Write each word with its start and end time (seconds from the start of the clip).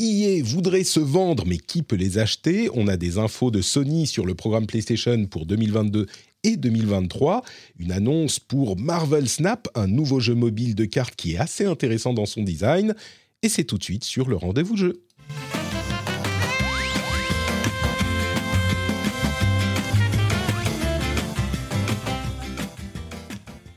EA 0.00 0.42
voudrait 0.42 0.82
se 0.84 0.98
vendre, 0.98 1.44
mais 1.46 1.56
qui 1.58 1.82
peut 1.82 1.94
les 1.96 2.18
acheter? 2.18 2.68
On 2.74 2.88
a 2.88 2.96
des 2.96 3.16
infos 3.18 3.50
de 3.52 3.62
Sony 3.62 4.06
sur 4.08 4.26
le 4.26 4.34
programme 4.34 4.66
PlayStation 4.66 5.26
pour 5.26 5.46
2022 5.46 6.06
et 6.42 6.56
2023. 6.56 7.42
Une 7.78 7.92
annonce 7.92 8.40
pour 8.40 8.76
Marvel 8.76 9.28
Snap, 9.28 9.68
un 9.76 9.86
nouveau 9.86 10.18
jeu 10.18 10.34
mobile 10.34 10.74
de 10.74 10.84
cartes 10.84 11.14
qui 11.14 11.34
est 11.34 11.38
assez 11.38 11.64
intéressant 11.64 12.12
dans 12.12 12.26
son 12.26 12.42
design. 12.42 12.94
Et 13.42 13.48
c'est 13.48 13.62
tout 13.64 13.78
de 13.78 13.84
suite 13.84 14.02
sur 14.04 14.28
le 14.28 14.34
rendez-vous 14.36 14.76
jeu. 14.76 15.04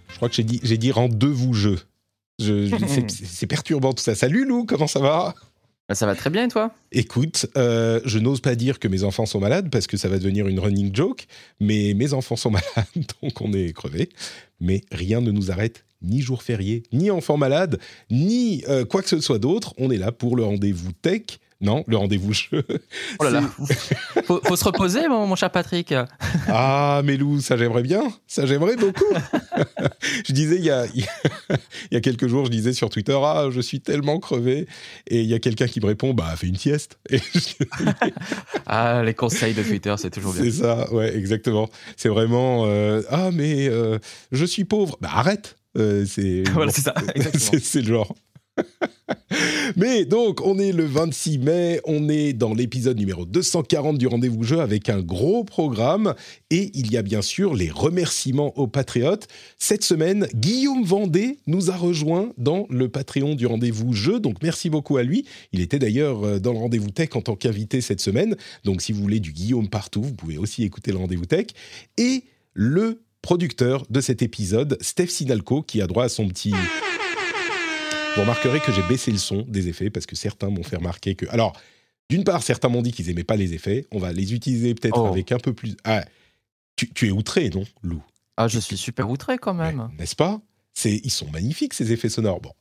Je 0.09 0.15
crois 0.15 0.29
que 0.29 0.35
j'ai 0.35 0.43
dit, 0.77 0.91
rendez-vous 0.91 1.53
jeu. 1.53 1.77
Je- 2.39 2.67
je- 2.67 2.75
c'est- 2.87 3.25
c'est 3.25 3.47
perturbant 3.47 3.93
tout 3.93 4.03
ça. 4.03 4.15
Salut 4.15 4.45
Lou, 4.45 4.65
comment 4.65 4.87
ça 4.87 4.99
va? 4.99 5.35
Bah, 5.87 5.95
ça 5.95 6.05
va 6.05 6.15
très 6.15 6.29
bien 6.29 6.45
et 6.45 6.47
toi? 6.49 6.73
Écoute, 6.91 7.45
euh, 7.57 8.01
je 8.03 8.19
n'ose 8.19 8.41
pas 8.41 8.55
dire 8.55 8.79
que 8.79 8.89
mes 8.89 9.03
enfants 9.03 9.25
sont 9.25 9.39
malades 9.39 9.69
parce 9.69 9.87
que 9.87 9.95
ça 9.95 10.09
va 10.09 10.17
devenir 10.17 10.47
une 10.47 10.59
running 10.59 10.93
joke, 10.93 11.27
mais 11.61 11.93
mes 11.93 12.13
enfants 12.13 12.35
sont 12.35 12.51
malades, 12.75 13.05
donc 13.21 13.39
on 13.41 13.53
est 13.53 13.71
crevés. 13.73 14.09
Mais 14.59 14.81
rien 14.91 15.21
ne 15.21 15.31
nous 15.31 15.49
arrête, 15.49 15.85
ni 16.01 16.21
jour 16.21 16.43
férié, 16.43 16.83
ni 16.91 17.09
enfants 17.09 17.37
malades, 17.37 17.79
ni 18.11 18.65
euh, 18.67 18.83
quoi 18.83 19.01
que 19.01 19.07
ce 19.07 19.21
soit 19.21 19.39
d'autre. 19.39 19.73
On 19.77 19.89
est 19.89 19.97
là 19.97 20.11
pour 20.11 20.35
le 20.35 20.43
rendez-vous 20.43 20.91
tech. 20.91 21.39
Non, 21.59 21.83
le 21.87 21.97
rendez-vous 21.97 22.33
jeu. 22.33 22.63
Oh 23.17 23.23
là 23.23 23.31
là. 23.31 23.41
faut, 24.25 24.39
faut 24.45 24.55
se 24.55 24.63
reposer, 24.63 25.07
mon, 25.07 25.25
mon 25.25 25.35
cher 25.35 25.49
Patrick. 25.49 25.91
Ah, 26.47 27.01
mais 27.03 27.17
Lou, 27.17 27.41
ça 27.41 27.57
j'aimerais 27.57 27.81
bien. 27.81 28.03
Ça 28.27 28.45
j'aimerais 28.45 28.75
beaucoup. 28.75 29.05
je 30.27 30.33
disais 30.33 30.57
il 30.57 30.63
y, 30.65 30.69
a, 30.69 30.85
il 30.93 31.05
y 31.91 31.95
a 31.95 31.99
quelques 32.01 32.27
jours, 32.27 32.45
je 32.45 32.51
disais 32.51 32.73
sur 32.73 32.91
Twitter, 32.91 33.17
ah, 33.19 33.47
je 33.49 33.59
suis 33.59 33.81
tellement 33.81 34.19
crevé. 34.19 34.67
Et 35.07 35.21
il 35.21 35.27
y 35.27 35.33
a 35.33 35.39
quelqu'un 35.39 35.67
qui 35.67 35.79
me 35.81 35.87
répond, 35.87 36.13
bah, 36.13 36.35
fais 36.37 36.45
une 36.47 36.57
sieste. 36.57 36.99
Et 37.09 37.17
je- 37.17 37.65
Ah, 38.67 39.01
les 39.03 39.15
conseils 39.15 39.55
de 39.55 39.63
Twitter, 39.63 39.95
c'est 39.97 40.11
toujours 40.11 40.33
bien. 40.33 40.43
C'est 40.43 40.51
ça, 40.51 40.93
ouais, 40.93 41.15
exactement. 41.17 41.69
C'est 41.95 42.09
vraiment 42.09 42.65
euh, 42.67 43.01
ah 43.09 43.31
mais 43.33 43.67
euh, 43.67 43.97
je 44.31 44.45
suis 44.45 44.63
pauvre. 44.65 44.97
Bah 45.01 45.09
arrête. 45.13 45.55
Euh, 45.77 46.05
c'est 46.07 46.43
Voilà, 46.53 46.71
ça, 46.71 46.93
c'est 47.33 47.81
le 47.81 47.87
genre. 47.87 48.15
mais 49.75 50.05
donc 50.05 50.45
on 50.45 50.59
est 50.59 50.71
le 50.71 50.85
26 50.85 51.39
mai, 51.39 51.81
on 51.85 52.09
est 52.09 52.33
dans 52.33 52.53
l'épisode 52.53 52.97
numéro 52.97 53.25
240 53.25 53.97
du 53.97 54.07
rendez-vous 54.07 54.43
jeu 54.43 54.59
avec 54.59 54.89
un 54.89 55.01
gros 55.01 55.43
programme 55.43 56.13
et 56.49 56.71
il 56.73 56.91
y 56.91 56.97
a 56.97 57.01
bien 57.01 57.21
sûr 57.21 57.55
les 57.55 57.69
remerciements 57.69 58.57
aux 58.57 58.67
patriotes. 58.67 59.27
Cette 59.57 59.83
semaine, 59.83 60.27
Guillaume 60.35 60.83
Vendée 60.83 61.39
nous 61.47 61.71
a 61.71 61.75
rejoint 61.75 62.31
dans 62.37 62.67
le 62.69 62.89
Patreon 62.89 63.35
du 63.35 63.45
rendez-vous 63.45 63.93
jeu, 63.93 64.19
donc 64.19 64.37
merci 64.41 64.69
beaucoup 64.69 64.97
à 64.97 65.03
lui. 65.03 65.25
Il 65.53 65.61
était 65.61 65.79
d'ailleurs 65.79 66.23
euh, 66.23 66.39
dans 66.39 66.53
le 66.53 66.59
rendez-vous 66.59 66.91
tech 66.91 67.09
en 67.13 67.21
tant 67.21 67.35
qu'invité 67.35 67.81
cette 67.81 68.01
semaine. 68.01 68.35
Donc 68.63 68.81
si 68.81 68.91
vous 68.91 69.01
voulez 69.01 69.19
du 69.19 69.31
Guillaume 69.31 69.69
partout, 69.69 70.01
vous 70.01 70.13
pouvez 70.13 70.37
aussi 70.37 70.63
écouter 70.63 70.91
le 70.91 70.97
rendez-vous 70.97 71.25
tech. 71.25 71.47
Et 71.97 72.23
le 72.53 73.01
producteur 73.21 73.85
de 73.89 74.01
cet 74.01 74.21
épisode, 74.21 74.77
Steph 74.81 75.07
Sinalco, 75.07 75.61
qui 75.61 75.81
a 75.81 75.87
droit 75.87 76.05
à 76.05 76.09
son 76.09 76.27
petit... 76.27 76.53
Vous 78.17 78.23
remarquerez 78.23 78.59
que 78.59 78.71
j'ai 78.71 78.81
baissé 78.81 79.11
le 79.11 79.19
son 79.19 79.43
des 79.47 79.67
effets 79.67 79.91
parce 79.91 80.07
que 80.07 80.15
certains 80.15 80.49
m'ont 80.49 80.63
fait 80.63 80.77
remarquer 80.77 81.13
que... 81.13 81.27
Alors, 81.29 81.55
d'une 82.09 82.23
part, 82.23 82.41
certains 82.41 82.67
m'ont 82.67 82.81
dit 82.81 82.91
qu'ils 82.91 83.11
aimaient 83.11 83.23
pas 83.23 83.35
les 83.35 83.53
effets. 83.53 83.85
On 83.91 83.99
va 83.99 84.11
les 84.11 84.33
utiliser 84.33 84.73
peut-être 84.73 84.97
Oh. 84.97 85.05
avec 85.05 85.31
un 85.31 85.37
peu 85.37 85.53
plus... 85.53 85.75
Ah, 85.83 86.03
tu, 86.75 86.89
tu 86.91 87.07
es 87.09 87.11
outré, 87.11 87.49
non, 87.51 87.63
Lou? 87.83 88.01
Ah, 88.35 88.47
je 88.47 88.57
suis 88.57 88.75
super 88.75 89.07
outré 89.11 89.37
quand 89.37 89.53
même. 89.53 89.89
N'est-ce 89.99 90.15
pas? 90.15 90.41
C'est, 90.73 90.95
Ils 91.03 91.11
sont 91.11 91.29
magnifiques, 91.29 91.75
ces 91.75 91.91
effets 91.91 92.09
sonores. 92.09 92.41
Bon, 92.41 92.53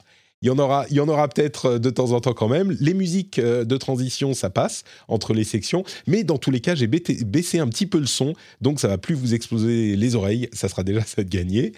il 0.43 0.49
y 0.49 0.51
en 0.51 0.59
aura, 0.59 0.85
il 0.91 0.97
y 0.97 1.01
en 1.01 1.09
aura 1.09 1.29
peut-être 1.29 1.67
euh, 1.67 1.79
de 1.79 1.89
temps 1.89 2.13
en 2.13 2.21
temps 2.21 2.35
quand 2.35 2.49
même. 2.49 2.77
Les 2.79 2.93
musiques 2.93 3.39
euh, 3.39 3.65
de 3.65 3.77
transition, 3.79 4.35
ça 4.35 4.51
passe 4.51 4.85
entre 5.09 5.33
les 5.33 5.45
sections. 5.45 5.83
Mais 6.07 6.25
dans 6.25 6.37
tous 6.37 6.51
les 6.51 6.61
cas, 6.61 6.75
j'ai 6.75 6.87
baissé 6.87 7.59
un 7.59 7.69
petit 7.69 7.87
peu 7.87 7.99
le 7.99 8.07
son. 8.07 8.35
Donc, 8.61 8.79
ça 8.79 8.89
va 8.89 8.99
plus 8.99 9.15
vous 9.15 9.33
exploser 9.33 9.97
les 9.97 10.15
oreilles. 10.15 10.51
Ça 10.53 10.69
sera 10.69 10.83
déjà 10.83 11.01
ça 11.07 11.25
de 11.25 11.29
gagner. 11.31 11.73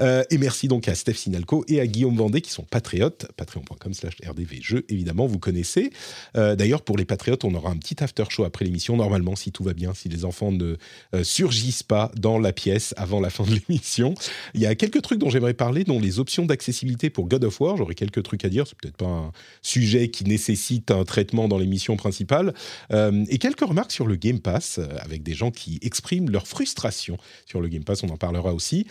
Euh, 0.00 0.24
et 0.30 0.36
merci 0.36 0.68
donc 0.68 0.88
à 0.88 0.94
Steph 0.94 1.14
Sinalco 1.14 1.64
et 1.68 1.80
à 1.80 1.86
Guillaume 1.86 2.16
Vendée 2.16 2.42
qui 2.42 2.50
sont 2.50 2.64
patriotes. 2.64 3.26
Patreon.com 3.36 3.94
slash 3.94 4.14
rdvjeux, 4.26 4.84
évidemment, 4.90 5.26
vous 5.26 5.38
connaissez. 5.38 5.90
D'ailleurs, 6.34 6.82
pour 6.82 6.96
les 6.96 7.04
patriotes, 7.04 7.44
on 7.44 7.54
aura 7.54 7.70
un 7.70 7.76
petit 7.76 8.02
after 8.02 8.24
show 8.28 8.44
après 8.44 8.64
l'émission. 8.64 8.96
Normalement, 8.96 9.36
si 9.36 9.52
tout 9.52 9.64
va 9.64 9.72
bien, 9.72 9.94
si 9.94 10.08
les 10.08 10.24
enfants 10.24 10.52
ne 10.52 10.76
surgissent 11.22 11.82
pas 11.82 12.10
dans 12.16 12.38
la 12.38 12.52
pièce 12.52 12.94
avant 12.96 13.20
la 13.20 13.30
fin 13.30 13.44
de 13.44 13.50
l'émission. 13.68 14.14
Il 14.54 14.60
y 14.60 14.66
a 14.66 14.74
quelques 14.74 15.02
trucs 15.02 15.18
dont 15.18 15.30
j'aimerais 15.30 15.54
parler, 15.54 15.84
dont 15.84 16.00
les 16.00 16.18
options 16.18 16.44
d'accessibilité 16.44 17.10
pour 17.10 17.26
God 17.26 17.44
of 17.44 17.60
War. 17.60 17.76
J'aurais 17.76 17.94
quelques 18.02 18.24
trucs 18.24 18.44
à 18.44 18.48
dire. 18.48 18.66
C'est 18.66 18.76
peut-être 18.76 18.96
pas 18.96 19.06
un 19.06 19.32
sujet 19.62 20.08
qui 20.08 20.24
nécessite 20.24 20.90
un 20.90 21.04
traitement 21.04 21.46
dans 21.46 21.58
l'émission 21.58 21.96
principale. 21.96 22.52
Euh, 22.92 23.24
et 23.28 23.38
quelques 23.38 23.60
remarques 23.60 23.92
sur 23.92 24.06
le 24.06 24.16
Game 24.16 24.40
Pass, 24.40 24.78
euh, 24.78 24.88
avec 24.98 25.22
des 25.22 25.34
gens 25.34 25.52
qui 25.52 25.78
expriment 25.82 26.30
leur 26.30 26.48
frustration 26.48 27.16
sur 27.46 27.60
le 27.60 27.68
Game 27.68 27.84
Pass. 27.84 28.02
On 28.02 28.08
en 28.08 28.16
parlera 28.16 28.54
aussi. 28.54 28.86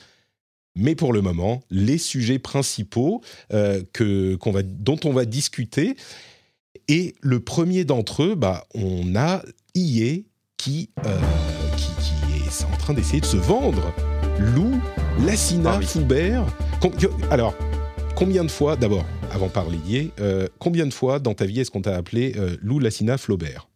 Mais 0.77 0.95
pour 0.95 1.11
le 1.11 1.21
moment, 1.21 1.61
les 1.69 1.97
sujets 1.97 2.39
principaux 2.39 3.21
euh, 3.53 3.83
que, 3.91 4.35
qu'on 4.35 4.51
va, 4.51 4.63
dont 4.63 4.99
on 5.03 5.11
va 5.11 5.25
discuter. 5.25 5.97
Et 6.87 7.15
le 7.19 7.41
premier 7.41 7.83
d'entre 7.83 8.23
eux, 8.23 8.35
bah, 8.35 8.65
on 8.73 9.15
a 9.15 9.43
qui, 9.73 10.89
euh, 11.05 11.19
qui, 11.75 11.87
qui 12.01 12.47
est 12.47 12.63
en 12.63 12.77
train 12.77 12.93
d'essayer 12.93 13.19
de 13.19 13.25
se 13.25 13.37
vendre. 13.37 13.93
Lou, 14.39 14.79
Lassina, 15.25 15.73
Ah 15.73 15.77
oui. 15.79 15.85
Foubert. 15.85 16.45
Alors, 17.29 17.53
combien 18.21 18.43
de 18.43 18.51
fois, 18.51 18.75
d'abord, 18.75 19.03
avant 19.33 19.47
de 19.47 19.51
parler 19.51 20.11
euh, 20.19 20.47
combien 20.59 20.85
de 20.85 20.93
fois 20.93 21.17
dans 21.17 21.33
ta 21.33 21.45
vie 21.45 21.59
est-ce 21.61 21.71
qu'on 21.71 21.81
t'a 21.81 21.95
appelé 21.95 22.35
euh, 22.37 22.55
Lou, 22.61 22.77
Lassina, 22.77 23.17
Flaubert? 23.17 23.67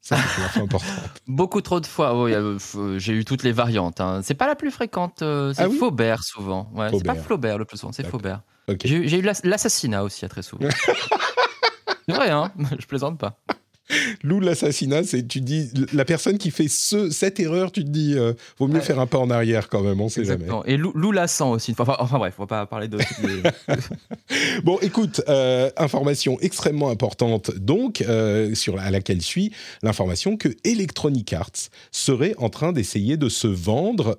Ça, 0.00 0.16
c'est 0.54 0.60
importante. 0.60 0.88
Beaucoup 1.26 1.60
trop 1.62 1.80
de 1.80 1.86
fois. 1.86 2.14
Oh, 2.14 2.28
euh, 2.28 2.58
j'ai 2.98 3.12
eu 3.12 3.24
toutes 3.24 3.42
les 3.42 3.50
variantes. 3.50 4.00
hein. 4.00 4.20
C'est 4.22 4.34
pas 4.34 4.46
la 4.46 4.54
plus 4.54 4.70
fréquente. 4.70 5.22
euh, 5.22 5.52
c'est 5.52 5.62
Ah 5.64 5.68
oui? 5.68 5.78
Faubert 5.78 6.22
souvent. 6.22 6.70
Ouais, 6.74 6.90
c'est 6.92 7.04
pas. 7.04 7.16
Flaubert 7.16 7.58
le 7.58 7.64
plus 7.64 7.78
souvent, 7.78 7.92
c'est. 7.92 8.06
Faubert. 8.06 8.42
J'ai 8.84 9.18
eu- 9.18 9.22
l'assassinat 9.42 10.04
aussi, 10.04 10.24
à 10.24 10.28
très 10.28 10.42
souvent. 10.42 10.68
c'est 12.08 12.14
vrai, 12.14 12.30
hein? 12.30 12.52
Je 12.78 12.86
plaisante 12.86 13.18
pas. 13.18 13.40
Lou, 14.22 14.40
l'assassinat, 14.40 15.02
c'est 15.04 15.26
tu 15.26 15.40
dis 15.40 15.70
la 15.92 16.04
personne 16.04 16.38
qui 16.38 16.50
fait 16.50 16.68
ce, 16.68 17.10
cette 17.10 17.40
erreur, 17.40 17.72
tu 17.72 17.84
te 17.84 17.90
dis 17.90 18.14
euh, 18.16 18.32
vaut 18.58 18.66
mieux 18.68 18.74
Ouais. 18.76 18.80
faire 18.80 19.00
un 19.00 19.06
pas 19.06 19.18
en 19.18 19.28
arrière 19.30 19.68
quand 19.68 19.82
même, 19.82 20.00
on 20.00 20.08
sait 20.08 20.24
jamais. 20.24 20.46
Et 20.66 20.76
Lou, 20.76 20.92
Lou 20.94 21.12
Lassan 21.12 21.50
aussi. 21.50 21.74
Enfin, 21.78 21.96
enfin, 21.98 22.18
bref, 22.18 22.34
on 22.38 22.42
va 22.42 22.46
pas 22.46 22.66
parler 22.66 22.88
de. 22.88 22.98
Bon, 24.64 24.78
écoute, 24.80 25.20
euh, 25.28 25.70
information 25.76 26.38
extrêmement 26.40 26.88
importante 26.90 27.50
donc, 27.58 28.00
euh, 28.02 28.54
sur, 28.54 28.78
à 28.78 28.90
laquelle 28.90 29.20
suit 29.20 29.52
l'information 29.82 30.36
que 30.36 30.48
Electronic 30.64 31.32
Arts 31.32 31.50
serait 31.90 32.34
en 32.38 32.48
train 32.48 32.72
d'essayer 32.72 33.16
de 33.16 33.28
se 33.28 33.46
vendre. 33.48 34.18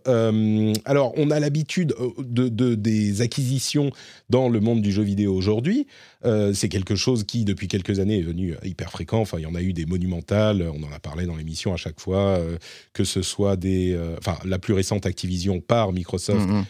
Alors, 0.85 1.13
on 1.17 1.31
a 1.31 1.39
l'habitude 1.39 1.95
de, 2.19 2.47
de- 2.49 2.75
des 2.75 3.21
acquisitions 3.21 3.91
dans 4.29 4.49
le 4.49 4.59
monde 4.59 4.81
du 4.81 4.91
jeu 4.91 5.03
vidéo 5.03 5.33
aujourd'hui. 5.35 5.87
Euh, 6.25 6.53
c'est 6.53 6.69
quelque 6.69 6.95
chose 6.95 7.23
qui, 7.25 7.43
depuis 7.45 7.67
quelques 7.67 7.99
années, 7.99 8.19
est 8.19 8.23
devenu 8.23 8.55
hyper 8.63 8.91
fréquent. 8.91 9.19
Enfin, 9.19 9.39
il 9.39 9.43
y 9.43 9.45
en 9.45 9.55
a 9.55 9.61
eu 9.61 9.73
des 9.73 9.85
monumentales, 9.85 10.61
on 10.73 10.81
en 10.83 10.91
a 10.91 10.99
parlé 10.99 11.25
dans 11.25 11.35
l'émission 11.35 11.73
à 11.73 11.77
chaque 11.77 11.99
fois, 11.99 12.37
euh, 12.37 12.57
que 12.93 13.03
ce 13.03 13.21
soit 13.21 13.55
des... 13.57 13.93
euh, 13.93 14.15
Enfin, 14.19 14.37
la 14.45 14.59
plus 14.59 14.73
récente 14.73 15.05
Activision 15.05 15.59
par 15.59 15.91
Microsoft 15.91 16.47
Mhm. 16.47 16.65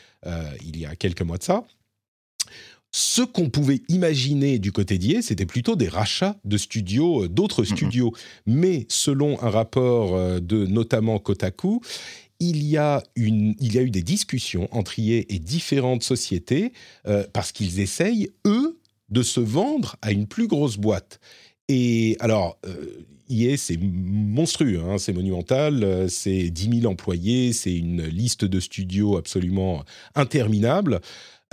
il 0.65 0.79
y 0.79 0.85
a 0.85 0.95
quelques 0.95 1.21
mois 1.21 1.37
de 1.37 1.43
ça. 1.43 1.63
Ce 2.95 3.21
qu'on 3.23 3.49
pouvait 3.49 3.81
imaginer 3.89 4.59
du 4.59 4.71
côté 4.71 4.97
d'IA, 4.99 5.21
c'était 5.23 5.47
plutôt 5.47 5.75
des 5.75 5.87
rachats 5.87 6.37
de 6.45 6.57
studios, 6.57 7.27
d'autres 7.27 7.63
studios. 7.63 8.13
Mais 8.45 8.85
selon 8.87 9.41
un 9.41 9.49
rapport 9.49 10.39
de 10.39 10.67
notamment 10.67 11.17
Kotaku, 11.17 11.81
il 12.39 12.63
y, 12.63 12.77
a 12.77 13.01
une, 13.15 13.55
il 13.59 13.73
y 13.73 13.79
a 13.79 13.81
eu 13.81 13.89
des 13.89 14.03
discussions 14.03 14.67
entre 14.71 14.99
IA 14.99 15.23
et 15.29 15.39
différentes 15.39 16.03
sociétés 16.03 16.73
euh, 17.07 17.25
parce 17.33 17.51
qu'ils 17.51 17.79
essayent, 17.79 18.29
eux, 18.45 18.77
de 19.09 19.21
se 19.21 19.39
vendre 19.39 19.95
à 20.01 20.11
une 20.11 20.27
plus 20.27 20.47
grosse 20.47 20.77
boîte. 20.77 21.19
Et 21.69 22.17
alors, 22.19 22.59
euh, 22.65 23.05
EA, 23.29 23.57
c'est 23.57 23.77
monstrueux, 23.79 24.81
hein, 24.81 24.97
c'est 24.97 25.13
monumental, 25.13 25.83
euh, 25.83 26.07
c'est 26.07 26.49
10 26.49 26.81
000 26.81 26.91
employés, 26.91 27.53
c'est 27.53 27.75
une 27.75 28.03
liste 28.03 28.45
de 28.45 28.59
studios 28.59 29.17
absolument 29.17 29.83
interminable. 30.15 30.99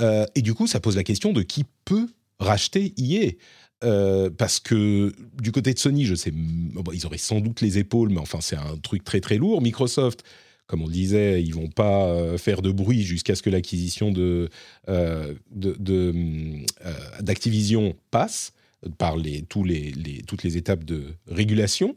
Euh, 0.00 0.26
et 0.34 0.42
du 0.42 0.54
coup, 0.54 0.66
ça 0.66 0.80
pose 0.80 0.96
la 0.96 1.04
question 1.04 1.32
de 1.32 1.42
qui 1.42 1.64
peut 1.84 2.08
racheter 2.38 2.94
EA. 2.98 3.32
parce 4.36 4.60
que 4.60 5.12
du 5.40 5.52
côté 5.52 5.72
de 5.72 5.78
Sony, 5.78 6.04
je 6.04 6.14
sais, 6.14 6.32
ils 6.92 7.06
auraient 7.06 7.18
sans 7.18 7.40
doute 7.40 7.60
les 7.60 7.78
épaules, 7.78 8.10
mais 8.10 8.18
enfin 8.18 8.40
c'est 8.42 8.56
un 8.56 8.76
truc 8.82 9.04
très 9.04 9.20
très 9.20 9.38
lourd. 9.38 9.62
Microsoft, 9.62 10.22
comme 10.70 10.82
on 10.82 10.88
disait, 10.88 11.42
ils 11.42 11.52
vont 11.54 11.68
pas 11.68 12.38
faire 12.38 12.62
de 12.62 12.70
bruit 12.70 13.02
jusqu'à 13.02 13.34
ce 13.34 13.42
que 13.42 13.50
l'acquisition 13.50 14.12
de, 14.12 14.48
d'Activision 17.20 17.96
passe 18.12 18.52
par 18.96 19.16
les, 19.16 19.42
tous 19.42 19.64
les, 19.64 19.92
toutes 20.26 20.44
les 20.44 20.56
étapes 20.56 20.84
de 20.84 21.02
régulation. 21.26 21.94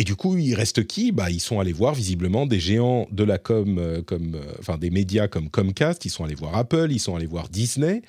Et 0.00 0.02
du 0.02 0.16
coup, 0.16 0.38
il 0.38 0.54
reste 0.54 0.86
qui? 0.86 1.12
Bah, 1.12 1.30
Ils 1.30 1.40
sont 1.40 1.60
allés 1.60 1.74
voir 1.74 1.94
visiblement 1.94 2.46
des 2.46 2.58
géants 2.58 3.06
de 3.12 3.22
la 3.22 3.36
com, 3.36 3.76
euh, 3.78 4.00
comme, 4.00 4.34
euh, 4.34 4.54
enfin 4.58 4.78
des 4.78 4.88
médias 4.88 5.28
comme 5.28 5.50
Comcast, 5.50 6.06
ils 6.06 6.10
sont 6.10 6.24
allés 6.24 6.34
voir 6.34 6.56
Apple, 6.56 6.88
ils 6.90 6.98
sont 6.98 7.16
allés 7.16 7.26
voir 7.26 7.50
Disney. 7.50 8.00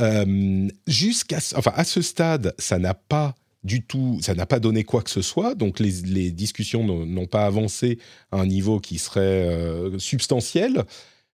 Euh, 0.00 0.68
jusqu'à, 0.88 1.38
enfin, 1.54 1.72
à 1.76 1.84
ce 1.84 2.02
stade, 2.02 2.56
ça 2.58 2.80
n'a 2.80 2.94
pas 2.94 3.36
du 3.64 3.84
tout, 3.84 4.18
ça 4.22 4.34
n'a 4.34 4.46
pas 4.46 4.60
donné 4.60 4.84
quoi 4.84 5.02
que 5.02 5.10
ce 5.10 5.22
soit. 5.22 5.54
Donc 5.54 5.78
les, 5.78 6.02
les 6.02 6.30
discussions 6.30 6.84
n'ont 6.84 7.26
pas 7.26 7.46
avancé 7.46 7.98
à 8.30 8.38
un 8.38 8.46
niveau 8.46 8.80
qui 8.80 8.98
serait 8.98 9.48
substantiel. 9.98 10.84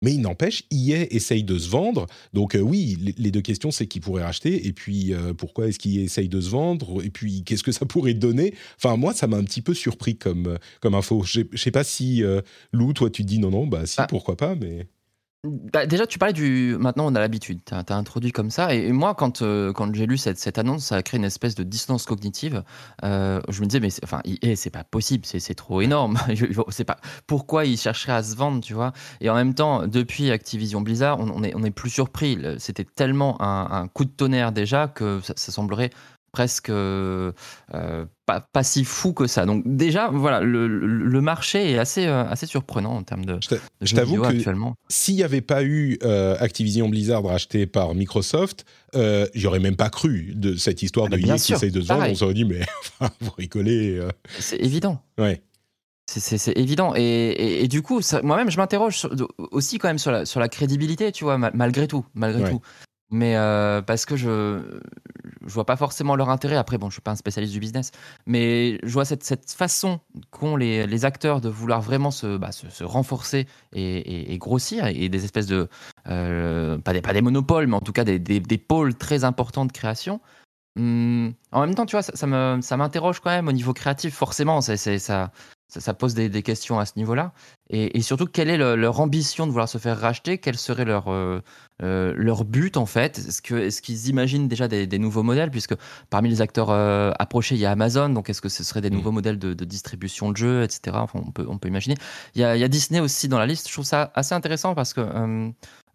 Mais 0.04 0.12
il 0.12 0.20
n'empêche, 0.20 0.64
EA 0.70 1.06
essaye 1.10 1.44
de 1.44 1.58
se 1.58 1.68
vendre. 1.70 2.06
Donc 2.34 2.54
euh, 2.54 2.60
oui, 2.60 3.14
les, 3.16 3.30
deux 3.30 3.40
questions, 3.40 3.70
c'est 3.70 3.86
qui 3.86 4.00
pourrait 4.00 4.22
racheter, 4.22 4.66
et 4.66 4.72
puis 4.74 5.14
euh, 5.14 5.32
pourquoi 5.32 5.68
est-ce 5.68 5.78
qu'il 5.78 5.98
essaye 5.98 6.28
de 6.28 6.42
se 6.42 6.50
vendre, 6.50 7.02
et 7.02 7.08
puis 7.08 7.42
qu'est-ce 7.42 7.62
que 7.62 7.72
ça 7.72 7.86
pourrait 7.86 8.12
donner? 8.12 8.52
Enfin, 8.76 8.98
moi, 8.98 9.14
ça 9.14 9.26
m'a 9.26 9.38
un 9.38 9.44
petit 9.44 9.62
peu 9.62 9.72
surpris 9.72 10.16
comme, 10.16 10.46
euh, 10.46 10.58
comme 10.82 10.94
info. 10.94 11.22
Je 11.22 11.40
ne 11.50 11.56
sais 11.56 11.70
pas 11.70 11.84
si, 11.84 12.22
Lou, 12.72 12.92
toi, 12.92 13.08
tu 13.08 13.22
te 13.22 13.28
dis 13.28 13.38
non, 13.38 13.50
non, 13.50 13.66
bah 13.66 13.86
si, 13.86 13.96
ah. 13.98 14.06
pourquoi 14.06 14.36
pas, 14.36 14.54
mais... 14.54 14.86
Bah, 15.44 15.84
déjà, 15.84 16.06
tu 16.06 16.18
parlais 16.18 16.32
du. 16.32 16.76
Maintenant, 16.78 17.04
on 17.06 17.14
a 17.14 17.20
l'habitude. 17.20 17.60
Tu 17.66 17.74
as, 17.74 17.84
introduit 17.96 18.32
comme 18.32 18.50
ça. 18.50 18.74
Et, 18.74 18.92
moi, 18.92 19.14
quand, 19.14 19.42
euh, 19.42 19.74
quand 19.74 19.94
j'ai 19.94 20.06
lu 20.06 20.16
cette, 20.16 20.38
cette, 20.38 20.56
annonce, 20.56 20.86
ça 20.86 20.96
a 20.96 21.02
créé 21.02 21.18
une 21.18 21.24
espèce 21.24 21.54
de 21.54 21.62
distance 21.62 22.06
cognitive. 22.06 22.64
Euh, 23.04 23.40
je 23.50 23.60
me 23.60 23.66
disais, 23.66 23.80
mais 23.80 23.90
enfin, 24.02 24.22
c'est 24.56 24.70
pas 24.70 24.84
possible, 24.84 25.26
c'est 25.26 25.54
trop 25.54 25.82
énorme. 25.82 26.18
pas 26.86 26.98
pourquoi 27.26 27.66
ils 27.66 27.76
chercheraient 27.76 28.14
à 28.14 28.22
se 28.22 28.36
vendre, 28.36 28.62
tu 28.62 28.72
vois? 28.72 28.92
Et 29.20 29.28
en 29.28 29.34
même 29.34 29.54
temps, 29.54 29.86
depuis 29.86 30.30
Activision 30.30 30.80
Blizzard, 30.80 31.20
on, 31.20 31.30
on 31.30 31.42
est, 31.42 31.54
on 31.54 31.62
est 31.62 31.70
plus 31.70 31.90
surpris. 31.90 32.38
C'était 32.58 32.84
tellement 32.84 33.36
un, 33.40 33.86
coup 33.88 34.06
de 34.06 34.10
tonnerre 34.10 34.52
déjà 34.52 34.88
que 34.88 35.20
ça, 35.22 35.34
ça 35.36 35.52
semblerait 35.52 35.90
presque 36.32 36.68
euh, 36.68 37.32
pas, 38.26 38.40
pas, 38.40 38.62
si 38.62 38.84
fou 38.84 39.12
que 39.12 39.26
ça. 39.26 39.46
Donc 39.46 39.62
déjà, 39.66 40.08
voilà, 40.08 40.40
le, 40.40 40.66
le 40.66 41.20
marché 41.20 41.72
est 41.72 41.78
assez, 41.78 42.06
euh, 42.06 42.24
assez 42.24 42.46
surprenant 42.46 42.94
en 42.96 43.02
termes 43.02 43.24
de, 43.24 43.38
je 43.80 43.94
t'avoue 43.94 44.22
que 44.22 44.28
actuellement. 44.28 44.74
S'il 44.88 45.16
n'y 45.16 45.22
avait 45.22 45.40
pas 45.40 45.62
eu 45.64 45.98
Activision 46.38 46.88
Blizzard 46.88 47.24
racheté 47.24 47.66
par 47.66 47.94
Microsoft, 47.94 48.64
j'aurais 48.92 49.44
aurais 49.46 49.60
même 49.60 49.76
pas 49.76 49.90
cru 49.90 50.32
de 50.34 50.56
cette 50.56 50.82
histoire 50.82 51.08
ah 51.12 51.16
de 51.16 51.20
EA 51.20 51.36
qui 51.36 51.52
essaye 51.52 51.70
de 51.70 51.80
se 51.80 51.88
vendre. 51.88 52.06
On 52.08 52.14
s'aurait 52.14 52.34
dit, 52.34 52.44
mais 52.44 52.60
vous 53.20 53.32
rigolez. 53.36 54.00
C'est 54.38 54.60
évident. 54.60 55.00
Ouais. 55.18 55.42
C'est 56.06 56.56
évident. 56.58 56.92
Et, 56.96 57.62
et, 57.64 57.68
du 57.68 57.82
coup, 57.82 58.00
moi-même, 58.22 58.50
je 58.50 58.58
m'interroge 58.58 59.06
aussi 59.38 59.78
quand 59.78 59.88
même 59.88 59.98
sur 59.98 60.12
la, 60.12 60.26
sur 60.26 60.38
la 60.38 60.48
crédibilité, 60.48 61.12
tu 61.12 61.24
vois, 61.24 61.38
malgré 61.38 61.88
tout. 61.88 62.04
Malgré 62.14 62.50
tout. 62.50 62.60
Mais 63.14 63.36
parce 63.86 64.06
que 64.06 64.16
je 64.16 64.80
je 65.46 65.52
vois 65.52 65.66
pas 65.66 65.76
forcément 65.76 66.16
leur 66.16 66.30
intérêt. 66.30 66.56
Après, 66.56 66.78
bon, 66.78 66.88
je 66.88 66.94
suis 66.94 67.02
pas 67.02 67.12
un 67.12 67.16
spécialiste 67.16 67.52
du 67.52 67.60
business, 67.60 67.90
mais 68.26 68.78
je 68.82 68.92
vois 68.92 69.04
cette, 69.04 69.22
cette 69.22 69.52
façon 69.52 70.00
qu'ont 70.30 70.56
les, 70.56 70.86
les, 70.86 71.04
acteurs 71.04 71.40
de 71.40 71.48
vouloir 71.48 71.80
vraiment 71.80 72.10
se, 72.10 72.36
bah, 72.36 72.50
se, 72.52 72.82
renforcer 72.84 73.46
et, 73.72 74.36
grossir, 74.38 74.86
et 74.86 75.08
des 75.08 75.24
espèces 75.24 75.46
de 75.46 75.68
euh, 76.08 76.78
pas 76.78 76.92
des 76.92 77.02
pas 77.02 77.12
des 77.12 77.22
monopoles, 77.22 77.66
mais 77.66 77.76
en 77.76 77.80
tout 77.80 77.92
cas 77.92 78.04
des, 78.04 78.18
des, 78.18 78.58
pôles 78.58 78.94
très 78.94 79.24
importants 79.24 79.66
de 79.66 79.72
création. 79.72 80.20
Mmh, 80.76 81.28
en 81.52 81.60
même 81.60 81.74
temps, 81.74 81.86
tu 81.86 81.92
vois, 81.92 82.02
ça, 82.02 82.26
me 82.26 82.60
ça 82.60 82.76
m'interroge 82.76 83.20
quand 83.20 83.30
même 83.30 83.48
au 83.48 83.52
niveau 83.52 83.72
créatif. 83.72 84.14
Forcément, 84.14 84.60
ça 84.60 84.76
ça, 85.80 85.94
pose 85.94 86.14
des, 86.14 86.42
questions 86.42 86.78
à 86.78 86.86
ce 86.86 86.92
niveau-là. 86.96 87.32
Et, 87.70 88.02
surtout, 88.02 88.26
quelle 88.26 88.50
est 88.50 88.58
leur 88.58 89.00
ambition 89.00 89.46
de 89.46 89.50
vouloir 89.50 89.70
se 89.70 89.78
faire 89.78 89.98
racheter? 89.98 90.36
Quel 90.36 90.58
serait 90.58 90.84
leur, 90.84 91.08
euh, 91.08 91.40
euh, 91.82 92.12
leur 92.14 92.44
but, 92.44 92.76
en 92.76 92.84
fait? 92.84 93.18
Est-ce 93.18 93.40
qu'ils 93.40 93.56
est 93.56 93.80
qu'ils 93.80 94.08
imaginent 94.08 94.48
déjà 94.48 94.68
des, 94.68 94.98
nouveaux 94.98 95.22
modèles? 95.22 95.50
Puisque 95.50 95.74
parmi 96.10 96.28
les 96.28 96.42
acteurs 96.42 96.68
euh, 96.68 97.12
approchés, 97.18 97.54
il 97.54 97.62
y 97.62 97.64
a 97.64 97.70
Amazon. 97.70 98.10
Donc, 98.10 98.28
est-ce 98.28 98.42
que 98.42 98.50
ce 98.50 98.62
serait 98.62 98.82
des 98.82 98.90
mmh. 98.90 98.94
nouveaux 98.94 99.12
modèles 99.12 99.38
de, 99.38 99.54
distribution 99.64 100.30
de 100.30 100.36
jeux, 100.36 100.62
etc. 100.62 100.94
Enfin, 101.00 101.22
on, 101.26 101.30
peut, 101.30 101.46
on 101.48 101.56
peut 101.56 101.68
imaginer. 101.68 101.96
Il 102.34 102.42
y, 102.42 102.44
a, 102.44 102.54
il 102.54 102.60
y, 102.60 102.64
a, 102.64 102.68
Disney 102.68 103.00
aussi 103.00 103.28
dans 103.28 103.38
la 103.38 103.46
liste. 103.46 103.66
Je 103.66 103.72
trouve 103.72 103.86
ça 103.86 104.12
assez 104.14 104.34
intéressant 104.34 104.74
parce 104.74 104.92
que 104.92 105.00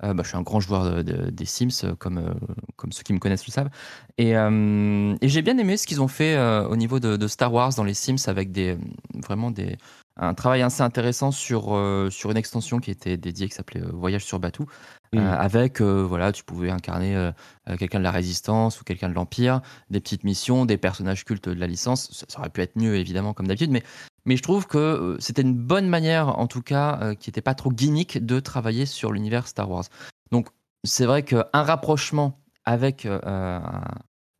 bah, 0.01 0.23
je 0.23 0.27
suis 0.27 0.37
un 0.37 0.41
grand 0.41 0.59
joueur 0.59 1.03
des 1.03 1.45
Sims, 1.45 1.95
comme, 1.99 2.33
comme 2.77 2.91
ceux 2.91 3.03
qui 3.03 3.13
me 3.13 3.19
connaissent 3.19 3.45
le 3.45 3.51
savent. 3.51 3.69
Et, 4.17 4.31
et 4.31 5.29
j'ai 5.29 5.41
bien 5.43 5.57
aimé 5.59 5.77
ce 5.77 5.85
qu'ils 5.85 6.01
ont 6.01 6.07
fait 6.07 6.35
au 6.67 6.75
niveau 6.75 6.99
de, 6.99 7.15
de, 7.15 7.27
Star 7.27 7.53
Wars 7.53 7.75
dans 7.75 7.83
les 7.83 7.93
Sims 7.93 8.27
avec 8.27 8.51
des, 8.51 8.75
vraiment 9.13 9.51
des, 9.51 9.77
un 10.19 10.33
travail 10.33 10.61
assez 10.61 10.81
intéressant 10.81 11.31
sur, 11.31 11.75
euh, 11.75 12.09
sur 12.09 12.29
une 12.31 12.37
extension 12.37 12.79
qui 12.79 12.91
était 12.91 13.17
dédiée, 13.17 13.47
qui 13.47 13.55
s'appelait 13.55 13.81
euh, 13.81 13.91
Voyage 13.93 14.25
sur 14.25 14.39
Batou, 14.39 14.65
euh, 15.15 15.19
mmh. 15.19 15.27
avec, 15.27 15.81
voilà, 15.81 16.31
tu 16.31 16.43
pouvais 16.43 16.69
incarner 16.69 17.31
quelqu'un 17.79 17.99
de 17.99 18.03
la 18.03 18.11
Résistance 18.11 18.79
ou 18.79 18.83
quelqu'un 18.83 19.09
de 19.09 19.13
l'Empire, 19.13 19.61
des 19.89 19.99
petites 19.99 20.23
missions, 20.23 20.65
des 20.65 20.77
personnages 20.77 21.25
cultes 21.25 21.49
de 21.49 21.59
la 21.59 21.67
licence. 21.67 22.25
Ça, 22.27 22.39
aurait 22.39 22.49
pu 22.49 22.61
être 22.61 22.75
mieux, 22.75 22.95
évidemment, 22.95 23.33
comme 23.33 23.47
d'habitude, 23.47 23.71
mais, 23.71 23.81
mais 24.25 24.37
je 24.37 24.43
trouve 24.43 24.67
que 24.67 25.17
c'était 25.19 25.41
une 25.41 25.55
bonne 25.55 25.87
manière, 25.87 26.37
en 26.37 26.45
tout 26.45 26.61
cas, 26.61 27.15
qui 27.15 27.29
n'était 27.29 27.41
pas 27.41 27.55
trop 27.55 27.71
gimmick, 27.71 28.23
de 28.23 28.39
travailler 28.39 28.85
sur 28.85 29.11
l'univers 29.11 29.47
Star 29.47 29.69
Wars. 29.71 29.85
Donc, 30.31 30.49
c'est 30.83 31.05
vrai 31.05 31.23
qu'un 31.23 31.45
rapprochement 31.53 32.39
avec 32.65 33.07
un, 33.07 33.61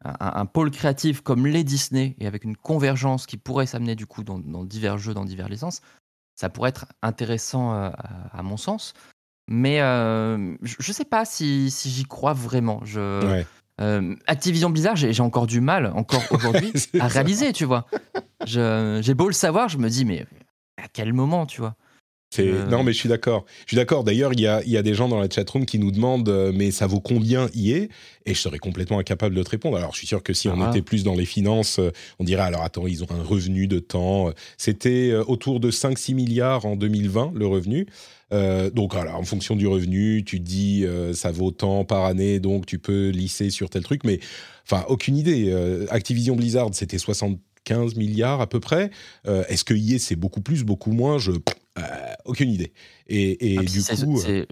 un, 0.03 0.45
pôle 0.45 0.71
créatif 0.71 1.21
comme 1.21 1.45
les 1.45 1.63
Disney 1.63 2.15
et 2.19 2.27
avec 2.27 2.43
une 2.43 2.55
convergence 2.55 3.25
qui 3.25 3.37
pourrait 3.37 3.65
s'amener 3.65 3.95
du 3.95 4.05
coup 4.05 4.23
dans, 4.23 4.39
divers 4.63 4.97
jeux, 4.97 5.13
dans 5.13 5.25
diverses 5.25 5.49
licences, 5.49 5.81
ça 6.35 6.49
pourrait 6.49 6.69
être 6.69 6.85
intéressant 7.01 7.73
euh, 7.73 7.89
à, 8.31 8.41
mon 8.43 8.57
sens. 8.57 8.93
Mais 9.49 9.81
euh, 9.81 10.55
je 10.61 10.75
ne 10.87 10.93
sais 10.93 11.05
pas 11.05 11.25
si, 11.25 11.69
j'y 11.69 12.05
crois 12.05 12.33
vraiment. 12.33 12.81
Je, 12.85 13.43
euh, 13.81 14.15
Activision 14.27 14.69
Blizzard, 14.69 14.95
j'ai 14.95 15.21
encore 15.21 15.47
du 15.47 15.59
mal, 15.59 15.87
encore 15.95 16.23
aujourd'hui, 16.31 16.71
à 16.99 17.07
réaliser, 17.07 17.51
tu 17.51 17.65
vois. 17.65 17.85
J'ai 18.45 19.13
beau 19.13 19.27
le 19.27 19.33
savoir, 19.33 19.67
je 19.67 19.77
me 19.77 19.89
dis, 19.89 20.05
mais 20.05 20.25
à 20.77 20.87
quel 20.87 21.13
moment, 21.13 21.45
tu 21.45 21.59
vois? 21.59 21.75
Euh, 22.37 22.67
non, 22.67 22.83
mais 22.83 22.93
je 22.93 22.97
suis 22.97 23.09
d'accord. 23.09 23.45
Je 23.61 23.69
suis 23.69 23.77
d'accord. 23.77 24.03
D'ailleurs, 24.03 24.33
il 24.33 24.41
y 24.41 24.47
a, 24.47 24.63
y 24.63 24.77
a, 24.77 24.83
des 24.83 24.93
gens 24.93 25.07
dans 25.07 25.19
la 25.19 25.29
chatroom 25.29 25.65
qui 25.65 25.79
nous 25.79 25.91
demandent 25.91 26.29
euh, 26.29 26.51
mais 26.53 26.69
ça 26.71 26.85
vaut 26.85 26.99
combien 26.99 27.49
est? 27.55 27.89
Et 28.25 28.33
je 28.33 28.39
serais 28.39 28.59
complètement 28.59 28.99
incapable 28.99 29.35
de 29.35 29.41
te 29.41 29.49
répondre. 29.49 29.77
Alors, 29.77 29.93
je 29.93 29.97
suis 29.97 30.07
sûr 30.07 30.21
que 30.21 30.33
si 30.33 30.47
on 30.47 30.61
ah. 30.61 30.69
était 30.69 30.83
plus 30.83 31.03
dans 31.03 31.15
les 31.15 31.25
finances, 31.25 31.79
euh, 31.79 31.91
on 32.19 32.23
dirait 32.23 32.43
alors 32.43 32.61
attends, 32.61 32.85
ils 32.85 33.03
ont 33.03 33.07
un 33.09 33.23
revenu 33.23 33.67
de 33.67 33.79
temps. 33.79 34.31
C'était 34.57 35.13
autour 35.27 35.59
de 35.59 35.71
5-6 35.71 36.13
milliards 36.13 36.65
en 36.65 36.75
2020, 36.75 37.33
le 37.35 37.47
revenu. 37.47 37.87
donc, 38.31 38.93
alors, 38.95 39.15
en 39.15 39.23
fonction 39.23 39.55
du 39.55 39.65
revenu, 39.65 40.23
tu 40.23 40.39
dis 40.39 40.85
ça 41.13 41.31
vaut 41.31 41.51
tant 41.51 41.83
par 41.85 42.05
année, 42.05 42.39
donc 42.39 42.65
tu 42.65 42.77
peux 42.77 43.09
lisser 43.09 43.49
sur 43.49 43.69
tel 43.69 43.83
truc. 43.83 44.03
Mais, 44.03 44.19
enfin, 44.65 44.85
aucune 44.87 45.17
idée. 45.17 45.51
Activision 45.89 46.35
Blizzard, 46.35 46.69
c'était 46.73 46.99
75 47.69 47.95
milliards 47.95 48.41
à 48.41 48.47
peu 48.47 48.59
près. 48.59 48.91
Est-ce 49.25 49.63
que 49.63 49.73
EA, 49.73 49.99
c'est 49.99 50.15
beaucoup 50.15 50.41
plus, 50.41 50.63
beaucoup 50.63 50.91
moins? 50.91 51.17
Je 51.17 51.31
euh, 51.79 52.13
aucune 52.25 52.49
idée. 52.49 52.73
Et, 53.07 53.57
ah, 53.59 53.63
du 53.63 53.83
coup. 54.05 54.19
C'est 54.19 54.47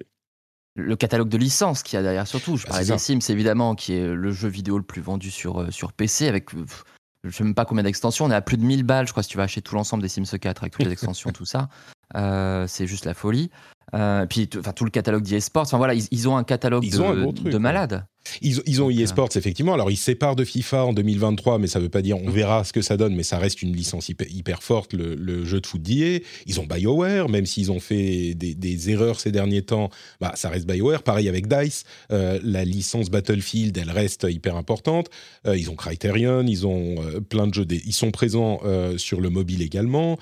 le 0.76 0.96
catalogue 0.96 1.30
de 1.30 1.38
licences 1.38 1.84
qu'il 1.84 1.98
y 1.98 2.00
a 2.00 2.04
derrière, 2.04 2.28
surtout. 2.28 2.58
Je 2.58 2.66
bah, 2.66 2.72
parlais 2.72 2.86
des 2.86 2.98
Sims, 2.98 3.20
évidemment, 3.30 3.76
qui 3.76 3.94
est 3.94 4.08
le 4.08 4.32
jeu 4.32 4.48
vidéo 4.48 4.78
le 4.78 4.84
plus 4.84 5.02
vendu 5.02 5.32
sur, 5.32 5.62
euh, 5.62 5.72
sur 5.72 5.94
PC, 5.94 6.28
avec. 6.28 6.52
je 6.52 7.28
ne 7.28 7.32
sais 7.32 7.44
même 7.44 7.56
pas 7.56 7.66
combien 7.66 7.84
d'extensions. 7.84 8.26
On 8.26 8.32
est 8.32 8.36
à 8.36 8.42
plus 8.42 8.58
de 8.58 8.64
1000 8.64 8.84
balles, 8.84 9.08
je 9.08 9.12
crois, 9.12 9.24
si 9.24 9.30
tu 9.30 9.38
vas 9.38 9.44
acheter 9.44 9.62
tout 9.62 9.76
l'ensemble 9.76 10.04
des 10.04 10.10
Sims 10.10 10.38
4 10.40 10.64
avec 10.64 10.74
toutes 10.74 10.86
les 10.86 10.92
extensions, 10.92 11.32
tout 11.32 11.46
ça. 11.46 11.70
Euh, 12.16 12.68
c'est 12.68 12.88
juste 12.88 13.06
la 13.06 13.14
folie. 13.14 13.50
Euh, 13.94 14.26
puis 14.26 14.50
enfin 14.58 14.74
tout 14.74 14.84
le 14.84 14.92
catalogue 14.92 15.24
d'eSports. 15.24 15.64
Enfin 15.64 15.78
voilà, 15.78 15.94
ils, 15.94 16.28
ont 16.28 16.36
un 16.36 16.44
catalogue 16.44 16.84
de, 16.84 17.50
de 17.50 17.58
malades. 17.58 18.06
Ils, 18.42 18.62
ils 18.66 18.82
ont 18.82 18.90
eSports 18.90 19.30
effectivement. 19.36 19.74
Alors 19.74 19.90
ils 19.92 19.98
séparent 19.98 20.36
de 20.36 20.44
FIFA 20.44 20.86
en 20.86 20.94
2023, 20.94 21.60
mais 21.60 21.68
ça 21.68 21.80
veut 21.80 21.88
pas 21.88 22.02
dire 22.02 22.18
on 22.18 22.30
verra 22.30 22.66
ce 22.66 22.74
que 22.74 22.82
ça 22.82 22.98
donne. 22.98 23.16
Mais 23.16 23.24
ça 23.24 23.38
reste 23.38 23.62
une 23.62 23.74
licence 23.74 24.10
hyper, 24.10 24.64
forte, 24.64 24.94
le, 24.94 25.46
jeu 25.46 25.62
de 25.62 25.66
foot 25.66 25.82
d'IA. 25.82 26.20
Ils 26.46 26.60
ont 26.60 26.66
BioWare, 26.66 27.30
même 27.30 27.46
s'ils 27.46 27.72
ont 27.72 27.80
fait 27.80 28.34
des, 28.36 28.90
erreurs 28.90 29.20
ces 29.20 29.32
derniers 29.32 29.62
temps, 29.62 29.90
bah 30.20 30.34
ça 30.36 30.50
reste 30.50 30.68
BioWare. 30.68 31.04
Pareil 31.04 31.30
avec 31.30 31.48
Dice, 31.48 31.84
euh, 32.12 32.40
la 32.44 32.66
licence 32.66 33.10
Battlefield, 33.10 33.78
elle 33.78 33.92
reste 33.92 34.28
hyper 34.30 34.56
importante. 34.56 35.10
Euh, 35.46 35.58
ils 35.58 35.70
ont 35.70 35.76
Criterion, 35.76 36.44
ils 36.46 36.68
ont 36.68 36.96
plein 37.30 37.48
de 37.48 37.54
jeux. 37.54 37.68
Ils 37.70 37.94
sont 37.94 38.12
présents 38.12 38.60
sur 38.98 39.22
le 39.22 39.30
mobile 39.30 39.62
également 39.62 40.18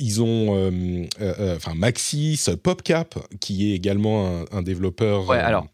ils 0.00 0.22
ont 0.22 0.56
euh, 0.56 0.70
euh, 1.20 1.34
euh, 1.38 1.56
enfin 1.56 1.74
Maxis, 1.74 2.46
PopCap, 2.62 3.14
qui 3.40 3.70
est 3.70 3.76
également 3.76 4.44
un, 4.50 4.62
développeur. 4.62 5.28
Ouais, 5.28 5.38
alors 5.38 5.66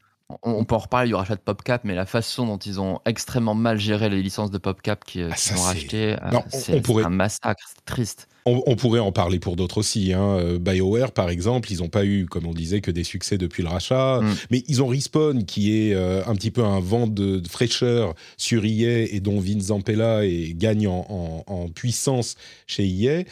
On, 0.43 0.65
peut 0.65 0.75
en 0.75 0.79
reparler 0.79 1.09
du 1.09 1.15
rachat 1.15 1.37
de 1.37 1.41
PopCap, 1.41 1.83
mais 1.85 1.95
la 1.95 2.07
façon 2.07 2.47
dont 2.47 2.59
ils 2.59 2.81
ont 2.81 3.01
extrêmement 3.07 3.55
mal 3.55 3.79
géré 3.79 4.09
les 4.09 4.23
licences 4.23 4.51
de 4.51 4.59
PopCap 4.59 5.05
qui, 5.05 5.23
ah, 5.23 5.29
ont 5.57 5.63
racheté, 5.63 6.17
c'est 6.49 6.89
un 6.89 7.09
massacre, 7.09 7.63
c'est 7.69 7.85
triste. 7.85 8.29
On, 8.49 8.77
pourrait 8.77 9.01
en 9.01 9.11
parler 9.11 9.41
pour 9.41 9.57
d'autres 9.57 9.79
aussi. 9.79 10.13
Hein. 10.13 10.57
BioWare, 10.61 11.11
par 11.11 11.31
exemple, 11.31 11.73
ils 11.73 11.79
n'ont 11.79 11.89
pas 11.89 12.05
eu, 12.05 12.27
comme 12.27 12.47
on 12.47 12.55
disait, 12.55 12.81
que 12.81 12.93
des 12.93 13.03
succès 13.03 13.39
depuis 13.39 13.65
le 13.65 13.69
rachat. 13.69 14.21
Mm. 14.21 14.35
Mais 14.53 14.63
ils 14.69 14.85
ont 14.85 14.87
Respawn, 14.87 15.45
qui 15.45 15.77
est 15.77 15.95
euh, 15.95 16.23
un 16.27 16.35
petit 16.37 16.53
peu 16.53 16.63
un 16.63 16.79
vent 16.79 17.09
de, 17.09 17.43
fraîcheur 17.49 18.15
sur 18.37 18.65
EA 18.65 19.03
et 19.13 19.19
dont 19.19 19.41
Vince 19.41 19.65
Zampella 19.65 20.25
et 20.25 20.55
gagne 20.57 20.87
en, 20.87 21.43
en 21.45 21.69
puissance 21.71 22.37
chez 22.69 22.87
EA. 22.87 23.25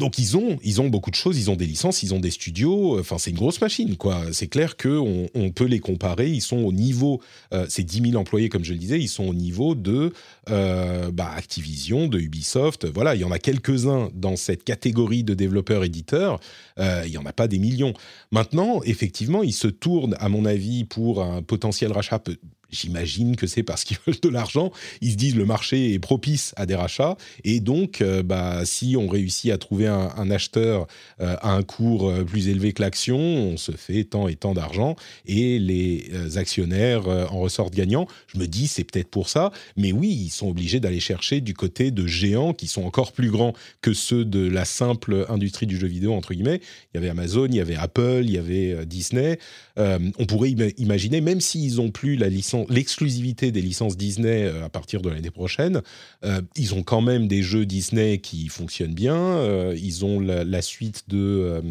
Donc 0.00 0.18
ils 0.18 0.34
ont, 0.38 0.58
ils 0.62 0.80
ont 0.80 0.88
beaucoup 0.88 1.10
de 1.10 1.14
choses, 1.14 1.38
ils 1.38 1.50
ont 1.50 1.56
des 1.56 1.66
licences, 1.66 2.02
ils 2.02 2.14
ont 2.14 2.20
des 2.20 2.30
studios. 2.30 2.98
Enfin, 2.98 3.18
c'est 3.18 3.30
une 3.30 3.36
grosse 3.36 3.60
machine, 3.60 3.96
quoi. 3.98 4.22
C'est 4.32 4.46
clair 4.46 4.78
que 4.78 4.88
on, 4.88 5.50
peut 5.50 5.66
les 5.66 5.78
comparer. 5.78 6.30
Ils 6.30 6.40
sont 6.40 6.56
au 6.56 6.72
niveau, 6.72 7.20
euh, 7.52 7.66
c'est 7.68 7.82
10 7.82 8.12
000 8.12 8.16
employés, 8.16 8.48
comme 8.48 8.64
je 8.64 8.72
le 8.72 8.78
disais, 8.78 8.98
ils 8.98 9.08
sont 9.08 9.24
au 9.24 9.34
niveau 9.34 9.74
de 9.74 10.14
euh, 10.48 11.10
bah, 11.10 11.30
Activision, 11.36 12.08
de 12.08 12.18
Ubisoft. 12.18 12.86
Voilà, 12.86 13.14
il 13.14 13.20
y 13.20 13.24
en 13.24 13.30
a 13.30 13.38
quelques-uns 13.38 14.08
dans 14.14 14.36
cette 14.36 14.64
catégorie 14.64 15.22
de 15.22 15.34
développeurs-éditeurs. 15.34 16.40
Euh, 16.78 17.02
il 17.04 17.12
y 17.12 17.18
en 17.18 17.26
a 17.26 17.34
pas 17.34 17.46
des 17.46 17.58
millions. 17.58 17.92
Maintenant, 18.32 18.80
effectivement, 18.84 19.42
ils 19.42 19.52
se 19.52 19.68
tournent, 19.68 20.16
à 20.18 20.30
mon 20.30 20.46
avis, 20.46 20.84
pour 20.84 21.22
un 21.22 21.42
potentiel 21.42 21.92
rachat 21.92 22.22
J'imagine 22.70 23.36
que 23.36 23.46
c'est 23.46 23.62
parce 23.62 23.84
qu'ils 23.84 23.98
veulent 24.06 24.20
de 24.20 24.28
l'argent. 24.28 24.72
Ils 25.00 25.12
se 25.12 25.16
disent 25.16 25.36
le 25.36 25.44
marché 25.44 25.92
est 25.92 25.98
propice 25.98 26.52
à 26.56 26.66
des 26.66 26.74
rachats 26.74 27.16
et 27.44 27.60
donc, 27.60 28.00
euh, 28.00 28.22
bah, 28.22 28.64
si 28.64 28.96
on 28.96 29.08
réussit 29.08 29.50
à 29.50 29.58
trouver 29.58 29.86
un, 29.86 30.30
acheteur 30.30 30.86
euh, 31.20 31.36
à 31.40 31.52
un 31.52 31.62
cours 31.62 32.08
euh, 32.08 32.24
plus 32.24 32.48
élevé 32.48 32.72
que 32.72 32.82
l'action, 32.82 33.18
on 33.18 33.56
se 33.56 33.72
fait 33.72 34.04
tant 34.04 34.28
et 34.28 34.36
tant 34.36 34.54
d'argent 34.54 34.96
et 35.26 35.58
les 35.58 36.10
actionnaires 36.36 37.08
en 37.08 37.40
ressortent 37.40 37.74
gagnants. 37.74 38.06
Je 38.32 38.38
me 38.38 38.46
dis 38.46 38.68
c'est 38.68 38.84
peut-être 38.84 39.08
pour 39.08 39.28
ça, 39.28 39.50
mais 39.76 39.92
oui, 39.92 40.08
ils 40.08 40.30
sont 40.30 40.48
obligés 40.48 40.80
d'aller 40.80 41.00
chercher 41.00 41.40
du 41.40 41.54
côté 41.54 41.90
de 41.90 42.06
géants 42.06 42.52
qui 42.52 42.66
sont 42.66 42.84
encore 42.84 43.12
plus 43.12 43.30
grands 43.30 43.54
que 43.80 43.92
ceux 43.92 44.24
de 44.24 44.46
la 44.46 44.64
simple 44.64 45.26
industrie 45.28 45.66
du 45.66 45.76
jeu 45.76 45.88
vidéo 45.88 46.14
entre 46.14 46.34
guillemets. 46.34 46.60
Il 46.92 46.96
y 46.96 46.98
avait 46.98 47.08
Amazon, 47.08 47.46
il 47.46 47.56
y 47.56 47.60
avait 47.60 47.76
Apple, 47.76 48.22
il 48.22 48.32
y 48.32 48.38
avait 48.38 48.86
Disney. 48.86 49.38
on 49.76 50.26
pourrait 50.26 50.50
imaginer, 50.78 51.20
même 51.20 51.40
s'ils 51.40 51.80
ont 51.80 51.90
plus 51.90 52.16
la 52.16 52.28
licence 52.28 52.59
l'exclusivité 52.68 53.52
des 53.52 53.62
licences 53.62 53.96
Disney 53.96 54.44
euh, 54.44 54.64
à 54.64 54.68
partir 54.68 55.00
de 55.00 55.08
l'année 55.08 55.30
prochaine. 55.30 55.82
Euh, 56.24 56.40
ils 56.56 56.74
ont 56.74 56.82
quand 56.82 57.00
même 57.00 57.28
des 57.28 57.42
jeux 57.42 57.66
Disney 57.66 58.18
qui 58.18 58.48
fonctionnent 58.48 58.94
bien. 58.94 59.16
Euh, 59.16 59.76
ils 59.80 60.04
ont 60.04 60.20
la, 60.20 60.62
suite 60.62 61.04
de 61.08 61.62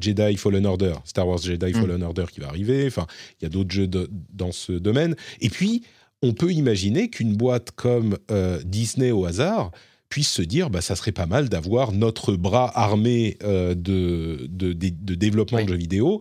Jedi 0.00 0.36
Fallen 0.36 0.66
Order, 0.66 0.94
Star 1.04 1.26
Wars 1.26 1.38
Jedi 1.38 1.72
mm. 1.72 1.80
Fallen 1.80 2.02
Order 2.02 2.26
qui 2.32 2.40
va 2.40 2.48
arriver. 2.48 2.86
Enfin, 2.86 3.06
il 3.40 3.44
y 3.44 3.46
a 3.46 3.50
d'autres 3.50 3.72
jeux 3.72 3.88
dans 4.32 4.52
ce 4.52 4.72
domaine. 4.72 5.16
Et 5.40 5.50
puis, 5.50 5.82
on 6.22 6.32
peut 6.32 6.52
imaginer 6.52 7.10
qu'une 7.10 7.34
boîte 7.34 7.72
comme 7.72 8.16
Disney 8.64 9.10
au 9.10 9.24
hasard 9.24 9.72
puisse 10.08 10.30
se 10.30 10.42
dire 10.42 10.70
bah 10.70 10.80
ça 10.80 10.96
serait 10.96 11.12
pas 11.12 11.26
mal 11.26 11.48
d'avoir 11.48 11.92
notre 11.92 12.34
bras 12.34 12.70
armé 12.78 13.36
de, 13.42 13.74
de, 13.74 14.72
de, 14.72 15.14
développement 15.14 15.62
de 15.62 15.68
jeux 15.68 15.76
vidéo 15.76 16.20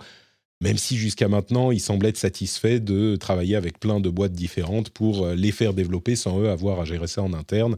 même 0.62 0.78
si 0.78 0.98
jusqu'à 0.98 1.28
maintenant, 1.28 1.72
ils 1.72 1.80
semblaient 1.80 2.10
être 2.10 2.18
satisfaits 2.18 2.80
de 2.80 3.16
travailler 3.16 3.56
avec 3.56 3.80
plein 3.80 4.00
de 4.00 4.10
boîtes 4.10 4.34
différentes 4.34 4.90
pour 4.90 5.26
euh, 5.26 5.36
les 5.36 5.52
faire 5.52 5.74
développer 5.74 6.16
sans 6.16 6.40
eux 6.42 6.50
avoir 6.50 6.80
à 6.80 6.86
gérer 6.86 7.08
ça 7.08 7.22
en 7.22 7.34
interne. 7.34 7.78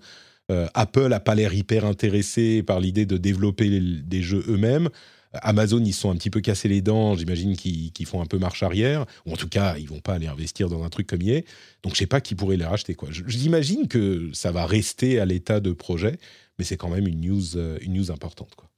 Euh, 0.52 0.68
Apple 0.74 1.08
n'a 1.08 1.20
pas 1.20 1.36
l'air 1.36 1.54
hyper 1.54 1.86
intéressé 1.86 2.64
par 2.64 2.80
l'idée 2.80 3.06
de 3.06 3.18
développer 3.18 3.80
des 3.80 4.22
jeux 4.22 4.44
eux-mêmes. 4.48 4.90
Amazon, 5.34 5.84
ils 5.84 5.94
sont 5.94 6.10
un 6.10 6.16
petit 6.16 6.32
peu 6.32 6.42
cassés 6.42 6.68
les 6.68 6.82
dents, 6.82 7.16
j'imagine 7.16 7.56
qu'ils 7.56 8.06
font 8.08 8.22
un 8.22 8.26
peu 8.26 8.40
marche 8.40 8.64
arrière, 8.64 9.06
ou 9.26 9.34
en 9.34 9.36
tout 9.36 9.48
cas, 9.48 9.78
ils 9.78 9.88
vont 9.88 10.00
pas 10.00 10.16
aller 10.16 10.26
investir 10.26 10.70
dans 10.70 10.84
un 10.84 10.90
truc 10.90 11.06
comme 11.06 11.22
est. 11.22 11.46
Donc, 11.84 11.94
je 11.94 12.00
sais 12.00 12.08
pas 12.08 12.20
qui 12.20 12.34
pourrait 12.34 12.58
les 12.58 12.66
racheter. 12.66 12.96
Quoi. 12.96 13.10
J'imagine 13.12 13.88
que 13.88 14.32
ça 14.34 14.52
va 14.52 14.66
rester 14.66 15.20
à 15.20 15.26
l'état 15.26 15.60
de 15.60 15.72
projet, 15.72 16.18
mais 16.58 16.66
c'est 16.66 16.78
quand 16.78 16.90
même 16.90 17.08
une 17.08 17.22
news, 17.22 17.58
euh, 17.58 17.78
une 17.82 17.94
news 17.94 18.10
importante. 18.10 18.56
Quoi. 18.56 18.69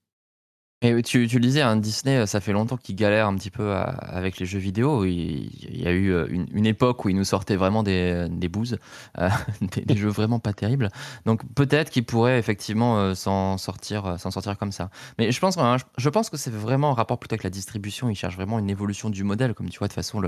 Et 0.84 1.00
tu, 1.04 1.28
tu 1.28 1.36
le 1.36 1.42
disais, 1.44 1.62
hein, 1.62 1.76
Disney, 1.76 2.18
euh, 2.18 2.26
ça 2.26 2.42
fait 2.42 2.54
longtemps 2.54 2.76
qu'il 2.76 2.96
galère 2.96 3.28
un 3.28 3.36
petit 3.36 3.52
peu 3.52 3.72
avec 3.76 4.40
les 4.40 4.48
jeux 4.48 4.58
vidéo. 4.58 5.06
Il, 5.06 5.80
y 5.80 5.88
a 5.88 5.92
eu 5.92 6.12
euh, 6.12 6.28
une, 6.28 6.66
époque 6.66 7.06
où 7.06 7.10
il 7.10 7.16
nous 7.16 7.24
sortait 7.24 7.56
vraiment 7.56 7.84
des, 7.84 8.26
des 8.32 8.48
bouses, 8.48 8.80
euh, 9.20 9.30
des, 9.62 9.96
jeux 9.96 10.10
vraiment 10.10 10.40
pas 10.40 10.54
terribles. 10.54 10.90
Donc 11.28 11.44
peut-être 11.54 11.92
qu'il 11.92 12.04
pourrait 12.04 12.40
effectivement 12.40 13.14
s'en 13.14 13.60
sortir, 13.60 14.20
s'en 14.20 14.32
sortir 14.32 14.58
comme 14.58 14.72
ça. 14.72 14.90
Mais 15.20 15.32
je 15.32 15.40
pense, 15.40 15.56
hein, 15.60 15.78
je 15.98 16.10
pense 16.10 16.32
que 16.32 16.38
c'est 16.38 16.52
vraiment 16.52 16.90
un 16.90 16.96
rapport 16.96 17.20
plutôt 17.20 17.34
avec 17.34 17.44
la 17.44 17.52
distribution. 17.52 18.10
Il 18.10 18.16
cherche 18.16 18.36
vraiment 18.36 18.58
une 18.58 18.70
évolution 18.72 19.12
du 19.12 19.24
modèle. 19.24 19.54
Comme 19.54 19.70
tu 19.70 19.78
vois, 19.78 19.88
de 19.88 19.94
toute 19.94 20.04
façon, 20.04 20.20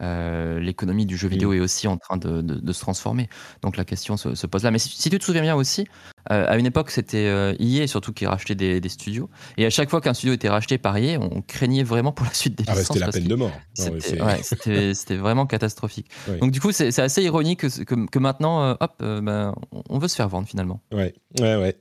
l'économie 0.00 1.06
du 1.06 1.16
jeu 1.16 1.28
vidéo 1.28 1.52
est 1.52 1.60
aussi 1.60 1.86
en 1.86 1.98
train 1.98 2.16
de, 2.16 2.40
de, 2.40 2.72
se 2.72 2.80
transformer. 2.80 3.28
Donc 3.62 3.76
la 3.76 3.84
question 3.84 4.16
se, 4.16 4.34
se 4.34 4.46
pose 4.48 4.64
là. 4.64 4.72
Mais 4.72 4.80
si, 4.80 4.88
si, 4.88 5.08
tu 5.08 5.20
te 5.20 5.24
souviens 5.24 5.42
bien 5.42 5.54
aussi, 5.54 5.86
à 6.26 6.56
une 6.56 6.66
époque, 6.66 6.90
c'était 6.90 7.54
EA 7.58 7.86
surtout 7.86 8.12
qui 8.12 8.26
rachetait 8.26 8.54
des, 8.54 8.80
des 8.80 8.88
studios. 8.88 9.28
Et 9.56 9.66
à 9.66 9.70
chaque 9.70 9.90
fois 9.90 10.00
qu'un 10.00 10.14
studio 10.14 10.34
était 10.34 10.48
racheté 10.48 10.78
par 10.78 10.96
EA, 10.96 11.18
on 11.18 11.42
craignait 11.42 11.82
vraiment 11.82 12.12
pour 12.12 12.26
la 12.26 12.34
suite 12.34 12.56
des 12.56 12.64
ah 12.66 12.72
licences. 12.72 12.88
c'était 12.88 13.00
la 13.00 13.12
peine 13.12 13.24
de 13.24 13.34
mort. 13.34 13.52
C'était 14.94 15.16
vraiment 15.16 15.46
catastrophique. 15.46 16.06
Donc 16.40 16.50
du 16.50 16.60
coup, 16.60 16.72
c'est 16.72 16.96
assez 16.98 17.22
ironique 17.22 17.60
que, 17.60 18.06
que, 18.06 18.18
maintenant, 18.18 18.62
euh, 18.62 18.74
hop, 18.80 18.92
euh, 19.02 19.20
ben, 19.20 19.54
on 19.88 19.98
veut 19.98 20.08
se 20.08 20.16
faire 20.16 20.28
vendre 20.28 20.48
finalement. 20.48 20.80
Ouais, 20.92 21.14
ouais, 21.40 21.56
ouais. 21.56 21.76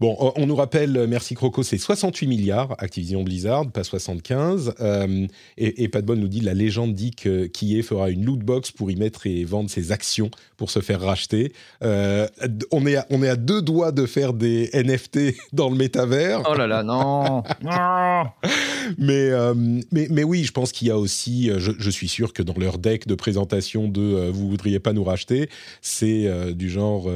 Bon, 0.00 0.16
on 0.36 0.46
nous 0.46 0.56
rappelle, 0.56 0.96
euh, 0.96 1.06
merci 1.06 1.34
Croco, 1.34 1.62
c'est 1.62 1.78
68 1.78 2.26
milliards 2.26 2.74
Activision 2.78 3.22
Blizzard, 3.22 3.70
pas 3.70 3.84
75. 3.84 4.74
et, 5.56 5.82
et 5.84 5.88
Pat 5.88 6.04
Bonne 6.04 6.20
nous 6.20 6.28
dit, 6.28 6.40
la 6.40 6.54
légende 6.54 6.94
dit 6.94 7.12
que 7.12 7.46
qu'EA 7.46 7.82
fera 7.82 8.10
une 8.10 8.24
loot 8.24 8.40
box 8.40 8.70
pour 8.70 8.90
y 8.90 8.96
mettre 8.96 9.26
et 9.26 9.44
vendre 9.44 9.70
ses 9.70 9.92
actions 9.92 10.30
pour 10.56 10.70
se 10.70 10.80
faire 10.80 11.00
racheter. 11.00 11.52
on, 11.82 12.86
est 12.86 12.96
à, 12.96 13.06
on 13.10 13.22
est 13.22 13.28
à 13.28 13.36
deux 13.36 13.62
doigts 13.68 13.92
de 13.92 14.06
faire 14.06 14.32
des 14.32 14.70
NFT 14.72 15.34
dans 15.52 15.68
le 15.68 15.76
métavers. 15.76 16.42
Oh 16.48 16.54
là 16.54 16.66
là, 16.66 16.82
non 16.82 17.42
mais, 18.96 19.28
euh, 19.30 19.54
mais, 19.92 20.06
mais 20.10 20.24
oui, 20.24 20.44
je 20.44 20.52
pense 20.52 20.72
qu'il 20.72 20.88
y 20.88 20.90
a 20.90 20.96
aussi, 20.96 21.50
euh, 21.50 21.58
je, 21.58 21.90
suis 21.90 22.08
sûr 22.08 22.32
que 22.32 22.42
dans 22.42 22.54
leur 22.56 22.78
deck 22.78 23.06
de 23.06 23.14
présentation 23.14 23.88
de 23.88 24.00
euh, 24.00 24.30
vous 24.32 24.48
voudriez 24.48 24.78
pas 24.78 24.94
nous 24.94 25.04
racheter, 25.04 25.50
c'est 25.82 26.28
du 26.54 26.70
genre 26.70 27.10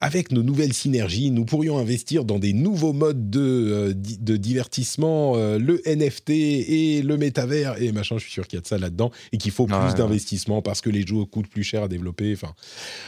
avec 0.00 0.32
nos 0.32 0.42
nouvelles 0.42 0.72
synergies, 0.72 1.30
nous 1.30 1.44
pourrions 1.44 1.78
investir 1.78 2.24
dans 2.24 2.38
des 2.38 2.52
nouveaux 2.52 2.92
modes 2.92 3.28
de, 3.28 3.94
de 3.94 4.36
divertissement, 4.36 5.34
le 5.36 5.80
NFT 5.86 6.30
et 6.30 7.02
le 7.02 7.16
métavers 7.16 7.80
et 7.82 7.92
machin. 7.92 8.16
Je 8.16 8.22
suis 8.22 8.32
sûr 8.32 8.46
qu'il 8.46 8.56
y 8.56 8.60
a 8.60 8.62
de 8.62 8.66
ça 8.66 8.78
là-dedans 8.78 9.10
et 9.32 9.38
qu'il 9.38 9.50
faut 9.50 9.66
plus 9.66 9.94
d'investissement 9.94 10.62
parce 10.62 10.80
que 10.80 10.90
les 10.90 11.06
jeux 11.06 11.24
coûtent 11.24 11.48
plus 11.48 11.64
cher 11.64 11.82
à 11.84 11.88
développer. 11.88 12.32
Enfin, 12.32 12.54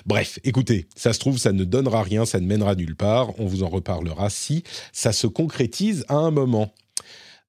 bref, 0.06 0.38
écoutez, 0.44 0.86
ça 0.96 1.12
se 1.12 1.18
trouve, 1.18 1.38
ça 1.38 1.52
ne 1.52 1.64
donnera 1.64 2.02
rien, 2.02 2.24
ça 2.24 2.40
ne 2.40 2.46
mènera 2.46 2.74
nulle 2.74 2.89
part. 2.96 3.38
On 3.38 3.46
vous 3.46 3.62
en 3.62 3.68
reparlera 3.68 4.30
si 4.30 4.64
ça 4.92 5.12
se 5.12 5.26
concrétise 5.26 6.04
à 6.08 6.14
un 6.14 6.30
moment. 6.30 6.72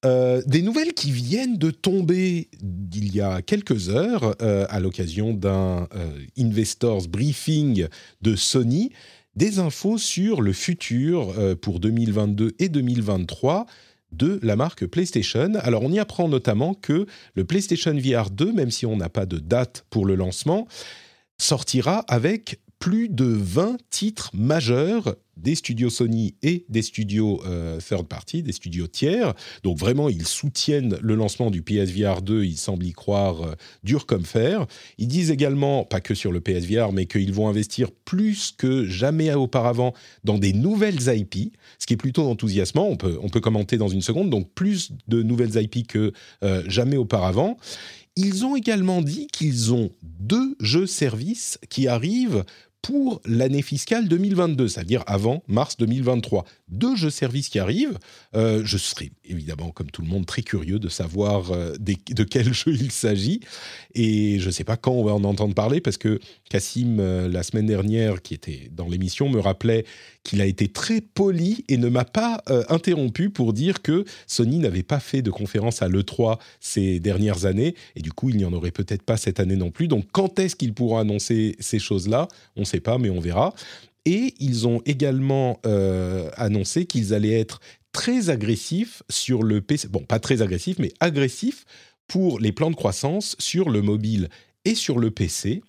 Euh, 0.04 0.42
des 0.46 0.62
nouvelles 0.62 0.94
qui 0.94 1.12
viennent 1.12 1.58
de 1.58 1.70
tomber 1.70 2.48
il 2.94 3.14
y 3.14 3.20
a 3.20 3.40
quelques 3.40 3.88
heures 3.88 4.34
euh, 4.42 4.66
à 4.68 4.80
l'occasion 4.80 5.32
d'un 5.32 5.86
euh, 5.94 6.18
investors 6.36 7.06
briefing 7.06 7.86
de 8.20 8.34
Sony, 8.34 8.90
des 9.36 9.60
infos 9.60 9.98
sur 9.98 10.42
le 10.42 10.52
futur 10.52 11.32
pour 11.60 11.80
2022 11.80 12.54
et 12.58 12.68
2023 12.68 13.66
de 14.10 14.38
la 14.42 14.56
marque 14.56 14.86
PlayStation. 14.86 15.54
Alors 15.60 15.84
on 15.84 15.92
y 15.92 15.98
apprend 15.98 16.28
notamment 16.28 16.74
que 16.74 17.06
le 17.34 17.44
PlayStation 17.44 17.94
VR 17.94 18.28
2, 18.30 18.52
même 18.52 18.70
si 18.70 18.84
on 18.84 18.96
n'a 18.96 19.08
pas 19.08 19.24
de 19.24 19.38
date 19.38 19.86
pour 19.88 20.04
le 20.04 20.16
lancement, 20.16 20.66
sortira 21.38 22.00
avec 22.08 22.60
plus 22.82 23.08
de 23.08 23.26
20 23.26 23.76
titres 23.90 24.30
majeurs 24.34 25.14
des 25.36 25.54
studios 25.54 25.88
Sony 25.88 26.34
et 26.42 26.64
des 26.68 26.82
studios 26.82 27.40
euh, 27.46 27.78
third 27.78 28.08
party, 28.08 28.42
des 28.42 28.50
studios 28.50 28.88
tiers. 28.88 29.34
Donc 29.62 29.78
vraiment, 29.78 30.08
ils 30.08 30.26
soutiennent 30.26 30.98
le 31.00 31.14
lancement 31.14 31.52
du 31.52 31.62
PSVR 31.62 32.22
2, 32.22 32.42
ils 32.42 32.56
semblent 32.56 32.84
y 32.84 32.92
croire 32.92 33.42
euh, 33.42 33.54
dur 33.84 34.04
comme 34.04 34.24
fer. 34.24 34.66
Ils 34.98 35.06
disent 35.06 35.30
également, 35.30 35.84
pas 35.84 36.00
que 36.00 36.16
sur 36.16 36.32
le 36.32 36.40
PSVR, 36.40 36.90
mais 36.92 37.06
qu'ils 37.06 37.32
vont 37.32 37.48
investir 37.48 37.92
plus 38.04 38.50
que 38.50 38.84
jamais 38.84 39.32
auparavant 39.32 39.94
dans 40.24 40.38
des 40.38 40.52
nouvelles 40.52 41.06
IP, 41.06 41.56
ce 41.78 41.86
qui 41.86 41.94
est 41.94 41.96
plutôt 41.96 42.28
enthousiasmant, 42.28 42.88
on 42.88 42.96
peut, 42.96 43.16
on 43.22 43.28
peut 43.28 43.40
commenter 43.40 43.76
dans 43.76 43.88
une 43.88 44.02
seconde, 44.02 44.28
donc 44.28 44.50
plus 44.56 44.90
de 45.06 45.22
nouvelles 45.22 45.56
IP 45.56 45.86
que 45.86 46.12
euh, 46.42 46.64
jamais 46.66 46.96
auparavant. 46.96 47.58
Ils 48.16 48.44
ont 48.44 48.56
également 48.56 49.00
dit 49.00 49.26
qu'ils 49.28 49.72
ont 49.72 49.90
deux 50.02 50.54
jeux 50.60 50.86
services 50.86 51.58
qui 51.70 51.88
arrivent 51.88 52.44
pour 52.82 53.20
l'année 53.24 53.62
fiscale 53.62 54.08
2022, 54.08 54.66
c'est-à-dire 54.66 55.04
avant 55.06 55.44
mars 55.46 55.76
2023. 55.78 56.44
Deux 56.68 56.96
jeux 56.96 57.10
services 57.10 57.48
qui 57.48 57.60
arrivent. 57.60 57.96
Euh, 58.34 58.62
je 58.64 58.76
serai 58.76 59.12
évidemment, 59.24 59.70
comme 59.70 59.90
tout 59.90 60.02
le 60.02 60.08
monde, 60.08 60.26
très 60.26 60.42
curieux 60.42 60.80
de 60.80 60.88
savoir 60.88 61.52
euh, 61.52 61.74
de 61.78 62.24
quel 62.24 62.52
jeu 62.54 62.72
il 62.72 62.90
s'agit. 62.90 63.40
Et 63.94 64.40
je 64.40 64.46
ne 64.46 64.50
sais 64.50 64.64
pas 64.64 64.76
quand 64.76 64.92
on 64.92 65.04
va 65.04 65.14
en 65.14 65.22
entendre 65.22 65.54
parler, 65.54 65.80
parce 65.80 65.96
que 65.96 66.18
Cassim, 66.50 66.98
euh, 66.98 67.28
la 67.28 67.44
semaine 67.44 67.66
dernière, 67.66 68.20
qui 68.20 68.34
était 68.34 68.68
dans 68.72 68.88
l'émission, 68.88 69.28
me 69.28 69.38
rappelait 69.38 69.84
qu'il 70.22 70.40
a 70.40 70.46
été 70.46 70.68
très 70.68 71.00
poli 71.00 71.64
et 71.68 71.76
ne 71.76 71.88
m'a 71.88 72.04
pas 72.04 72.42
interrompu 72.68 73.30
pour 73.30 73.52
dire 73.52 73.82
que 73.82 74.04
Sony 74.26 74.58
n'avait 74.58 74.82
pas 74.82 75.00
fait 75.00 75.22
de 75.22 75.30
conférence 75.30 75.82
à 75.82 75.88
l'E3 75.88 76.38
ces 76.60 77.00
dernières 77.00 77.44
années. 77.44 77.74
Et 77.96 78.00
du 78.00 78.12
coup, 78.12 78.30
il 78.30 78.36
n'y 78.36 78.44
en 78.44 78.52
aurait 78.52 78.70
peut-être 78.70 79.02
pas 79.02 79.16
cette 79.16 79.40
année 79.40 79.56
non 79.56 79.70
plus. 79.70 79.88
Donc, 79.88 80.06
quand 80.12 80.38
est-ce 80.38 80.56
qu'ils 80.56 80.74
pourront 80.74 80.98
annoncer 80.98 81.56
ces 81.58 81.78
choses-là? 81.78 82.28
On 82.56 82.64
sait 82.64 82.80
pas, 82.80 82.98
mais 82.98 83.10
on 83.10 83.20
verra. 83.20 83.54
Et 84.04 84.34
ils 84.40 84.66
ont 84.66 84.82
également 84.84 85.60
euh, 85.66 86.30
annoncé 86.36 86.86
qu'ils 86.86 87.14
allaient 87.14 87.38
être 87.38 87.60
très 87.92 88.30
agressifs 88.30 89.02
sur 89.08 89.42
le 89.42 89.60
PC. 89.60 89.88
Bon, 89.88 90.00
pas 90.00 90.18
très 90.18 90.42
agressifs, 90.42 90.78
mais 90.78 90.92
agressifs 91.00 91.64
pour 92.08 92.40
les 92.40 92.52
plans 92.52 92.70
de 92.70 92.76
croissance 92.76 93.36
sur 93.38 93.70
le 93.70 93.82
mobile 93.82 94.28
et 94.64 94.74
sur 94.74 94.98
le 94.98 95.10
PC. 95.10 95.62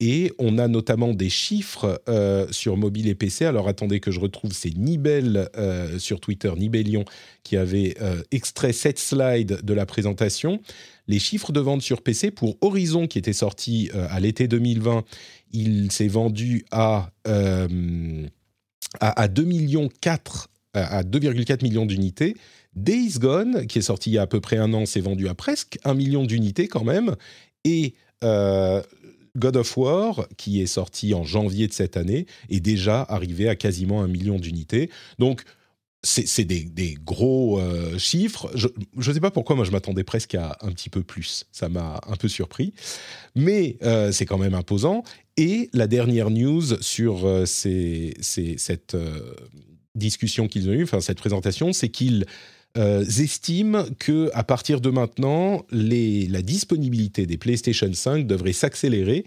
Et 0.00 0.32
on 0.38 0.58
a 0.58 0.66
notamment 0.66 1.14
des 1.14 1.30
chiffres 1.30 2.02
euh, 2.08 2.46
sur 2.50 2.76
mobile 2.76 3.08
et 3.08 3.14
PC. 3.14 3.44
Alors 3.44 3.68
attendez 3.68 4.00
que 4.00 4.10
je 4.10 4.20
retrouve, 4.20 4.52
c'est 4.52 4.76
Nibel 4.76 5.48
euh, 5.56 5.98
sur 5.98 6.20
Twitter, 6.20 6.52
Nibelion, 6.56 7.04
qui 7.42 7.56
avait 7.56 7.94
extrait 8.30 8.72
cette 8.72 8.98
slide 8.98 9.60
de 9.62 9.74
la 9.74 9.86
présentation. 9.86 10.60
Les 11.06 11.18
chiffres 11.18 11.52
de 11.52 11.60
vente 11.60 11.82
sur 11.82 12.02
PC 12.02 12.30
pour 12.30 12.56
Horizon, 12.60 13.06
qui 13.06 13.18
était 13.18 13.32
sorti 13.32 13.90
à 14.10 14.18
l'été 14.18 14.48
2020, 14.48 15.04
il 15.54 15.92
s'est 15.92 16.08
vendu 16.08 16.66
à, 16.70 17.10
euh, 17.26 18.26
à, 19.00 19.28
2 19.28 19.44
millions 19.44 19.88
4, 20.00 20.48
à 20.74 21.02
2,4 21.04 21.62
millions 21.62 21.86
d'unités. 21.86 22.34
Days 22.74 23.18
Gone, 23.18 23.66
qui 23.66 23.78
est 23.78 23.82
sorti 23.82 24.10
il 24.10 24.14
y 24.14 24.18
a 24.18 24.22
à 24.22 24.26
peu 24.26 24.40
près 24.40 24.56
un 24.56 24.74
an, 24.74 24.84
s'est 24.84 25.00
vendu 25.00 25.28
à 25.28 25.34
presque 25.34 25.78
1 25.84 25.94
million 25.94 26.24
d'unités 26.24 26.66
quand 26.66 26.82
même. 26.82 27.14
Et 27.64 27.94
euh, 28.24 28.82
God 29.36 29.56
of 29.56 29.76
War, 29.76 30.26
qui 30.36 30.62
est 30.62 30.66
sorti 30.66 31.14
en 31.14 31.24
janvier 31.24 31.66
de 31.66 31.72
cette 31.72 31.96
année, 31.96 32.26
est 32.50 32.60
déjà 32.60 33.02
arrivé 33.02 33.48
à 33.48 33.56
quasiment 33.56 34.02
un 34.02 34.08
million 34.08 34.38
d'unités. 34.38 34.90
Donc, 35.18 35.44
c'est 36.04 36.44
des, 36.44 36.96
gros 37.02 37.58
euh, 37.58 37.98
chiffres. 37.98 38.50
Je 38.54 38.68
ne 38.96 39.14
sais 39.14 39.20
pas 39.20 39.30
pourquoi, 39.30 39.56
moi 39.56 39.64
je 39.64 39.70
m'attendais 39.70 40.04
presque 40.04 40.34
à 40.34 40.58
un 40.60 40.70
petit 40.70 40.90
peu 40.90 41.02
plus. 41.02 41.46
Ça 41.50 41.68
m'a 41.68 42.00
un 42.06 42.16
peu 42.16 42.28
surpris. 42.28 42.74
Mais 43.34 43.78
euh, 43.82 44.12
c'est 44.12 44.26
quand 44.26 44.38
même 44.38 44.54
imposant. 44.54 45.02
Et 45.36 45.70
la 45.72 45.86
dernière 45.86 46.30
news 46.30 46.80
sur 46.82 47.26
euh, 47.26 47.46
cette 47.46 48.96
discussion 49.94 50.46
qu'ils 50.46 50.68
ont 50.68 50.72
eue, 50.72 50.84
enfin 50.84 51.00
cette 51.00 51.18
présentation, 51.18 51.72
c'est 51.72 51.88
qu'ils 51.88 52.26
estiment 52.76 53.84
que 53.98 54.30
à 54.34 54.42
partir 54.42 54.80
de 54.80 54.90
maintenant, 54.90 55.64
la 55.70 56.42
disponibilité 56.42 57.26
des 57.26 57.36
PlayStation 57.36 57.92
5 57.92 58.26
devrait 58.26 58.52
s'accélérer 58.52 59.24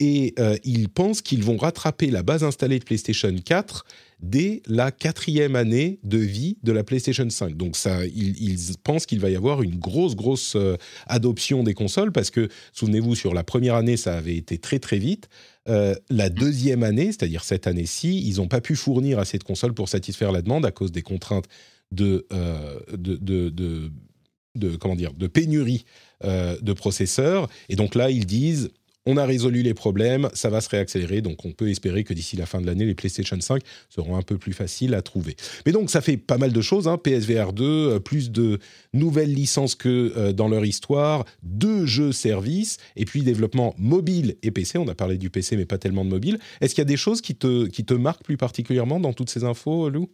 et 0.00 0.34
ils 0.64 0.88
pensent 0.88 1.22
qu'ils 1.22 1.42
vont 1.42 1.56
rattraper 1.56 2.10
la 2.10 2.22
base 2.22 2.44
installée 2.44 2.78
de 2.78 2.84
PlayStation 2.84 3.34
4 3.44 3.84
dès 4.20 4.62
la 4.66 4.90
quatrième 4.90 5.56
année 5.56 5.98
de 6.02 6.18
vie 6.18 6.56
de 6.62 6.72
la 6.72 6.84
PlayStation 6.84 7.28
5. 7.28 7.56
Donc 7.56 7.76
ils, 8.14 8.58
pensent 8.82 9.06
qu'il 9.06 9.20
va 9.20 9.30
y 9.30 9.36
avoir 9.36 9.62
une 9.62 9.78
grosse, 9.78 10.16
grosse 10.16 10.56
euh, 10.56 10.76
adoption 11.06 11.62
des 11.62 11.74
consoles 11.74 12.12
parce 12.12 12.30
que, 12.30 12.48
souvenez-vous, 12.72 13.14
sur 13.14 13.34
la 13.34 13.44
première 13.44 13.74
année, 13.74 13.96
ça 13.96 14.16
avait 14.16 14.36
été 14.36 14.58
très, 14.58 14.78
très 14.78 14.98
vite. 14.98 15.28
Euh, 15.68 15.94
la 16.08 16.30
deuxième 16.30 16.82
année, 16.82 17.06
c'est-à-dire 17.06 17.44
cette 17.44 17.66
année-ci, 17.66 18.22
ils 18.26 18.36
n'ont 18.36 18.48
pas 18.48 18.60
pu 18.60 18.76
fournir 18.76 19.18
assez 19.18 19.38
de 19.38 19.44
consoles 19.44 19.74
pour 19.74 19.88
satisfaire 19.88 20.32
la 20.32 20.42
demande 20.42 20.64
à 20.64 20.70
cause 20.70 20.92
des 20.92 21.02
contraintes 21.02 21.46
de, 21.92 22.26
euh, 22.32 22.78
de, 22.96 24.76
comment 24.76 24.96
dire, 24.96 25.12
de 25.12 25.26
pénurie 25.26 25.84
de 26.22 26.72
processeurs. 26.72 27.48
Et 27.68 27.76
donc 27.76 27.94
là, 27.94 28.10
ils 28.10 28.26
disent 28.26 28.70
on 29.06 29.16
a 29.16 29.24
résolu 29.24 29.62
les 29.62 29.72
problèmes, 29.72 30.28
ça 30.34 30.50
va 30.50 30.60
se 30.60 30.68
réaccélérer, 30.68 31.22
donc 31.22 31.44
on 31.44 31.52
peut 31.52 31.70
espérer 31.70 32.04
que 32.04 32.12
d'ici 32.12 32.36
la 32.36 32.44
fin 32.44 32.60
de 32.60 32.66
l'année, 32.66 32.84
les 32.84 32.94
PlayStation 32.94 33.40
5 33.40 33.62
seront 33.88 34.16
un 34.16 34.22
peu 34.22 34.36
plus 34.36 34.52
faciles 34.52 34.94
à 34.94 35.02
trouver. 35.02 35.36
Mais 35.64 35.72
donc 35.72 35.90
ça 35.90 36.00
fait 36.00 36.16
pas 36.16 36.38
mal 36.38 36.52
de 36.52 36.60
choses, 36.60 36.88
hein. 36.88 36.98
PSVR 36.98 37.52
2, 37.52 37.64
euh, 37.64 37.98
plus 38.00 38.30
de 38.30 38.58
nouvelles 38.92 39.32
licences 39.32 39.76
que 39.76 40.12
euh, 40.16 40.32
dans 40.32 40.48
leur 40.48 40.64
histoire, 40.64 41.24
deux 41.44 41.86
jeux 41.86 42.12
services, 42.12 42.78
et 42.96 43.04
puis 43.04 43.22
développement 43.22 43.74
mobile 43.78 44.36
et 44.42 44.50
PC, 44.50 44.78
on 44.78 44.88
a 44.88 44.94
parlé 44.94 45.16
du 45.16 45.30
PC 45.30 45.56
mais 45.56 45.66
pas 45.66 45.78
tellement 45.78 46.04
de 46.04 46.10
mobile. 46.10 46.38
Est-ce 46.60 46.74
qu'il 46.74 46.82
y 46.82 46.86
a 46.86 46.86
des 46.86 46.96
choses 46.96 47.20
qui 47.20 47.36
te, 47.36 47.66
qui 47.66 47.84
te 47.84 47.94
marquent 47.94 48.24
plus 48.24 48.36
particulièrement 48.36 48.98
dans 48.98 49.12
toutes 49.12 49.30
ces 49.30 49.44
infos, 49.44 49.88
Lou? 49.88 50.08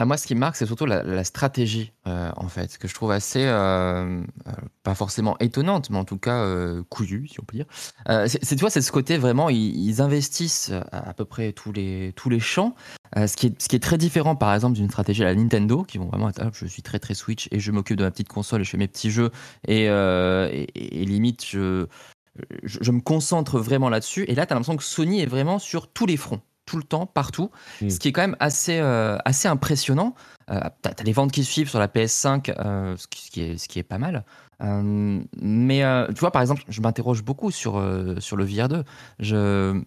Ah, 0.00 0.04
moi, 0.04 0.16
ce 0.16 0.28
qui 0.28 0.36
me 0.36 0.40
marque, 0.40 0.54
c'est 0.54 0.64
surtout 0.64 0.86
la, 0.86 1.24
stratégie, 1.24 1.92
euh, 2.06 2.30
en 2.36 2.46
fait, 2.46 2.78
que 2.78 2.86
je 2.86 2.94
trouve 2.94 3.10
assez, 3.10 3.44
euh, 3.44 4.22
euh, 4.46 4.52
pas 4.84 4.94
forcément 4.94 5.36
étonnante, 5.40 5.90
mais 5.90 5.98
en 5.98 6.04
tout 6.04 6.18
cas 6.18 6.46
couillue, 6.88 7.26
si 7.26 7.40
on 7.40 7.42
peut 7.42 7.56
dire. 7.56 7.66
c'est, 8.28 8.54
tu 8.54 8.60
vois, 8.60 8.70
c'est 8.70 8.80
ce 8.80 8.92
côté 8.92 9.18
vraiment, 9.18 9.48
ils, 9.50 10.00
investissent 10.00 10.70
à, 10.92 11.12
peu 11.14 11.24
près 11.24 11.52
tous 11.52 11.72
les, 11.72 12.12
tous 12.14 12.30
les 12.30 12.38
champs, 12.38 12.76
ce, 13.16 13.34
qui 13.34 13.48
est, 13.48 13.60
ce 13.60 13.68
qui 13.68 13.74
est 13.74 13.82
très 13.82 13.98
différent, 13.98 14.36
par 14.36 14.54
exemple, 14.54 14.76
d'une 14.76 14.88
stratégie 14.88 15.24
à 15.24 15.26
la 15.26 15.34
Nintendo, 15.34 15.82
qui 15.82 15.98
vont 15.98 16.06
vraiment 16.06 16.28
être, 16.28 16.48
je 16.52 16.66
suis 16.66 16.82
très 16.82 17.00
très 17.00 17.14
Switch 17.14 17.48
et 17.50 17.58
je 17.58 17.72
m'occupe 17.72 17.96
de 17.96 18.04
ma 18.04 18.12
petite 18.12 18.28
console 18.28 18.60
et 18.60 18.64
je 18.64 18.70
fais 18.70 18.76
mes 18.76 18.86
petits 18.86 19.10
jeux 19.10 19.32
et, 19.66 19.88
limite, 20.76 21.44
je, 21.44 21.86
je, 22.62 22.92
me 22.92 23.00
concentre 23.00 23.58
vraiment 23.58 23.88
là-dessus. 23.88 24.26
Et 24.28 24.36
là, 24.36 24.46
tu 24.46 24.52
as 24.52 24.54
l'impression 24.54 24.76
que 24.76 24.84
Sony 24.84 25.22
est 25.22 25.26
vraiment 25.26 25.58
sur 25.58 25.88
tous 25.88 26.06
les 26.06 26.16
fronts 26.16 26.40
tout 26.68 26.76
le 26.76 26.82
temps, 26.82 27.06
partout, 27.06 27.50
hmm. 27.80 27.88
ce 27.88 27.98
qui 27.98 28.08
est 28.08 28.12
quand 28.12 28.20
même 28.20 28.36
assez, 28.40 28.78
euh, 28.78 29.16
assez 29.24 29.48
impressionnant. 29.48 30.14
Euh, 30.50 30.60
tu 30.82 30.90
as, 30.90 31.02
les 31.02 31.12
ventes 31.12 31.32
qui 31.32 31.44
suivent 31.44 31.70
sur 31.70 31.78
la 31.78 31.88
PS5, 31.88 32.52
euh, 32.58 32.94
ce, 32.98 33.06
qui 33.08 33.40
est, 33.40 33.56
ce 33.56 33.68
qui 33.68 33.78
est 33.78 33.82
pas 33.82 33.98
mal. 33.98 34.24
mais 34.60 35.82
tu 36.08 36.20
vois, 36.20 36.30
par 36.30 36.42
exemple, 36.42 36.62
je 36.68 36.80
m'interroge 36.82 37.24
beaucoup 37.24 37.50
sur, 37.50 37.82
sur 38.18 38.36
le 38.36 38.46
VR2. 38.46 38.84
Je 39.18 39.82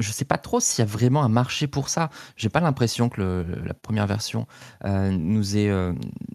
je 0.00 0.12
sais 0.12 0.24
pas 0.24 0.38
trop 0.38 0.60
s'il 0.60 0.84
y 0.84 0.86
a 0.86 0.88
vraiment 0.88 1.24
un 1.24 1.28
marché 1.28 1.66
pour 1.66 1.88
ça. 1.88 2.08
J'ai 2.36 2.48
pas 2.48 2.60
l'impression 2.60 3.08
que 3.08 3.44
la 3.64 3.74
première 3.74 4.06
version 4.06 4.46
nous, 4.84 5.56
ait, 5.56 5.72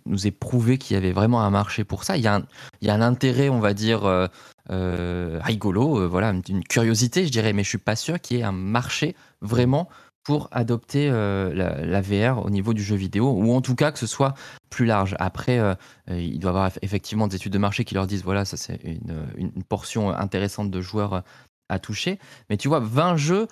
nous 0.06 0.28
ait 0.28 0.32
prouvé 0.32 0.78
qu'il 0.78 0.96
y 0.96 0.98
avait 0.98 1.14
vraiment 1.14 1.42
un 1.42 1.50
marché 1.50 1.86
pour 1.86 2.04
ça. 2.04 2.18
Il 2.18 2.24
y 2.24 2.28
a 2.28 2.36
un, 2.36 2.44
il 2.82 2.88
y 2.88 2.92
a 2.92 2.94
un 2.94 3.02
intérêt, 3.02 3.48
on 3.48 3.60
va 3.60 3.74
dire, 3.74 4.04
euh, 4.04 4.28
rigolo, 4.70 6.00
euh, 6.00 6.08
voilà, 6.08 6.30
une 6.30 6.64
curiosité, 6.64 7.26
je 7.26 7.32
dirais, 7.32 7.54
mais 7.54 7.64
je 7.64 7.70
suis 7.70 7.78
pas 7.78 7.96
sûr 7.96 8.20
qu'il 8.20 8.38
y 8.38 8.40
ait 8.42 8.44
un 8.44 8.52
marché 8.52 9.16
vraiment 9.42 9.90
pour 10.24 10.48
adopter 10.52 11.10
euh, 11.10 11.54
la, 11.54 12.02
VR 12.02 12.46
au 12.46 12.50
niveau 12.50 12.74
du 12.74 12.82
jeu 12.82 12.96
vidéo, 12.96 13.32
ou 13.32 13.54
en 13.54 13.62
tout 13.62 13.76
cas 13.76 13.92
que 13.92 14.00
ce 14.00 14.08
soit 14.08 14.34
plus 14.70 14.86
large. 14.86 15.16
Après, 15.20 15.60
il 16.08 16.40
doit 16.40 16.50
y 16.50 16.54
avoir 16.54 16.72
effectivement 16.82 17.28
des 17.28 17.36
études 17.36 17.54
de 17.54 17.58
marché 17.58 17.84
qui 17.84 17.94
leur 17.94 18.08
disent, 18.08 18.24
voilà, 18.24 18.46
ça 18.46 18.58
c'est 18.58 18.82
une, 18.84 19.28
une, 19.36 19.64
portion 19.64 20.10
intéressante 20.12 20.72
de 20.72 20.82
joueurs 20.82 21.24
à 21.68 21.80
toucher. 21.80 22.20
Mais 22.50 22.58
tu 22.58 22.70
vois, 22.70 22.80
20 22.80 23.18
jeux, 23.18 23.48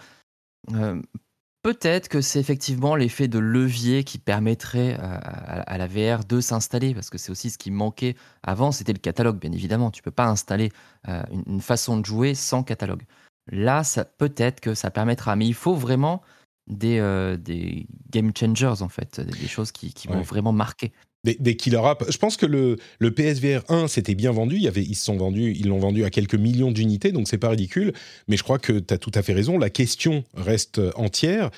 Peut-être 1.63 2.07
que 2.07 2.21
c'est 2.21 2.39
effectivement 2.39 2.95
l'effet 2.95 3.27
de 3.27 3.37
levier 3.37 4.03
qui 4.03 4.17
permettrait 4.17 4.97
euh, 4.99 5.17
à, 5.21 5.77
la 5.77 5.85
VR 5.85 6.25
de 6.25 6.41
s'installer, 6.41 6.95
parce 6.95 7.11
que 7.11 7.19
c'est 7.19 7.31
aussi 7.31 7.51
ce 7.51 7.59
qui 7.59 7.69
manquait 7.69 8.15
avant, 8.41 8.71
c'était 8.71 8.93
le 8.93 8.99
catalogue, 8.99 9.37
bien 9.37 9.51
évidemment. 9.51 9.91
Tu 9.91 10.01
peux 10.01 10.09
pas 10.09 10.25
installer 10.25 10.71
euh, 11.07 11.21
une, 11.45 11.61
façon 11.61 11.97
de 11.97 12.05
jouer 12.05 12.33
sans 12.33 12.63
catalogue. 12.63 13.03
Là, 13.51 13.83
ça 13.83 14.05
peut-être 14.05 14.59
que 14.59 14.73
ça 14.73 14.89
permettra, 14.89 15.35
mais 15.35 15.45
il 15.45 15.53
faut 15.53 15.75
vraiment 15.75 16.23
des, 16.65 16.97
euh, 16.97 17.37
des 17.37 17.85
game 18.09 18.31
changers 18.35 18.81
en 18.81 18.89
fait, 18.89 19.19
des, 19.19 19.47
choses 19.47 19.71
qui, 19.71 19.93
vont 20.07 20.21
vraiment 20.21 20.53
marquer. 20.53 20.91
Des, 21.23 21.55
killer 21.55 21.81
apps. 21.83 22.09
Je 22.09 22.17
pense 22.17 22.35
que 22.35 22.47
le, 22.47 22.77
le 22.97 23.11
PSVR 23.11 23.61
1 23.69 23.87
s'était 23.87 24.15
bien 24.15 24.31
vendu. 24.31 24.55
Il 24.55 24.63
y 24.63 24.67
avait, 24.67 24.81
ils 24.81 24.95
sont 24.95 25.17
vendus, 25.17 25.55
ils 25.55 25.67
l'ont 25.67 25.77
vendu 25.77 26.03
à 26.03 26.09
quelques 26.09 26.33
millions 26.33 26.71
d'unités, 26.71 27.11
donc 27.11 27.27
c'est 27.27 27.37
pas 27.37 27.49
ridicule. 27.49 27.93
Mais 28.27 28.37
je 28.37 28.43
crois 28.43 28.57
que 28.57 28.79
tu 28.79 28.91
as 28.91 28.97
tout 28.97 29.11
à 29.13 29.21
fait 29.21 29.33
raison. 29.33 29.59
La 29.59 29.69
question 29.69 30.23
reste 30.33 30.81
entière. 30.95 31.51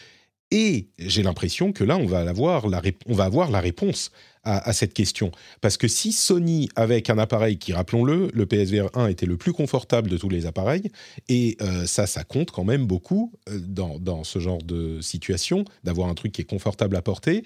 Et 0.52 0.89
j'ai 0.99 1.23
l'impression 1.23 1.71
que 1.71 1.84
là, 1.84 1.97
on 1.97 2.06
va, 2.06 2.19
avoir 2.19 2.67
la, 2.67 2.82
on 3.08 3.13
va 3.13 3.23
avoir 3.23 3.49
la 3.49 3.60
réponse 3.60 4.12
à, 4.43 4.73
cette 4.73 4.93
question. 4.93 5.32
Parce 5.62 5.78
que 5.78 5.88
si 5.88 6.12
Sony, 6.12 6.69
avec 6.76 7.10
un 7.10 7.17
appareil 7.17 7.58
qui, 7.58 7.73
rappelons-le, 7.73 8.30
le 8.34 8.45
PSVR 8.45 8.89
1 8.93 9.08
était 9.08 9.26
le 9.26 9.38
plus 9.38 9.54
confortable 9.54 10.10
de 10.10 10.17
tous 10.17 10.30
les 10.30 10.45
appareils, 10.45 10.91
et 11.30 11.58
euh, 11.62 11.88
ça, 11.88 12.06
ça 12.08 12.23
compte 12.23 12.52
quand 12.52 12.65
même 12.65 12.86
beaucoup 12.86 13.32
euh, 13.49 13.58
dans, 13.60 13.99
dans, 13.99 14.23
ce 14.23 14.39
genre 14.39 14.62
de 14.62 14.99
situation, 15.02 15.63
d'avoir 15.84 16.10
un 16.10 16.13
truc 16.13 16.34
qui 16.34 16.41
est 16.41 16.45
confortable 16.45 16.95
à 16.97 17.02
porter. 17.02 17.43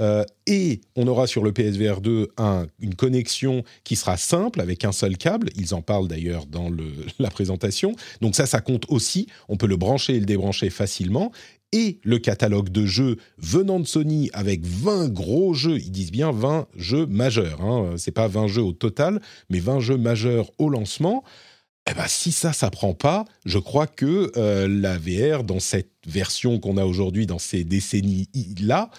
Euh, 0.00 0.24
et 0.46 0.80
on 0.96 1.06
aura 1.06 1.26
sur 1.26 1.44
le 1.44 1.52
PSVR 1.52 2.00
2 2.00 2.28
une 2.80 2.94
connexion 2.94 3.62
qui 3.84 3.96
sera 3.96 4.16
simple 4.16 4.60
avec 4.60 4.84
un 4.84 4.92
seul 4.92 5.16
câble. 5.16 5.50
Ils 5.56 5.74
en 5.74 5.82
parlent 5.82 6.08
d'ailleurs 6.08 6.46
dans 6.46 6.70
la 7.18 7.30
présentation. 7.30 7.94
Donc 8.20 8.34
ça, 8.34 8.46
ça 8.46 8.60
compte 8.60 8.84
aussi. 8.88 9.26
On 9.48 9.56
peut 9.56 9.66
le 9.66 9.76
brancher 9.76 10.16
et 10.16 10.20
le 10.20 10.26
débrancher 10.26 10.70
facilement. 10.70 11.32
Et 11.72 12.00
le 12.02 12.18
catalogue 12.18 12.70
de 12.70 12.84
jeux 12.84 13.16
venant 13.38 13.78
de 13.78 13.86
Sony 13.86 14.28
avec 14.32 14.64
20 14.64 15.08
gros 15.12 15.54
jeux, 15.54 15.78
ils 15.78 15.92
disent 15.92 16.10
bien 16.10 16.32
20 16.32 16.66
jeux 16.76 17.06
majeurs. 17.06 17.60
Hein. 17.60 17.94
C'est 17.96 18.10
pas 18.10 18.26
20 18.26 18.48
jeux 18.48 18.62
au 18.62 18.72
total, 18.72 19.20
mais 19.50 19.60
20 19.60 19.78
jeux 19.78 19.98
majeurs 19.98 20.50
au 20.58 20.68
lancement. 20.68 21.22
Eh 21.88 21.94
ben, 21.94 22.06
si 22.08 22.32
ça, 22.32 22.52
ça 22.52 22.70
prend 22.70 22.92
pas, 22.92 23.24
je 23.46 23.58
crois 23.58 23.86
que 23.86 24.32
la 24.66 24.98
VR, 24.98 25.44
dans 25.44 25.60
cette 25.60 25.92
version 26.06 26.58
qu'on 26.58 26.76
a 26.76 26.84
aujourd'hui, 26.84 27.26
dans 27.26 27.38
ces 27.38 27.62
décennies-là, 27.64 28.90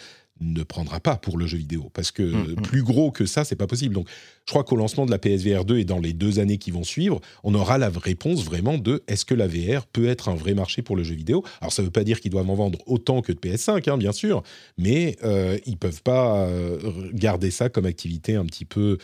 ne 0.42 0.64
prendra 0.64 1.00
pas 1.00 1.16
pour 1.16 1.38
le 1.38 1.46
jeu 1.46 1.58
vidéo 1.58 1.90
parce 1.94 2.12
que 2.12 2.24
mm, 2.24 2.52
mm. 2.52 2.56
plus 2.64 2.84
gros 2.84 3.12
que 3.12 3.26
ça 3.26 3.44
c'est 3.44 3.56
pas 3.56 3.68
possible 3.68 3.96
donc 3.96 4.08
je 4.46 4.52
crois 4.52 4.64
qu'au 4.64 4.76
lancement 4.76 5.06
de 5.06 5.12
la 5.12 5.20
PSVR 5.20 5.66
2 5.66 5.78
et 5.78 5.86
dans 5.86 6.00
les 6.00 6.14
deux 6.14 6.40
années 6.40 6.58
qui 6.58 6.72
vont 6.72 6.84
suivre 6.84 7.22
on 7.44 7.54
aura 7.54 7.78
la 7.78 7.90
réponse 7.90 8.44
vraiment 8.44 8.78
de 8.78 9.04
est-ce 9.08 9.26
que 9.26 9.36
la 9.36 9.48
VR 9.48 9.86
peut 9.86 10.08
être 10.08 10.30
un 10.30 10.36
vrai 10.36 10.54
marché 10.54 10.82
pour 10.82 10.96
le 10.96 11.04
jeu 11.04 11.16
vidéo? 11.16 11.44
Alors 11.62 11.72
ça 11.72 11.84
veut 11.84 11.92
pas 11.92 12.04
dire 12.04 12.20
qu'ils 12.20 12.32
doivent 12.32 12.50
en 12.50 12.56
vendre 12.56 12.80
autant 12.88 13.22
que 13.22 13.32
de 13.32 13.40
PS5 13.40 13.90
hein, 13.90 13.98
bien 13.98 14.12
sûr 14.12 14.44
mais 14.78 15.18
euh, 15.24 15.58
ils 15.66 15.78
peuvent 15.78 16.02
pas 16.02 16.46
euh, 16.48 16.80
garder 17.14 17.52
ça 17.52 17.70
comme 17.70 17.86
activité 17.86 18.36
un 18.36 18.46
petit 18.46 18.66
peu 18.66 18.98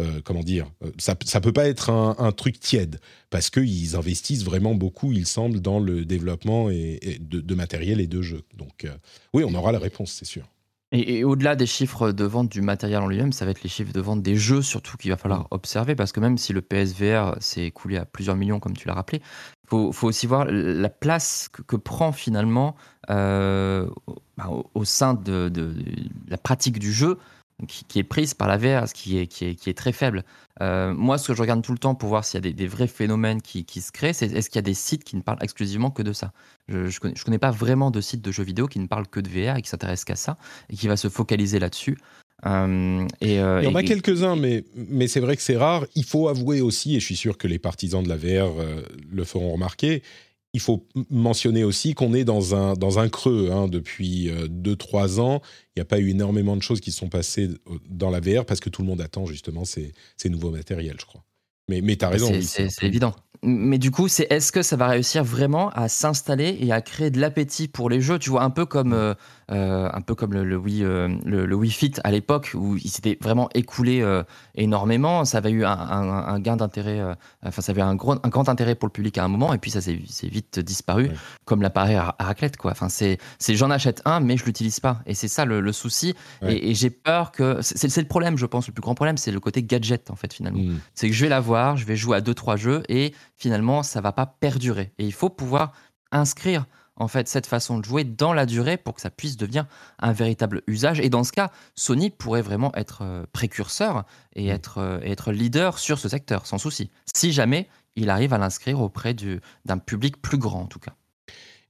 euh, 0.00 0.22
comment 0.24 0.42
dire, 0.42 0.70
euh, 0.82 0.90
ça, 0.98 1.14
ça 1.26 1.42
peut 1.42 1.52
pas 1.52 1.68
être 1.68 1.90
un, 1.90 2.32
truc 2.32 2.58
tiède 2.58 2.98
parce 3.28 3.50
qu'ils 3.50 3.94
investissent 3.94 4.42
vraiment 4.42 4.74
beaucoup, 4.74 5.12
il 5.12 5.26
semble, 5.26 5.60
dans 5.60 5.78
le 5.78 6.06
développement 6.06 6.70
et, 6.70 7.18
de, 7.20 7.54
matériel 7.54 8.00
et 8.00 8.06
de 8.06 8.22
jeux. 8.22 8.42
Donc 8.56 8.86
oui, 9.34 9.44
on 9.46 9.52
aura 9.54 9.70
la 9.70 9.78
réponse, 9.78 10.12
c'est 10.12 10.24
sûr. 10.24 10.48
Et, 10.92 11.24
au-delà 11.24 11.56
des 11.56 11.64
chiffres 11.64 12.12
de 12.12 12.24
vente 12.24 12.50
du 12.50 12.60
matériel 12.60 13.00
en 13.00 13.08
lui-même, 13.08 13.32
ça 13.32 13.46
va 13.46 13.50
être 13.50 13.62
les 13.62 13.70
chiffres 13.70 13.94
de 13.94 14.00
vente 14.00 14.22
des 14.22 14.36
jeux 14.36 14.60
surtout 14.60 14.98
qu'il 14.98 15.10
va 15.10 15.16
falloir 15.16 15.40
mm. 15.40 15.46
observer 15.50 15.94
parce 15.94 16.12
que 16.12 16.20
même 16.20 16.36
si 16.36 16.52
le 16.52 16.60
PSVR 16.60 17.36
s'est 17.40 17.64
écoulé 17.64 17.96
à 17.96 18.04
plusieurs 18.04 18.36
millions 18.36 18.60
comme 18.60 18.76
tu 18.76 18.86
l'as 18.86 18.94
rappelé, 18.94 19.22
il 19.64 19.68
faut, 19.92 20.06
aussi 20.06 20.26
voir 20.26 20.44
la 20.44 20.90
place 20.90 21.48
que, 21.48 21.76
prend 21.76 22.12
finalement 22.12 22.76
euh, 23.08 23.88
bah, 24.36 24.50
au, 24.74 24.84
sein 24.84 25.14
de, 25.14 25.50
la 26.28 26.36
pratique 26.36 26.78
du 26.78 26.92
jeu 26.92 27.18
qui, 27.66 27.98
est 27.98 28.04
prise 28.04 28.34
par 28.34 28.48
la 28.48 28.56
VR, 28.56 28.88
ce 28.88 28.94
qui 28.94 29.18
est, 29.18 29.26
qui 29.26 29.46
est, 29.46 29.54
qui 29.54 29.70
est 29.70 29.74
très 29.74 29.92
faible. 29.92 30.24
Euh, 30.60 30.92
moi, 30.92 31.18
ce 31.18 31.28
que 31.28 31.34
je 31.34 31.40
regarde 31.40 31.62
tout 31.62 31.72
le 31.72 31.78
temps 31.78 31.94
pour 31.94 32.08
voir 32.08 32.24
s'il 32.24 32.44
y 32.44 32.48
a 32.48 32.52
des, 32.52 32.66
vrais 32.66 32.86
phénomènes 32.86 33.40
qui, 33.40 33.64
qui 33.64 33.80
se 33.80 33.92
créent, 33.92 34.12
c'est 34.12 34.32
est-ce 34.32 34.50
qu'il 34.50 34.56
y 34.56 34.60
a 34.60 34.62
des 34.62 34.74
sites 34.74 35.04
qui 35.04 35.16
ne 35.16 35.22
parlent 35.22 35.42
exclusivement 35.42 35.90
que 35.90 36.02
de 36.02 36.12
ça? 36.12 36.32
Je 36.68 36.76
ne 36.76 36.98
connais, 36.98 37.14
je 37.16 37.24
connais, 37.24 37.38
pas 37.38 37.50
vraiment 37.50 37.90
de 37.90 38.00
sites 38.00 38.22
de 38.22 38.30
jeux 38.30 38.44
vidéo 38.44 38.66
qui 38.66 38.78
ne 38.78 38.86
parlent 38.86 39.08
que 39.08 39.20
de 39.20 39.28
VR 39.28 39.56
et 39.56 39.62
qui 39.62 39.68
s'intéressent 39.68 40.04
qu'à 40.04 40.16
ça 40.16 40.38
et 40.70 40.76
qui 40.76 40.88
va 40.88 40.96
se 40.96 41.08
focaliser 41.08 41.58
là-dessus. 41.58 41.98
Euh, 42.44 43.06
et, 43.20 43.40
euh, 43.40 43.60
Il 43.62 43.68
y 43.68 43.72
en 43.72 43.74
a 43.74 43.82
quelques-uns, 43.82 44.36
mais, 44.36 44.64
mais 44.74 45.06
c'est 45.08 45.20
vrai 45.20 45.36
que 45.36 45.42
c'est 45.42 45.56
rare. 45.56 45.86
Il 45.94 46.04
faut 46.04 46.28
avouer 46.28 46.60
aussi, 46.60 46.96
et 46.96 47.00
je 47.00 47.04
suis 47.04 47.16
sûr 47.16 47.38
que 47.38 47.46
les 47.46 47.58
partisans 47.58 48.02
de 48.02 48.08
la 48.08 48.16
VR 48.16 48.52
le 49.10 49.24
feront 49.24 49.52
remarquer, 49.52 50.02
il 50.52 50.60
faut 50.60 50.86
mentionner 51.08 51.64
aussi 51.64 51.94
qu'on 51.94 52.12
est 52.12 52.24
dans 52.24 52.54
un, 52.54 52.74
dans 52.74 52.98
un 52.98 53.08
creux 53.08 53.50
hein, 53.50 53.68
depuis 53.68 54.28
2-3 54.30 55.18
ans. 55.18 55.40
Il 55.68 55.78
n'y 55.78 55.82
a 55.82 55.86
pas 55.86 55.98
eu 55.98 56.10
énormément 56.10 56.56
de 56.56 56.62
choses 56.62 56.80
qui 56.80 56.92
sont 56.92 57.08
passées 57.08 57.48
dans 57.88 58.10
la 58.10 58.20
VR 58.20 58.44
parce 58.44 58.60
que 58.60 58.68
tout 58.68 58.82
le 58.82 58.88
monde 58.88 59.00
attend 59.00 59.24
justement 59.24 59.64
ces, 59.64 59.92
ces 60.18 60.28
nouveaux 60.28 60.50
matériels, 60.50 60.96
je 61.00 61.06
crois. 61.06 61.24
Mais, 61.68 61.80
mais 61.80 61.96
tu 61.96 62.04
as 62.04 62.08
raison. 62.08 62.32
C'est 62.42 62.68
évident. 62.82 63.14
Mais 63.44 63.78
du 63.78 63.90
coup, 63.90 64.06
c'est 64.06 64.30
est-ce 64.30 64.52
que 64.52 64.62
ça 64.62 64.76
va 64.76 64.86
réussir 64.86 65.24
vraiment 65.24 65.70
à 65.70 65.88
s'installer 65.88 66.56
et 66.60 66.70
à 66.70 66.80
créer 66.80 67.10
de 67.10 67.20
l'appétit 67.20 67.66
pour 67.66 67.90
les 67.90 68.00
jeux 68.00 68.18
Tu 68.20 68.30
vois, 68.30 68.44
un 68.44 68.50
peu 68.50 68.66
comme 68.66 68.92
euh, 68.92 69.14
euh, 69.52 69.90
un 69.92 70.00
peu 70.00 70.14
comme 70.14 70.32
le, 70.32 70.56
Wii, 70.56 70.82
euh, 70.82 71.08
le, 71.24 71.54
Wii 71.54 71.70
Fit 71.70 71.92
à 72.04 72.10
l'époque 72.10 72.52
où 72.54 72.76
il 72.76 72.88
s'était 72.88 73.18
vraiment 73.20 73.50
écoulé 73.54 74.00
euh, 74.00 74.22
énormément. 74.54 75.26
Ça 75.26 75.38
avait 75.38 75.50
eu 75.50 75.64
un, 75.64 76.40
gain 76.40 76.56
d'intérêt, 76.56 77.00
enfin 77.44 77.60
ça 77.60 77.72
avait 77.72 77.82
un, 77.82 77.94
gros, 77.94 78.14
un 78.22 78.28
grand 78.28 78.48
intérêt 78.48 78.74
pour 78.74 78.88
le 78.88 78.92
public 78.92 79.18
à 79.18 79.24
un 79.24 79.28
moment 79.28 79.52
et 79.52 79.58
puis 79.58 79.70
ça 79.70 79.80
s'est 79.82 80.00
vite 80.22 80.58
disparu 80.58 81.10
comme 81.44 81.60
l'appareil 81.60 81.96
à, 81.96 82.16
raclette 82.18 82.56
quoi. 82.56 82.70
Enfin 82.70 82.88
c'est 82.88 83.18
j'en 83.50 83.70
achète 83.70 84.00
un 84.06 84.20
mais 84.20 84.36
je 84.36 84.44
l'utilise 84.44 84.80
pas 84.80 85.00
et 85.06 85.14
c'est 85.14 85.28
ça 85.28 85.44
le, 85.44 85.72
souci 85.72 86.14
et, 86.42 86.74
j'ai 86.74 86.90
peur 86.90 87.30
que 87.30 87.58
c'est 87.60 87.94
le 87.96 88.08
problème 88.08 88.38
je 88.38 88.46
pense 88.46 88.66
le 88.68 88.72
plus 88.72 88.82
grand 88.82 88.94
problème 88.94 89.16
c'est 89.18 89.32
le 89.32 89.40
côté 89.40 89.62
gadget 89.62 90.10
en 90.10 90.16
fait 90.16 90.32
finalement. 90.32 90.62
Mmh. 90.62 90.80
C'est 90.94 91.08
que 91.08 91.14
je 91.14 91.22
vais 91.22 91.28
l'avoir, 91.28 91.76
je 91.76 91.84
vais 91.84 91.96
jouer 91.96 92.16
à 92.16 92.20
deux 92.20 92.34
trois 92.34 92.56
jeux 92.56 92.82
et 92.88 93.12
finalement 93.36 93.82
ça 93.82 94.00
va 94.00 94.12
pas 94.12 94.26
perdurer 94.26 94.92
et 94.98 95.04
il 95.04 95.12
faut 95.12 95.28
pouvoir 95.28 95.72
inscrire 96.10 96.66
en 96.96 97.08
fait 97.08 97.28
cette 97.28 97.46
façon 97.46 97.78
de 97.78 97.84
jouer 97.84 98.04
dans 98.04 98.32
la 98.32 98.46
durée 98.46 98.76
pour 98.76 98.94
que 98.94 99.00
ça 99.00 99.10
puisse 99.10 99.36
devenir 99.36 99.66
un 99.98 100.12
véritable 100.12 100.62
usage. 100.66 101.00
Et 101.00 101.08
dans 101.08 101.24
ce 101.24 101.32
cas, 101.32 101.50
Sony 101.74 102.10
pourrait 102.10 102.42
vraiment 102.42 102.74
être 102.74 103.02
euh, 103.02 103.24
précurseur 103.32 104.04
et 104.34 104.46
mm. 104.46 104.54
être, 104.54 104.78
euh, 104.78 105.00
être 105.02 105.32
leader 105.32 105.78
sur 105.78 105.98
ce 105.98 106.08
secteur, 106.08 106.46
sans 106.46 106.58
souci. 106.58 106.90
Si 107.14 107.32
jamais 107.32 107.68
il 107.96 108.10
arrive 108.10 108.32
à 108.32 108.38
l'inscrire 108.38 108.80
auprès 108.80 109.14
d'un 109.64 109.78
public 109.78 110.20
plus 110.20 110.38
grand, 110.38 110.62
en 110.62 110.66
tout 110.66 110.78
cas. 110.78 110.94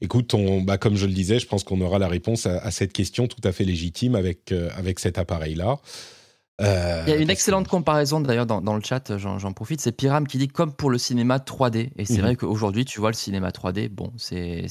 Écoute, 0.01 0.35
on, 0.35 0.63
bah, 0.63 0.79
comme 0.79 0.97
je 0.97 1.07
le 1.07 1.13
disais, 1.13 1.39
je 1.39 1.47
pense 1.47 1.63
qu'on 1.63 1.81
aura 1.81 1.99
la 1.99 2.09
réponse 2.09 2.47
à, 2.47 2.71
cette 2.71 2.93
question 2.93 3.29
tout 3.29 3.41
à 3.45 3.53
fait 3.53 3.65
légitime 3.65 4.17
avec, 4.17 4.51
euh, 4.51 4.69
avec 4.77 4.99
cet 4.99 5.17
appareil-là. 5.17 5.79
Euh, 6.61 7.03
Il 7.07 7.11
y 7.11 7.17
a 7.17 7.17
une 7.17 7.31
excellente 7.31 7.67
comparaison 7.67 8.21
d'ailleurs 8.21 8.47
dans, 8.47 8.61
dans, 8.61 8.75
le 8.75 8.83
chat, 8.83 9.17
j'en 9.17 9.53
profite, 9.53 9.81
c'est 9.81 9.93
Pyram 9.93 10.27
qui 10.27 10.39
dit 10.39 10.49
comme 10.49 10.73
pour 10.73 10.91
le 10.91 10.99
cinéma 10.99 11.39
3D. 11.39 11.91
Et 11.97 12.05
c'est 12.05 12.19
mhm. 12.19 12.21
vrai 12.21 12.37
qu'aujourd'hui, 12.37 12.85
tu 12.85 13.01
vois, 13.01 13.11
le 13.11 13.17
cinéma 13.17 13.51
3D, 13.51 13.89
bon, 13.89 14.13
c'est 14.17 14.67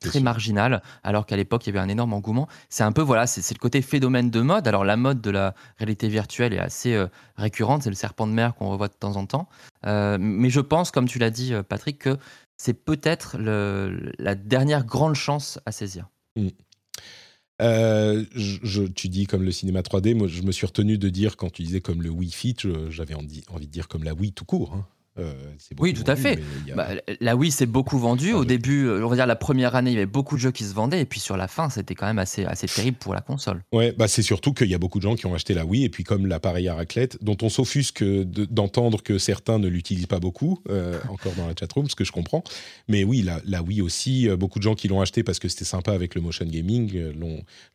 très 0.00 0.20
marginal, 0.20 0.82
alors 1.02 1.26
qu'à 1.26 1.36
l'époque, 1.36 1.66
il 1.66 1.74
y 1.74 1.76
avait 1.76 1.84
un 1.84 1.88
énorme 1.88 2.12
engouement. 2.12 2.48
C'est 2.68 2.82
un 2.82 2.92
peu, 2.92 3.02
voilà, 3.02 3.26
c'est 3.26 3.54
le 3.54 3.60
côté 3.60 3.80
phénomène 3.80 4.30
de 4.30 4.40
mode. 4.40 4.66
Alors 4.66 4.84
la 4.84 4.96
mode 4.96 5.20
de 5.20 5.30
la 5.30 5.54
réalité 5.78 6.08
virtuelle 6.08 6.52
est 6.52 6.58
assez 6.58 6.94
euh, 6.94 7.06
récurrente, 7.36 7.84
c'est 7.84 7.90
le 7.90 7.96
serpent 7.96 8.26
de 8.26 8.32
mer 8.32 8.54
qu'on 8.54 8.68
revoit 8.68 8.88
de 8.88 8.94
temps 8.94 9.16
en 9.16 9.26
temps. 9.26 9.48
Euh, 9.86 10.18
mais 10.20 10.50
je 10.50 10.60
pense, 10.60 10.90
comme 10.90 11.06
tu 11.06 11.18
l'as 11.18 11.30
dit, 11.30 11.54
Patrick, 11.68 12.00
que 12.00 12.18
c'est 12.56 12.74
peut-être 12.74 13.38
la 13.38 14.34
dernière 14.34 14.84
grande 14.84 15.14
chance 15.14 15.58
à 15.64 15.72
saisir. 15.72 16.08
Mm. 16.36 16.48
Euh, 17.60 18.24
tu 18.94 19.08
dis 19.08 19.26
comme 19.26 19.42
le 19.42 19.52
cinéma 19.52 19.80
3D, 19.80 20.14
moi 20.14 20.28
je 20.28 20.42
me 20.42 20.52
suis 20.52 20.66
retenu 20.66 20.98
de 20.98 21.08
dire 21.08 21.36
quand 21.36 21.50
tu 21.50 21.62
disais 21.62 21.80
comme 21.80 22.02
le 22.02 22.10
Wii 22.10 22.30
Fit, 22.30 22.56
j'avais 22.88 23.14
envie, 23.14 23.42
de 23.42 23.64
dire 23.66 23.88
comme 23.88 24.04
la 24.04 24.14
Wii 24.14 24.32
tout 24.32 24.44
court. 24.44 24.74
Hein. 24.74 24.86
Euh, 25.18 25.32
oui, 25.78 25.92
tout 25.92 26.04
à 26.06 26.14
fait. 26.14 26.38
Bah, 26.74 26.88
la 27.20 27.36
Wii 27.36 27.50
s'est 27.50 27.66
beaucoup 27.66 27.98
vendue. 27.98 28.32
Au 28.32 28.44
début, 28.44 28.86
euh, 28.86 29.04
on 29.04 29.08
va 29.08 29.16
dire 29.16 29.26
la 29.26 29.36
première 29.36 29.74
année, 29.74 29.90
il 29.90 29.94
y 29.94 29.96
avait 29.96 30.06
beaucoup 30.06 30.36
de 30.36 30.40
jeux 30.40 30.52
qui 30.52 30.64
se 30.64 30.72
vendaient, 30.72 31.00
et 31.00 31.04
puis 31.04 31.18
sur 31.18 31.36
la 31.36 31.48
fin, 31.48 31.68
c'était 31.68 31.94
quand 31.96 32.06
même 32.06 32.20
assez, 32.20 32.44
assez 32.44 32.68
terrible 32.68 32.96
pour 32.96 33.12
la 33.12 33.20
console. 33.20 33.62
Ouais, 33.72 33.92
bah 33.92 34.06
c'est 34.06 34.22
surtout 34.22 34.52
qu'il 34.52 34.68
y 34.68 34.74
a 34.74 34.78
beaucoup 34.78 34.98
de 34.98 35.02
gens 35.02 35.16
qui 35.16 35.26
ont 35.26 35.34
acheté 35.34 35.52
la 35.52 35.66
Wii, 35.66 35.84
et 35.84 35.88
puis 35.88 36.04
comme 36.04 36.26
l'appareil 36.26 36.68
à 36.68 36.74
raclette, 36.74 37.18
dont 37.22 37.36
on 37.42 37.48
s'offusque 37.48 38.04
d'entendre 38.04 39.02
que 39.02 39.18
certains 39.18 39.58
ne 39.58 39.66
l'utilisent 39.66 40.06
pas 40.06 40.20
beaucoup, 40.20 40.60
euh, 40.70 40.98
encore 41.08 41.32
dans 41.34 41.46
la 41.46 41.54
chatroom, 41.58 41.88
ce 41.88 41.96
que 41.96 42.04
je 42.04 42.12
comprends. 42.12 42.44
Mais 42.88 43.02
oui, 43.02 43.22
la, 43.22 43.40
la 43.44 43.62
Wii 43.62 43.82
aussi, 43.82 44.28
beaucoup 44.38 44.60
de 44.60 44.64
gens 44.64 44.74
qui 44.74 44.86
l'ont 44.86 45.00
acheté 45.00 45.24
parce 45.24 45.40
que 45.40 45.48
c'était 45.48 45.64
sympa 45.64 45.92
avec 45.92 46.14
le 46.14 46.20
motion 46.20 46.46
gaming, 46.46 47.12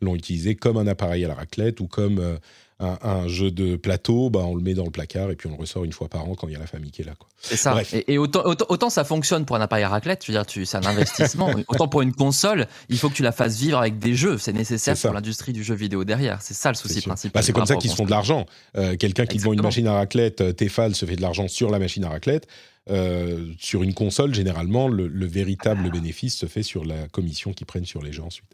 l'ont 0.02 0.16
utilisé 0.16 0.56
comme 0.56 0.78
un 0.78 0.88
appareil 0.88 1.26
à 1.26 1.28
la 1.28 1.36
raclette 1.36 1.82
ou 1.82 1.88
comme 1.88 2.40
un, 2.80 3.28
jeu 3.28 3.52
de 3.52 3.78
plateau, 3.78 4.30
bah, 4.30 4.42
on 4.44 4.56
le 4.56 4.62
met 4.62 4.74
dans 4.74 4.84
le 4.84 4.92
placard 4.92 5.32
et 5.32 5.36
puis 5.36 5.48
on 5.48 5.52
le 5.52 5.58
ressort 5.58 5.86
une 5.86 5.94
fois 5.94 6.10
par 6.10 6.28
an 6.28 6.36
quand 6.36 6.48
il 6.48 6.54
y 6.54 6.56
a 6.56 6.60
la 6.60 6.68
famille 6.68 6.92
qui 6.92 7.04
est 7.04 7.06
là. 7.06 7.14
C'est 7.40 7.56
ça. 7.56 7.82
Et, 8.08 8.18
autant, 8.18 8.44
autant, 8.46 8.90
ça 8.90 9.06
fonctionne 9.06 9.46
pour 9.46 9.56
un 9.56 9.62
appareil 9.62 9.86
à 9.86 9.90
raclette, 9.90 10.26
je 10.26 10.32
veux 10.32 10.38
dire, 10.38 10.66
c'est 10.66 10.78
un 10.78 10.86
investissement. 10.86 11.52
autant 11.68 11.88
pour 11.88 12.02
une 12.02 12.14
console, 12.14 12.68
il 12.90 12.98
faut 12.98 13.10
que 13.10 13.16
tu 13.16 13.24
la 13.24 13.32
fasses 13.32 13.58
vivre 13.58 13.78
avec 13.78 13.98
des 13.98 14.14
jeux. 14.14 14.38
C'est 14.38 14.54
nécessaire 14.54 14.98
pour 14.98 15.14
l'industrie 15.14 15.54
du 15.54 15.64
jeu 15.64 15.76
vidéo 15.76 16.04
derrière. 16.04 16.42
C'est 16.42 16.54
ça 16.54 16.70
le 16.70 16.76
souci 16.76 17.02
principal. 17.02 17.40
Bah, 17.40 17.46
c'est 17.46 17.54
comme 17.54 17.66
ça 17.66 17.76
qu'ils 17.76 17.92
se 17.92 17.96
font 17.96 18.06
de 18.06 18.12
l'argent. 18.12 18.46
Euh, 18.78 18.98
quelqu'un 18.98 19.26
qui 19.26 19.38
vend 19.38 19.54
une 19.54 19.62
machine 19.62 19.88
à 19.88 19.94
raclette, 19.94 20.42
euh, 20.42 20.52
Tefal 20.52 20.96
se 20.96 21.06
fait 21.06 21.16
de 21.16 21.22
l'argent 21.22 21.48
sur 21.48 21.70
la 21.70 21.80
machine 21.80 22.04
à 22.04 22.10
raclette. 22.10 22.48
Euh, 22.88 23.52
sur 23.58 23.82
une 23.82 23.96
console, 23.96 24.36
généralement, 24.36 24.88
le, 24.88 25.26
véritable 25.26 25.90
bénéfice 25.90 26.38
se 26.38 26.46
fait 26.46 26.62
sur 26.62 26.86
la 26.86 27.08
commission 27.08 27.52
qu'ils 27.52 27.66
prennent 27.66 27.86
sur 27.86 28.02
les 28.02 28.12
jeux 28.12 28.24
ensuite. 28.24 28.52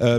Euh, 0.00 0.18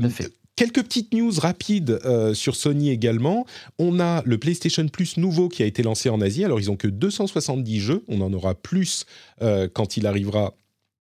Quelques 0.61 0.83
petites 0.83 1.11
news 1.11 1.31
rapides 1.39 1.99
euh, 2.05 2.35
sur 2.35 2.55
Sony 2.55 2.91
également. 2.91 3.47
On 3.79 3.99
a 3.99 4.21
le 4.27 4.37
PlayStation 4.37 4.87
Plus 4.87 5.17
nouveau 5.17 5.49
qui 5.49 5.63
a 5.63 5.65
été 5.65 5.81
lancé 5.81 6.07
en 6.07 6.21
Asie. 6.21 6.45
Alors, 6.45 6.59
ils 6.59 6.67
n'ont 6.67 6.75
que 6.75 6.87
270 6.87 7.79
jeux. 7.79 8.03
On 8.07 8.21
en 8.21 8.31
aura 8.31 8.53
plus 8.53 9.07
euh, 9.41 9.67
quand 9.73 9.97
il 9.97 10.05
arrivera 10.05 10.53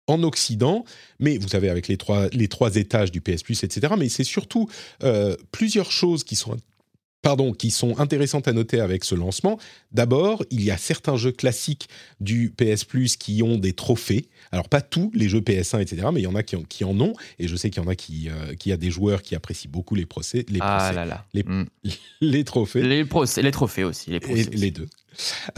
en 0.06 0.22
Occident, 0.22 0.84
mais 1.18 1.38
vous 1.38 1.48
savez, 1.48 1.68
avec 1.68 1.88
les 1.88 1.96
trois, 1.96 2.28
les 2.28 2.46
trois 2.46 2.76
étages 2.76 3.10
du 3.10 3.20
PS 3.20 3.42
Plus, 3.42 3.64
etc. 3.64 3.94
Mais 3.98 4.08
c'est 4.08 4.22
surtout 4.22 4.68
euh, 5.02 5.34
plusieurs 5.50 5.90
choses 5.90 6.22
qui 6.22 6.36
sont 6.36 6.56
pardon, 7.22 7.52
qui 7.52 7.70
sont 7.70 7.98
intéressantes 7.98 8.48
à 8.48 8.52
noter 8.52 8.80
avec 8.80 9.04
ce 9.04 9.14
lancement. 9.14 9.58
D'abord, 9.92 10.44
il 10.50 10.62
y 10.62 10.70
a 10.70 10.76
certains 10.76 11.16
jeux 11.16 11.32
classiques 11.32 11.88
du 12.20 12.50
PS 12.50 12.84
Plus 12.84 13.16
qui 13.16 13.42
ont 13.42 13.56
des 13.56 13.72
trophées. 13.72 14.28
Alors 14.50 14.68
pas 14.68 14.80
tous 14.80 15.10
les 15.14 15.28
jeux 15.28 15.40
PS1, 15.40 15.80
etc., 15.80 16.08
mais 16.12 16.20
il 16.20 16.24
y 16.24 16.26
en 16.26 16.34
a 16.34 16.42
qui, 16.42 16.56
qui 16.68 16.84
en 16.84 17.00
ont. 17.00 17.14
Et 17.38 17.48
je 17.48 17.56
sais 17.56 17.70
qu'il 17.70 17.82
y 17.82 17.86
en 17.86 17.88
a 17.88 17.94
qui, 17.94 18.28
euh, 18.28 18.54
qui 18.54 18.72
a 18.72 18.76
des 18.76 18.90
joueurs 18.90 19.22
qui 19.22 19.34
apprécient 19.34 19.70
beaucoup 19.70 19.94
les 19.94 20.06
procès, 20.06 20.44
les, 20.48 20.58
ah 20.60 20.92
là 20.92 21.04
là. 21.04 21.24
Les, 21.32 21.44
mm. 21.44 21.66
les, 22.20 22.44
trophées. 22.44 22.82
Les, 22.82 23.04
procès, 23.04 23.40
les 23.40 23.52
trophées 23.52 23.84
aussi. 23.84 24.10
Les, 24.10 24.20
procès 24.20 24.50
les 24.52 24.70
deux. 24.72 24.88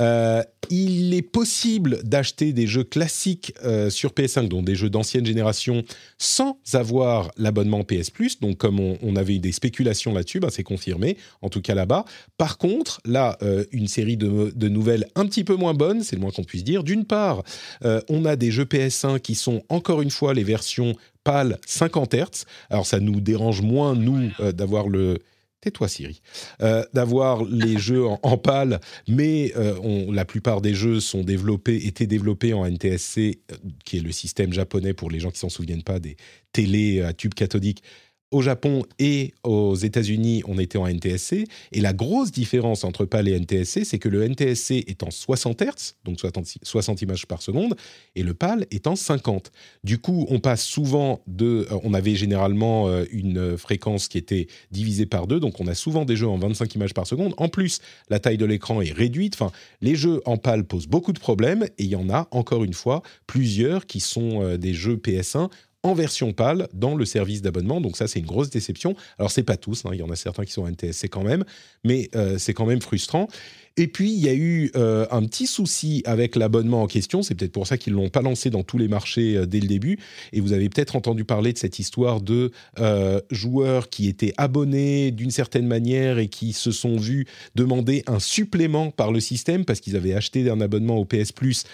Euh, 0.01 0.43
il 0.71 1.12
est 1.14 1.23
possible 1.23 2.03
d'acheter 2.05 2.53
des 2.53 2.67
jeux 2.67 2.85
classiques 2.85 3.53
euh, 3.64 3.90
sur 3.90 4.12
PS5, 4.12 4.49
donc 4.49 4.64
des 4.64 4.75
jeux 4.75 4.88
d'ancienne 4.88 5.27
génération, 5.27 5.85
sans 6.19 6.59
avoir 6.73 7.31
l'abonnement 7.37 7.85
PS 7.85 8.11
Plus. 8.11 8.40
Donc, 8.40 8.57
comme 8.57 8.81
on, 8.81 9.17
avait 9.17 9.37
eu 9.37 9.38
des 9.38 9.53
spéculations 9.53 10.12
là-dessus, 10.12 10.40
ben, 10.40 10.51
c'est 10.51 10.62
confirmé, 10.62 11.17
en 11.43 11.49
tout 11.51 11.61
cas 11.61 11.75
là-bas. 11.75 12.05
Par 12.38 12.59
contre, 12.59 13.01
là, 13.05 13.37
euh, 13.43 13.64
une 13.73 13.88
série 13.88 14.17
de, 14.17 14.53
de, 14.55 14.69
nouvelles 14.69 15.07
un 15.14 15.27
petit 15.27 15.45
peu 15.45 15.55
moins 15.55 15.75
bonnes, 15.75 16.03
c'est 16.03 16.17
le 16.17 16.21
moins 16.21 16.31
qu'on 16.31 16.45
puisse 16.45 16.64
dire. 16.64 16.83
D'une 16.83 17.05
part, 17.05 17.43
on 18.09 18.25
a 18.25 18.37
des 18.37 18.51
jeux 18.51 18.64
PS1 18.64 19.21
qui 19.21 19.35
sont 19.35 19.62
encore 19.69 20.03
une 20.03 20.11
fois 20.11 20.35
les 20.35 20.45
versions 20.45 20.95
PAL 21.23 21.59
50 21.67 22.14
Hz. 22.14 22.45
Alors, 22.71 22.87
ça 22.87 23.01
nous 23.01 23.21
dérange 23.21 23.61
moins, 23.61 23.95
nous, 23.95 24.31
d'avoir 24.53 24.88
le 24.88 25.19
tais-toi 25.64 25.88
Siri, 25.88 26.20
euh, 26.62 26.85
d'avoir 26.92 27.44
les 27.44 27.79
jeux 27.88 28.05
en, 28.05 28.37
PAL, 28.37 28.81
mais 29.09 29.53
euh, 29.57 30.12
la 30.12 30.24
plupart 30.24 30.61
des 30.61 30.74
jeux 30.74 31.00
sont 31.00 31.22
développés, 31.22 31.87
étaient 31.87 32.07
développés 32.07 32.53
en 32.53 32.66
NTSC, 32.66 33.40
qui 33.85 33.96
est 33.96 34.00
le 34.00 34.12
système 34.12 34.53
japonais 34.53 34.92
pour 34.92 35.11
les 35.11 35.20
gens 35.20 35.31
qui 35.31 35.38
s'en 35.38 35.48
souviennent 35.48 35.83
pas 35.83 35.98
des 35.98 36.16
télés 36.53 37.00
à 37.00 37.12
tube 37.12 37.35
cathodique 37.35 37.83
au 38.30 38.42
Japon 38.42 38.82
et 38.98 39.32
aux 39.44 39.76
États-Unis, 39.76 40.42
on 40.46 40.58
était 40.58 40.78
en 40.78 40.88
NTSC. 40.88 41.46
Et 41.72 41.80
la 41.80 41.92
grosse 41.92 42.32
différence 42.32 42.82
entre 42.84 43.04
PAL 43.04 43.28
et 43.28 43.38
NTSC, 43.38 43.84
c'est 43.84 43.98
que 43.98 44.08
le 44.08 44.28
NTSC 44.28 44.84
est 44.87 45.02
en 45.02 45.10
60 45.10 45.62
Hz, 45.62 45.94
donc 46.04 46.18
60, 46.20 47.02
images 47.02 47.26
par 47.26 47.42
seconde, 47.42 47.76
et 48.16 48.22
le 48.22 48.34
PAL 48.34 48.66
est 48.70 48.87
en 48.87 48.96
50. 48.96 49.52
Du 49.84 49.98
coup, 49.98 50.26
on 50.30 50.40
passe 50.40 50.64
souvent 50.64 51.22
de. 51.26 51.66
Euh, 51.70 51.78
on 51.84 51.94
avait 51.94 52.16
généralement 52.16 52.88
euh, 52.88 53.04
une 53.10 53.56
fréquence 53.56 54.08
qui 54.08 54.18
était 54.18 54.48
divisée 54.70 55.06
par 55.06 55.26
deux, 55.26 55.38
donc 55.38 55.60
on 55.60 55.66
a 55.66 55.74
souvent 55.74 56.04
des 56.04 56.16
jeux 56.16 56.28
en 56.28 56.38
25 56.38 56.74
images 56.74 56.94
par 56.94 57.06
seconde. 57.06 57.34
En 57.37 57.48
plus, 57.48 57.80
la 58.08 58.18
taille 58.18 58.38
de 58.38 58.46
l'écran 58.46 58.80
est 58.80 58.92
réduite. 58.92 59.38
Les 59.80 59.94
jeux 59.94 60.20
en 60.24 60.37
PAL 60.37 60.64
posent 60.64 60.88
beaucoup 60.88 61.12
de 61.12 61.20
problèmes, 61.20 61.64
et 61.78 61.84
il 61.84 61.88
y 61.88 61.96
en 61.96 62.10
a, 62.10 62.28
encore 62.30 62.64
une 62.64 62.74
fois, 62.74 63.02
plusieurs 63.26 63.87
qui 63.87 64.00
sont 64.00 64.42
euh, 64.42 64.56
des 64.56 64.74
jeux 64.74 64.96
PS1 64.96 65.50
en 65.85 65.92
version 65.92 66.33
PAL 66.33 66.66
dans 66.73 66.97
le 66.97 67.05
service 67.05 67.42
d'abonnement. 67.42 67.81
Donc 67.81 67.97
ça, 67.97 68.09
c'est 68.09 68.18
une 68.18 68.27
grosse 68.27 68.51
déception. 68.51 68.97
Alors, 69.18 69.31
c'est 69.31 69.44
pas 69.44 69.59
tous, 69.59 69.85
hein, 69.85 69.90
il 69.92 70.01
y 70.01 70.03
en 70.03 70.11
a 70.11 70.16
certains 70.16 70.44
qui 70.44 70.53
sont 70.53 70.66
NTSC 70.66 71.09
quand 71.09 71.23
même, 71.23 71.44
mais 71.85 72.09
euh, 72.16 72.38
c'est 72.38 72.55
quand 72.55 72.66
même 72.66 72.81
frustrant. 72.81 73.29
Et 73.77 73.87
puis, 73.87 74.11
il 74.11 74.18
y 74.18 74.29
a 74.29 74.35
eu 74.35 74.70
euh, 74.77 75.07
un 75.11 75.25
petit 75.25 75.47
souci 75.47 76.03
avec 76.07 76.37
l'abonnement 76.37 76.83
en 76.83 76.87
question. 76.87 77.23
C'est 77.23 77.35
peut-être 77.35 77.53
pour 77.53 77.66
ça 77.66 77.77
qu'ils 77.77 77.92
ne 77.92 77.99
l'ont 77.99 78.09
pas 78.09 78.23
lancé 78.23 78.49
dans 78.49 78.62
tous 78.62 78.79
les 78.79 78.88
marchés 78.88 79.37
euh, 79.37 79.47
dès 79.47 79.61
le 79.61 79.66
début. 79.66 79.99
Et 80.33 80.40
vous 80.40 80.53
avez 80.53 80.70
peut-être 80.70 80.97
entendu 80.97 81.25
parler 81.25 81.53
de 81.53 81.59
cette 81.59 81.79
histoire 81.79 82.20
de 82.20 82.51
joueurs 83.31 83.90
qui 83.90 84.09
étaient 84.09 84.33
abonnés 84.38 85.11
d'une 85.11 85.31
certaine 85.31 85.66
manière 85.66 86.18
et 86.18 86.29
qui 86.29 86.53
se 86.55 86.70
sont 86.73 86.97
vus 86.97 87.27
demander 87.55 88.05
un 88.07 88.20
supplément 88.20 88.90
par 88.90 89.12
le 89.12 89.20
système 89.20 89.64
parce 89.64 89.81
qu'ils 89.81 89.97
avaient 89.97 90.14
acheté 90.14 90.49
un 90.49 90.61
abonnement 90.61 90.97
au 90.97 91.05
PS 91.05 91.33
Plus 91.33 91.64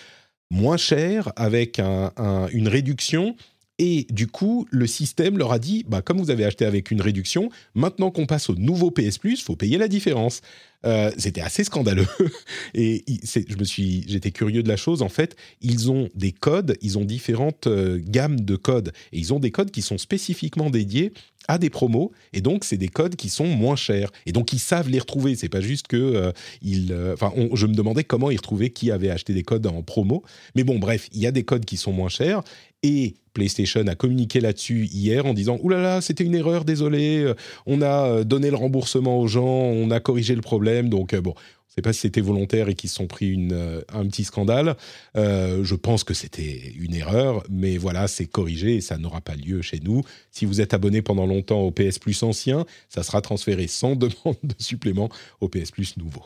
moins 0.51 0.77
cher 0.77 1.33
avec 1.37 1.79
une 1.79 2.69
réduction 2.69 3.37
et 3.83 4.07
du 4.11 4.27
coup, 4.27 4.69
le 4.71 4.87
système 4.87 5.39
leur 5.39 5.53
a 5.53 5.59
dit, 5.59 5.87
bah, 5.89 6.03
comme 6.03 6.19
vous 6.19 6.31
avez 6.31 6.45
acheté 6.45 6.67
avec 6.67 6.91
une 6.91 7.01
réduction, 7.01 7.49
maintenant 7.75 8.11
qu'on 8.11 8.27
passe 8.27 8.51
au 8.51 8.55
nouveau 8.55 8.91
PS 8.91 9.17
Plus, 9.17 9.43
faut 9.43 9.57
payer 9.57 9.79
la 9.79 9.89
différence. 9.89 10.43
Euh, 10.85 11.11
c'était 11.17 11.41
assez 11.41 11.65
scandaleux. 11.65 12.07
Et 12.75 13.03
je 13.25 13.57
me 13.57 13.65
suis, 13.65 14.05
j'étais 14.07 14.33
curieux 14.33 14.63
de 14.63 14.69
la 14.69 14.77
chose. 14.77 15.01
En 15.01 15.09
fait, 15.09 15.35
ils 15.63 15.91
ont 15.91 16.11
des 16.15 16.31
codes, 16.31 16.77
ils 16.83 16.99
ont 16.99 17.07
différentes 17.07 17.69
euh, 17.69 17.99
gammes 18.05 18.41
de 18.41 18.57
codes, 18.57 18.93
et 19.15 19.19
ils 19.19 19.33
ont 19.33 19.41
des 19.41 19.51
codes 19.51 19.71
qui 19.71 19.81
sont 19.81 19.97
spécifiquement 19.97 20.69
dédiés 20.69 21.15
à 21.51 21.59
des 21.59 21.69
promos, 21.69 22.13
et 22.33 22.41
donc 22.41 22.65
c'est 22.65 22.77
des 22.77 22.89
codes 22.89 23.17
qui 23.17 23.29
sont 23.29 23.47
moins 23.47 23.77
chers. 23.77 24.11
Et 24.25 24.33
donc 24.33 24.53
ils 24.53 24.59
savent 24.59 24.89
les 24.89 25.01
retrouver. 25.01 25.35
C'est 25.35 25.49
pas 25.49 25.61
juste 25.61 25.89
que 25.89 25.97
euh, 25.97 26.33
ils. 26.63 26.97
Enfin, 27.13 27.33
je 27.55 27.67
me 27.67 27.75
demandais 27.75 28.05
comment 28.05 28.31
ils 28.31 28.37
retrouvaient 28.37 28.71
qui 28.71 28.91
avait 28.91 29.11
acheté 29.11 29.35
des 29.35 29.43
codes 29.43 29.67
en 29.67 29.83
promo. 29.83 30.23
Mais 30.55 30.65
bon, 30.65 30.79
bref, 30.79 31.09
il 31.13 31.21
y 31.21 31.27
a 31.27 31.33
des 31.33 31.43
codes 31.43 31.65
qui 31.65 31.77
sont 31.77 31.93
moins 31.93 32.09
chers, 32.09 32.43
et 32.83 33.15
PlayStation 33.35 33.87
a 33.87 33.95
communiqué 33.95 34.41
là-dessus 34.41 34.89
hier 34.93 35.27
en 35.27 35.35
disant 35.35 35.59
Ouh 35.63 35.69
là 35.69 35.81
là, 35.81 36.01
c'était 36.01 36.25
une 36.25 36.35
erreur, 36.35 36.65
désolé, 36.65 37.19
euh, 37.19 37.35
on 37.67 37.83
a 37.83 38.07
euh, 38.07 38.25
donné 38.25 38.51
le 38.51 38.57
remboursement 38.57 39.21
aux 39.21 39.29
gens, 39.29 39.45
on 39.45 39.91
a 39.91 40.01
corrigé 40.01 40.35
le 40.35 40.41
problème. 40.41 40.89
Donc, 40.89 41.15
euh, 41.15 41.21
bon, 41.21 41.35
ne 41.71 41.75
sais 41.77 41.83
pas 41.83 41.93
si 41.93 42.01
c'était 42.01 42.21
volontaire 42.21 42.69
et 42.69 42.75
qu'ils 42.75 42.91
se 42.91 42.97
sont 42.97 43.07
pris 43.07 43.29
une, 43.31 43.83
un 43.93 44.07
petit 44.07 44.25
scandale. 44.25 44.77
je 45.15 45.75
pense 45.75 46.05
que 46.05 46.15
c'était 46.15 46.73
une 46.77 46.95
erreur, 46.95 47.45
mais 47.49 47.77
voilà, 47.79 48.09
c'est 48.09 48.27
corrigé 48.27 48.77
et 48.77 48.81
ça 48.81 48.99
n'aura 48.99 49.21
pas 49.21 49.37
lieu 49.37 49.63
chez 49.63 49.81
nous. 49.81 50.03
Si 50.31 50.45
vous 50.45 50.61
êtes 50.61 50.75
abonné 50.75 51.03
pendant 51.03 51.27
longtemps 51.27 51.61
au 51.61 51.71
PS 51.71 51.99
Plus 51.99 52.23
ancien, 52.23 52.67
ça 52.89 53.03
sera 53.03 53.21
transféré 53.21 53.67
sans 53.67 53.97
demande 53.97 54.37
de 54.43 54.55
supplément 54.59 55.09
au 55.41 55.49
PS 55.49 55.71
Plus 55.71 55.97
nouveau. 55.97 56.25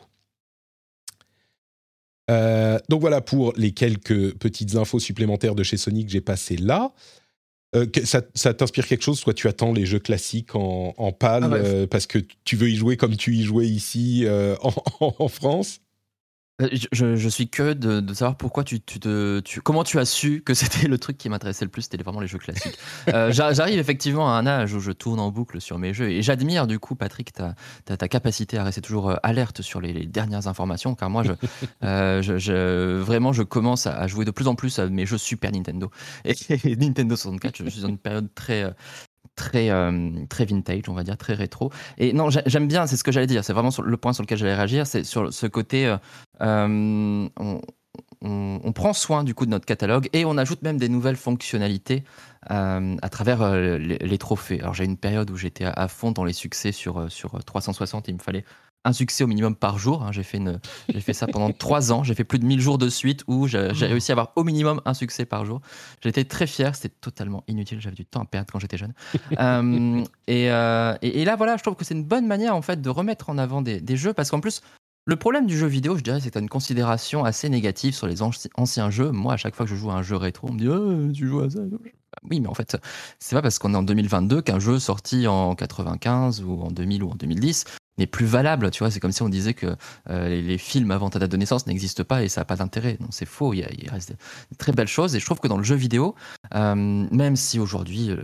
Euh, 2.31 2.79
donc 2.89 3.01
voilà 3.01 3.21
pour 3.21 3.53
les 3.57 3.73
quelques 3.73 4.35
petites 4.37 4.77
infos 4.77 4.99
supplémentaires 4.99 5.55
de 5.55 5.63
chez 5.63 5.77
Sony 5.77 6.05
que 6.05 6.13
j'ai 6.13 6.21
passées 6.21 6.57
là. 6.57 6.93
Euh, 7.75 7.87
ça, 8.05 8.55
t'inspire 8.55 8.87
quelque 8.87 9.03
chose? 9.03 9.19
Soit 9.19 9.35
tu 9.35 9.49
attends 9.49 9.73
les 9.73 9.87
jeux 9.87 9.99
classiques 9.99 10.55
en, 10.55 10.95
en 10.97 11.13
PAL 11.13 11.45
ah 11.45 11.55
euh, 11.55 11.87
parce 11.87 12.07
que 12.07 12.19
tu 12.45 12.57
veux 12.57 12.71
y 12.71 12.77
jouer 12.77 12.97
comme 12.97 13.17
tu 13.17 13.35
y 13.35 13.43
jouais 13.43 13.67
ici 13.67 14.27
en, 14.61 15.29
France? 15.29 15.81
Euh, 16.63 16.69
je, 16.93 17.29
suis 17.29 17.49
que 17.49 17.73
de, 17.73 18.15
savoir 18.15 18.37
pourquoi 18.37 18.63
tu, 18.63 18.81
te, 18.81 19.43
comment 19.61 19.83
tu 19.83 19.99
as 19.99 20.05
su 20.05 20.41
que 20.41 20.55
c'était 20.55 20.87
le 20.87 20.99
truc 20.99 21.19
qui 21.19 21.29
m'intéressait 21.29 21.65
le 21.65 21.71
plus, 21.71 21.83
c'était 21.83 22.03
vraiment 22.03 22.21
les 22.21 22.29
jeux 22.29 22.39
classiques. 22.39 22.79
Euh, 23.09 23.33
j'arrive 23.33 23.79
effectivement 23.79 24.33
à 24.33 24.39
un 24.39 24.47
âge 24.47 24.73
où 24.73 24.79
je 24.79 24.93
tourne 24.93 25.19
en 25.19 25.33
boucle 25.33 25.61
sur 25.61 25.79
mes 25.79 25.93
jeux 25.93 26.11
et 26.11 26.23
j'admire 26.23 26.69
du 26.69 26.79
coup, 26.79 26.95
Patrick, 26.95 27.33
ta, 27.33 27.55
ta, 27.85 28.09
capacité 28.09 28.57
à 28.57 28.63
rester 28.63 28.83
toujours 28.83 29.11
euh, 29.11 29.17
alerte 29.25 29.63
sur 29.63 29.81
les, 29.81 30.07
dernières 30.07 30.47
informations, 30.47 30.95
car 30.95 31.11
moi, 31.11 31.25
je, 31.25 31.33
vraiment, 33.03 33.33
je 33.33 33.43
commence 33.43 33.89
à, 33.89 34.07
jouer 34.07 34.25
de 34.25 34.31
plus 34.31 34.47
en 34.47 34.55
plus 34.55 34.79
à 34.79 34.87
mes 34.89 35.07
jeux 35.07 35.19
Super 35.19 35.51
Nintendo 35.51 35.91
et, 36.25 36.35
et 36.51 36.77
Nintendo 36.77 37.17
64. 37.17 37.65
Je 37.65 37.69
suis 37.69 37.83
dans 37.83 37.89
une 37.89 37.99
période 37.99 38.29
très, 38.35 38.73
très, 39.37 39.71
euh, 39.71 40.11
très 40.29 40.45
vintage, 40.45 40.89
on 40.89 40.95
va 40.95 41.05
dire, 41.05 41.17
très 41.17 41.35
rétro. 41.35 41.71
Et 41.99 42.13
non, 42.13 42.29
j'aime 42.31 42.69
bien, 42.69 42.87
c'est 42.87 42.97
ce 42.97 43.05
que 43.05 43.13
j'allais 43.13 43.27
dire, 43.27 43.45
c'est 43.45 43.53
vraiment 43.53 43.71
le 43.83 43.97
point 43.97 44.13
sur 44.13 44.23
lequel 44.23 44.39
j'allais 44.39 44.55
réagir, 44.55 44.87
c'est 44.87 45.05
sur 45.05 45.33
ce 45.33 45.47
côté, 45.47 45.87
euh, 45.87 45.97
euh, 46.43 47.29
on, 48.23 48.73
prend 48.73 48.93
soin 48.93 49.23
du 49.23 49.35
coup 49.35 49.47
de 49.47 49.51
notre 49.51 49.67
catalogue 49.67 50.09
et 50.13 50.25
on 50.25 50.37
ajoute 50.37 50.63
même 50.63 50.79
des 50.79 50.89
nouvelles 50.89 51.17
fonctionnalités 51.17 52.03
à 52.49 53.09
travers 53.11 53.55
les, 53.55 54.19
trophées. 54.19 54.61
Alors 54.61 54.75
j'ai 54.75 54.85
une 54.85 54.97
période 54.97 55.31
où 55.31 55.37
j'étais 55.37 55.65
à, 55.65 55.89
fond 55.89 56.11
dans 56.11 56.25
les 56.25 56.33
succès 56.33 56.73
sur, 56.73 57.11
sur 57.11 57.43
360, 57.45 58.09
il 58.09 58.15
me 58.15 58.19
fallait 58.19 58.45
un 58.85 58.93
succès 58.93 59.25
au 59.25 59.27
minimum 59.27 59.57
par 59.57 59.79
jour. 59.79 60.03
Hein. 60.03 60.13
J'ai 60.13 60.23
fait, 60.23 60.41
j'ai 60.89 61.01
fait 61.01 61.13
ça 61.13 61.27
pendant 61.27 61.51
trois 61.53 61.93
ans. 61.93 62.05
J'ai 62.05 62.15
fait 62.15 62.25
plus 62.25 62.39
de 62.39 62.45
1000 62.45 62.61
jours 62.61 62.79
de 62.79 62.89
suite 62.89 63.25
où 63.27 63.47
j'ai 63.47 63.59
réussi 63.59 64.13
à 64.13 64.15
avoir 64.15 64.33
au 64.37 64.45
minimum 64.45 64.81
un 64.85 64.95
succès 64.95 65.25
par 65.25 65.45
jour. 65.45 65.61
J'étais 66.03 66.25
très 66.25 66.47
fier. 66.47 66.75
C'était 66.75 66.95
totalement 67.01 67.45
inutile. 67.49 67.81
J'avais 67.81 67.97
du 67.97 68.05
temps 68.05 68.23
à 68.23 68.27
perdre 68.27 68.53
quand 68.53 68.59
j'étais 68.59 68.77
jeune. 68.77 68.95
Euh, 69.41 70.05
euh, 70.31 70.97
et, 71.03 71.25
là, 71.25 71.37
voilà, 71.37 71.57
je 71.57 71.63
trouve 71.63 71.75
que 71.75 71.85
c'est 71.85 71.95
une 71.95 72.05
bonne 72.05 72.27
manière 72.27 72.55
en 72.55 72.63
fait 72.63 72.81
de 72.81 72.89
remettre 72.89 73.31
en 73.31 73.39
avant 73.39 73.63
des, 73.63 73.97
jeux 73.97 74.13
parce 74.13 74.31
qu'en 74.31 74.41
plus, 74.41 74.63
le 75.07 75.17
problème 75.17 75.47
du 75.47 75.59
jeu 75.59 75.67
vidéo, 75.67 75.97
je 75.97 76.03
dirais, 76.03 76.21
c'est 76.21 76.29
que 76.29 76.33
tu 76.33 76.39
as 76.39 76.41
une 76.41 76.49
considération 76.49 77.25
assez 77.25 77.49
négative 77.49 77.95
sur 77.95 78.07
les 78.07 78.23
anciens 78.23 78.91
jeux. 78.91 79.11
Moi, 79.11 79.35
à 79.35 79.37
chaque 79.37 79.55
fois 79.55 79.67
que 79.67 79.71
je 79.71 79.77
joue 79.77 79.91
à 79.91 79.95
un 79.95 80.03
jeu 80.03 80.17
rétro, 80.17 80.49
on 80.49 80.53
me 80.53 80.59
dit 80.59 80.69
oh, 80.69 81.13
Tu 81.13 81.27
joues 81.27 81.41
à 81.41 81.51
ça? 81.51 81.61
Oui, 82.31 82.41
mais 82.41 82.49
en 82.49 82.55
fait, 82.55 82.77
c'est 83.19 83.35
pas 83.35 83.43
parce 83.43 83.59
qu'on 83.59 83.75
est 83.75 83.77
en 83.77 83.83
2022 83.83 84.43
qu'un 84.43 84.61
jeu 84.61 84.79
sorti 84.79 85.27
en 85.27 85.55
95 85.55 86.43
ou 86.43 86.63
en 86.63 86.71
2000 86.71 87.03
ou 87.03 87.11
en 87.11 87.15
2010 87.17 87.65
n'est 87.99 88.07
plus 88.07 88.27
valable. 88.27 88.71
Tu 88.71 88.81
vois, 88.81 88.91
c'est 88.91 89.01
comme 89.01 89.13
si 89.13 89.23
on 89.23 89.29
disait 89.29 89.55
que 89.55 89.77
euh, 90.11 90.29
les, 90.29 90.59
films 90.59 90.91
avant 90.91 91.11
ta 91.11 91.19
date 91.19 91.31
de 91.31 91.37
naissance 91.37 91.67
n'existent 91.67 92.05
pas 92.05 92.23
et 92.23 92.29
ça 92.29 92.41
n'a 92.41 92.45
pas 92.45 92.57
d'intérêt. 92.57 92.97
Non, 93.01 93.09
c'est 93.11 93.27
faux. 93.27 93.55
Il, 93.55 93.61
y 93.61 93.89
reste 93.89 94.11
des 94.11 94.57
très 94.57 94.73
belles 94.73 94.89
choses. 94.89 95.15
Et 95.15 95.21
je 95.21 95.25
trouve 95.25 95.41
que 95.41 95.49
dans 95.49 95.59
le 95.59 95.65
jeu 95.65 95.77
vidéo, 95.77 96.15
euh, 96.55 96.75
même 96.75 97.37
si 97.37 97.59
aujourd'hui 97.59 98.11
euh, 98.11 98.23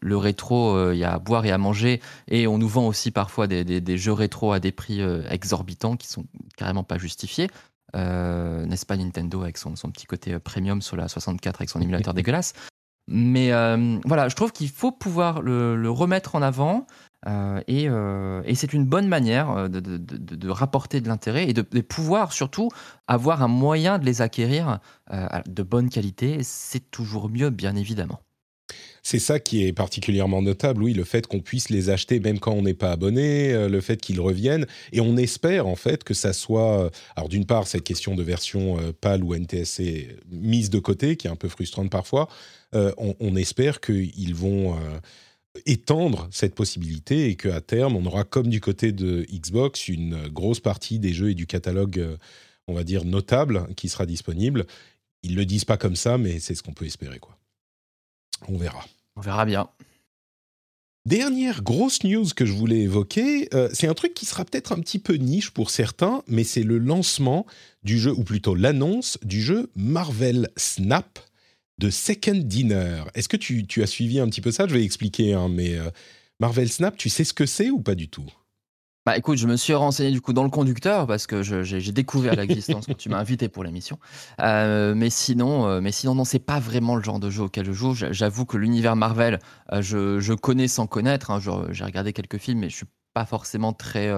le, 0.00 0.16
rétro, 0.16 0.92
il 0.92 0.98
y 0.98 1.04
a 1.04 1.14
à 1.14 1.18
boire 1.18 1.44
et 1.46 1.52
à 1.52 1.58
manger, 1.58 2.00
et 2.28 2.46
on 2.46 2.58
nous 2.58 2.68
vend 2.68 2.86
aussi 2.86 3.10
parfois 3.10 3.46
des, 3.46 3.96
jeux 3.96 4.12
rétro 4.12 4.52
à 4.52 4.60
des 4.60 4.72
prix 4.72 5.00
exorbitants 5.30 5.96
qui 5.96 6.08
sont 6.08 6.24
carrément 6.56 6.84
pas 6.84 6.98
justifiés. 6.98 7.48
N'est-ce 7.94 8.86
pas 8.86 8.96
Nintendo 8.96 9.42
avec 9.42 9.58
son, 9.58 9.74
petit 9.74 10.06
côté 10.06 10.38
premium 10.38 10.82
sur 10.82 10.96
la 10.96 11.08
64 11.08 11.60
avec 11.60 11.70
son 11.70 11.80
émulateur 11.80 12.14
dégueulasse 12.14 12.54
mais 13.08 13.50
voilà, 14.04 14.28
je 14.28 14.36
trouve 14.36 14.52
qu'il 14.52 14.68
faut 14.68 14.92
pouvoir 14.92 15.42
le 15.42 15.90
remettre 15.90 16.34
en 16.34 16.42
avant, 16.42 16.86
euh, 17.26 17.60
euh, 17.68 18.42
et, 18.44 18.54
c'est 18.54 18.72
une 18.72 18.84
bonne 18.84 19.08
manière 19.08 19.50
euh, 19.50 19.68
de, 19.68 20.48
rapporter 20.48 21.00
de 21.00 21.08
l'intérêt 21.08 21.48
et 21.48 21.52
de, 21.52 21.62
pouvoir 21.62 22.32
surtout 22.32 22.68
avoir 23.06 23.42
un 23.42 23.48
moyen 23.48 23.98
de 23.98 24.04
les 24.04 24.22
acquérir 24.22 24.80
de 25.10 25.62
bonne 25.62 25.88
qualité. 25.88 26.38
C'est 26.42 26.90
toujours 26.90 27.28
mieux, 27.28 27.50
bien 27.50 27.76
évidemment. 27.76 28.20
C'est 29.04 29.18
ça 29.18 29.40
qui 29.40 29.66
est 29.66 29.72
particulièrement 29.72 30.42
notable, 30.42 30.82
oui, 30.82 30.94
le 30.94 31.02
fait 31.02 31.26
qu'on 31.26 31.40
puisse 31.40 31.70
les 31.70 31.90
acheter 31.90 32.20
même 32.20 32.38
quand 32.38 32.52
on 32.52 32.62
n'est 32.62 32.72
pas 32.72 32.92
abonné, 32.92 33.68
le 33.68 33.80
fait 33.80 34.00
qu'ils 34.00 34.20
reviennent. 34.20 34.64
Et 34.92 35.00
on 35.00 35.16
espère 35.16 35.66
en 35.66 35.74
fait 35.74 36.04
que 36.04 36.14
ça 36.14 36.32
soit, 36.32 36.90
alors 37.16 37.28
d'une 37.28 37.44
part, 37.44 37.66
cette 37.66 37.82
question 37.82 38.14
de 38.14 38.22
version 38.22 38.78
PAL 39.00 39.24
ou 39.24 39.34
NTSC 39.34 40.16
mise 40.30 40.70
de 40.70 40.78
côté, 40.78 41.16
qui 41.16 41.26
est 41.26 41.30
un 41.30 41.36
peu 41.36 41.48
frustrante 41.48 41.90
parfois, 41.90 42.28
on, 42.72 43.14
on, 43.18 43.34
espère 43.34 43.80
qu'ils 43.80 44.34
vont 44.36 44.78
étendre 45.66 46.28
cette 46.30 46.54
possibilité 46.54 47.28
et 47.28 47.36
qu'à 47.36 47.60
terme, 47.60 47.96
on 47.96 48.06
aura 48.06 48.24
comme 48.24 48.48
du 48.48 48.60
côté 48.60 48.92
de 48.92 49.26
Xbox 49.30 49.88
une 49.88 50.28
grosse 50.28 50.60
partie 50.60 50.98
des 50.98 51.12
jeux 51.12 51.30
et 51.30 51.34
du 51.34 51.46
catalogue, 51.46 51.98
euh, 51.98 52.16
on 52.68 52.74
va 52.74 52.84
dire, 52.84 53.04
notable 53.04 53.66
qui 53.76 53.88
sera 53.88 54.06
disponible. 54.06 54.66
Ils 55.22 55.32
ne 55.32 55.36
le 55.36 55.44
disent 55.44 55.64
pas 55.64 55.76
comme 55.76 55.96
ça, 55.96 56.18
mais 56.18 56.40
c'est 56.40 56.54
ce 56.54 56.62
qu'on 56.62 56.72
peut 56.72 56.86
espérer. 56.86 57.18
quoi. 57.18 57.38
On 58.48 58.56
verra. 58.56 58.84
On 59.16 59.20
verra 59.20 59.44
bien. 59.44 59.68
Dernière 61.04 61.62
grosse 61.62 62.04
news 62.04 62.26
que 62.34 62.46
je 62.46 62.52
voulais 62.52 62.82
évoquer, 62.82 63.48
euh, 63.54 63.68
c'est 63.72 63.88
un 63.88 63.94
truc 63.94 64.14
qui 64.14 64.24
sera 64.24 64.44
peut-être 64.44 64.70
un 64.70 64.78
petit 64.78 65.00
peu 65.00 65.14
niche 65.14 65.50
pour 65.50 65.70
certains, 65.70 66.22
mais 66.28 66.44
c'est 66.44 66.62
le 66.62 66.78
lancement 66.78 67.44
du 67.82 67.98
jeu, 67.98 68.12
ou 68.12 68.22
plutôt 68.22 68.54
l'annonce 68.54 69.18
du 69.24 69.42
jeu 69.42 69.68
Marvel 69.74 70.48
Snap, 70.56 71.18
de 71.78 71.90
Second 71.90 72.40
Dinner. 72.44 73.04
Est-ce 73.14 73.28
que 73.28 73.36
tu, 73.36 73.82
as 73.82 73.86
suivi 73.86 74.20
un 74.20 74.28
petit 74.28 74.40
peu 74.40 74.50
ça? 74.50 74.66
Je 74.66 74.74
vais 74.74 74.84
expliquer, 74.84 75.34
hein, 75.34 75.48
mais 75.48 75.76
euh, 75.76 75.90
Marvel 76.40 76.68
Snap, 76.68 76.96
tu 76.96 77.08
sais 77.08 77.24
ce 77.24 77.32
que 77.34 77.46
c'est 77.46 77.70
ou 77.70 77.80
pas 77.80 77.94
du 77.94 78.08
tout? 78.08 78.30
Bah 79.04 79.16
écoute, 79.16 79.36
je 79.36 79.48
me 79.48 79.56
suis 79.56 79.74
renseigné 79.74 80.12
du 80.12 80.20
coup 80.20 80.32
dans 80.32 80.44
le 80.44 80.50
conducteur 80.50 81.08
parce 81.08 81.26
que 81.26 81.42
j'ai 81.42 81.92
découvert 81.92 82.36
l'existence 82.36 82.86
quand 82.86 82.96
tu 82.96 83.08
m'as 83.08 83.18
invité 83.18 83.48
pour 83.48 83.64
l'émission. 83.64 83.98
Euh, 84.40 84.94
mais 84.94 85.10
sinon, 85.10 85.66
euh, 85.66 85.80
mais 85.80 85.90
sinon 85.90 86.14
non, 86.14 86.24
c'est 86.24 86.38
pas 86.38 86.60
vraiment 86.60 86.94
le 86.94 87.02
genre 87.02 87.18
de 87.18 87.28
jeu 87.28 87.42
auquel 87.42 87.66
je 87.66 87.72
joue. 87.72 87.94
J'avoue 87.94 88.46
que 88.46 88.56
l'univers 88.56 88.94
Marvel, 88.94 89.40
euh, 89.72 89.82
je, 89.82 90.34
connais 90.34 90.68
sans 90.68 90.86
connaître. 90.86 91.32
Hein. 91.32 91.40
J'ai 91.72 91.84
regardé 91.84 92.12
quelques 92.12 92.38
films, 92.38 92.60
mais 92.60 92.70
je 92.70 92.76
suis 92.76 92.86
pas 93.12 93.26
forcément 93.26 93.72
très 93.72 94.08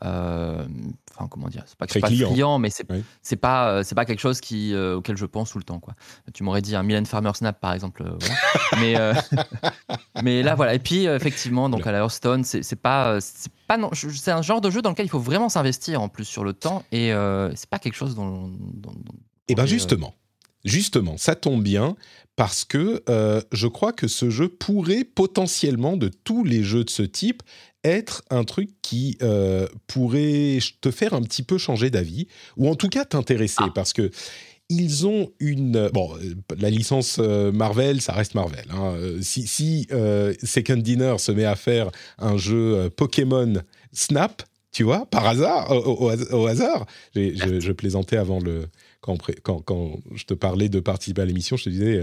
enfin 0.00 1.28
comment 1.28 1.48
dire 1.48 1.64
c'est 1.66 1.76
pas 1.76 1.86
que 1.86 1.92
suis 1.92 2.00
pas 2.00 2.08
client. 2.08 2.58
mais 2.58 2.70
c'est 2.70 2.86
c'est 3.22 3.36
pas 3.36 3.70
euh, 3.70 3.82
c'est 3.82 3.94
pas 3.94 4.04
quelque 4.04 4.20
chose 4.20 4.40
qui 4.40 4.72
euh, 4.72 4.96
auquel 4.96 5.16
je 5.16 5.26
pense 5.26 5.50
tout 5.50 5.58
le 5.58 5.64
temps 5.64 5.80
quoi. 5.80 5.94
Tu 6.32 6.44
m'aurais 6.44 6.62
dit 6.62 6.76
un 6.76 6.82
Milan 6.82 7.04
Farmer 7.04 7.32
Snap 7.34 7.60
par 7.60 7.72
exemple 7.72 8.04
mais 8.80 8.94
mais 10.22 10.42
là 10.42 10.54
voilà. 10.54 10.74
Et 10.74 10.78
puis 10.78 11.06
effectivement 11.06 11.68
donc 11.68 11.86
à 11.86 11.92
la 11.92 11.98
Hearthstone 11.98 12.44
c'est 12.44 12.62
c'est 12.62 12.76
pas 12.76 13.20
c'est 13.20 13.52
pas 13.66 13.76
non 13.76 13.90
c'est 13.92 14.30
un 14.30 14.42
genre 14.42 14.60
de 14.60 14.70
jeu 14.70 14.82
dans 14.82 14.90
lequel 14.90 15.06
il 15.06 15.10
faut 15.10 15.18
vraiment 15.18 15.48
s'investir 15.48 16.00
en 16.00 16.08
plus 16.08 16.24
sur 16.24 16.44
le 16.44 16.52
temps. 16.52 16.84
Et 16.92 17.12
c'est 17.54 17.70
pas 17.70 17.78
quelque 17.78 17.96
chose 17.96 18.14
dont, 18.14 18.52
et 19.48 19.52
eh 19.52 19.54
ben 19.54 19.66
justement. 19.66 20.14
Justement, 20.64 21.16
ça 21.16 21.36
tombe 21.36 21.62
bien 21.62 21.96
parce 22.36 22.64
que 22.64 23.02
je 23.52 23.66
crois 23.66 23.92
que 23.92 24.06
ce 24.06 24.30
jeu 24.30 24.48
pourrait 24.48 25.04
potentiellement, 25.04 25.96
de 25.96 26.08
tous 26.08 26.44
les 26.44 26.62
jeux 26.62 26.84
de 26.84 26.90
ce 26.90 27.02
type, 27.02 27.42
être 27.84 28.22
un 28.30 28.44
truc 28.44 28.70
qui 28.82 29.16
euh, 29.22 29.66
pourrait 29.86 30.58
te 30.80 30.90
faire 30.90 31.14
un 31.14 31.22
petit 31.22 31.42
peu 31.42 31.58
changer 31.58 31.90
d'avis, 31.90 32.26
ou 32.56 32.68
en 32.68 32.74
tout 32.74 32.88
cas 32.88 33.04
t'intéresser, 33.04 33.56
ah. 33.58 33.72
parce 33.74 33.92
que 33.92 34.10
ils 34.70 35.06
ont 35.06 35.32
une... 35.40 35.88
Bon, 35.94 36.14
euh, 36.16 36.34
la 36.58 36.68
licence 36.68 37.16
euh, 37.20 37.50
Marvel, 37.52 38.02
ça 38.02 38.12
reste 38.12 38.34
Marvel. 38.34 38.66
Hein. 38.70 38.96
Si, 39.22 39.46
si 39.46 39.88
Second 40.42 40.76
Dinner 40.76 41.16
se 41.18 41.32
met 41.32 41.46
à 41.46 41.56
faire 41.56 41.90
un 42.18 42.36
jeu 42.36 42.90
Pokémon 42.90 43.54
Snap, 43.92 44.42
tu 44.70 44.82
vois, 44.82 45.06
par 45.06 45.26
hasard, 45.26 45.70
au, 45.70 46.46
hasard, 46.46 46.84
je, 47.14 47.72
plaisantais 47.72 48.18
avant 48.18 48.40
le... 48.40 48.66
Quand, 49.00 49.16
quand, 49.42 49.62
quand, 49.62 50.00
je 50.14 50.24
te 50.24 50.34
parlais 50.34 50.68
de 50.68 50.80
participer 50.80 51.22
à 51.22 51.24
l'émission, 51.24 51.56
je 51.56 51.64
te 51.64 51.70
disais, 51.70 52.02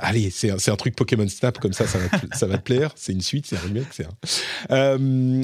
allez, 0.00 0.30
c'est 0.30 0.50
un, 0.50 0.76
truc 0.76 0.96
Pokémon 0.96 1.28
Snap 1.28 1.58
comme 1.58 1.72
ça, 1.72 1.86
ça 1.86 1.98
va 2.46 2.58
te, 2.58 2.62
plaire. 2.62 2.92
C'est 2.96 3.12
une 3.12 3.20
suite, 3.20 3.46
c'est 3.46 3.56
un 3.56 3.60
remake, 3.60 3.88
c'est 3.90 4.06
euh, 4.70 4.98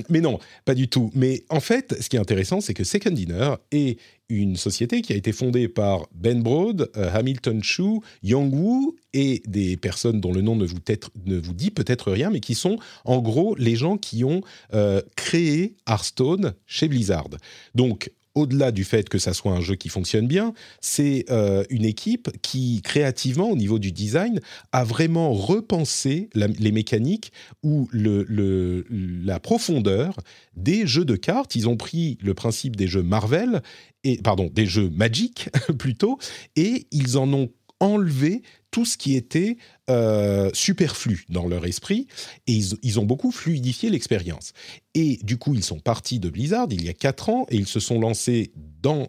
mais 0.09 0.21
non, 0.21 0.39
pas 0.65 0.75
du 0.75 0.89
tout. 0.89 1.11
Mais 1.15 1.45
en 1.49 1.61
fait, 1.61 1.97
ce 2.01 2.09
qui 2.09 2.17
est 2.17 2.21
intéressant, 2.21 2.61
c'est 2.61 2.75
que 2.75 2.85
Second 2.85 3.11
Dinner 3.11 3.55
est 3.73 3.99
une 4.29 4.57
société 4.57 5.01
qui 5.01 5.13
a 5.13 5.17
été 5.17 5.33
fondée 5.33 5.69
par 5.69 6.07
Ben 6.15 6.43
Broad, 6.43 6.91
euh, 6.97 7.11
Hamilton 7.15 7.63
Chu, 7.63 8.01
Young 8.23 8.53
Woo 8.53 8.97
et 9.15 9.43
des 9.47 9.77
personnes 9.77 10.21
dont 10.21 10.33
le 10.33 10.43
nom 10.43 10.55
ne 10.55 10.67
vous, 10.67 10.79
ne 11.25 11.39
vous 11.39 11.55
dit 11.55 11.71
peut-être 11.71 12.13
rien, 12.13 12.31
mais 12.31 12.41
qui 12.41 12.55
sont 12.55 12.79
en 13.05 13.21
gros 13.21 13.55
les 13.57 13.77
gens 13.77 13.97
qui 13.97 14.25
ont 14.25 14.43
euh, 14.75 15.01
créé 15.17 15.77
Hearthstone 15.89 16.55
chez 16.67 16.89
Blizzard. 16.89 17.29
Donc 17.75 18.11
au-delà 18.39 18.71
du 18.71 18.85
fait 18.85 19.09
que 19.09 19.19
ça 19.19 19.35
soit 19.35 19.53
un 19.53 19.61
jeu 19.61 19.75
qui 19.75 19.89
fonctionne 19.89 20.27
bien, 20.27 20.55
c'est 20.81 21.25
euh, 21.31 21.65
une 21.71 21.85
équipe 21.85 22.31
qui, 22.43 22.81
créativement, 22.83 23.51
au 23.51 23.57
niveau 23.57 23.79
du 23.79 23.93
design, 23.93 24.41
a 24.73 24.85
vraiment 24.85 25.33
repensé 25.33 26.31
les 26.35 26.73
mécaniques 26.73 27.33
ou 27.63 27.89
la 27.93 29.41
profondeur 29.41 30.17
des 30.57 30.87
jeux 30.87 31.05
de 31.05 31.17
cartes. 31.17 31.55
Ils 31.57 31.69
ont 31.69 31.77
pris 31.77 32.19
le 32.23 32.35
principe 32.35 32.77
des 32.77 32.87
jeux 32.87 33.03
Marvel, 33.03 33.63
et, 34.05 34.19
pardon, 34.19 34.51
des 34.53 34.67
jeux 34.67 34.91
Magic 34.91 35.51
plutôt, 35.79 36.19
et 36.57 36.87
ils 36.93 37.19
en 37.19 37.33
ont 37.33 37.51
enlevé 37.81 38.43
tout 38.71 38.85
ce 38.85 38.97
qui 38.97 39.17
était 39.17 39.57
euh, 39.91 40.51
superflu 40.53 41.25
dans 41.29 41.47
leur 41.47 41.65
esprit 41.65 42.09
et 42.47 42.61
ils, 42.83 43.01
ont 43.01 43.05
beaucoup 43.05 43.31
fluidifié 43.31 43.91
l'expérience. 43.91 44.53
Et 44.95 45.19
du 45.23 45.39
coup, 45.39 45.55
ils 45.55 45.65
sont 45.65 45.81
partis 45.81 46.19
de 46.19 46.29
Blizzard 46.29 46.69
il 46.71 46.85
y 46.85 46.89
a 46.89 46.93
4 46.93 47.29
ans 47.31 47.47
et 47.51 47.57
ils 47.57 47.67
se 47.67 47.81
sont 47.81 47.99
lancés 47.99 48.53
dans, 48.83 49.09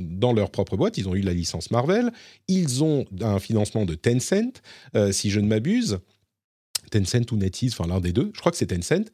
dans 0.00 0.32
leur 0.32 0.50
propre 0.50 0.76
boîte. 0.76 0.98
Ils 0.98 1.08
ont 1.08 1.14
eu 1.14 1.20
la 1.20 1.32
licence 1.32 1.70
Marvel. 1.70 2.10
Ils 2.48 2.82
ont 2.82 3.04
un 3.20 3.38
financement 3.38 3.84
de 3.84 3.94
Tencent, 3.94 4.60
euh, 4.96 5.12
si 5.12 5.30
je 5.30 5.40
ne 5.40 5.46
m'abuse. 5.46 5.98
Tencent 6.90 7.30
ou 7.30 7.36
NetEase, 7.36 7.74
enfin 7.74 7.86
l'un 7.86 8.00
des 8.00 8.12
deux. 8.12 8.30
Je 8.34 8.40
crois 8.40 8.50
que 8.50 8.58
c'est 8.58 8.66
Tencent. 8.66 9.10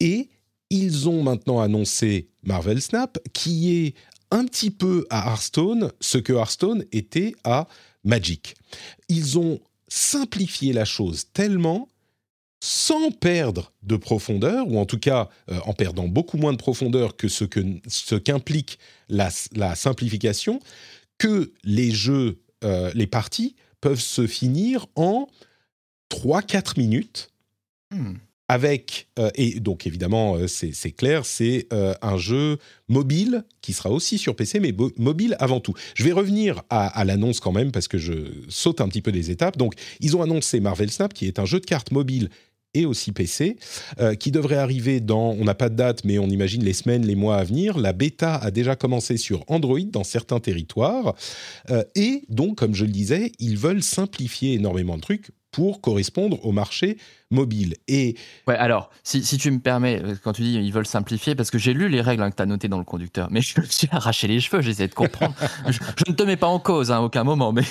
Et 0.00 0.30
ils 0.70 1.08
ont 1.08 1.22
maintenant 1.22 1.60
annoncé 1.60 2.28
Marvel 2.44 2.80
Snap, 2.80 3.18
qui 3.32 3.74
est 3.74 3.94
un 4.30 4.44
petit 4.46 4.70
peu 4.70 5.06
à 5.10 5.28
Hearthstone 5.28 5.90
ce 6.00 6.18
que 6.18 6.32
Hearthstone 6.32 6.84
était 6.92 7.34
à 7.44 7.68
Magic. 8.04 8.54
Ils 9.08 9.38
ont 9.38 9.60
simplifié 9.90 10.72
la 10.72 10.86
chose 10.86 11.26
tellement 11.32 11.88
sans 12.62 13.10
perdre 13.10 13.72
de 13.82 13.96
profondeur, 13.96 14.68
ou 14.68 14.78
en 14.78 14.86
tout 14.86 14.98
cas 14.98 15.28
euh, 15.50 15.58
en 15.64 15.72
perdant 15.72 16.08
beaucoup 16.08 16.36
moins 16.36 16.52
de 16.52 16.58
profondeur 16.58 17.16
que 17.16 17.28
ce 17.28 18.14
qu'implique 18.14 18.78
la, 19.08 19.30
simplification, 19.74 20.60
que 21.18 21.52
les 21.64 21.90
jeux, 21.90 22.40
euh, 22.64 22.90
les 22.94 23.06
parties 23.06 23.56
peuvent 23.80 24.00
se 24.00 24.26
finir 24.26 24.86
en 24.94 25.26
3-4 26.10 26.78
minutes. 26.78 27.30
Hmm 27.90 28.14
avec, 28.50 29.06
euh, 29.20 29.30
et 29.36 29.60
donc 29.60 29.86
évidemment, 29.86 30.34
euh, 30.34 30.48
c'est 30.48 30.90
clair, 30.90 31.24
c'est 31.24 31.68
euh, 31.72 31.94
un 32.02 32.18
jeu 32.18 32.58
mobile 32.88 33.44
qui 33.60 33.72
sera 33.72 33.90
aussi 33.90 34.18
sur 34.18 34.34
PC, 34.34 34.58
mais 34.58 34.74
mobile 34.96 35.36
avant 35.38 35.60
tout. 35.60 35.72
Je 35.94 36.02
vais 36.02 36.10
revenir 36.10 36.60
à, 36.68 37.04
l'annonce 37.04 37.38
quand 37.38 37.52
même, 37.52 37.70
parce 37.70 37.86
que 37.86 37.96
je 37.96 38.12
saute 38.48 38.80
un 38.80 38.88
petit 38.88 39.02
peu 39.02 39.12
des 39.12 39.30
étapes. 39.30 39.56
Donc, 39.56 39.74
ils 40.00 40.16
ont 40.16 40.22
annoncé 40.22 40.58
Marvel 40.58 40.90
Snap, 40.90 41.14
qui 41.14 41.28
est 41.28 41.38
un 41.38 41.44
jeu 41.44 41.60
de 41.60 41.64
cartes 41.64 41.92
mobile 41.92 42.28
et 42.74 42.86
aussi 42.86 43.12
PC, 43.12 43.56
qui 44.18 44.30
devrait 44.32 44.56
arriver 44.56 45.00
dans, 45.00 45.30
on 45.30 45.44
n'a 45.44 45.54
pas 45.54 45.68
de 45.68 45.76
date, 45.76 46.04
mais 46.04 46.18
on 46.18 46.28
imagine 46.28 46.64
les 46.64 46.72
semaines, 46.72 47.06
les 47.06 47.16
mois 47.16 47.36
à 47.36 47.44
venir. 47.44 47.78
La 47.78 47.92
bêta 47.92 48.34
a 48.34 48.50
déjà 48.50 48.74
commencé 48.74 49.16
sur 49.16 49.44
Android 49.48 49.80
dans 49.80 50.04
certains 50.04 50.40
territoires. 50.40 51.14
et 51.94 52.22
donc, 52.28 52.58
comme 52.58 52.74
je 52.74 52.84
le 52.84 52.92
disais, 52.92 53.30
ils 53.38 53.58
veulent 53.58 53.82
simplifier 53.82 54.54
énormément 54.54 54.96
de 54.96 55.02
trucs 55.02 55.30
pour 55.50 55.80
correspondre 55.80 56.44
au 56.44 56.52
marché 56.52 56.96
mobile. 57.30 57.74
Et 57.88 58.16
ouais, 58.48 58.56
alors, 58.56 58.90
si, 59.04 59.24
si, 59.24 59.38
tu 59.38 59.50
me 59.50 59.60
permets, 59.60 60.00
euh, 60.02 60.14
quand 60.22 60.32
tu 60.32 60.42
dis 60.42 60.54
ils 60.54 60.72
veulent 60.72 60.86
simplifier, 60.86 61.34
parce 61.34 61.50
que 61.50 61.58
j'ai 61.58 61.72
lu 61.72 61.88
les 61.88 62.00
règles 62.00 62.22
hein, 62.22 62.30
que 62.30 62.36
tu 62.36 62.42
as 62.42 62.46
notées 62.46 62.68
dans 62.68 62.78
le 62.78 62.84
conducteur, 62.84 63.28
mais 63.30 63.40
je 63.40 63.60
me 63.60 63.66
suis 63.66 63.88
arraché 63.92 64.26
les 64.26 64.40
cheveux, 64.40 64.62
j'essaie 64.62 64.88
de 64.88 64.94
comprendre. 64.94 65.34
je, 65.68 65.78
ne 66.08 66.14
te 66.14 66.22
mets 66.22 66.36
pas 66.36 66.48
en 66.48 66.58
cause 66.58 66.90
à 66.90 66.96
hein, 66.96 67.00
aucun 67.00 67.24
moment, 67.24 67.52
mais 67.52 67.62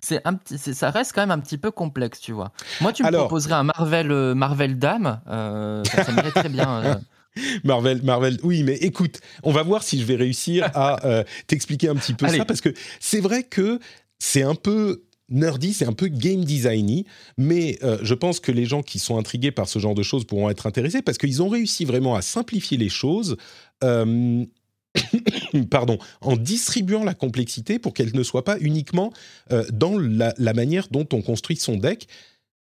c'est 0.00 0.20
un 0.24 0.34
petit, 0.34 0.58
ça 0.58 0.90
reste 0.90 1.12
quand 1.14 1.22
même 1.22 1.30
un 1.30 1.40
petit 1.40 1.58
peu 1.58 1.70
complexe, 1.70 2.20
tu 2.20 2.32
vois. 2.32 2.52
Moi, 2.80 2.92
tu 2.92 3.02
me 3.02 3.10
proposerais 3.10 3.54
un 3.54 3.64
Marvel, 3.64 4.10
euh, 4.10 4.34
Marvel 4.34 4.78
Dame, 4.78 5.20
euh, 5.28 5.82
ça, 5.84 6.12
m'irait 6.12 6.32
très 6.32 6.48
bien. 6.48 7.00
Marvel, 7.64 8.02
Marvel, 8.02 8.38
oui, 8.42 8.64
mais 8.64 8.74
écoute, 8.74 9.20
on 9.44 9.52
va 9.52 9.62
voir 9.62 9.82
si 9.82 10.00
je 10.00 10.04
vais 10.04 10.16
réussir 10.16 10.68
à 10.74 11.24
t'expliquer 11.46 11.88
un 11.88 11.94
petit 11.94 12.14
peu 12.14 12.26
ça, 12.28 12.44
parce 12.44 12.60
que 12.60 12.74
c'est 12.98 13.20
vrai 13.20 13.44
que 13.44 13.78
c'est 14.18 14.42
un 14.42 14.54
peu 14.54 15.04
nerdy, 15.30 15.72
c'est 15.72 15.86
un 15.86 15.92
peu 15.92 16.08
game 16.08 16.44
designy, 16.44 17.06
mais 17.38 17.78
euh, 17.82 17.98
je 18.02 18.14
pense 18.14 18.40
que 18.40 18.52
les 18.52 18.66
gens 18.66 18.82
qui 18.82 18.98
sont 18.98 19.16
intrigués 19.16 19.52
par 19.52 19.68
ce 19.68 19.78
genre 19.78 19.94
de 19.94 20.02
choses 20.02 20.24
pourront 20.24 20.50
être 20.50 20.66
intéressés 20.66 21.02
parce 21.02 21.18
qu'ils 21.18 21.42
ont 21.42 21.48
réussi 21.48 21.84
vraiment 21.84 22.14
à 22.14 22.22
simplifier 22.22 22.76
les 22.76 22.88
choses. 22.88 23.36
Euh, 23.84 24.44
pardon, 25.70 25.98
en 26.20 26.36
distribuant 26.36 27.04
la 27.04 27.14
complexité 27.14 27.78
pour 27.78 27.94
qu'elle 27.94 28.14
ne 28.14 28.22
soit 28.24 28.44
pas 28.44 28.58
uniquement 28.58 29.12
euh, 29.52 29.64
dans 29.72 29.96
la, 29.98 30.34
manière 30.52 30.88
dont 30.90 31.06
on 31.12 31.22
construit 31.22 31.56
son 31.56 31.76
deck. 31.76 32.08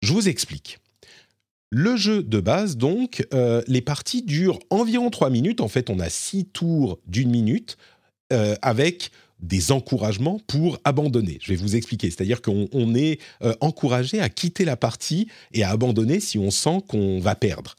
Je 0.03 0.13
vous 0.13 0.29
explique. 0.29 0.79
Le 1.71 1.97
jeu 1.97 2.23
de 2.23 2.39
base, 2.39 2.77
donc, 2.77 3.27
les 3.67 3.81
parties 3.81 4.23
durent 4.23 4.59
environ 4.69 5.09
3 5.09 5.31
minutes. 5.31 5.63
En 5.63 5.69
fait, 5.69 5.89
on 5.89 6.01
a 6.01 6.11
6 6.11 6.45
tours 6.47 6.99
d'une 7.07 7.31
minute 7.31 7.79
avec 8.61 9.11
des 9.43 9.73
encouragements 9.73 10.41
pour 10.47 10.79
abandonner. 10.85 11.39
Je 11.43 11.53
vais 11.53 11.57
vous 11.57 11.77
expliquer. 11.77 12.11
C'est-à-dire 12.11 12.41
qu'on 12.41 12.95
est 12.95 13.21
euh, 13.43 13.55
encouragé 13.61 14.21
à 14.21 14.29
quitter 14.29 14.65
la 14.65 14.77
partie 14.77 15.29
et 15.53 15.65
à 15.65 15.71
abandonner 15.71 16.21
si 16.21 16.39
on 16.39 16.51
sent 16.51 16.79
qu'on 16.89 17.19
va 17.21 17.35
perdre. 17.35 17.75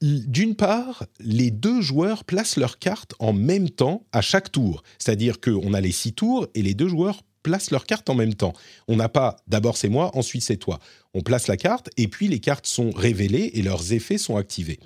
D'une 0.00 0.56
part, 0.56 1.04
les 1.20 1.52
deux 1.52 1.80
joueurs 1.80 2.24
placent 2.24 2.56
leurs 2.56 2.80
cartes 2.80 3.14
en 3.20 3.32
même 3.32 3.70
temps 3.70 4.04
à 4.10 4.20
chaque 4.20 4.50
tour. 4.50 4.82
C'est-à-dire 4.98 5.40
qu'on 5.40 5.74
a 5.74 5.80
les 5.80 5.92
six 5.92 6.12
tours 6.12 6.48
et 6.54 6.62
les 6.62 6.74
deux 6.74 6.88
joueurs 6.88 7.22
placent 7.44 7.70
leurs 7.70 7.86
cartes 7.86 8.10
en 8.10 8.14
même 8.14 8.34
temps. 8.34 8.52
On 8.88 8.96
n'a 8.96 9.08
pas 9.08 9.36
d'abord 9.46 9.76
c'est 9.76 9.88
moi, 9.88 10.10
ensuite 10.16 10.42
c'est 10.42 10.56
toi. 10.56 10.80
On 11.14 11.20
place 11.20 11.46
la 11.46 11.56
carte 11.56 11.90
et 11.96 12.08
puis 12.08 12.26
les 12.26 12.40
cartes 12.40 12.66
sont 12.66 12.90
révélées 12.90 13.52
et 13.54 13.62
leurs 13.62 13.92
effets 13.92 14.18
sont 14.18 14.36
activés. 14.36 14.80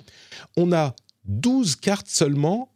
On 0.55 0.71
a 0.71 0.95
12 1.25 1.75
cartes 1.77 2.09
seulement 2.09 2.71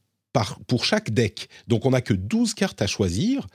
pour 0.68 0.86
chaque 0.86 1.12
deck. 1.12 1.50
Donc 1.68 1.86
on 1.86 1.92
n'a 1.92 2.02
que 2.02 2.14
12 2.14 2.54
cartes 2.54 2.82
à 2.82 2.88
choisir. 2.88 3.48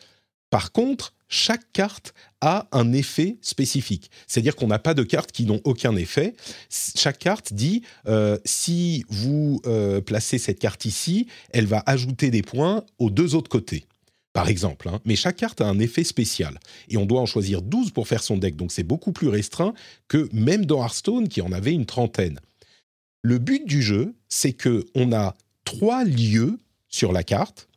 Par 0.50 0.72
contre, 0.72 1.14
chaque 1.28 1.72
carte 1.72 2.14
a 2.40 2.68
un 2.70 2.92
effet 2.92 3.36
spécifique. 3.40 4.10
C'est-à-dire 4.26 4.54
qu'on 4.54 4.68
n'a 4.68 4.78
pas 4.78 4.94
de 4.94 5.02
cartes 5.02 5.32
qui 5.32 5.44
n'ont 5.44 5.60
aucun 5.64 5.96
effet. 5.96 6.34
Chaque 6.70 7.18
carte 7.18 7.52
dit, 7.52 7.82
euh, 8.06 8.38
si 8.44 9.04
vous 9.08 9.60
euh, 9.66 10.00
placez 10.00 10.38
cette 10.38 10.58
carte 10.58 10.84
ici, 10.84 11.26
elle 11.50 11.66
va 11.66 11.82
ajouter 11.86 12.30
des 12.30 12.42
points 12.42 12.84
aux 12.98 13.10
deux 13.10 13.34
autres 13.34 13.50
côtés. 13.50 13.86
Par 14.32 14.48
exemple, 14.48 14.90
hein. 14.90 15.00
mais 15.06 15.16
chaque 15.16 15.36
carte 15.36 15.62
a 15.62 15.66
un 15.66 15.78
effet 15.78 16.04
spécial. 16.04 16.60
Et 16.88 16.98
on 16.98 17.06
doit 17.06 17.22
en 17.22 17.26
choisir 17.26 17.62
12 17.62 17.90
pour 17.92 18.06
faire 18.06 18.22
son 18.22 18.36
deck. 18.36 18.54
Donc 18.54 18.70
c'est 18.70 18.82
beaucoup 18.82 19.10
plus 19.10 19.28
restreint 19.28 19.72
que 20.08 20.28
même 20.32 20.66
dans 20.66 20.82
Hearthstone 20.82 21.28
qui 21.28 21.40
en 21.40 21.52
avait 21.52 21.72
une 21.72 21.86
trentaine. 21.86 22.38
Le 23.22 23.38
but 23.38 23.66
du 23.66 23.82
jeu, 23.82 24.14
c'est 24.28 24.52
que 24.52 24.84
on 24.94 25.12
a 25.12 25.34
trois 25.64 26.04
lieux 26.04 26.58
sur 26.88 27.12
la 27.12 27.22
carte 27.22 27.68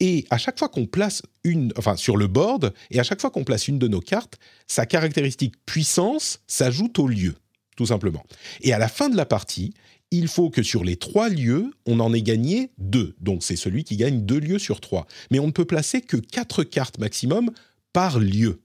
et 0.00 0.26
à 0.30 0.38
chaque 0.38 0.58
fois 0.58 0.68
qu'on 0.68 0.86
place 0.86 1.22
une, 1.44 1.72
enfin 1.76 1.96
sur 1.96 2.16
le 2.16 2.26
board, 2.26 2.72
et 2.90 3.00
à 3.00 3.02
chaque 3.02 3.20
fois 3.20 3.30
qu'on 3.30 3.44
place 3.44 3.68
une 3.68 3.78
de 3.78 3.88
nos 3.88 4.00
cartes, 4.00 4.38
sa 4.66 4.86
caractéristique 4.86 5.54
puissance 5.66 6.40
s'ajoute 6.46 6.98
au 6.98 7.08
lieu, 7.08 7.34
tout 7.76 7.86
simplement. 7.86 8.24
Et 8.60 8.72
à 8.72 8.78
la 8.78 8.88
fin 8.88 9.08
de 9.08 9.16
la 9.16 9.26
partie, 9.26 9.74
il 10.10 10.28
faut 10.28 10.50
que 10.50 10.62
sur 10.62 10.84
les 10.84 10.96
trois 10.96 11.28
lieux, 11.28 11.72
on 11.84 12.00
en 12.00 12.14
ait 12.14 12.22
gagné 12.22 12.70
deux. 12.78 13.16
Donc 13.20 13.42
c'est 13.42 13.56
celui 13.56 13.84
qui 13.84 13.96
gagne 13.96 14.24
deux 14.24 14.38
lieux 14.38 14.58
sur 14.58 14.80
trois. 14.80 15.06
Mais 15.30 15.40
on 15.40 15.48
ne 15.48 15.52
peut 15.52 15.66
placer 15.66 16.00
que 16.00 16.16
quatre 16.16 16.64
cartes 16.64 16.98
maximum 16.98 17.50
par 17.92 18.18
lieu. 18.20 18.60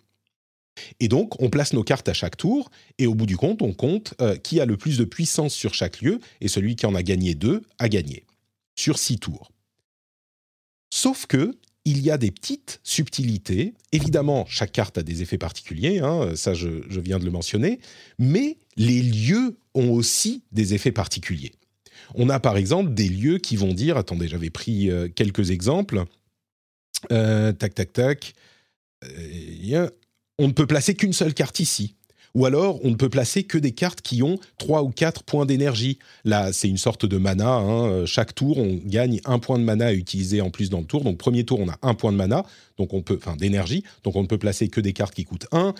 Et 0.99 1.07
donc, 1.07 1.39
on 1.39 1.51
place 1.51 1.73
nos 1.73 1.83
cartes 1.83 2.09
à 2.09 2.13
chaque 2.13 2.35
tour, 2.35 2.71
et 2.97 3.05
au 3.05 3.13
bout 3.13 3.27
du 3.27 3.37
compte, 3.37 3.61
on 3.61 3.73
compte 3.73 4.15
euh, 4.21 4.35
qui 4.37 4.59
a 4.59 4.65
le 4.65 4.75
plus 4.75 4.97
de 4.97 5.03
puissance 5.03 5.53
sur 5.53 5.75
chaque 5.75 6.01
lieu, 6.01 6.19
et 6.41 6.47
celui 6.47 6.75
qui 6.75 6.87
en 6.87 6.95
a 6.95 7.03
gagné 7.03 7.35
deux 7.35 7.61
a 7.77 7.89
gagné, 7.89 8.25
sur 8.75 8.97
six 8.97 9.19
tours. 9.19 9.52
Sauf 10.95 11.25
que, 11.25 11.55
il 11.85 12.01
y 12.01 12.11
a 12.11 12.19
des 12.19 12.29
petites 12.29 12.79
subtilités. 12.83 13.73
Évidemment, 13.91 14.45
chaque 14.47 14.71
carte 14.71 14.99
a 14.99 15.01
des 15.01 15.23
effets 15.23 15.39
particuliers, 15.39 15.97
hein, 15.97 16.35
ça 16.35 16.53
je, 16.53 16.67
viens 16.99 17.17
de 17.17 17.25
le 17.25 17.31
mentionner, 17.31 17.79
mais 18.19 18.57
les 18.77 19.01
lieux 19.01 19.57
ont 19.73 19.89
aussi 19.89 20.43
des 20.51 20.75
effets 20.75 20.91
particuliers. 20.91 21.53
On 22.13 22.29
a 22.29 22.39
par 22.39 22.57
exemple 22.57 22.93
des 22.93 23.09
lieux 23.09 23.39
qui 23.39 23.55
vont 23.55 23.73
dire, 23.73 23.97
attendez, 23.97 24.27
j'avais 24.27 24.51
pris 24.51 24.91
euh, 24.91 25.07
quelques 25.07 25.49
exemples, 25.49 26.03
euh, 27.11 27.53
tac, 27.53 27.73
tac, 27.73 27.91
tac, 27.91 28.35
on 30.37 30.47
ne 30.47 30.53
peut 30.53 30.67
placer 30.67 30.93
qu'une 30.93 31.13
seule 31.13 31.33
carte 31.33 31.59
ici. 31.59 31.95
Ou 32.35 32.47
alors, 32.47 32.79
on 32.83 32.89
ne 32.89 32.95
peut 32.95 33.09
placer 33.09 33.43
que 33.43 33.59
des 33.59 33.73
cartes 33.73 34.01
qui 34.01 34.23
ont 34.23 34.39
3 34.57 34.81
ou 34.81 34.89
4 34.89 35.23
points 35.23 35.45
d'énergie. 35.45 35.99
Là, 36.25 36.51
c'est 36.51 36.67
une 36.67 36.77
sorte 36.77 37.05
de 37.05 37.17
mana. 37.17 37.57
Hein. 37.57 38.07
Chaque 38.07 38.33
tour, 38.33 38.57
on 38.57 38.79
gagne 38.83 39.21
un 39.25 39.37
point 39.37 39.59
de 39.59 39.63
mana 39.63 39.87
à 39.87 39.93
utiliser 39.93 40.41
en 40.41 40.49
plus 40.49 40.71
dans 40.71 40.79
le 40.79 40.85
tour. 40.85 41.03
Donc, 41.03 41.19
premier 41.19 41.43
tour, 41.43 41.59
on 41.59 41.69
a 41.69 41.77
un 41.83 41.93
point 41.93 42.11
de 42.11 42.17
mana, 42.17 42.43
donc 42.77 42.93
on 42.93 43.03
peut, 43.03 43.19
enfin 43.21 43.35
d'énergie. 43.35 43.83
Donc, 44.03 44.15
on 44.15 44.23
ne 44.23 44.27
peut 44.27 44.39
placer 44.39 44.67
que 44.67 44.81
des 44.81 44.93
cartes 44.93 45.13
qui 45.13 45.25
coûtent 45.25 45.47
1. 45.51 45.75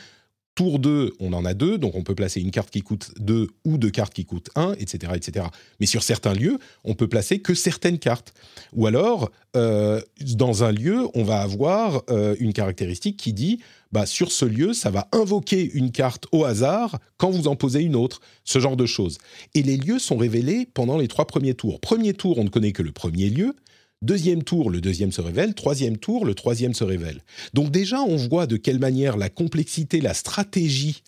Tour 0.55 0.77
2, 0.77 1.13
on 1.19 1.33
en 1.33 1.45
a 1.45 1.55
deux, 1.55 1.79
donc 1.79 1.95
on 1.95 2.03
peut 2.03 2.13
placer 2.13 2.39
une 2.39 2.51
carte 2.51 2.69
qui 2.69 2.81
coûte 2.81 3.11
2 3.19 3.47
ou 3.65 3.77
deux 3.77 3.89
cartes 3.89 4.13
qui 4.13 4.25
coûtent 4.25 4.51
1, 4.55 4.73
etc., 4.73 5.13
etc. 5.15 5.47
Mais 5.79 5.87
sur 5.87 6.03
certains 6.03 6.33
lieux, 6.33 6.59
on 6.83 6.93
peut 6.93 7.07
placer 7.07 7.39
que 7.39 7.55
certaines 7.55 7.97
cartes. 7.97 8.33
Ou 8.73 8.85
alors, 8.85 9.31
euh, 9.55 9.99
dans 10.21 10.63
un 10.63 10.71
lieu, 10.71 11.07
on 11.15 11.23
va 11.23 11.41
avoir 11.41 12.03
euh, 12.11 12.35
une 12.39 12.53
caractéristique 12.53 13.17
qui 13.17 13.33
dit, 13.33 13.61
bah, 13.91 14.05
sur 14.05 14.31
ce 14.31 14.45
lieu, 14.45 14.73
ça 14.73 14.91
va 14.91 15.07
invoquer 15.11 15.71
une 15.73 15.91
carte 15.91 16.27
au 16.31 16.45
hasard 16.45 16.99
quand 17.17 17.31
vous 17.31 17.47
en 17.47 17.55
posez 17.55 17.81
une 17.81 17.95
autre, 17.95 18.21
ce 18.43 18.59
genre 18.59 18.77
de 18.77 18.85
choses. 18.85 19.17
Et 19.55 19.63
les 19.63 19.77
lieux 19.77 19.99
sont 19.99 20.17
révélés 20.17 20.67
pendant 20.71 20.97
les 20.97 21.07
trois 21.07 21.25
premiers 21.25 21.55
tours. 21.55 21.79
Premier 21.79 22.13
tour, 22.13 22.37
on 22.37 22.43
ne 22.43 22.49
connaît 22.49 22.73
que 22.73 22.83
le 22.83 22.91
premier 22.91 23.29
lieu. 23.29 23.55
Deuxième 24.03 24.43
tour, 24.43 24.69
le 24.69 24.81
deuxième 24.81 25.13
se 25.13 25.21
révèle. 25.21 25.53
Troisième 25.55 25.97
tour, 25.97 26.25
le 26.25 26.35
troisième 26.35 26.73
se 26.73 26.83
révèle. 26.83 27.21
Donc 27.53 27.71
déjà, 27.71 28.01
on 28.01 28.17
voit 28.17 28.47
de 28.47 28.57
quelle 28.57 28.79
manière 28.79 29.15
la 29.15 29.29
complexité, 29.29 30.01
la 30.01 30.13
stratégie 30.13 31.03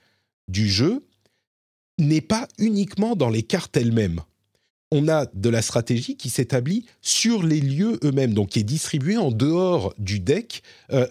du 0.47 0.69
jeu 0.69 1.05
n'est 1.99 2.21
pas 2.21 2.47
uniquement 2.57 3.17
dans 3.17 3.29
les 3.29 3.43
cartes 3.43 3.75
elles-mêmes. 3.75 4.21
On 4.91 5.09
a 5.09 5.25
de 5.33 5.49
la 5.49 5.61
stratégie 5.61 6.15
qui 6.15 6.29
s'établit 6.29 6.85
sur 7.01 7.43
les 7.43 7.59
lieux 7.59 7.99
eux-mêmes, 8.05 8.33
donc 8.33 8.49
qui 8.49 8.59
est 8.59 8.63
distribuée 8.63 9.17
en 9.17 9.31
dehors 9.31 9.93
du 9.97 10.21
deck 10.21 10.63
euh, 10.93 11.05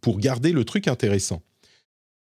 pour, 0.00 0.18
garder 0.18 0.50
le 0.50 0.64
truc 0.64 0.88
intéressant. 0.88 1.40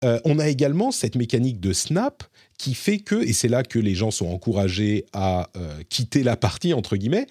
Euh, 0.03 0.19
on 0.25 0.41
a 0.41 0.49
également 0.49 0.91
cette 0.91 1.15
mécanique 1.15 1.61
de 1.61 1.73
snap 1.73 2.25
qui 2.59 2.75
fait 2.75 2.99
que, 2.99 3.15
et 3.15 3.33
c'est 3.33 3.49
là 3.49 3.63
que 3.63 3.79
les 3.79 3.95
gens 3.95 4.11
sont 4.11 4.27
encouragés 4.27 5.07
à 5.13 5.51
euh, 5.57 5.83
quitter 5.89 6.25
la 6.25 6.37
partie, 6.37 6.73
entre 6.73 6.97
guillemets, 6.97 7.27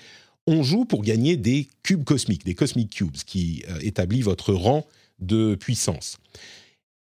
on 0.48 0.64
joue 0.64 0.86
pour 0.86 1.04
gagner 1.04 1.38
des 1.38 1.68
cubes 1.84 2.04
cosmiques, 2.04 2.46
des 2.46 2.56
cosmic 2.56 2.90
cubes, 2.90 3.18
qui 3.26 3.64
euh, 3.70 3.80
établit 3.82 4.22
votre 4.22 4.54
rang 4.54 4.86
de 5.20 5.56
puissance. 5.56 6.18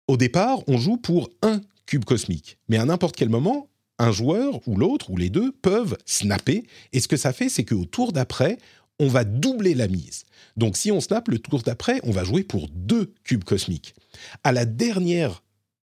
Au 0.07 0.17
départ, 0.17 0.59
on 0.67 0.77
joue 0.77 0.97
pour 0.97 1.29
un 1.41 1.61
cube 1.85 2.05
cosmique, 2.05 2.57
mais 2.67 2.77
à 2.77 2.85
n'importe 2.85 3.15
quel 3.15 3.29
moment, 3.29 3.67
un 3.99 4.11
joueur 4.11 4.67
ou 4.67 4.75
l'autre 4.77 5.11
ou 5.11 5.17
les 5.17 5.29
deux 5.29 5.51
peuvent 5.51 5.97
snapper, 6.05 6.63
et 6.93 6.99
ce 6.99 7.07
que 7.07 7.17
ça 7.17 7.33
fait, 7.33 7.49
c'est 7.49 7.65
qu'au 7.65 7.85
tour 7.85 8.11
d'après, 8.11 8.57
on 8.99 9.07
va 9.07 9.23
doubler 9.23 9.73
la 9.73 9.87
mise. 9.87 10.25
Donc 10.57 10.77
si 10.77 10.91
on 10.91 10.99
snap 10.99 11.27
le 11.29 11.39
tour 11.39 11.61
d'après, 11.61 11.99
on 12.03 12.11
va 12.11 12.23
jouer 12.23 12.43
pour 12.43 12.67
deux 12.69 13.13
cubes 13.23 13.43
cosmiques. 13.43 13.95
À 14.43 14.51
la 14.51 14.65
dernière, 14.65 15.43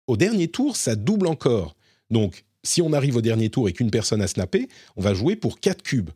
au 0.07 0.17
dernier 0.17 0.49
tour, 0.49 0.75
ça 0.75 0.95
double 0.95 1.27
encore. 1.27 1.75
Donc 2.09 2.43
si 2.63 2.81
on 2.81 2.93
arrive 2.93 3.15
au 3.15 3.21
dernier 3.21 3.49
tour 3.49 3.69
et 3.69 3.73
qu'une 3.73 3.91
personne 3.91 4.21
a 4.21 4.27
snappé, 4.27 4.67
on 4.97 5.01
va 5.01 5.13
jouer 5.13 5.35
pour 5.35 5.59
quatre 5.59 5.83
cubes. 5.83 6.09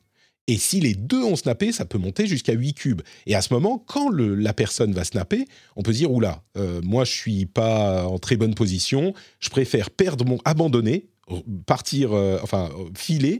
Et 0.51 0.57
si 0.57 0.81
les 0.81 0.95
deux 0.95 1.23
ont 1.23 1.37
snappé, 1.37 1.71
ça 1.71 1.85
peut 1.85 1.97
monter 1.97 2.27
jusqu'à 2.27 2.51
8 2.51 2.73
cubes. 2.73 3.01
Et 3.25 3.35
à 3.35 3.41
ce 3.41 3.53
moment, 3.53 3.81
quand 3.87 4.09
la 4.09 4.51
personne 4.51 4.91
va 4.91 5.05
snapper, 5.05 5.45
on 5.77 5.81
peut 5.81 5.93
dire, 5.93 6.11
oula, 6.11 6.43
euh, 6.57 6.81
moi 6.83 7.05
je 7.05 7.13
suis 7.13 7.45
pas 7.45 8.05
en 8.05 8.19
très 8.19 8.35
bonne 8.35 8.53
position, 8.53 9.13
je 9.39 9.49
préfère 9.49 9.89
perdre 9.89 10.25
mon... 10.25 10.39
abandonner, 10.43 11.07
partir, 11.65 12.11
euh, 12.11 12.37
enfin, 12.43 12.69
filer, 12.97 13.39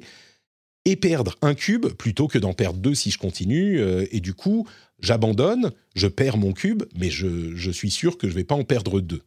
et 0.86 0.96
perdre 0.96 1.36
un 1.42 1.54
cube 1.54 1.88
plutôt 1.88 2.30
que 2.30 2.40
d'en 2.40 2.54
perdre 2.54 2.80
deux 2.80 2.96
si 2.96 3.12
je 3.12 3.18
continue. 3.18 3.82
Euh, 3.82 4.06
et 4.14 4.22
du 4.22 4.34
coup, 4.34 4.66
j'abandonne, 5.02 5.74
je 5.96 6.08
perds 6.08 6.38
mon 6.38 6.54
cube, 6.54 6.84
mais 6.96 7.10
je, 7.10 7.54
je 7.58 7.72
suis 7.72 7.92
sûr 7.92 8.18
que 8.18 8.30
je 8.30 8.34
vais 8.34 8.46
pas 8.46 8.56
en 8.56 8.64
perdre 8.64 9.02
deux. 9.02 9.24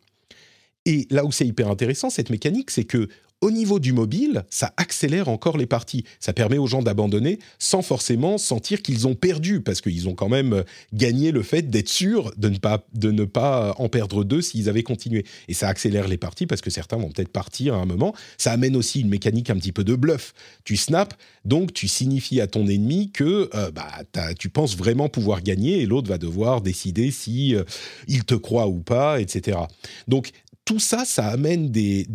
Et 0.87 1.07
là 1.11 1.27
où 1.27 1.33
c'est 1.33 1.47
hyper 1.47 1.69
intéressant, 1.69 2.09
cette 2.09 2.31
mécanique, 2.31 2.71
c'est 2.71 2.85
que 2.85 3.09
au 3.45 3.51
niveau 3.51 3.79
du 3.79 3.93
mobile, 3.93 4.45
ça 4.49 4.73
accélère 4.79 5.29
encore 5.29 5.59
les 5.59 5.67
parties. 5.67 6.05
Ça 6.19 6.33
permet 6.33 6.57
aux 6.57 6.67
gens 6.67 6.81
d'abandonner 6.81 7.39
sans 7.59 7.83
forcément 7.83 8.39
sentir 8.39 8.81
qu'ils 8.81 9.07
ont 9.07 9.15
perdu, 9.15 9.61
parce 9.61 9.83
qu'ils 9.83 10.09
ont 10.09 10.15
quand 10.15 10.31
même 10.31 10.55
euh, 10.55 10.63
gagné 10.95 11.31
le 11.31 11.43
fait 11.43 11.69
d'être 11.69 11.91
sûr 11.91 12.33
de 12.39 12.49
ne 12.49 12.57
pas, 12.57 12.87
de 12.95 13.11
ne 13.11 13.27
pas 13.27 13.75
en 13.77 13.91
perdre 13.91 14.25
deux 14.25 14.41
s'ils 14.41 14.71
avaient 14.71 14.83
continué. 14.83 15.27
Et 15.49 15.53
ça 15.53 15.69
accélère 15.69 16.09
les 16.09 16.17
parties, 16.17 16.47
parce 16.47 16.63
que 16.63 16.71
certains 16.71 16.97
vont 16.97 17.11
peut-être 17.11 17.29
partir 17.29 17.75
à 17.75 17.77
un 17.77 17.85
moment. 17.85 18.15
Ça 18.39 18.51
amène 18.51 18.77
aussi 18.77 19.03
une 19.03 19.11
mécanique 19.11 19.51
un 19.51 19.57
petit 19.57 19.73
peu 19.73 19.85
de 19.85 19.95
bluff. 19.95 20.33
Tu 20.65 20.79
snaps, 20.79 21.15
donc 21.45 21.75
tu 21.75 21.87
signifies 21.87 22.41
à 22.41 22.47
ton 22.47 22.67
ennemi 22.67 23.11
que 23.11 23.51
euh, 23.55 23.71
bah, 23.71 24.25
tu 24.39 24.49
penses 24.49 24.75
vraiment 24.75 25.11
pouvoir 25.11 25.43
gagner, 25.43 25.83
et 25.83 25.87
l'autre 25.87 26.09
va 26.09 26.17
devoir 26.17 26.63
décider 26.63 27.11
si 27.11 27.55
euh, 27.55 27.65
il 28.09 28.25
te 28.25 28.35
croit 28.35 28.69
ou 28.69 28.81
pas, 28.81 29.21
etc. 29.21 29.59
Donc 30.09 30.31
tout 30.65 30.79
ça, 30.79 31.05
ça 31.05 31.27
amène 31.27 31.69
des 31.69 32.07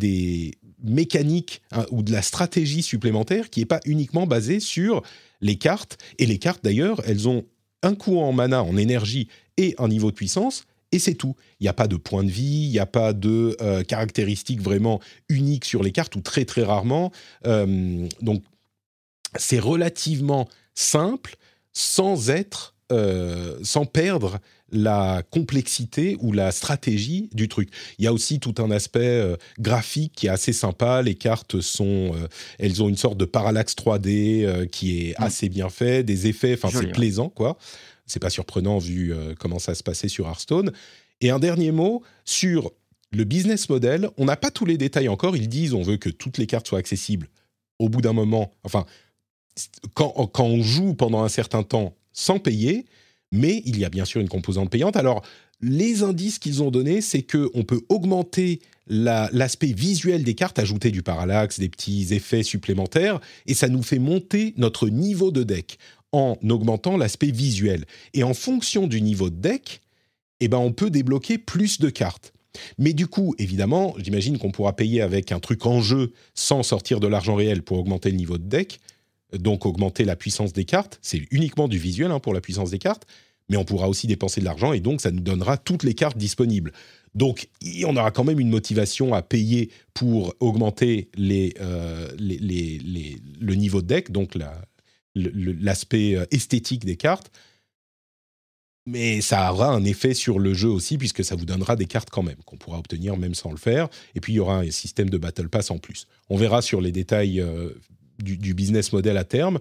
mécanique 0.84 1.62
hein, 1.72 1.86
ou 1.92 2.04
de 2.04 2.12
la 2.12 2.22
stratégie 2.22 2.82
supplémentaire 2.82 3.50
qui 3.50 3.60
n'est 3.60 3.66
pas 3.66 3.82
uniquement 3.86 4.28
basée 4.28 4.60
sur 4.60 5.02
les 5.42 5.58
cartes. 5.58 5.98
Et 6.18 6.26
les 6.26 6.38
cartes, 6.38 6.64
d'ailleurs, 6.64 7.02
elles 7.06 7.28
ont 7.28 7.46
un 7.84 7.96
coût 7.96 8.20
en 8.20 8.32
mana, 8.32 8.64
en 8.64 8.78
énergie 8.78 9.28
et 9.58 9.76
un 9.78 9.88
niveau 9.88 10.12
de 10.12 10.16
puissance, 10.16 10.64
et 10.92 11.00
c'est 11.00 11.14
tout. 11.14 11.36
Il 11.60 11.64
n'y 11.64 11.70
a 11.70 11.74
pas 11.74 11.88
de 11.88 11.98
point 11.98 12.24
de 12.24 12.32
vie, 12.32 12.66
il 12.66 12.72
n'y 12.72 12.80
a 12.80 12.86
pas 12.86 13.14
de 13.14 13.56
euh, 13.62 13.84
caractéristiques 13.84 14.62
vraiment 14.62 15.00
uniques 15.28 15.66
sur 15.66 15.84
les 15.84 15.92
cartes, 15.92 16.16
ou 16.16 16.22
très 16.22 16.46
très 16.46 16.64
rarement. 16.64 17.12
Euh, 17.46 18.08
donc, 18.22 18.44
c'est 19.36 19.60
relativement 19.60 20.48
simple, 20.74 21.36
sans 21.74 22.30
être, 22.30 22.76
euh, 22.92 23.60
sans 23.62 23.86
perdre 23.86 24.40
la 24.72 25.24
complexité 25.30 26.18
ou 26.20 26.32
la 26.32 26.52
stratégie 26.52 27.30
du 27.34 27.48
truc. 27.48 27.70
Il 27.98 28.06
y 28.06 28.08
a 28.08 28.14
aussi 28.14 28.40
tout 28.40 28.56
un 28.60 28.72
aspect 28.72 29.00
euh, 29.00 29.36
graphique 29.60 30.14
qui 30.16 30.28
est 30.28 30.30
assez 30.30 30.54
sympa. 30.54 31.02
Les 31.02 31.16
cartes 31.16 31.62
sont, 31.62 32.12
euh, 32.14 32.28
elles 32.58 32.82
ont 32.84 32.90
une 32.90 32.98
sorte 32.98 33.18
de 33.18 33.26
parallaxe 33.26 33.76
3D 33.76 34.46
euh, 34.46 34.66
qui 34.66 35.00
est 35.00 35.20
mm. 35.20 35.24
assez 35.24 35.50
bien 35.50 35.70
fait, 35.70 36.04
des 36.04 36.28
effets, 36.28 36.54
enfin 36.54 36.70
c'est 36.72 36.92
plaisant 36.92 37.30
quoi. 37.30 37.58
C'est 38.06 38.20
pas 38.20 38.32
surprenant 38.32 38.80
vu 38.80 39.14
comment 39.40 39.60
ça 39.60 39.76
se 39.76 39.84
passait 39.84 40.08
sur 40.08 40.26
Hearthstone. 40.26 40.72
Et 41.22 41.30
un 41.30 41.38
dernier 41.38 41.72
mot 41.72 42.02
sur 42.26 42.72
le 43.12 43.24
business 43.24 43.70
model. 43.70 44.10
On 44.18 44.26
n'a 44.26 44.36
pas 44.36 44.50
tous 44.50 44.66
les 44.66 44.78
détails 44.78 45.10
encore. 45.10 45.36
Ils 45.36 45.48
disent 45.48 45.74
on 45.74 45.84
veut 45.84 45.98
que 45.98 46.10
toutes 46.10 46.40
les 46.40 46.48
cartes 46.48 46.68
soient 46.68 46.80
accessibles 46.80 47.28
au 47.78 47.88
bout 47.88 48.02
d'un 48.02 48.14
moment. 48.14 48.52
Enfin, 48.64 48.86
quand, 49.94 50.10
quand 50.34 50.46
on 50.46 50.64
joue 50.64 50.94
pendant 50.94 51.24
un 51.24 51.30
certain 51.30 51.62
temps 51.62 51.96
sans 52.14 52.40
payer, 52.40 52.86
mais 53.32 53.62
il 53.66 53.78
y 53.78 53.86
a 53.86 53.90
bien 53.90 54.06
sûr 54.06 54.22
une 54.22 54.30
composante 54.30 54.70
payante. 54.70 54.96
Alors, 54.96 55.24
les 55.62 56.04
indices 56.04 56.40
qu'ils 56.40 56.64
ont 56.64 56.72
donnés, 56.72 57.02
c'est 57.02 57.22
qu'on 57.24 57.64
peut 57.64 57.82
augmenter 57.90 58.62
l'aspect 58.88 59.74
visuel 59.74 60.24
des 60.24 60.34
cartes, 60.34 60.58
ajouter 60.58 60.90
du 60.90 61.04
parallaxe, 61.04 61.60
des 61.60 61.70
petits 61.70 62.08
effets 62.12 62.44
supplémentaires, 62.44 63.20
et 63.46 63.54
ça 63.54 63.68
nous 63.68 63.84
fait 63.84 64.00
monter 64.00 64.54
notre 64.58 64.90
niveau 64.90 65.32
de 65.32 65.44
deck 65.44 65.78
en 66.12 66.38
augmentant 66.50 66.98
l'aspect 66.98 67.32
visuel. 67.32 67.86
Et 68.14 68.24
en 68.24 68.34
fonction 68.34 68.88
du 68.88 69.02
niveau 69.02 69.30
de 69.30 69.36
deck, 69.36 69.82
eh 70.40 70.48
ben, 70.48 70.58
on 70.58 70.72
peut 70.72 70.90
débloquer 70.90 71.38
plus 71.38 71.80
de 71.80 71.90
cartes. 71.90 72.34
Mais 72.80 72.94
du 72.94 73.06
coup, 73.06 73.36
évidemment, 73.38 73.94
j'imagine 73.98 74.40
qu'on 74.40 74.52
pourra 74.52 74.76
payer 74.76 75.02
avec 75.02 75.32
un 75.32 75.40
truc 75.40 75.66
en 75.68 75.82
jeu 75.82 76.14
sans 76.34 76.64
sortir 76.64 77.00
de 77.00 77.08
l'argent 77.08 77.36
réel 77.36 77.62
pour 77.62 77.78
augmenter 77.78 78.10
le 78.10 78.18
niveau 78.18 78.40
de 78.40 78.44
deck 78.44 78.80
donc 79.38 79.66
augmenter 79.66 80.06
la 80.06 80.16
puissance 80.16 80.54
des 80.54 80.66
cartes. 80.66 81.00
C'est 81.02 81.22
uniquement 81.32 81.68
du 81.68 81.78
visuel 81.78 82.12
hein, 82.12 82.20
pour 82.20 82.34
la 82.34 82.42
puissance 82.42 82.72
des 82.72 82.80
cartes, 82.80 83.06
mais 83.50 83.58
on 83.58 83.66
pourra 83.66 83.90
aussi 83.90 84.08
dépenser 84.08 84.42
de 84.42 84.46
l'argent 84.46 84.74
et 84.74 84.80
donc 84.80 85.02
ça 85.02 85.12
nous 85.12 85.22
donnera 85.22 85.58
toutes 85.58 85.84
les 85.84 85.94
cartes 85.94 86.18
disponibles. 86.18 86.74
Donc, 87.16 87.50
on 87.86 87.98
aura 87.98 88.12
quand 88.12 88.24
même 88.24 88.40
une 88.40 88.50
motivation 88.50 89.16
à 89.16 89.24
payer 89.24 89.72
pour 89.96 90.36
augmenter 90.40 91.10
les, 91.16 91.56
le 92.20 93.56
niveau 93.56 93.82
de 93.82 93.88
deck, 93.88 94.12
donc 94.12 94.38
l'aspect 95.16 96.18
esthétique 96.32 96.86
des 96.86 96.98
cartes 96.98 97.32
mais 98.90 99.22
ça 99.22 99.52
aura 99.52 99.68
un 99.68 99.84
effet 99.84 100.14
sur 100.14 100.40
le 100.40 100.54
jeu 100.54 100.70
aussi, 100.70 100.98
puisque 100.98 101.24
ça 101.24 101.36
vous 101.36 101.46
donnera 101.46 101.76
des 101.76 101.86
cartes 101.86 102.10
quand 102.10 102.24
même, 102.24 102.38
qu'on 102.46 102.58
pourra 102.58 102.80
obtenir 102.80 103.18
même 103.18 103.36
sans 103.36 103.52
le 103.52 103.58
faire. 103.58 103.88
Et 104.16 104.20
puis, 104.20 104.34
il 104.34 104.38
y 104.38 104.40
aura 104.40 104.60
un 104.60 104.72
système 104.72 105.10
de 105.10 105.18
Battle 105.18 105.48
Pass 105.48 105.70
en 105.70 105.78
plus. 105.78 106.08
On 106.30 106.38
verra 106.38 106.62
sur 106.62 106.82
les 106.82 106.92
détails 106.92 107.40
euh, 107.40 107.70
du, 108.24 108.54
business 108.54 108.94
model 108.94 109.18
à 109.18 109.24
terme. 109.24 109.60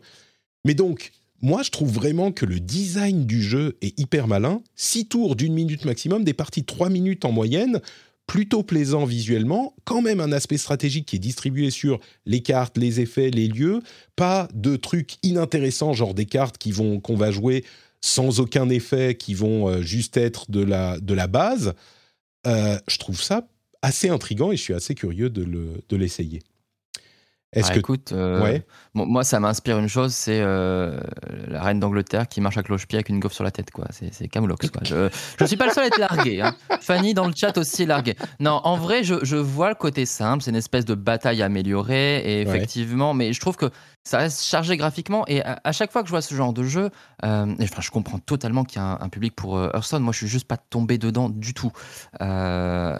Mais 0.65 0.75
donc, 0.75 1.13
moi, 1.41 1.63
je 1.63 1.71
trouve 1.71 1.93
vraiment 1.93 2.33
que 2.33 2.45
le 2.45 2.61
design 2.61 3.27
du 3.27 3.43
jeu 3.43 3.77
est 3.81 3.99
hyper 3.99 4.27
malin. 4.27 4.61
Six 4.75 5.07
tours 5.07 5.37
d'une 5.37 5.55
minute 5.55 5.85
maximum, 5.85 6.25
des 6.25 6.35
parties 6.35 6.63
de 6.63 6.67
trois 6.67 6.91
minutes 6.91 7.25
en 7.25 7.33
moyenne, 7.33 7.81
plutôt 8.27 8.63
plaisant 8.63 9.05
visuellement, 9.05 9.75
quand 9.85 10.03
même 10.03 10.21
un 10.21 10.33
aspect 10.33 10.59
stratégique 10.59 11.07
qui 11.07 11.17
est 11.17 11.21
distribué 11.21 11.71
sur 11.71 11.99
les 12.27 12.43
cartes, 12.43 12.77
les 12.77 13.01
effets, 13.01 13.31
les 13.31 13.49
lieux, 13.49 13.81
pas 14.17 14.49
de 14.53 14.77
trucs 14.77 15.17
inintéressants, 15.23 15.95
genre 15.95 16.13
des 16.13 16.27
cartes 16.27 16.59
qui 16.59 16.73
vont 16.73 17.01
qu'on 17.01 17.17
va 17.17 17.31
jouer 17.31 17.65
sans 18.01 18.41
aucun 18.41 18.69
effet, 18.69 19.15
qui 19.15 19.35
vont 19.35 19.69
euh, 19.69 19.83
juste 19.83 20.17
être 20.17 20.51
de 20.51 20.61
la, 20.61 21.01
de 21.01 21.15
la 21.15 21.27
base, 21.27 21.75
euh, 22.47 22.79
je 22.87 22.99
trouve 22.99 23.21
ça 23.21 23.49
assez 23.83 24.09
intrigant 24.09 24.53
et 24.53 24.57
je 24.57 24.63
suis 24.63 24.75
assez 24.75 24.95
curieux 24.95 25.31
de 25.31 25.97
l'essayer. 25.97 26.43
Est-ce 27.55 27.71
ah, 27.71 27.75
que 27.75 27.79
écoute, 27.79 28.13
euh, 28.13 28.59
moi 28.93 29.25
ça 29.25 29.41
m'inspire 29.41 29.79
une 29.79 29.89
chose, 29.89 30.13
c'est 30.13 30.41
euh, 30.43 31.01
la 31.47 31.63
reine 31.63 31.81
d'Angleterre 31.81 32.29
qui 32.29 32.43
marche 32.43 32.59
à 32.59 32.63
cloche-pied 32.63 32.99
avec 32.99 33.09
une 33.09 33.21
gaufre 33.21 33.35
sur 33.35 33.45
la 33.45 33.51
tête, 33.51 33.71
quoi. 33.71 33.87
C'est 33.91 34.29
Camoulox, 34.29 34.69
quoi. 34.69 34.83
Je, 34.85 35.09
je 35.41 35.45
suis 35.47 35.57
pas 35.57 35.67
le 35.67 35.73
seul 35.73 35.85
à 35.85 35.87
être 35.87 35.99
largué. 35.99 36.43
Hein. 36.43 36.55
Fanny 36.83 37.15
dans 37.15 37.27
le 37.27 37.33
chat 37.35 37.57
aussi 37.57 37.85
est 37.85 37.87
larguée. 37.87 38.17
Non, 38.39 38.61
en 38.65 38.77
vrai, 38.77 39.03
je, 39.03 39.15
je 39.23 39.37
vois 39.37 39.71
le 39.71 39.77
côté 39.77 40.05
simple, 40.05 40.43
c'est 40.43 40.51
une 40.51 40.57
espèce 40.57 40.85
de 40.85 40.95
bataille 40.95 41.43
améliorée, 41.43 42.19
et 42.19 42.43
effectivement, 42.43 43.15
mais 43.15 43.33
je 43.33 43.41
trouve 43.41 43.57
que 43.57 43.71
ça 44.05 44.19
reste 44.19 44.43
chargé 44.43 44.77
graphiquement, 44.77 45.25
et 45.27 45.43
à, 45.43 45.73
chaque 45.73 45.91
fois 45.91 46.03
que 46.03 46.09
je 46.09 46.13
vois 46.13 46.23
ce 46.23 46.35
genre 46.35 46.53
de 46.53 46.65
jeu, 46.65 46.91
euh, 47.25 47.55
enfin, 47.63 47.81
je 47.81 47.91
comprends 47.91 48.19
totalement 48.19 48.65
qu'il 48.65 48.77
y 48.77 48.85
a 48.85 48.99
un, 49.01 49.09
public 49.09 49.35
pour 49.35 49.59
Hearthstone. 49.59 50.03
Moi, 50.03 50.13
je 50.13 50.19
suis 50.19 50.29
juste 50.29 50.47
pas 50.47 50.59
tombé 50.59 50.99
dedans 50.99 51.31
du 51.31 51.55
tout. 51.55 51.73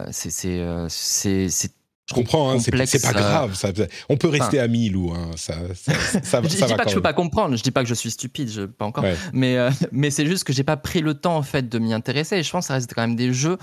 c'est 0.09 0.59
je 2.09 2.15
comprends, 2.15 2.51
hein, 2.51 2.59
c'est 2.59 2.71
pas 3.01 3.13
grave. 3.13 3.53
Ça, 3.53 3.69
on 4.09 4.17
peut 4.17 4.29
rester 4.29 4.59
amis, 4.59 4.89
Lou. 4.89 5.11
Hein, 5.13 5.29
ça, 5.35 5.55
ça, 5.75 6.41
je, 6.41 6.47
dis 6.47 6.57
pas 6.57 6.83
que 6.83 6.89
je 6.89 6.95
peux 6.95 7.01
pas 7.01 7.13
comprendre. 7.13 7.55
Je 7.55 7.61
dis 7.61 7.69
pas 7.69 7.83
que 7.83 7.89
je 7.89 7.93
suis 7.93 8.09
stupide, 8.09 8.49
je, 8.49 8.61
pas 8.63 8.85
encore. 8.85 9.05
Mais, 9.31 9.57
euh, 9.57 9.69
mais 9.91 10.09
c'est 10.09 10.25
juste 10.25 10.43
que 10.43 10.51
j'ai 10.51 10.63
pas 10.63 10.77
pris 10.77 11.01
le 11.01 11.13
temps 11.13 11.37
en 11.37 11.43
fait 11.43 11.69
de 11.69 11.77
m'y 11.77 11.93
intéresser. 11.93 12.37
Et 12.37 12.43
je 12.43 12.49
pense 12.51 12.65
que 12.65 12.67
ça 12.69 12.73
reste 12.75 12.91
quand 12.95 13.01
même 13.01 13.15
des 13.15 13.31
jeux 13.31 13.57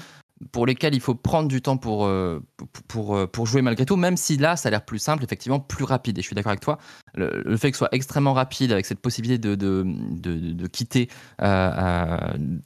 pour 0.53 0.67
lesquels 0.67 0.95
il 0.95 1.01
faut 1.01 1.15
prendre 1.15 1.49
du 1.49 1.63
temps 1.63 1.79
pour, 1.79 2.05
euh, 2.05 2.43
pour, 2.89 3.17
euh, 3.17 3.27
pour, 3.27 3.47
jouer 3.47 3.63
malgré 3.63 3.87
tout, 3.87 3.97
même 3.97 4.17
si 4.17 4.37
là, 4.37 4.57
ça 4.57 4.69
a 4.69 4.71
l'air 4.71 4.85
plus 4.85 4.99
simple, 4.99 5.25
effectivement, 5.25 5.61
plus 5.61 5.85
rapide. 5.85 6.19
Et 6.19 6.23
je 6.23 6.27
suis 6.27 6.35
d'accord 6.35 6.51
avec 6.51 6.61
toi, 6.61 6.79
le, 7.15 7.57
fait 7.57 7.71
que 7.71 7.77
ce 7.77 7.79
soit 7.79 7.95
extrêmement 7.95 8.35
rapide, 8.35 8.73
avec 8.73 8.85
cette 8.85 9.01
possibilité 9.01 9.39
de, 9.39 9.55
de, 9.55 9.83
de, 9.83 10.67
quitter 10.67 11.09
euh, 11.41 12.19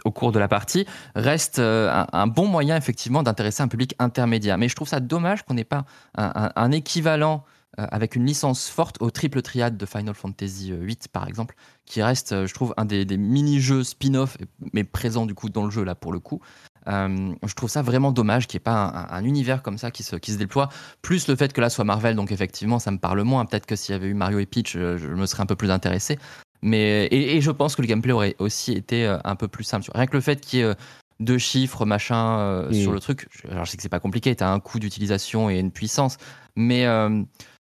au 0.04 0.10
cours 0.10 0.32
de 0.32 0.38
la 0.38 0.48
partie, 0.48 0.86
reste 1.14 1.60
un, 1.60 2.26
bon 2.26 2.46
moyen, 2.46 2.76
effectivement, 2.76 3.22
d'intéresser 3.22 3.62
un 3.62 3.68
public 3.68 3.94
intermédiaire. 3.98 4.58
Mais 4.58 4.68
je 4.68 4.74
trouve 4.74 4.88
ça 4.88 5.00
dommage 5.00 5.44
qu'on 5.44 5.54
n'ait 5.54 5.64
pas 5.64 5.84
un, 6.16 6.72
équivalent 6.72 7.44
avec 7.76 8.16
une 8.16 8.26
licence 8.26 8.68
forte 8.68 9.00
au 9.00 9.10
triple 9.10 9.42
triade 9.42 9.76
de 9.76 9.86
Final 9.86 10.14
Fantasy 10.14 10.72
VIII, 10.72 10.98
par 11.12 11.28
exemple, 11.28 11.54
qui 11.86 12.02
reste, 12.02 12.46
je 12.46 12.52
trouve, 12.52 12.74
un 12.76 12.84
des, 12.84 13.04
des 13.04 13.16
mini-jeux 13.16 13.84
spin-off, 13.84 14.36
mais 14.72 14.82
présent 14.84 15.24
du 15.24 15.34
coup 15.34 15.48
dans 15.48 15.64
le 15.64 15.70
jeu, 15.70 15.84
là, 15.84 15.94
pour 15.94 16.12
le 16.12 16.18
coup, 16.18 16.40
euh, 16.88 17.34
je 17.46 17.54
trouve 17.54 17.70
ça 17.70 17.82
vraiment 17.82 18.12
dommage 18.12 18.46
qu'il 18.46 18.58
n'y 18.58 18.62
ait 18.62 18.64
pas 18.64 19.06
un, 19.10 19.24
univers 19.24 19.62
comme 19.62 19.78
ça 19.78 19.90
qui 19.90 20.02
se, 20.02 20.16
qui 20.16 20.32
se 20.32 20.38
déploie. 20.38 20.68
Plus 21.02 21.28
le 21.28 21.36
fait 21.36 21.52
que 21.52 21.60
là 21.60 21.70
soit 21.70 21.84
Marvel, 21.84 22.16
donc 22.16 22.32
effectivement, 22.32 22.78
ça 22.78 22.90
me 22.90 22.98
parle 22.98 23.22
moins. 23.22 23.44
Peut-être 23.44 23.66
que 23.66 23.76
s'il 23.76 23.92
y 23.92 23.96
avait 23.96 24.08
eu 24.08 24.14
Mario 24.14 24.38
et 24.38 24.46
Peach, 24.46 24.76
euh, 24.76 24.96
je, 24.96 25.08
me 25.08 25.26
serais 25.26 25.42
un 25.42 25.46
peu 25.46 25.56
plus 25.56 25.70
intéressé. 25.70 26.18
Mais, 26.62 27.08
et, 27.10 27.40
je 27.40 27.50
pense 27.50 27.74
que 27.74 27.82
le 27.82 27.88
gameplay 27.88 28.12
aurait 28.12 28.36
aussi 28.38 28.72
été 28.72 29.06
euh, 29.06 29.18
un 29.24 29.36
peu 29.36 29.48
plus 29.48 29.64
simple. 29.64 29.90
Rien 29.94 30.06
que 30.06 30.16
le 30.16 30.20
fait 30.20 30.40
qu'il 30.40 30.58
y 30.58 30.62
ait 30.62 30.74
deux 31.20 31.38
chiffres, 31.38 31.84
machin, 31.84 32.66
sur 32.72 32.92
le 32.92 33.00
truc. 33.00 33.28
Alors 33.50 33.66
je 33.66 33.70
sais 33.70 33.76
que 33.76 33.82
c'est 33.82 33.90
pas 33.90 34.00
compliqué, 34.00 34.34
tu 34.34 34.42
as 34.42 34.50
un 34.50 34.60
coût 34.60 34.78
d'utilisation 34.78 35.50
et 35.50 35.58
une 35.58 35.70
puissance. 35.70 36.16
Mais 36.56 36.84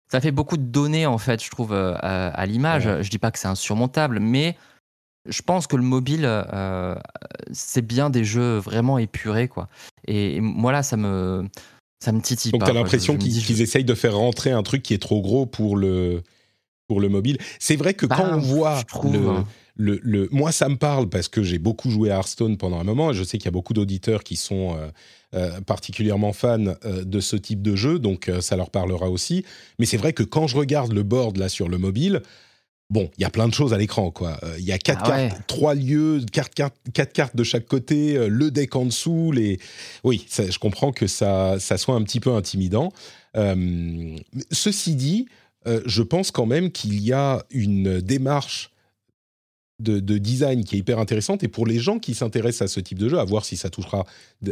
ça 0.09 0.21
fait 0.21 0.31
beaucoup 0.31 0.59
de 0.59 0.63
données, 0.63 1.07
en 1.07 1.17
fait, 1.17 1.43
je 1.43 1.51
trouve, 1.51 1.73
à, 1.73 2.47
l'image. 2.47 2.83
Je 3.01 3.09
dis 3.09 3.19
pas 3.19 3.31
que 3.31 3.39
c'est 3.39 3.49
insurmontable, 3.49 4.21
mais 4.21 4.59
je 5.29 5.43
pense 5.43 5.67
que 5.67 5.77
le 5.77 5.83
mobile, 5.83 6.23
euh, 6.25 6.95
c'est 7.53 7.85
bien 7.85 8.11
des 8.11 8.25
jeux 8.25 8.59
vraiment 8.59 8.99
épurés, 8.99 9.49
quoi. 9.49 9.69
Et, 10.07 10.41
moi 10.41 10.73
là, 10.73 10.83
ça 10.83 10.97
me, 10.97 11.47
ça 12.01 12.13
me 12.13 12.21
titille 12.21 12.53
Donc 12.53 12.61
pas. 12.61 12.67
Donc 12.67 12.77
as 12.77 12.79
l'impression 12.79 13.17
qu'ils 13.17 13.63
essayent 13.63 13.85
de 13.85 13.95
faire 13.95 14.17
rentrer 14.17 14.51
un 14.51 14.63
truc 14.63 14.83
qui 14.83 14.95
est 14.95 15.03
trop 15.03 15.21
gros 15.21 15.47
pour 15.47 15.77
le, 15.77 16.23
pour 16.89 17.01
le 17.01 17.09
mobile. 17.09 17.39
C'est 17.59 17.77
vrai 17.77 17.95
que 17.95 18.07
quand 18.07 18.17
bah, 18.17 18.33
on 18.35 18.39
voit 18.39 18.79
hein. 18.79 19.45
le, 19.77 20.01
le, 20.03 20.29
moi 20.31 20.53
ça 20.53 20.69
me 20.69 20.77
parle 20.77 21.09
parce 21.09 21.29
que 21.29 21.43
j'ai 21.43 21.59
beaucoup 21.59 21.91
joué 21.91 22.11
à 22.11 22.17
Hearthstone 22.17 22.57
pendant 22.57 22.79
un 22.79 22.85
moment. 22.85 23.11
Et 23.11 23.15
je 23.15 23.23
sais 23.23 23.39
qu'il 23.39 23.47
y 23.47 23.49
a 23.49 23.53
beaucoup 23.53 23.75
d'auditeurs 23.75 24.23
qui 24.23 24.37
sont 24.37 24.77
euh, 24.77 24.89
euh, 25.35 25.61
particulièrement 25.61 26.33
fans 26.33 26.75
de 26.85 27.21
ce 27.21 27.37
type 27.37 27.63
de 27.63 27.77
jeu, 27.77 27.99
donc 27.99 28.31
ça 28.41 28.57
leur 28.57 28.71
parlera 28.71 29.11
aussi. 29.11 29.45
Mais 29.79 29.87
c'est 29.87 29.97
vrai 29.97 30.13
que 30.13 30.23
quand 30.23 30.47
je 30.47 30.57
regarde 30.57 30.93
le 30.93 31.03
board 31.03 31.37
là 31.37 31.49
sur 31.49 31.69
le 31.69 31.79
mobile, 31.79 32.23
Bon, 32.89 33.11
il 33.19 33.23
y 33.23 33.25
a 33.25 33.31
plein 33.31 33.49
de 33.49 33.55
choses 33.55 33.75
à 33.75 33.79
l'écran, 33.79 34.13
quoi. 34.13 34.39
Euh, 34.45 34.55
il 34.59 34.65
y 34.65 34.71
a 34.71 34.79
quatre 34.79 35.03
ah 35.05 35.29
cartes, 35.29 35.43
trois 35.49 35.75
lieux, 35.75 36.25
quatre, 36.31 36.55
quatre, 36.55 37.13
cartes 37.13 37.35
de 37.35 37.43
chaque 37.43 37.67
côté, 37.67 38.17
euh, 38.17 38.29
le 38.29 38.53
deck 38.53 38.77
en 38.77 38.85
dessous. 38.85 39.33
Les... 39.33 39.59
Oui, 40.05 40.25
je 40.31 40.59
comprends 40.59 40.93
que 40.93 41.09
ça, 41.09 41.59
ça 41.59 41.79
soit 41.79 41.97
un 41.97 42.03
petit 42.03 42.21
peu 42.21 42.33
intimidant. 42.33 42.93
Euh, 43.37 44.17
ceci 44.53 44.95
dit, 44.95 45.27
je 45.85 46.03
pense 46.03 46.31
quand 46.31 46.47
même 46.47 46.71
qu'il 46.71 47.01
y 47.01 47.13
a 47.13 47.45
une 47.51 48.01
démarche 48.01 48.71
de, 49.79 50.19
design 50.19 50.65
qui 50.65 50.77
est 50.77 50.79
hyper 50.79 50.99
intéressante. 50.99 51.43
Et 51.43 51.49
pour 51.49 51.67
les 51.67 51.79
gens 51.79 51.99
qui 51.99 52.15
s'intéressent 52.15 52.71
à 52.71 52.73
ce 52.73 52.81
type 52.81 52.99
de 52.99 53.09
jeu, 53.09 53.19
à 53.19 53.25
voir 53.25 53.45
si 53.45 53.57
ça 53.57 53.69
touchera 53.69 54.07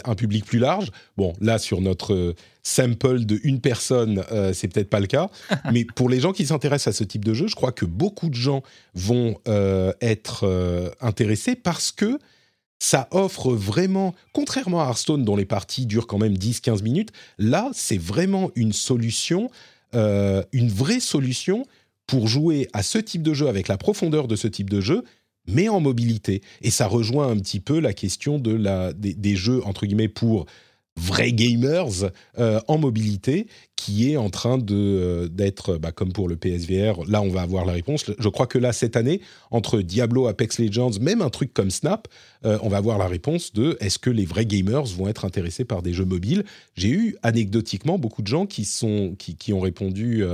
un 0.05 0.15
public 0.15 0.45
plus 0.45 0.59
large. 0.59 0.91
Bon, 1.17 1.35
là, 1.41 1.59
sur 1.59 1.81
notre 1.81 2.15
euh, 2.15 2.35
sample 2.63 3.25
de 3.25 3.41
une 3.43 3.61
personne, 3.61 4.25
euh, 4.33 4.53
c'est 4.53 4.69
peut-être 4.69 4.91
pas 4.91 5.01
le 5.01 5.07
cas. 5.07 5.31
mais 5.73 5.85
pour 5.85 6.09
les 6.09 6.21
gens 6.21 6.33
qui 6.33 6.47
s'intéressent 6.47 6.95
à 6.95 6.99
ce 6.99 7.05
type 7.05 7.25
de 7.25 7.35
jeu, 7.35 7.47
je 7.47 7.55
crois 7.55 7.73
que 7.73 7.87
beaucoup 7.87 8.29
de 8.29 8.35
gens 8.35 8.63
vont 8.95 9.39
euh, 9.49 9.93
être 10.01 10.95
intéressés 11.01 11.55
parce 11.55 11.91
que 11.91 12.19
ça 12.79 13.09
offre 13.13 13.53
vraiment, 13.53 14.15
contrairement 14.33 14.83
à 14.83 14.89
Hearthstone 14.89 15.25
dont 15.25 15.37
les 15.37 15.47
parties 15.47 15.87
durent 15.87 16.07
quand 16.07 16.19
même 16.19 16.35
10-15 16.35 16.83
minutes, 16.83 17.13
là, 17.39 17.71
c'est 17.73 17.97
vraiment 17.97 18.51
une 18.57 18.73
solution, 18.73 19.51
une 19.95 20.69
vraie 20.69 21.01
solution 21.01 21.65
pour 22.07 22.29
jouer 22.29 22.69
à 22.73 22.83
ce 22.83 22.99
type 22.99 23.23
de 23.23 23.35
jeu 23.35 23.49
avec 23.49 23.69
la 23.69 23.79
profondeur 23.79 24.29
de 24.29 24.37
ce 24.37 24.49
type 24.49 24.71
de 24.71 24.81
jeu, 24.81 25.05
mais 25.47 25.69
en 25.69 25.81
mobilité. 25.81 26.43
Et 26.63 26.71
ça 26.71 26.87
rejoint 26.87 27.29
un 27.29 27.37
petit 27.37 27.61
peu 27.61 27.81
la 27.81 27.93
question 27.93 28.39
de 28.39 28.53
la, 28.53 28.93
des, 28.93 29.37
jeux, 29.37 29.63
entre 29.65 29.87
guillemets, 29.87 30.09
pour 30.09 30.47
vrais 30.97 31.33
gamers 31.33 32.11
euh, 32.39 32.61
en 32.69 32.79
mobilité 32.79 33.49
qui 33.77 34.11
est 34.11 34.17
en 34.17 34.31
train 34.31 34.59
euh, 34.71 35.29
d'être 35.29 35.77
bah, 35.77 35.91
comme 35.91 36.13
pour 36.13 36.29
le 36.29 36.37
PSVR 36.37 37.05
là 37.09 37.21
on 37.21 37.31
va 37.31 37.43
avoir 37.43 37.65
la 37.65 37.73
réponse 37.73 38.05
je 38.17 38.29
crois 38.29 38.47
que 38.47 38.59
là 38.59 38.73
cette 38.73 38.97
année 38.97 39.21
entre 39.51 39.81
Diablo 39.81 40.29
Apex 40.29 40.61
Legends 40.61 40.93
même 41.01 41.21
un 41.21 41.31
truc 41.31 41.53
comme 41.53 41.71
Snap 41.71 42.07
euh, 42.45 42.59
on 42.63 42.69
va 42.69 42.77
avoir 42.77 42.99
la 42.99 43.09
réponse 43.09 43.53
de 43.53 43.77
est-ce 43.81 43.99
que 43.99 44.11
les 44.11 44.25
vrais 44.25 44.47
gamers 44.47 44.85
vont 44.85 45.09
être 45.09 45.25
intéressés 45.25 45.65
par 45.65 45.83
des 45.83 45.93
jeux 45.93 46.05
mobiles? 46.05 46.45
J'ai 46.77 46.91
eu 46.91 47.17
anecdotiquement 47.23 47.99
beaucoup 47.99 48.23
de 48.23 48.29
gens 48.29 48.47
qui 48.47 48.65
sont 48.65 49.17
qui, 49.19 49.37
qui 49.37 49.53
ont 49.53 49.61
répondu 49.61 50.25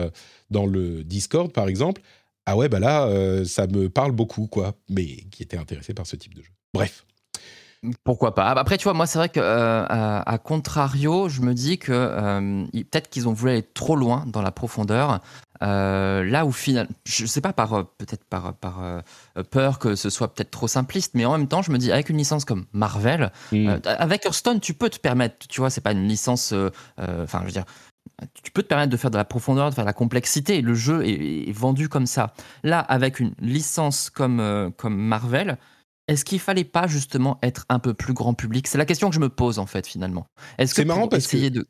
dans 0.50 0.66
le 0.66 1.04
Discord, 1.04 1.52
par 1.52 1.68
exemple, 1.68 2.02
ah 2.46 2.56
ouais, 2.56 2.68
bah 2.68 2.80
là, 2.80 3.08
ça 3.44 3.66
me 3.66 3.88
parle 3.88 4.12
beaucoup, 4.12 4.46
quoi, 4.46 4.74
mais 4.88 5.06
qui 5.30 5.42
était 5.42 5.56
intéressé 5.56 5.94
par 5.94 6.06
ce 6.06 6.16
type 6.16 6.34
de 6.34 6.42
jeu. 6.42 6.50
Bref. 6.74 7.04
Pourquoi 8.04 8.34
pas 8.34 8.48
Après, 8.48 8.76
tu 8.76 8.84
vois, 8.84 8.92
moi, 8.92 9.06
c'est 9.06 9.18
vrai 9.18 9.28
que 9.28 9.40
euh, 9.40 9.84
à, 9.88 10.38
contrario, 10.38 11.28
je 11.28 11.40
me 11.40 11.54
dis 11.54 11.78
que 11.78 11.92
euh, 11.92 12.66
peut-être 12.72 13.08
qu'ils 13.08 13.28
ont 13.28 13.32
voulu 13.32 13.52
aller 13.52 13.62
trop 13.62 13.96
loin 13.96 14.24
dans 14.26 14.42
la 14.42 14.50
profondeur. 14.50 15.20
là 15.60 16.44
où 16.44 16.52
finalement, 16.52 16.90
je 17.04 17.24
sais 17.26 17.40
pas 17.40 17.52
par 17.52 17.86
peut-être 17.96 18.24
par, 18.24 18.54
par 18.54 19.02
peur 19.50 19.78
que 19.78 19.94
ce 19.94 20.10
soit 20.10 20.34
peut-être 20.34 20.50
trop 20.50 20.68
simpliste, 20.68 21.12
mais 21.14 21.24
en 21.24 21.36
même 21.38 21.48
temps, 21.48 21.62
je 21.62 21.70
me 21.70 21.78
dis 21.78 21.90
avec 21.90 22.10
une 22.10 22.18
licence 22.18 22.44
comme 22.44 22.66
Marvel, 22.72 23.32
hmm. 23.52 23.76
avec 23.84 24.24
Hearthstone, 24.26 24.60
tu 24.60 24.74
peux 24.74 24.90
te 24.90 24.98
permettre, 24.98 25.48
tu 25.48 25.60
vois, 25.60 25.70
c'est 25.70 25.80
pas 25.80 25.92
une 25.92 26.06
licence, 26.06 26.54
enfin, 26.98 27.40
je 27.40 27.46
veux 27.46 27.52
dire, 27.52 27.64
tu 28.42 28.50
peux 28.50 28.62
te 28.62 28.68
permettre 28.68 28.90
de 28.90 28.96
faire 28.96 29.10
de 29.10 29.16
la 29.16 29.24
profondeur, 29.24 29.70
de 29.70 29.74
faire 29.74 29.84
de 29.84 29.88
la 29.88 29.94
complexité. 29.94 30.60
le 30.60 30.74
jeu 30.74 31.06
est, 31.06 31.52
vendu 31.52 31.88
comme 31.88 32.06
ça. 32.06 32.34
Là, 32.62 32.80
avec 32.80 33.20
une 33.20 33.34
licence 33.40 34.10
comme, 34.10 34.40
euh, 34.40 34.70
comme 34.70 34.96
Marvel, 34.96 35.58
est-ce 36.10 36.24
qu'il 36.24 36.40
fallait 36.40 36.64
pas 36.64 36.88
justement 36.88 37.38
être 37.40 37.66
un 37.68 37.78
peu 37.78 37.94
plus 37.94 38.14
grand 38.14 38.34
public? 38.34 38.66
C'est 38.66 38.78
la 38.78 38.84
question 38.84 39.10
que 39.10 39.14
je 39.14 39.20
me 39.20 39.28
pose 39.28 39.60
en 39.60 39.66
fait 39.66 39.86
finalement. 39.86 40.26
Est-ce 40.58 40.74
que 40.74 40.82
marrant 40.82 41.06
parce 41.06 41.28
que 41.28 41.48
de 41.48 41.66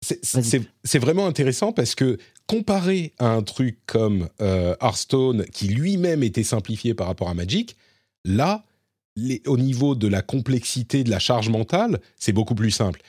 c'est 0.00 0.98
vraiment 0.98 1.26
intéressant 1.26 1.72
parce 1.72 1.94
que 1.94 2.18
comparé 2.46 3.14
à 3.18 3.30
un 3.30 3.42
truc 3.42 3.78
comme 3.86 4.28
euh, 4.40 4.76
Hearthstone 4.80 5.46
qui 5.46 5.68
lui-même 5.68 6.22
était 6.22 6.44
simplifié 6.44 6.94
par 6.94 7.06
rapport 7.06 7.28
à 7.30 7.34
Magic, 7.34 7.76
là, 8.24 8.64
au 9.46 9.56
niveau 9.56 9.94
de 9.94 10.06
la 10.06 10.20
complexité, 10.20 11.02
de 11.02 11.10
la 11.10 11.18
charge 11.18 11.48
mentale, 11.48 12.00
c'est 12.16 12.32
beaucoup 12.32 12.54
plus 12.54 12.70
simple. 12.70 13.00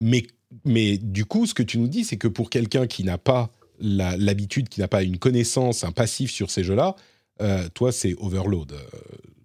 mais, 0.00 0.26
mais 0.66 0.98
du 0.98 1.24
coup, 1.24 1.46
ce 1.46 1.54
que 1.54 1.62
tu 1.62 1.78
nous 1.78 1.88
dis, 1.88 2.04
c'est 2.04 2.18
que 2.18 2.28
pour 2.28 2.50
quelqu'un 2.50 2.86
qui 2.86 3.04
n'a 3.04 3.16
pas 3.16 3.50
l'habitude, 3.80 4.68
qui 4.68 4.80
n'a 4.80 4.88
pas 4.88 5.02
une 5.02 5.18
connaissance, 5.18 5.82
un 5.82 5.92
passif 5.92 6.30
sur 6.30 6.50
ces 6.50 6.62
jeux-là, 6.62 6.94
euh, 7.40 7.68
toi, 7.72 7.90
c'est 7.90 8.14
overload. 8.18 8.72
Euh, 8.72 8.78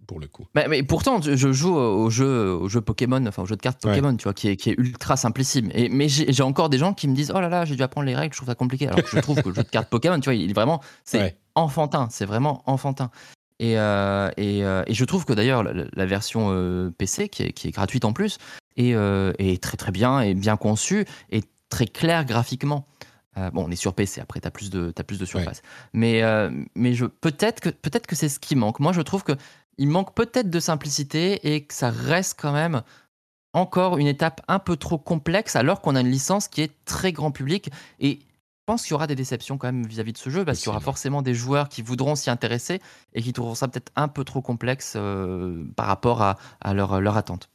pour 0.10 0.20
le 0.20 0.26
coup. 0.26 0.48
Mais, 0.56 0.82
pourtant, 0.82 1.22
je 1.22 1.52
joue 1.52 1.76
au 1.76 2.10
jeu, 2.10 2.52
au 2.52 2.68
jeu 2.68 2.82
Pokémon, 2.82 3.24
enfin 3.28 3.44
au 3.44 3.46
jeu 3.46 3.56
de 3.56 3.62
cartes 3.62 3.80
Pokémon, 3.80 4.16
tu 4.16 4.24
vois, 4.24 4.34
qui 4.34 4.48
est, 4.48 4.56
qui 4.56 4.72
est 4.72 4.76
ultra 4.76 5.16
simplissime. 5.16 5.70
Et, 5.76 5.88
mais 5.88 6.10
j'ai 6.10 6.42
encore 6.42 6.70
des 6.70 6.80
gens 6.80 6.96
qui 6.96 7.08
me 7.08 7.14
disent 7.14 7.32
Oh 7.36 7.40
là 7.40 7.48
là, 7.48 7.64
j'ai 7.64 7.76
dû 7.76 7.84
apprendre 7.84 8.08
les 8.08 8.16
règles, 8.16 8.34
je 8.34 8.40
trouve 8.40 8.50
ça 8.50 8.56
compliqué. 8.56 8.88
Alors 8.88 9.04
que 9.04 9.10
je 9.16 9.20
trouve 9.20 9.40
que 9.40 9.50
le 9.50 9.54
jeu 9.54 9.62
de 9.62 9.70
cartes 9.70 9.88
Pokémon, 9.88 10.20
tu 10.20 10.26
vois, 10.26 10.34
il 10.34 10.50
est 10.50 10.54
vraiment. 10.54 10.82
C'est 11.04 11.38
enfantin, 11.54 12.08
c'est 12.10 12.26
vraiment 12.26 12.64
enfantin. 12.66 13.12
Et, 13.60 13.78
euh, 13.78 14.32
et, 14.38 14.62
et, 14.62 14.94
je 14.96 15.06
trouve 15.06 15.26
que 15.26 15.34
d'ailleurs, 15.34 15.64
la, 15.64 16.06
version 16.08 16.92
PC, 16.98 17.30
qui 17.30 17.44
est, 17.44 17.52
qui 17.52 17.68
est, 17.68 17.72
gratuite 17.72 18.04
en 18.04 18.12
plus, 18.12 18.40
est, 18.78 18.96
est 19.38 19.62
très 19.62 19.78
très 19.78 19.92
bien, 19.92 20.22
et 20.22 20.34
bien 20.34 20.58
conçue, 20.58 21.06
et 21.32 21.44
très 21.70 21.86
claire 21.86 22.26
graphiquement. 22.26 22.88
Euh, 23.40 23.52
bon, 23.52 23.66
on 23.68 23.72
est 23.72 23.76
sur 23.76 23.94
PC, 23.94 24.22
après, 24.22 24.40
tu 24.40 24.48
as 24.48 24.52
plus 24.52 24.70
de, 24.70 24.94
as 24.98 25.04
plus 25.04 25.20
de 25.20 25.26
surface. 25.26 25.62
Mais, 25.94 26.24
euh, 26.24 26.50
mais 26.76 26.94
je, 26.94 27.06
peut-être 27.06 27.60
que, 27.60 27.70
peut 27.70 27.90
que 28.00 28.16
c'est 28.16 28.30
ce 28.30 28.40
qui 28.40 28.56
manque. 28.56 28.80
Moi, 28.80 28.92
je 28.92 29.02
trouve 29.02 29.24
qu'il 29.80 29.90
manque 29.90 30.14
peut-être 30.14 30.50
de 30.50 30.60
simplicité 30.60 31.54
et 31.54 31.64
que 31.64 31.74
ça 31.74 31.90
reste 31.90 32.38
quand 32.40 32.52
même 32.52 32.82
encore 33.54 33.98
une 33.98 34.08
étape 34.08 34.42
un 34.48 34.60
peu 34.60 34.76
trop 34.76 34.98
complexe 34.98 35.56
alors 35.56 35.82
qu'on 35.82 35.96
a 35.96 36.02
une 36.02 36.12
licence 36.12 36.50
qui 36.50 36.62
est 36.62 36.74
très 36.84 37.14
grand 37.14 37.32
public. 37.32 37.70
Et 38.00 38.20
je 38.22 38.26
pense 38.66 38.84
qu'il 38.84 38.92
y 38.92 38.94
aura 38.94 39.08
des 39.08 39.16
déceptions 39.16 39.58
quand 39.58 39.68
même 39.68 39.86
vis-à-vis 39.86 40.12
de 40.14 40.18
ce 40.18 40.30
jeu 40.30 40.44
parce 40.44 40.60
qu'il 40.60 40.68
y 40.68 40.70
aura 40.70 40.82
forcément 40.82 41.22
des 41.22 41.34
joueurs 41.34 41.70
qui 41.70 41.82
voudront 41.82 42.16
s'y 42.16 42.30
intéresser 42.30 42.82
et 43.14 43.22
qui 43.22 43.32
trouveront 43.32 43.56
ça 43.56 43.70
peut-être 43.70 43.92
un 43.96 44.10
peu 44.10 44.26
trop 44.26 44.42
complexe 44.42 44.94
euh, 44.98 45.64
par 45.78 45.88
rapport 45.88 46.22
à, 46.22 46.38
à 46.60 46.74
leur, 46.74 47.00
leur 47.00 47.16
attente. 47.16 47.50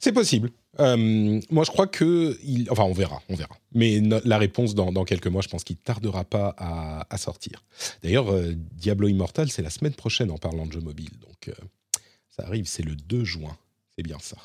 C'est 0.00 0.12
possible. 0.12 0.52
Euh, 0.80 1.40
moi, 1.50 1.64
je 1.64 1.70
crois 1.70 1.86
que, 1.86 2.36
enfin, 2.70 2.84
on 2.84 2.92
verra, 2.92 3.22
on 3.28 3.34
verra. 3.34 3.56
Mais 3.72 4.00
la 4.24 4.38
réponse 4.38 4.74
dans, 4.74 5.04
quelques 5.04 5.26
mois, 5.26 5.42
je 5.42 5.48
pense 5.48 5.64
qu'il 5.64 5.76
tardera 5.76 6.24
pas 6.24 6.54
à, 6.58 7.18
sortir. 7.18 7.64
D'ailleurs, 8.02 8.32
euh, 8.32 8.54
Diablo 8.72 9.08
Immortal, 9.08 9.50
c'est 9.50 9.62
la 9.62 9.70
semaine 9.70 9.94
prochaine 9.94 10.30
en 10.30 10.38
parlant 10.38 10.66
de 10.66 10.72
jeux 10.72 10.80
mobiles, 10.80 11.16
donc 11.20 11.48
euh, 11.48 11.52
ça 12.30 12.44
arrive, 12.44 12.66
c'est 12.66 12.82
le 12.82 12.96
2 12.96 13.24
juin. 13.24 13.56
C'est 13.96 14.02
bien 14.02 14.18
ça. 14.20 14.36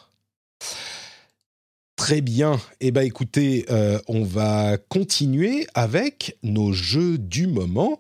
Très 1.96 2.22
bien. 2.22 2.62
Eh 2.80 2.92
ben, 2.92 3.02
écoutez, 3.02 3.66
on 4.08 4.24
va 4.24 4.78
continuer 4.78 5.68
avec 5.74 6.38
nos 6.44 6.72
jeux 6.72 7.18
du 7.18 7.48
moment. 7.48 8.00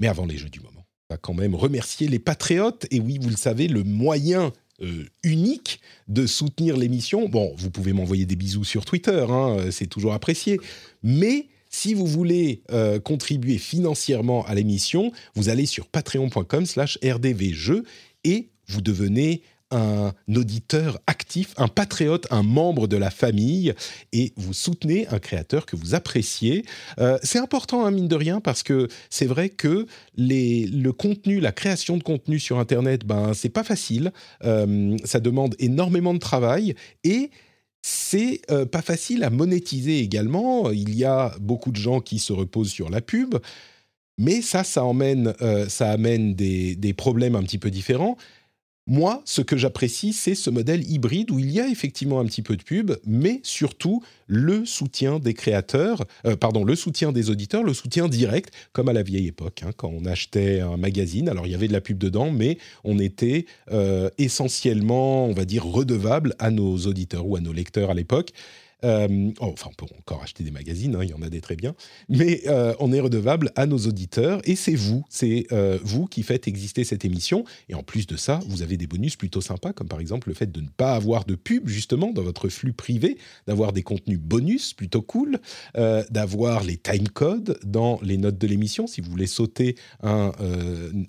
Mais 0.00 0.08
avant 0.08 0.26
les 0.26 0.36
jeux 0.36 0.48
du 0.48 0.60
moment, 0.60 0.84
on 1.08 1.14
va 1.14 1.18
quand 1.18 1.34
même 1.34 1.54
remercier 1.54 2.08
les 2.08 2.18
patriotes. 2.18 2.86
Et 2.90 2.98
oui, 2.98 3.18
vous 3.20 3.28
le 3.28 3.36
savez, 3.36 3.68
le 3.68 3.84
moyen 3.84 4.52
euh, 4.82 5.04
unique 5.22 5.80
de 6.08 6.26
soutenir 6.26 6.76
l'émission. 6.76 7.28
Bon, 7.28 7.54
vous 7.56 7.70
pouvez 7.70 7.92
m'envoyer 7.92 8.26
des 8.26 8.36
bisous 8.36 8.64
sur 8.64 8.84
Twitter, 8.84 9.24
hein, 9.28 9.56
euh, 9.58 9.70
c'est 9.70 9.86
toujours 9.86 10.14
apprécié. 10.14 10.58
Mais 11.02 11.46
si 11.70 11.94
vous 11.94 12.06
voulez 12.06 12.62
euh, 12.72 12.98
contribuer 12.98 13.58
financièrement 13.58 14.44
à 14.46 14.54
l'émission, 14.54 15.12
vous 15.34 15.48
allez 15.48 15.66
sur 15.66 15.86
patreon.com 15.86 16.66
slash 16.66 16.98
rdvjeux 17.04 17.84
et 18.24 18.48
vous 18.68 18.80
devenez 18.80 19.42
un 19.74 20.12
auditeur 20.34 20.98
actif, 21.06 21.52
un 21.56 21.68
patriote, 21.68 22.26
un 22.30 22.42
membre 22.42 22.86
de 22.86 22.96
la 22.96 23.10
famille, 23.10 23.74
et 24.12 24.32
vous 24.36 24.52
soutenez 24.52 25.06
un 25.08 25.18
créateur 25.18 25.66
que 25.66 25.76
vous 25.76 25.94
appréciez. 25.94 26.64
Euh, 26.98 27.18
c'est 27.22 27.38
important, 27.38 27.84
hein, 27.84 27.90
mine 27.90 28.08
de 28.08 28.14
rien, 28.14 28.40
parce 28.40 28.62
que 28.62 28.88
c'est 29.10 29.26
vrai 29.26 29.48
que 29.48 29.86
le 30.16 30.90
contenu, 30.90 31.40
la 31.40 31.52
création 31.52 31.96
de 31.96 32.02
contenu 32.02 32.38
sur 32.38 32.58
Internet, 32.58 33.04
ben, 33.04 33.34
c'est 33.34 33.48
pas 33.48 33.64
facile. 33.64 34.12
Euh, 34.44 34.96
ça 35.04 35.20
demande 35.20 35.54
énormément 35.58 36.14
de 36.14 36.18
travail 36.18 36.74
et 37.02 37.30
c'est 37.82 38.40
euh, 38.50 38.64
pas 38.64 38.82
facile 38.82 39.24
à 39.24 39.30
monétiser 39.30 39.98
également. 40.00 40.70
Il 40.70 40.94
y 40.94 41.04
a 41.04 41.34
beaucoup 41.40 41.70
de 41.70 41.76
gens 41.76 42.00
qui 42.00 42.18
se 42.18 42.32
reposent 42.32 42.70
sur 42.70 42.88
la 42.88 43.00
pub. 43.00 43.36
Mais 44.16 44.42
ça, 44.42 44.62
ça 44.62 44.84
amène 44.84 46.34
des, 46.34 46.76
des 46.76 46.92
problèmes 46.92 47.34
un 47.34 47.42
petit 47.42 47.58
peu 47.58 47.70
différents. 47.70 48.16
Moi, 48.86 49.22
ce 49.24 49.40
que 49.40 49.56
j'apprécie, 49.56 50.12
c'est 50.12 50.34
ce 50.34 50.50
modèle 50.50 50.86
hybride 50.90 51.30
où 51.30 51.38
il 51.38 51.50
y 51.50 51.58
a 51.58 51.68
effectivement 51.68 52.20
un 52.20 52.26
petit 52.26 52.42
peu 52.42 52.54
de 52.54 52.62
pub, 52.62 52.92
mais 53.06 53.40
surtout 53.42 54.02
le 54.26 54.66
soutien 54.66 55.18
des 55.18 55.32
créateurs, 55.32 56.04
euh, 56.26 56.36
pardon, 56.36 56.64
le 56.64 56.76
soutien 56.76 57.10
des 57.10 57.30
auditeurs, 57.30 57.62
le 57.62 57.72
soutien 57.72 58.08
direct, 58.08 58.52
comme 58.74 58.90
à 58.90 58.92
la 58.92 59.02
vieille 59.02 59.28
époque, 59.28 59.62
hein, 59.64 59.70
quand 59.74 59.88
on 59.88 60.04
achetait 60.04 60.60
un 60.60 60.76
magazine. 60.76 61.30
Alors 61.30 61.46
il 61.46 61.52
y 61.52 61.54
avait 61.54 61.68
de 61.68 61.72
la 61.72 61.80
pub 61.80 61.96
dedans, 61.96 62.30
mais 62.30 62.58
on 62.84 62.98
était 62.98 63.46
euh, 63.72 64.10
essentiellement, 64.18 65.24
on 65.24 65.32
va 65.32 65.46
dire, 65.46 65.64
redevable 65.64 66.34
à 66.38 66.50
nos 66.50 66.76
auditeurs 66.76 67.26
ou 67.26 67.36
à 67.36 67.40
nos 67.40 67.54
lecteurs 67.54 67.90
à 67.90 67.94
l'époque. 67.94 68.32
Euh, 68.84 69.30
oh, 69.40 69.50
enfin, 69.52 69.70
on 69.70 69.74
peut 69.74 69.92
encore 69.98 70.22
acheter 70.22 70.44
des 70.44 70.50
magazines, 70.50 70.94
hein, 70.94 71.00
il 71.02 71.10
y 71.10 71.14
en 71.14 71.22
a 71.22 71.30
des 71.30 71.40
très 71.40 71.56
bien, 71.56 71.74
mais 72.08 72.42
euh, 72.46 72.74
on 72.78 72.92
est 72.92 73.00
redevable 73.00 73.50
à 73.56 73.66
nos 73.66 73.78
auditeurs 73.78 74.40
et 74.44 74.56
c'est 74.56 74.74
vous, 74.74 75.04
c'est 75.08 75.46
euh, 75.52 75.78
vous 75.82 76.06
qui 76.06 76.22
faites 76.22 76.46
exister 76.48 76.84
cette 76.84 77.04
émission. 77.04 77.44
Et 77.68 77.74
en 77.74 77.82
plus 77.82 78.06
de 78.06 78.16
ça, 78.16 78.40
vous 78.46 78.62
avez 78.62 78.76
des 78.76 78.86
bonus 78.86 79.16
plutôt 79.16 79.40
sympas, 79.40 79.72
comme 79.72 79.88
par 79.88 80.00
exemple 80.00 80.28
le 80.28 80.34
fait 80.34 80.50
de 80.50 80.60
ne 80.60 80.68
pas 80.68 80.94
avoir 80.94 81.24
de 81.24 81.34
pub 81.34 81.68
justement 81.68 82.12
dans 82.12 82.22
votre 82.22 82.48
flux 82.48 82.72
privé, 82.72 83.16
d'avoir 83.46 83.72
des 83.72 83.82
contenus 83.82 84.18
bonus 84.18 84.74
plutôt 84.74 85.02
cool, 85.02 85.38
d'avoir 85.74 86.64
les 86.64 86.76
timecodes 86.76 87.58
dans 87.64 87.98
les 88.02 88.16
notes 88.16 88.38
de 88.38 88.46
l'émission 88.46 88.86
si 88.86 89.00
vous 89.00 89.10
voulez 89.10 89.26
sauter 89.26 89.76
un, 90.02 90.32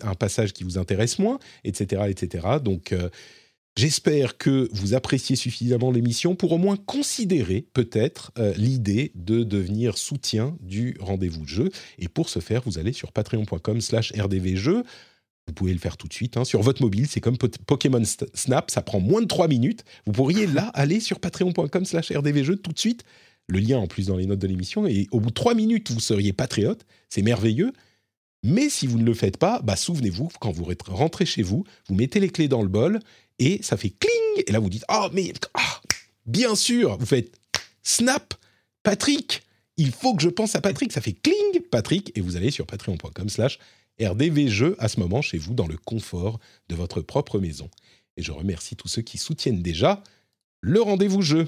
un 0.01 0.13
passage 0.15 0.53
qui 0.53 0.63
vous 0.63 0.77
intéresse 0.77 1.19
moins, 1.19 1.39
etc., 1.63 2.03
etc. 2.09 2.47
Donc 2.63 2.93
J'espère 3.77 4.37
que 4.37 4.69
vous 4.71 4.93
appréciez 4.93 5.35
suffisamment 5.35 5.91
l'émission 5.91 6.33
pour 6.35 6.53
au 6.53 6.57
moins 6.57 6.77
considérer 6.77 7.67
peut-être 7.73 8.31
euh, 8.37 8.53
l'idée 8.55 9.11
de 9.15 9.43
devenir 9.43 9.97
soutien 9.97 10.57
du 10.61 10.95
rendez-vous 11.01 11.45
jeu. 11.45 11.71
Et 11.99 12.07
pour 12.07 12.29
ce 12.29 12.39
faire, 12.39 12.61
vous 12.65 12.77
allez 12.77 12.93
sur 12.93 13.11
patreon.com 13.11 13.81
slash 13.81 14.13
rdvjeux. 14.17 14.83
Vous 15.47 15.53
pouvez 15.53 15.73
le 15.73 15.79
faire 15.79 15.97
tout 15.97 16.07
de 16.07 16.13
suite. 16.13 16.37
Hein. 16.37 16.45
Sur 16.45 16.61
votre 16.61 16.81
mobile, 16.81 17.05
c'est 17.07 17.19
comme 17.19 17.37
Pokémon 17.37 18.01
Snap, 18.33 18.71
ça 18.71 18.81
prend 18.81 19.01
moins 19.01 19.21
de 19.21 19.27
3 19.27 19.49
minutes. 19.49 19.83
Vous 20.05 20.13
pourriez 20.13 20.47
là 20.47 20.67
aller 20.73 21.01
sur 21.01 21.19
patreon.com 21.19 21.83
slash 21.83 22.13
rdvjeux 22.13 22.55
tout 22.55 22.71
de 22.71 22.79
suite. 22.79 23.03
Le 23.47 23.59
lien 23.59 23.77
en 23.77 23.87
plus 23.87 24.07
dans 24.07 24.15
les 24.15 24.25
notes 24.25 24.39
de 24.39 24.47
l'émission. 24.47 24.87
Et 24.87 25.07
au 25.11 25.19
bout 25.19 25.29
de 25.29 25.35
3 25.35 25.53
minutes, 25.53 25.91
vous 25.91 25.99
seriez 25.99 26.31
patriote. 26.31 26.85
C'est 27.09 27.23
merveilleux. 27.23 27.73
Mais 28.41 28.69
si 28.69 28.87
vous 28.87 28.99
ne 28.99 29.03
le 29.03 29.13
faites 29.15 29.37
pas, 29.37 29.59
bah, 29.63 29.75
souvenez-vous, 29.75 30.29
quand 30.39 30.51
vous 30.51 30.67
rentrez 30.87 31.25
chez 31.25 31.41
vous, 31.41 31.65
vous 31.89 31.95
mettez 31.95 32.19
les 32.19 32.29
clés 32.29 32.47
dans 32.47 32.61
le 32.61 32.67
bol 32.67 32.99
et 33.39 33.61
ça 33.63 33.77
fait 33.77 33.89
cling. 33.89 34.43
Et 34.47 34.51
là, 34.51 34.59
vous 34.59 34.69
dites 34.69 34.85
Oh, 34.89 35.07
mais 35.13 35.33
ah, 35.53 35.81
bien 36.25 36.55
sûr, 36.55 36.97
vous 36.97 37.05
faites 37.05 37.31
snap, 37.83 38.33
Patrick. 38.83 39.43
Il 39.77 39.91
faut 39.91 40.15
que 40.15 40.21
je 40.21 40.29
pense 40.29 40.55
à 40.55 40.61
Patrick. 40.61 40.91
Ça 40.91 41.01
fait 41.01 41.13
cling, 41.13 41.61
Patrick. 41.69 42.11
Et 42.17 42.21
vous 42.21 42.35
allez 42.37 42.51
sur 42.51 42.65
patreon.com/slash 42.65 43.59
rdvjeux 44.01 44.75
à 44.79 44.87
ce 44.87 44.99
moment 44.99 45.21
chez 45.21 45.37
vous, 45.37 45.53
dans 45.53 45.67
le 45.67 45.77
confort 45.77 46.39
de 46.69 46.75
votre 46.75 47.01
propre 47.01 47.39
maison. 47.39 47.69
Et 48.17 48.23
je 48.23 48.31
remercie 48.31 48.75
tous 48.75 48.87
ceux 48.87 49.01
qui 49.01 49.17
soutiennent 49.17 49.61
déjà 49.61 50.01
le 50.61 50.81
rendez-vous 50.81 51.21
jeu. 51.21 51.47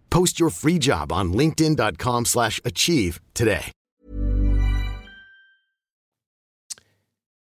Post 0.11 0.39
your 0.39 0.51
free 0.51 0.79
job 0.79 1.11
on 1.11 1.31
linkedin.com/achieve 1.31 3.19
today. 3.33 3.71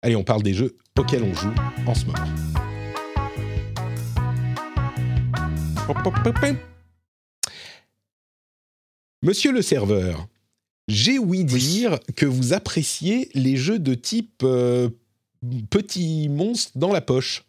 Allez, 0.03 0.17
on 0.17 0.25
parle 0.25 0.43
des 0.43 0.55
jeux 0.55 0.79
auxquels 0.99 1.25
on 1.25 1.35
joue 1.35 1.53
en 1.87 1.95
ce 1.95 2.07
moment. 2.07 2.19
Monsieur 9.23 9.53
le 9.53 9.61
serveur, 9.61 10.27
j'ai 10.89 11.19
ouï 11.19 11.45
dire 11.45 11.99
que 12.17 12.25
vous 12.25 12.53
appréciez 12.53 13.29
les 13.35 13.57
jeux 13.57 13.79
de 13.79 13.95
type 13.95 14.43
euh, 14.43 14.89
petit 15.69 16.29
monstre 16.29 16.73
dans 16.77 16.93
la 16.93 17.01
poche. 17.01 17.45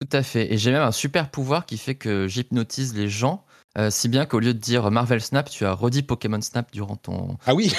Tout 0.00 0.08
à 0.16 0.22
fait. 0.22 0.52
Et 0.52 0.58
j'ai 0.58 0.72
même 0.72 0.82
un 0.82 0.92
super 0.92 1.30
pouvoir 1.30 1.66
qui 1.66 1.76
fait 1.76 1.94
que 1.94 2.26
j'hypnotise 2.28 2.94
les 2.94 3.08
gens. 3.08 3.44
Euh, 3.78 3.90
si 3.90 4.08
bien 4.08 4.26
qu'au 4.26 4.38
lieu 4.38 4.52
de 4.52 4.58
dire 4.58 4.90
Marvel 4.90 5.20
Snap, 5.20 5.48
tu 5.48 5.64
as 5.64 5.72
redit 5.72 6.02
Pokémon 6.02 6.40
Snap 6.40 6.70
durant 6.72 6.96
ton 6.96 7.36
ah 7.46 7.54
oui. 7.54 7.72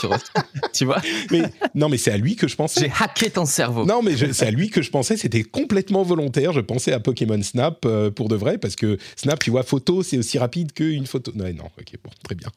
tu 0.72 0.86
vois 0.86 1.02
mais 1.30 1.42
non 1.74 1.88
mais 1.90 1.98
c'est 1.98 2.10
à 2.10 2.16
lui 2.16 2.34
que 2.34 2.48
je 2.48 2.56
pensais. 2.56 2.80
J'ai 2.80 2.92
hacké 2.98 3.30
ton 3.30 3.44
cerveau. 3.44 3.84
Non 3.84 4.02
mais 4.02 4.16
c'est 4.32 4.46
à 4.46 4.50
lui 4.50 4.70
que 4.70 4.80
je 4.80 4.90
pensais. 4.90 5.16
C'était 5.16 5.42
complètement 5.42 6.02
volontaire. 6.02 6.52
Je 6.52 6.60
pensais 6.60 6.92
à 6.92 7.00
Pokémon 7.00 7.42
Snap 7.42 7.84
euh, 7.84 8.10
pour 8.10 8.28
de 8.28 8.36
vrai 8.36 8.58
parce 8.58 8.76
que 8.76 8.98
Snap 9.16 9.38
tu 9.38 9.50
vois 9.50 9.62
photo 9.62 10.02
c'est 10.02 10.16
aussi 10.16 10.38
rapide 10.38 10.72
qu'une 10.72 11.06
photo. 11.06 11.32
Non 11.34 11.44
non 11.52 11.70
ok 11.78 11.92
bon 12.02 12.10
très 12.24 12.34
bien. 12.34 12.48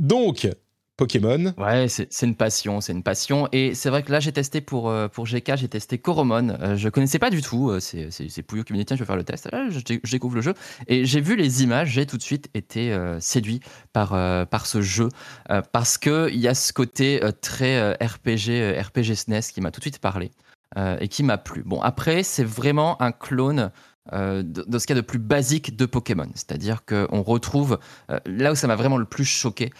Donc, 0.00 0.48
Pokémon. 0.96 1.52
Ouais, 1.58 1.88
c'est 1.88 2.22
une 2.22 2.34
passion, 2.34 2.80
c'est 2.80 2.92
une 2.92 3.02
passion. 3.02 3.48
Et 3.52 3.74
c'est 3.74 3.90
vrai 3.90 4.02
que 4.02 4.10
là, 4.10 4.18
j'ai 4.18 4.32
testé 4.32 4.62
pour, 4.62 4.88
euh, 4.88 5.08
pour 5.08 5.26
GK, 5.26 5.56
j'ai 5.56 5.68
testé 5.68 5.98
Coromon. 5.98 6.56
Euh, 6.60 6.76
je 6.76 6.88
connaissais 6.88 7.18
pas 7.18 7.28
du 7.28 7.42
tout. 7.42 7.70
Euh, 7.70 7.80
c'est 7.80 8.42
Pouillot 8.42 8.64
qui 8.64 8.72
me 8.72 8.78
dit 8.78 8.86
tiens, 8.86 8.96
je 8.96 9.02
vais 9.02 9.06
faire 9.06 9.16
le 9.16 9.24
test. 9.24 9.50
Là, 9.52 9.68
je, 9.68 9.80
découvre 10.10 10.36
le 10.36 10.40
jeu. 10.40 10.54
Et 10.86 11.04
j'ai 11.04 11.20
vu 11.20 11.36
les 11.36 11.62
images, 11.62 11.90
j'ai 11.90 12.06
tout 12.06 12.16
de 12.16 12.22
suite 12.22 12.48
été 12.54 12.96
séduit 13.20 13.60
par, 13.92 14.10
par 14.48 14.66
ce 14.66 14.80
jeu. 14.80 15.08
parce 15.72 15.98
qu'il 15.98 16.36
y 16.36 16.48
a 16.48 16.54
ce 16.54 16.72
côté 16.72 17.20
très 17.42 17.92
RPG, 17.94 18.80
RPG 18.80 19.14
SNES 19.14 19.52
qui 19.52 19.60
m'a 19.60 19.70
tout 19.70 19.80
de 19.80 19.84
suite 19.84 19.98
parlé. 19.98 20.30
et 21.00 21.08
qui 21.08 21.22
m'a 21.22 21.36
plu. 21.36 21.62
Bon, 21.64 21.80
après, 21.80 22.22
c'est 22.22 22.44
vraiment 22.44 23.00
un 23.02 23.12
clone 23.12 23.70
de, 24.12 24.42
de, 24.42 24.78
ce 24.78 24.86
qu'il 24.86 24.96
y 24.96 24.98
a 24.98 25.02
de 25.02 25.06
plus 25.06 25.18
basique 25.18 25.76
de 25.76 25.84
Pokémon. 25.84 26.28
C'est-à-dire 26.34 26.84
qu'on 26.84 27.22
retrouve, 27.22 27.78
là 28.24 28.52
où 28.52 28.54
ça 28.54 28.66
m'a 28.66 28.76
vraiment 28.76 28.98
le 28.98 29.04
plus 29.04 29.24
choqué, 29.24 29.70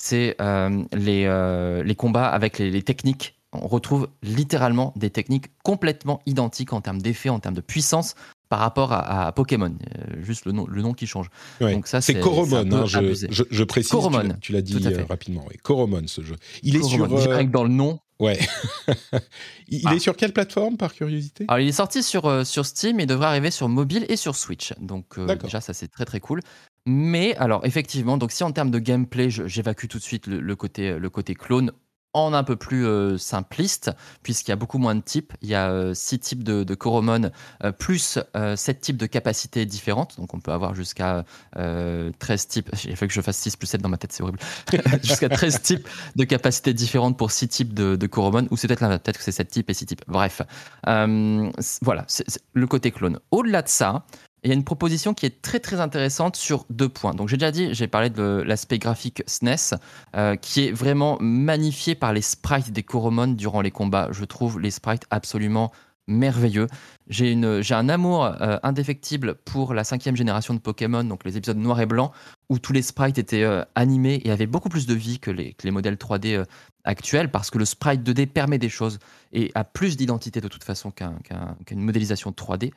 c'est 0.00 0.34
euh, 0.40 0.82
les, 0.92 1.26
euh, 1.26 1.82
les, 1.84 1.94
combats 1.94 2.26
avec 2.26 2.58
les, 2.58 2.82
techniques. 2.82 3.38
On 3.52 3.68
retrouve 3.68 4.08
littéralement 4.22 4.94
des 4.96 5.10
techniques 5.10 5.46
complètement 5.62 6.22
identiques 6.24 6.72
en 6.72 6.80
termes 6.80 7.02
d'effet, 7.02 7.28
en 7.28 7.38
termes 7.38 7.54
de 7.54 7.60
puissance 7.60 8.14
par 8.48 8.60
rapport 8.60 8.92
à, 8.92 9.30
Pokémon. 9.32 9.70
Euh, 9.70 10.22
juste 10.22 10.46
le 10.46 10.52
nom, 10.52 10.66
le 10.66 10.82
nom 10.82 10.94
qui 10.94 11.06
change. 11.06 11.28
Donc 11.60 11.86
ça, 11.86 12.00
c'est 12.00 12.18
Coromon, 12.18 12.66
hein, 12.72 12.86
je, 12.86 13.44
je, 13.50 13.64
précise. 13.64 13.90
Coromon. 13.90 14.36
Tu 14.40 14.52
l'as 14.52 14.62
dit 14.62 14.82
rapidement. 15.08 15.44
Coromon, 15.62 16.02
ce 16.06 16.22
jeu. 16.22 16.36
Il 16.62 16.76
est 16.76 16.82
sur. 16.82 17.06
Que 17.06 17.42
dans 17.44 17.64
le 17.64 17.70
nom. 17.70 18.00
Ouais. 18.18 18.38
il 19.68 19.78
est 19.78 19.82
ah. 19.86 19.98
sur 19.98 20.14
quelle 20.14 20.32
plateforme, 20.32 20.76
par 20.76 20.92
curiosité? 20.92 21.46
Alors, 21.48 21.60
il 21.60 21.68
est 21.68 21.72
sorti 21.72 22.02
sur, 22.02 22.46
sur 22.46 22.66
Steam 22.66 23.00
et 23.00 23.06
devrait 23.06 23.28
arriver 23.28 23.50
sur 23.50 23.66
mobile 23.68 24.04
et 24.10 24.16
sur 24.16 24.36
Switch. 24.36 24.74
Donc, 24.78 25.18
déjà, 25.42 25.60
ça, 25.60 25.72
c'est 25.72 25.88
très, 25.88 26.04
très 26.04 26.20
cool. 26.20 26.40
Mais 26.86 27.36
alors 27.36 27.64
effectivement, 27.64 28.16
donc 28.16 28.32
si 28.32 28.42
en 28.42 28.52
termes 28.52 28.70
de 28.70 28.78
gameplay, 28.78 29.30
j'évacue 29.30 29.86
tout 29.86 29.98
de 29.98 30.02
suite 30.02 30.26
le, 30.26 30.56
côté, 30.56 30.98
le 30.98 31.10
côté 31.10 31.34
clone 31.34 31.72
en 32.12 32.32
un 32.32 32.42
peu 32.42 32.56
plus 32.56 32.86
euh, 32.86 33.18
simpliste, 33.18 33.90
puisqu'il 34.22 34.50
y 34.50 34.52
a 34.52 34.56
beaucoup 34.56 34.78
moins 34.78 34.94
de 34.94 35.00
types. 35.00 35.32
Il 35.42 35.48
y 35.48 35.54
a 35.54 35.70
euh, 35.70 35.94
six 35.94 36.18
types 36.18 36.42
de, 36.42 36.64
de 36.64 36.76
euh, 36.82 37.72
plus 37.72 38.18
sept 38.56 38.80
types 38.80 38.96
de 38.96 39.06
capacités 39.06 39.64
différentes. 39.64 40.16
Donc 40.16 40.34
on 40.34 40.40
peut 40.40 40.52
avoir 40.52 40.74
jusqu'à 40.74 41.24
13 41.54 42.48
types. 42.48 42.70
Il 42.84 42.96
fait 42.96 43.06
que 43.06 43.14
je 43.14 43.20
fasse 43.20 43.36
6 43.36 43.56
plus 43.56 43.68
7 43.68 43.82
dans 43.82 43.88
ma 43.88 43.96
tête, 43.96 44.12
c'est 44.12 44.22
horrible. 44.22 44.40
jusqu'à 45.02 45.28
13 45.28 45.62
types 45.62 45.88
de 46.16 46.24
capacités 46.24 46.74
différentes 46.74 47.16
pour 47.16 47.30
six 47.30 47.48
types 47.48 47.74
de, 47.74 47.96
de 47.96 48.08
ou 48.50 48.56
c'est 48.56 48.66
peut-être 48.68 48.80
peut-être 48.80 49.18
que 49.18 49.24
c'est 49.24 49.32
7 49.32 49.48
types 49.48 49.70
et 49.70 49.74
6 49.74 49.86
types. 49.86 50.02
Bref. 50.08 50.42
voilà, 50.84 52.04
c'est 52.08 52.26
le 52.52 52.66
côté 52.66 52.90
clone. 52.90 53.20
Au-delà 53.30 53.62
de 53.62 53.68
ça, 53.68 54.04
il 54.42 54.48
y 54.48 54.52
a 54.52 54.54
une 54.54 54.64
proposition 54.64 55.14
qui 55.14 55.26
est 55.26 55.42
très 55.42 55.60
très 55.60 55.80
intéressante 55.80 56.36
sur 56.36 56.64
deux 56.70 56.88
points. 56.88 57.14
Donc 57.14 57.28
j'ai 57.28 57.36
déjà 57.36 57.50
dit, 57.50 57.74
j'ai 57.74 57.86
parlé 57.86 58.10
de 58.10 58.42
l'aspect 58.46 58.78
graphique 58.78 59.22
SNES, 59.26 59.76
euh, 60.16 60.36
qui 60.36 60.66
est 60.66 60.72
vraiment 60.72 61.18
magnifié 61.20 61.94
par 61.94 62.12
les 62.12 62.22
sprites 62.22 62.72
des 62.72 62.82
Coromon 62.82 63.28
durant 63.28 63.60
les 63.60 63.70
combats. 63.70 64.08
Je 64.12 64.24
trouve 64.24 64.58
les 64.58 64.70
sprites 64.70 65.04
absolument 65.10 65.72
merveilleux. 66.06 66.66
J'ai 67.08 67.34
un 67.34 67.88
amour 67.88 68.24
euh, 68.24 68.58
indéfectible 68.62 69.36
pour 69.36 69.74
la 69.74 69.84
cinquième 69.84 70.16
génération 70.16 70.54
de 70.54 70.58
Pokémon, 70.58 71.04
donc 71.04 71.24
les 71.24 71.36
épisodes 71.36 71.58
noir 71.58 71.80
et 71.80 71.86
blanc, 71.86 72.10
où 72.48 72.58
tous 72.58 72.72
les 72.72 72.82
sprites 72.82 73.18
étaient 73.18 73.44
euh, 73.44 73.62
animés 73.74 74.20
et 74.24 74.30
avaient 74.30 74.46
beaucoup 74.46 74.70
plus 74.70 74.86
de 74.86 74.94
vie 74.94 75.20
que 75.20 75.30
les, 75.30 75.54
modèles 75.70 75.94
3D 75.94 76.44
actuels, 76.84 77.30
parce 77.30 77.50
que 77.50 77.58
le 77.58 77.64
sprite 77.64 78.02
2D 78.02 78.26
permet 78.26 78.58
des 78.58 78.70
choses 78.70 78.98
et 79.32 79.52
a 79.54 79.62
plus 79.62 79.96
d'identité 79.96 80.40
de 80.40 80.48
toute 80.48 80.64
façon 80.64 80.90
qu'une 80.90 81.80
modélisation 81.80 82.30
3D. 82.30 82.72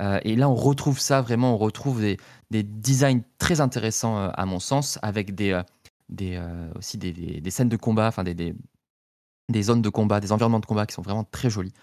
Euh, 0.00 0.20
et 0.22 0.36
là, 0.36 0.48
on 0.48 0.54
retrouve 0.54 0.98
ça 0.98 1.20
vraiment, 1.20 1.54
on 1.54 1.58
retrouve 1.58 2.00
des, 2.00 2.62
designs 2.62 3.22
très 3.38 3.60
intéressants 3.60 4.18
euh, 4.18 4.30
à 4.34 4.46
mon 4.46 4.60
sens, 4.60 4.98
avec 5.02 5.34
des, 5.34 5.52
euh, 6.20 6.70
aussi 6.76 6.98
des, 6.98 7.50
scènes 7.50 7.68
de 7.68 7.76
combat, 7.76 8.08
enfin 8.08 8.24
des, 8.24 8.54
zones 9.62 9.82
de 9.82 9.88
combat, 9.88 10.20
des 10.20 10.32
environnements 10.32 10.60
de 10.60 10.66
combat 10.66 10.86
qui 10.86 10.94
sont 10.94 11.02
vraiment 11.02 11.24
très 11.24 11.50
jolis, 11.50 11.74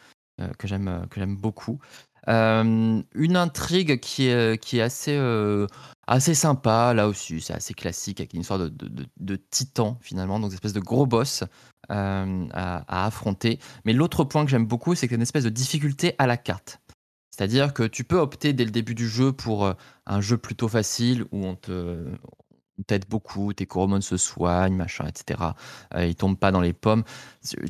que 0.57 0.67
j'aime 0.67 1.07
que 1.09 1.23
beaucoup. 1.25 1.79
une 2.27 3.35
intrigue 3.35 3.99
qui 3.99 4.27
est, 4.27 4.81
assez, 4.81 6.35
sympa, 6.35 6.93
là 6.93 7.07
aussi, 7.07 7.41
c'est 7.41 7.53
assez 7.53 7.73
classique, 7.73 8.21
avec 8.21 8.33
une 8.33 8.41
histoire 8.41 8.59
de, 8.59 9.35
titan 9.51 9.97
finalement, 10.01 10.39
donc 10.39 10.51
une 10.51 10.55
espèce 10.55 10.73
de 10.73 10.79
gros 10.79 11.05
boss 11.05 11.43
à, 11.89 12.25
à, 12.53 13.05
affronter. 13.05 13.59
Mais 13.83 13.91
l'autre 13.91 14.23
point 14.23 14.45
que 14.45 14.51
j'aime 14.51 14.65
beaucoup, 14.65 14.95
c'est 14.95 15.07
qu'il 15.07 15.15
y 15.15 15.15
a 15.15 15.17
une 15.17 15.21
espèce 15.21 15.43
de 15.43 15.49
difficulté 15.49 16.15
à 16.17 16.27
la 16.27 16.37
carte. 16.37 16.79
C'est-à-dire 17.35 17.73
que 17.73 17.83
tu 17.83 18.05
peux 18.05 18.17
opter 18.17 18.53
dès 18.53 18.63
le 18.63 18.71
début 18.71 18.95
du 18.95 19.09
jeu 19.09 19.33
pour 19.33 19.65
euh, 19.65 19.73
un 20.05 20.21
jeu 20.21 20.37
plutôt 20.37 20.69
facile 20.69 21.25
où 21.31 21.45
on 21.45 21.55
te 21.55 22.05
t'aide 22.87 23.05
beaucoup, 23.09 23.53
tes 23.53 23.65
coromons 23.65 24.01
se 24.01 24.17
soignent, 24.17 24.75
machin, 24.75 25.05
etc. 25.07 25.39
Euh, 25.93 26.05
ils 26.05 26.15
tombent 26.15 26.37
pas 26.37 26.51
dans 26.51 26.59
les 26.59 26.73
pommes. 26.73 27.03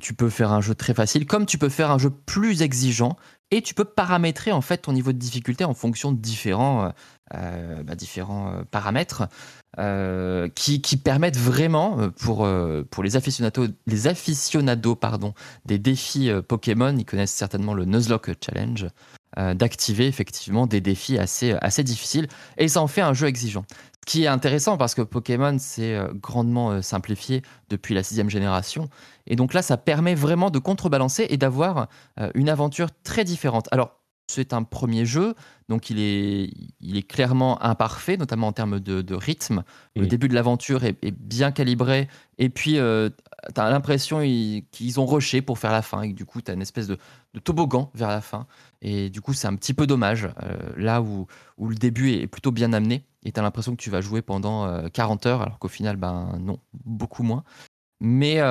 Tu 0.01 0.16
peux 0.16 0.32
faire 0.32 0.51
un 0.51 0.61
jeu 0.61 0.74
très 0.74 0.95
facile, 0.95 1.28
comme 1.28 1.45
tu 1.45 1.59
peux 1.59 1.70
faire 1.70 1.91
un 1.91 1.99
jeu 1.99 2.09
plus 2.09 2.63
exigeant, 2.63 3.16
et 3.51 3.61
tu 3.61 3.76
peux 3.76 3.86
paramétrer 3.86 4.51
en 4.51 4.61
fait 4.61 4.78
ton 4.80 4.93
niveau 4.93 5.13
de 5.13 5.20
difficulté 5.20 5.63
en 5.63 5.76
fonction 5.76 6.11
de 6.11 6.18
différents, 6.18 6.91
euh, 7.36 7.84
bah, 7.84 7.93
différents 7.93 8.63
paramètres 8.72 9.28
qui, 10.55 10.82
qui, 10.82 10.97
permettent 10.97 11.38
vraiment 11.38 12.09
pour, 12.18 12.47
pour 12.89 13.03
les 13.03 13.16
aficionados, 13.16 13.68
les 13.86 14.07
aficionados 14.07 14.95
pardon, 14.95 15.34
des 15.66 15.78
défis 15.78 16.32
Pokémon, 16.47 16.95
ils 16.97 17.05
connaissent 17.05 17.34
certainement 17.34 17.76
le 17.76 17.86
Nuzlocke 17.86 18.32
Challenge. 18.43 18.88
Euh, 19.38 19.54
d'activer 19.54 20.08
effectivement 20.08 20.66
des 20.66 20.80
défis 20.80 21.18
assez, 21.18 21.58
assez 21.60 21.84
difficiles 21.84 22.28
et 22.58 22.70
ça 22.70 22.82
en 22.82 22.88
fait 22.88 23.02
un 23.02 23.14
jeu 23.14 23.28
exigeant. 23.28 23.66
Ce 23.70 24.12
qui 24.14 24.24
est 24.24 24.28
intéressant 24.28 24.78
parce 24.78 24.96
que 24.96 25.02
Pokémon 25.02 25.60
s'est 25.60 25.94
euh, 25.94 26.08
grandement 26.14 26.72
euh, 26.72 26.82
simplifié 26.82 27.42
depuis 27.70 27.94
la 27.94 28.02
sixième 28.02 28.30
génération 28.30 28.88
et 29.28 29.36
donc 29.36 29.54
là 29.54 29.62
ça 29.62 29.76
permet 29.76 30.16
vraiment 30.16 30.52
de 30.52 30.60
contrebalancer 30.60 31.28
et 31.30 31.36
d'avoir 31.36 31.90
une 32.34 32.48
aventure 32.48 32.88
très 33.04 33.26
différente. 33.26 33.68
Alors 33.72 34.00
c'est 34.28 34.54
un 34.54 34.64
premier 34.64 35.06
jeu, 35.06 35.36
donc 35.70 35.90
il 35.90 36.00
est, 36.00 36.52
il 36.80 36.98
est 36.98 37.04
clairement 37.04 37.62
imparfait, 37.64 38.18
notamment 38.18 38.48
en 38.48 38.54
termes 38.54 38.80
de, 38.80 39.16
rythme. 39.16 39.64
Le 39.96 40.08
début 40.08 40.28
de 40.28 40.34
l'aventure 40.34 40.84
est, 40.84 41.12
bien 41.12 41.52
calibré, 41.52 42.08
et 42.38 42.50
puis 42.50 42.78
euh, 42.78 43.10
tu 43.54 43.62
as 43.62 43.70
l'impression 43.70 44.20
qu'ils 44.20 45.00
ont 45.00 45.06
rushé 45.06 45.42
pour 45.42 45.60
faire 45.60 45.72
la 45.72 45.82
fin, 45.82 46.02
et 46.02 46.14
du 46.14 46.26
coup 46.26 46.42
tu 46.42 46.52
as 46.52 46.54
une 46.54 46.62
espèce 46.62 46.88
de, 46.88 46.98
toboggan 47.44 47.92
vers 47.94 48.10
la 48.10 48.22
fin. 48.22 48.48
Et 48.82 49.10
du 49.10 49.22
coup 49.22 49.34
c'est 49.34 49.48
un 49.48 49.56
petit 49.56 49.74
peu 49.74 49.86
dommage, 49.88 50.28
euh, 50.44 50.58
là 50.78 51.02
où, 51.02 51.28
où 51.58 51.70
le 51.70 51.76
début 51.76 52.12
est 52.12 52.28
plutôt 52.28 52.52
bien 52.52 52.74
amené, 52.74 53.06
et 53.24 53.32
tu 53.32 53.40
as 53.40 53.44
l'impression 53.44 53.76
que 53.76 53.82
tu 53.82 53.90
vas 53.90 54.02
jouer 54.02 54.22
pendant 54.22 54.90
40 54.90 55.26
euh, 55.26 55.30
heures, 55.30 55.42
alors 55.42 55.60
qu'au 55.60 55.68
final, 55.68 55.98
ben 55.98 56.38
non, 56.40 56.60
beaucoup 56.84 57.24
moins. 57.24 57.44
Mais, 58.02 58.42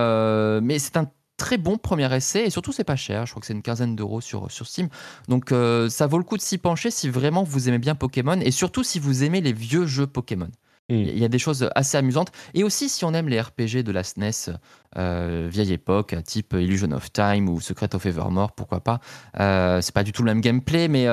mais 0.62 0.78
c'est 0.78 0.96
un 0.96 1.10
très 1.36 1.58
bon 1.58 1.78
premier 1.78 2.12
essai 2.14 2.44
et 2.44 2.50
surtout 2.50 2.72
c'est 2.72 2.84
pas 2.84 2.96
cher, 2.96 3.26
je 3.26 3.32
crois 3.32 3.40
que 3.40 3.46
c'est 3.46 3.54
une 3.54 3.62
quinzaine 3.62 3.96
d'euros 3.96 4.20
sur, 4.20 4.50
sur 4.50 4.66
Steam. 4.66 4.88
Donc 5.28 5.52
euh, 5.52 5.88
ça 5.88 6.06
vaut 6.06 6.18
le 6.18 6.24
coup 6.24 6.36
de 6.36 6.42
s'y 6.42 6.58
pencher 6.58 6.90
si 6.90 7.08
vraiment 7.08 7.42
vous 7.42 7.68
aimez 7.68 7.78
bien 7.78 7.94
Pokémon 7.94 8.38
et 8.40 8.50
surtout 8.50 8.82
si 8.84 8.98
vous 8.98 9.24
aimez 9.24 9.40
les 9.40 9.52
vieux 9.52 9.86
jeux 9.86 10.06
Pokémon. 10.06 10.48
Hmm. 10.90 10.96
Il 10.96 11.18
y 11.18 11.24
a 11.24 11.28
des 11.28 11.38
choses 11.38 11.70
assez 11.74 11.96
amusantes. 11.96 12.30
Et 12.52 12.62
aussi, 12.62 12.90
si 12.90 13.06
on 13.06 13.14
aime 13.14 13.30
les 13.30 13.40
RPG 13.40 13.82
de 13.82 13.90
la 13.90 14.04
SNES, 14.04 14.54
euh, 14.98 15.48
vieille 15.50 15.72
époque, 15.72 16.14
type 16.26 16.52
Illusion 16.52 16.92
of 16.92 17.10
Time 17.10 17.48
ou 17.48 17.58
Secret 17.58 17.94
of 17.94 18.04
Evermore, 18.04 18.52
pourquoi 18.52 18.80
pas. 18.80 19.00
Euh, 19.40 19.80
c'est 19.80 19.94
pas 19.94 20.02
du 20.02 20.12
tout 20.12 20.22
le 20.22 20.26
même 20.26 20.42
gameplay, 20.42 20.88
mais 20.88 21.04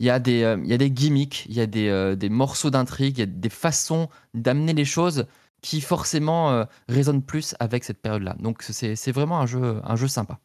il 0.00 0.06
y, 0.06 0.08
a 0.08 0.18
des, 0.18 0.56
il 0.64 0.70
y 0.70 0.72
a 0.72 0.78
des 0.78 0.90
gimmicks, 0.90 1.44
il 1.46 1.54
y 1.54 1.60
a 1.60 1.66
des, 1.66 2.16
des 2.16 2.28
morceaux 2.30 2.70
d'intrigue, 2.70 3.18
il 3.18 3.20
y 3.20 3.24
a 3.24 3.26
des 3.26 3.50
façons 3.50 4.08
d'amener 4.32 4.72
les 4.72 4.86
choses 4.86 5.26
qui 5.62 5.80
forcément 5.80 6.50
euh, 6.50 6.64
résonne 6.88 7.22
plus 7.22 7.54
avec 7.60 7.84
cette 7.84 8.02
période-là. 8.02 8.36
Donc 8.40 8.62
c'est 8.62 9.12
vraiment 9.12 9.40
un 9.40 9.46
jeu, 9.46 9.80
un 9.84 9.96
jeu 9.96 10.08
sympa. 10.08 10.38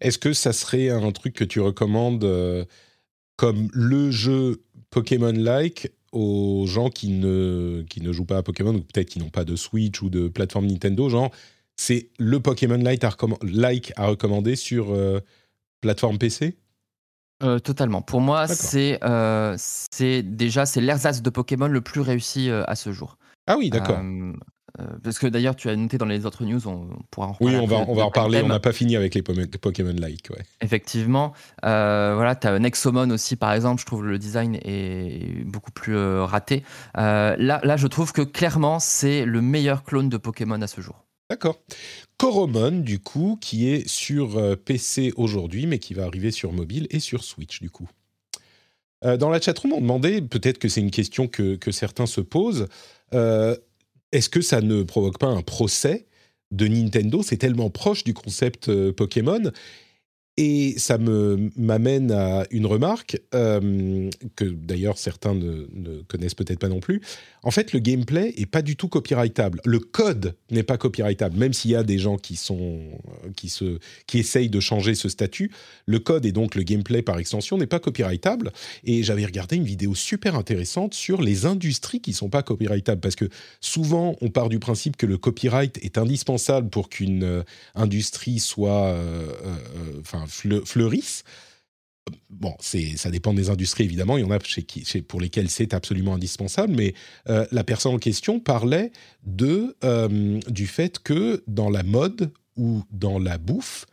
Est-ce 0.00 0.18
que 0.18 0.32
ça 0.32 0.52
serait 0.52 0.88
un 0.90 1.10
truc 1.10 1.34
que 1.34 1.44
tu 1.44 1.60
recommandes 1.60 2.24
euh, 2.24 2.64
comme 3.36 3.68
le 3.72 4.10
jeu 4.10 4.62
Pokémon-like 4.90 5.92
aux 6.12 6.64
gens 6.66 6.88
qui 6.88 7.08
ne, 7.08 7.84
qui 7.90 8.00
ne 8.00 8.12
jouent 8.12 8.24
pas 8.24 8.38
à 8.38 8.42
Pokémon 8.42 8.74
ou 8.74 8.80
peut-être 8.80 9.08
qui 9.08 9.18
n'ont 9.18 9.30
pas 9.30 9.44
de 9.44 9.56
Switch 9.56 10.00
ou 10.00 10.08
de 10.08 10.28
plateforme 10.28 10.66
Nintendo 10.66 11.08
Genre, 11.08 11.30
c'est 11.76 12.10
le 12.18 12.38
Pokémon-like 12.38 13.02
à, 13.02 13.10
like 13.42 13.92
à 13.96 14.06
recommander 14.06 14.54
sur 14.54 14.92
euh, 14.92 15.20
plateforme 15.80 16.18
PC 16.18 16.56
totalement. 17.62 18.00
Pour 18.00 18.22
moi, 18.22 18.46
c'est 18.46 18.98
c'est 19.58 20.22
déjà 20.22 20.64
c'est 20.64 20.80
l'ersatz 20.80 21.20
de 21.20 21.28
Pokémon 21.28 21.66
le 21.66 21.82
plus 21.82 22.00
réussi 22.00 22.48
à 22.48 22.74
ce 22.74 22.90
jour. 22.90 23.18
Ah 23.46 23.56
oui, 23.58 23.70
d'accord. 23.70 24.00
Euh, 24.80 24.86
parce 25.04 25.20
que 25.20 25.28
d'ailleurs, 25.28 25.54
tu 25.54 25.68
as 25.68 25.76
noté 25.76 25.98
dans 25.98 26.06
les 26.06 26.26
autres 26.26 26.44
news, 26.44 26.66
on, 26.66 26.88
pourra 27.10 27.28
en 27.28 27.32
reparler. 27.32 27.56
Oui, 27.56 27.62
on 27.62 27.66
va, 27.66 27.84
on 27.86 27.94
va 27.94 28.02
en 28.02 28.06
reparler. 28.06 28.42
On 28.42 28.48
n'a 28.48 28.58
pas 28.58 28.72
fini 28.72 28.96
avec 28.96 29.14
les 29.14 29.22
Pokémon-like. 29.22 30.30
Ouais. 30.30 30.42
Effectivement. 30.62 31.32
Euh, 31.64 32.14
voilà, 32.16 32.34
tu 32.34 32.48
as 32.48 32.58
Nexomon 32.58 33.10
aussi, 33.10 33.36
par 33.36 33.52
exemple. 33.52 33.80
Je 33.80 33.86
trouve 33.86 34.04
le 34.04 34.18
design 34.18 34.58
est 34.62 35.44
beaucoup 35.44 35.70
plus 35.70 35.96
euh, 35.96 36.24
raté. 36.24 36.64
là, 36.96 37.36
là, 37.38 37.76
je 37.76 37.86
trouve 37.86 38.12
que 38.12 38.22
clairement, 38.22 38.80
c'est 38.80 39.24
le 39.24 39.40
meilleur 39.40 39.84
clone 39.84 40.08
de 40.08 40.16
Pokémon 40.16 40.60
à 40.60 40.66
ce 40.66 40.80
jour. 40.80 41.04
D'accord. 41.30 41.60
Coromon, 42.16 42.72
du 42.72 42.98
coup, 42.98 43.38
qui 43.40 43.68
est 43.68 43.88
sur 43.88 44.58
PC 44.64 45.12
aujourd'hui, 45.16 45.66
mais 45.66 45.78
qui 45.78 45.94
va 45.94 46.04
arriver 46.04 46.32
sur 46.32 46.52
mobile 46.52 46.88
et 46.90 46.98
sur 46.98 47.22
Switch, 47.22 47.60
du 47.60 47.70
coup. 47.70 47.88
dans 49.02 49.30
la 49.30 49.40
chatroom, 49.40 49.72
on 49.72 49.80
demandait, 49.80 50.20
peut-être 50.20 50.58
que 50.58 50.68
c'est 50.68 50.80
une 50.80 50.90
question 50.90 51.28
que, 51.28 51.54
que 51.54 51.70
certains 51.70 52.06
se 52.06 52.20
posent, 52.20 52.62
euh, 52.62 52.68
est-ce 53.12 54.28
que 54.28 54.40
ça 54.40 54.60
ne 54.60 54.82
provoque 54.82 55.18
pas 55.18 55.26
un 55.26 55.42
procès 55.42 56.06
de 56.50 56.66
Nintendo? 56.66 57.22
C'est 57.22 57.36
tellement 57.36 57.70
proche 57.70 58.04
du 58.04 58.14
concept 58.14 58.90
Pokémon 58.92 59.50
et 60.36 60.74
ça 60.78 60.98
m'amène 60.98 62.10
à 62.10 62.44
une 62.50 62.66
remarque 62.66 63.20
euh, 63.34 64.10
que 64.34 64.44
d'ailleurs 64.44 64.98
certains 64.98 65.34
ne, 65.34 65.68
ne 65.72 66.02
connaissent 66.02 66.34
peut-être 66.34 66.58
pas 66.58 66.68
non 66.68 66.80
plus. 66.80 67.02
En 67.44 67.50
fait, 67.50 67.72
le 67.72 67.78
gameplay 67.78 68.32
est 68.36 68.46
pas 68.46 68.62
du 68.62 68.74
tout 68.74 68.88
copyrightable. 68.88 69.60
Le 69.64 69.78
code 69.78 70.34
n'est 70.50 70.62
pas 70.62 70.78
copyrightable, 70.78 71.36
même 71.36 71.52
s'il 71.52 71.70
y 71.70 71.76
a 71.76 71.84
des 71.84 71.98
gens 71.98 72.16
qui 72.16 72.36
sont 72.36 72.80
qui 73.36 73.48
se 73.48 73.78
qui 74.06 74.18
essayent 74.18 74.48
de 74.48 74.60
changer 74.60 74.94
ce 74.94 75.08
statut. 75.08 75.52
Le 75.86 75.98
code 76.00 76.26
et 76.26 76.32
donc 76.32 76.56
le 76.56 76.62
gameplay 76.62 77.02
par 77.02 77.18
extension 77.18 77.56
n'est 77.56 77.66
pas 77.66 77.78
copyrightable. 77.78 78.50
Et 78.82 79.02
j'avais 79.02 79.26
regardé 79.26 79.56
une 79.56 79.64
vidéo 79.64 79.94
super 79.94 80.34
intéressante 80.34 80.94
sur 80.94 81.22
les 81.22 81.46
industries 81.46 82.00
qui 82.00 82.12
sont 82.12 82.30
pas 82.30 82.42
copyrightables 82.42 83.00
parce 83.00 83.16
que 83.16 83.28
souvent 83.60 84.16
on 84.20 84.30
part 84.30 84.48
du 84.48 84.58
principe 84.58 84.96
que 84.96 85.06
le 85.06 85.18
copyright 85.18 85.78
est 85.84 85.98
indispensable 85.98 86.70
pour 86.70 86.88
qu'une 86.88 87.22
euh, 87.22 87.42
industrie 87.74 88.40
soit 88.40 88.86
euh, 88.86 89.32
euh, 89.44 90.00
fleurissent. 90.26 91.24
Bon, 92.28 92.54
ça 92.60 93.10
dépend 93.10 93.32
des 93.32 93.48
industries 93.48 93.84
évidemment. 93.84 94.18
Il 94.18 94.22
y 94.22 94.24
en 94.24 94.30
a 94.30 94.38
chez 94.40 94.62
qui, 94.62 94.84
pour 95.02 95.20
lesquelles 95.20 95.48
c'est 95.48 95.72
absolument 95.72 96.14
indispensable. 96.14 96.74
Mais 96.74 96.94
euh, 97.28 97.46
la 97.50 97.64
personne 97.64 97.94
en 97.94 97.98
question 97.98 98.40
parlait 98.40 98.92
de 99.24 99.76
euh, 99.84 100.40
du 100.48 100.66
fait 100.66 100.98
que 100.98 101.42
dans 101.46 101.70
la 101.70 101.82
mode 101.82 102.32
ou 102.56 102.82
dans 102.90 103.18
la 103.18 103.38
bouffe, 103.38 103.86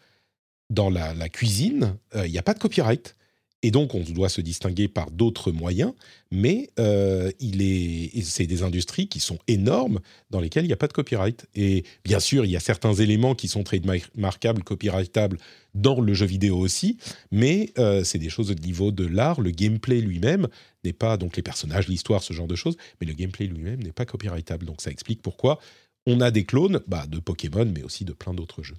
dans 0.70 0.90
la, 0.90 1.30
cuisine, 1.30 1.98
euh, 2.16 2.26
il 2.26 2.32
n'y 2.32 2.38
a 2.38 2.44
pas 2.44 2.54
de 2.54 2.60
copyright. 2.60 3.16
Et 3.64 3.70
donc, 3.70 3.94
on 3.94 4.00
doit 4.00 4.30
se 4.30 4.42
distinguer 4.42 4.88
par 4.88 5.12
d'autres 5.12 5.52
moyens, 5.52 5.94
mais 6.32 6.72
euh, 6.80 7.32
il 7.40 7.62
est, 7.62 8.22
c'est 8.24 8.48
des 8.48 8.64
industries 8.64 9.08
qui 9.08 9.20
sont 9.20 9.38
énormes 9.48 10.00
dans 10.32 10.40
lesquelles 10.40 10.64
il 10.64 10.68
n'y 10.68 10.74
a 10.74 10.78
pas 10.78 10.88
de 10.88 10.94
copyright. 10.94 11.46
Et 11.54 11.84
bien 12.04 12.20
sûr, 12.20 12.44
il 12.44 12.52
y 12.52 12.56
a 12.56 12.60
certains 12.60 12.94
éléments 12.94 13.36
qui 13.36 13.48
sont 13.48 13.64
très 13.64 13.80
marquables, 14.16 14.64
copyrightables 14.64 15.38
dans 15.76 16.02
le 16.02 16.14
jeu 16.14 16.26
vidéo 16.26 16.58
aussi, 16.58 16.98
mais 17.32 17.72
euh, 17.78 18.04
c'est 18.04 18.18
des 18.18 18.30
choses 18.30 18.50
au 18.50 18.56
niveau 18.56 18.92
de 18.92 19.06
l'art. 19.06 19.40
Le 19.40 19.52
gameplay 19.52 20.02
lui-même 20.02 20.48
n'est 20.84 20.94
pas, 20.94 21.18
donc 21.18 21.38
les 21.38 21.44
personnages, 21.44 21.88
l'histoire, 21.88 22.24
ce 22.24 22.34
genre 22.34 22.48
de 22.48 22.56
choses, 22.56 22.78
mais 23.00 23.06
le 23.06 23.14
gameplay 23.14 23.46
lui-même 23.46 23.84
n'est 23.84 23.92
pas 23.92 24.06
copyrightable. 24.06 24.66
Donc 24.66 24.82
ça 24.82 24.90
explique 24.90 25.22
pourquoi 25.22 25.60
on 26.08 26.20
a 26.20 26.32
des 26.32 26.46
clones 26.46 26.82
bah, 26.88 27.06
de 27.08 27.20
Pokémon, 27.20 27.66
mais 27.66 27.84
aussi 27.84 28.06
de 28.06 28.14
plein 28.14 28.34
d'autres 28.34 28.64
jeux. 28.64 28.78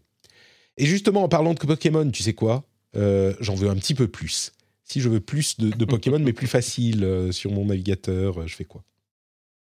Et 0.76 0.86
justement, 0.86 1.22
en 1.22 1.28
parlant 1.28 1.54
de 1.54 1.58
Pokémon, 1.60 2.10
tu 2.10 2.24
sais 2.24 2.32
quoi? 2.32 2.64
Euh, 2.96 3.34
J'en 3.40 3.54
veux 3.54 3.68
un 3.68 3.76
petit 3.76 3.94
peu 3.94 4.08
plus 4.08 4.52
si 4.92 5.00
je 5.00 5.08
veux 5.08 5.20
plus 5.20 5.58
de, 5.58 5.84
Pokémon, 5.84 6.18
mais 6.18 6.34
plus 6.34 6.46
facile 6.46 7.02
euh, 7.04 7.32
sur 7.32 7.50
mon 7.50 7.64
navigateur, 7.64 8.40
euh, 8.40 8.46
je 8.46 8.54
fais 8.54 8.64
quoi? 8.64 8.84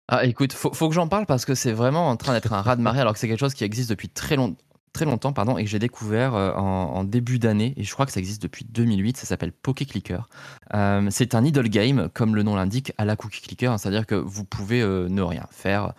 Ah, 0.07 0.25
écoute, 0.25 0.53
faut, 0.53 0.87
que 0.87 0.95
j'en 0.95 1.09
parle 1.09 1.25
parce 1.25 1.43
que 1.43 1.53
c'est 1.53 1.73
vraiment 1.73 2.07
en 2.07 2.15
train 2.15 2.31
d'être 2.31 2.53
un 2.53 2.61
raz 2.61 2.77
de 2.77 2.81
marée 2.81 3.01
alors 3.01 3.11
que 3.11 3.19
c'est 3.19 3.27
quelque 3.27 3.41
chose 3.41 3.53
qui 3.53 3.65
existe 3.65 3.89
depuis 3.89 4.07
très 4.07 4.37
longtemps 4.37 4.63
très 4.97 5.05
longtemps 5.05 5.31
pardon, 5.31 5.59
et 5.59 5.63
que 5.63 5.69
j'ai 5.69 5.77
découvert 5.77 6.33
euh, 6.33 6.51
en, 6.53 7.03
début 7.03 7.37
d'année, 7.37 7.75
et 7.77 7.83
je 7.83 7.93
crois 7.93 8.07
que 8.07 8.11
ça 8.11 8.19
existe 8.19 8.41
depuis 8.41 8.65
2008, 8.65 9.15
ça 9.17 9.27
s'appelle 9.27 9.51
Poké 9.51 9.85
Clicker. 9.85 10.27
Euh, 10.73 11.07
c'est 11.11 11.35
un 11.35 11.45
idle 11.45 11.69
game, 11.69 12.09
comme 12.15 12.35
le 12.35 12.41
nom 12.41 12.55
l'indique, 12.55 12.93
à 12.97 13.05
la 13.05 13.15
Cookie 13.15 13.41
Clicker, 13.41 13.71
hein, 13.71 13.77
c'est-à-dire 13.77 14.07
que 14.07 14.15
vous 14.15 14.43
pouvez 14.43 14.81
euh, 14.81 15.07
ne 15.07 15.21
rien 15.21 15.45
faire 15.51 15.93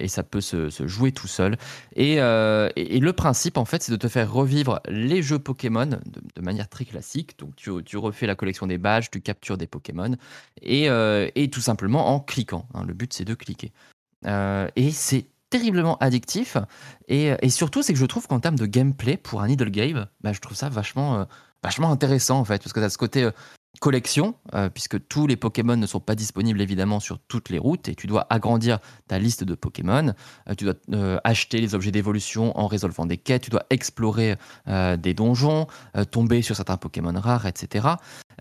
et 0.00 0.08
ça 0.08 0.22
peut 0.22 0.40
se, 0.40 0.70
jouer 0.86 1.12
tout 1.12 1.26
seul. 1.26 1.58
Et, 1.94 2.16
le 2.16 3.10
principe, 3.10 3.58
en 3.58 3.66
fait, 3.66 3.82
c'est 3.82 3.92
de 3.92 3.96
te 3.96 4.08
faire 4.08 4.32
revivre 4.32 4.80
les 4.88 5.22
jeux 5.22 5.38
Pokémon 5.38 5.86
de, 5.86 6.40
manière 6.40 6.68
très 6.70 6.86
classique. 6.86 7.38
Donc 7.38 7.54
tu, 7.56 7.96
refais 7.96 8.26
la 8.26 8.34
collection 8.34 8.66
des 8.66 8.78
badges, 8.78 9.10
tu 9.10 9.20
captures 9.20 9.58
des 9.58 9.66
Pokémon, 9.66 10.16
et, 10.62 10.88
et 11.34 11.50
tout 11.50 11.60
simplement 11.60 12.14
en 12.14 12.20
cliquant. 12.20 12.66
Hein. 12.72 12.84
le 12.86 12.94
but, 12.94 13.12
c'est 13.12 13.26
de 13.26 13.34
cliquer. 13.34 13.72
et 14.24 14.90
c'est 14.90 15.26
terriblement 15.50 15.96
addictif. 15.98 16.56
Et, 17.08 17.32
et 17.40 17.50
surtout, 17.50 17.82
c'est 17.82 17.92
que 17.92 17.98
je 17.98 18.06
trouve 18.06 18.26
qu'en 18.26 18.40
termes 18.40 18.58
de 18.58 18.66
gameplay, 18.66 19.16
pour 19.16 19.42
un 19.42 19.48
idle 19.48 19.70
game, 19.70 20.06
bah, 20.20 20.32
je 20.32 20.40
trouve 20.40 20.56
ça 20.56 20.68
vachement, 20.68 21.20
euh, 21.20 21.24
vachement 21.62 21.90
intéressant 21.90 22.38
en 22.38 22.44
fait, 22.44 22.62
parce 22.62 22.72
que 22.72 22.80
tu 22.80 22.86
as 22.86 22.90
ce 22.90 22.98
côté 22.98 23.24
euh, 23.24 23.30
collection, 23.80 24.34
euh, 24.54 24.68
puisque 24.68 25.06
tous 25.08 25.26
les 25.26 25.36
Pokémon 25.36 25.76
ne 25.76 25.86
sont 25.86 26.00
pas 26.00 26.14
disponibles 26.14 26.60
évidemment 26.60 27.00
sur 27.00 27.18
toutes 27.18 27.48
les 27.48 27.58
routes, 27.58 27.88
et 27.88 27.94
tu 27.94 28.06
dois 28.06 28.26
agrandir 28.28 28.80
ta 29.06 29.18
liste 29.18 29.44
de 29.44 29.54
Pokémon, 29.54 30.14
tu 30.56 30.64
dois 30.64 30.74
acheter 31.22 31.60
les 31.60 31.74
objets 31.74 31.92
d'évolution 31.92 32.58
en 32.58 32.66
résolvant 32.66 33.06
des 33.06 33.18
quêtes, 33.18 33.42
tu 33.42 33.50
dois 33.50 33.64
explorer 33.70 34.36
des 34.66 35.14
donjons, 35.14 35.68
tomber 36.10 36.42
sur 36.42 36.56
certains 36.56 36.76
Pokémon 36.76 37.12
rares, 37.20 37.46
etc. 37.46 37.86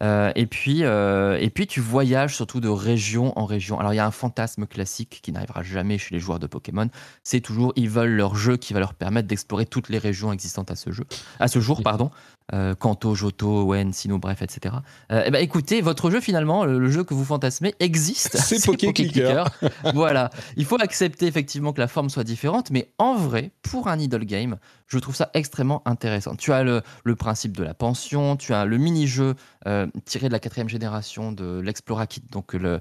Euh, 0.01 0.31
et, 0.35 0.45
puis, 0.45 0.83
euh, 0.83 1.37
et 1.39 1.49
puis, 1.49 1.67
tu 1.67 1.81
voyages 1.81 2.35
surtout 2.35 2.59
de 2.59 2.69
région 2.69 3.37
en 3.37 3.45
région. 3.45 3.79
Alors, 3.79 3.93
il 3.93 3.97
y 3.97 3.99
a 3.99 4.05
un 4.05 4.11
fantasme 4.11 4.65
classique 4.65 5.19
qui 5.21 5.31
n'arrivera 5.31 5.63
jamais 5.63 5.97
chez 5.97 6.13
les 6.13 6.19
joueurs 6.19 6.39
de 6.39 6.47
Pokémon. 6.47 6.89
C'est 7.23 7.41
toujours, 7.41 7.73
ils 7.75 7.89
veulent 7.89 8.11
leur 8.11 8.35
jeu 8.35 8.57
qui 8.57 8.73
va 8.73 8.79
leur 8.79 8.93
permettre 8.93 9.27
d'explorer 9.27 9.65
toutes 9.65 9.89
les 9.89 9.97
régions 9.97 10.31
existantes 10.31 10.71
à 10.71 10.75
ce 10.75 10.91
jeu, 10.91 11.05
à 11.39 11.47
ce 11.47 11.59
jour, 11.59 11.81
pardon. 11.83 12.11
Euh, 12.53 12.75
Kanto, 12.75 13.13
Johto, 13.13 13.63
Wen, 13.63 13.91
Sino, 13.91 14.19
bref, 14.19 14.41
etc. 14.41 14.75
Eh 15.09 15.29
ben, 15.31 15.39
écoutez, 15.43 15.81
votre 15.81 16.09
jeu 16.09 16.21
finalement, 16.21 16.63
le, 16.63 16.89
jeu 16.89 17.03
que 17.03 17.13
vous 17.13 17.25
fantasmez 17.25 17.75
existe. 17.79 18.37
C'est 18.37 18.65
Poké 18.65 18.93
Clicker. 18.93 19.43
voilà. 19.93 20.29
Il 20.55 20.63
faut 20.63 20.81
accepter 20.81 21.27
effectivement 21.27 21.73
que 21.73 21.81
la 21.81 21.89
forme 21.89 22.09
soit 22.09 22.23
différente, 22.23 22.71
mais 22.71 22.89
en 22.99 23.15
vrai, 23.15 23.51
pour 23.63 23.89
un 23.89 23.99
idle 23.99 24.23
game, 24.23 24.57
je 24.87 24.99
trouve 24.99 25.15
ça 25.15 25.29
extrêmement 25.33 25.81
intéressant. 25.85 26.35
Tu 26.35 26.53
as 26.53 26.63
le, 26.63 26.81
principe 27.15 27.55
de 27.57 27.63
la 27.63 27.73
pension, 27.73 28.37
tu 28.37 28.53
as 28.53 28.65
le 28.65 28.77
mini-jeu 28.77 29.35
euh, 29.67 29.87
tiré 30.05 30.27
de 30.27 30.33
la 30.33 30.39
quatrième 30.39 30.69
génération 30.69 31.31
de 31.31 31.59
l'Explora 31.59 32.07
Kit, 32.07 32.23
donc 32.31 32.53
le, 32.53 32.79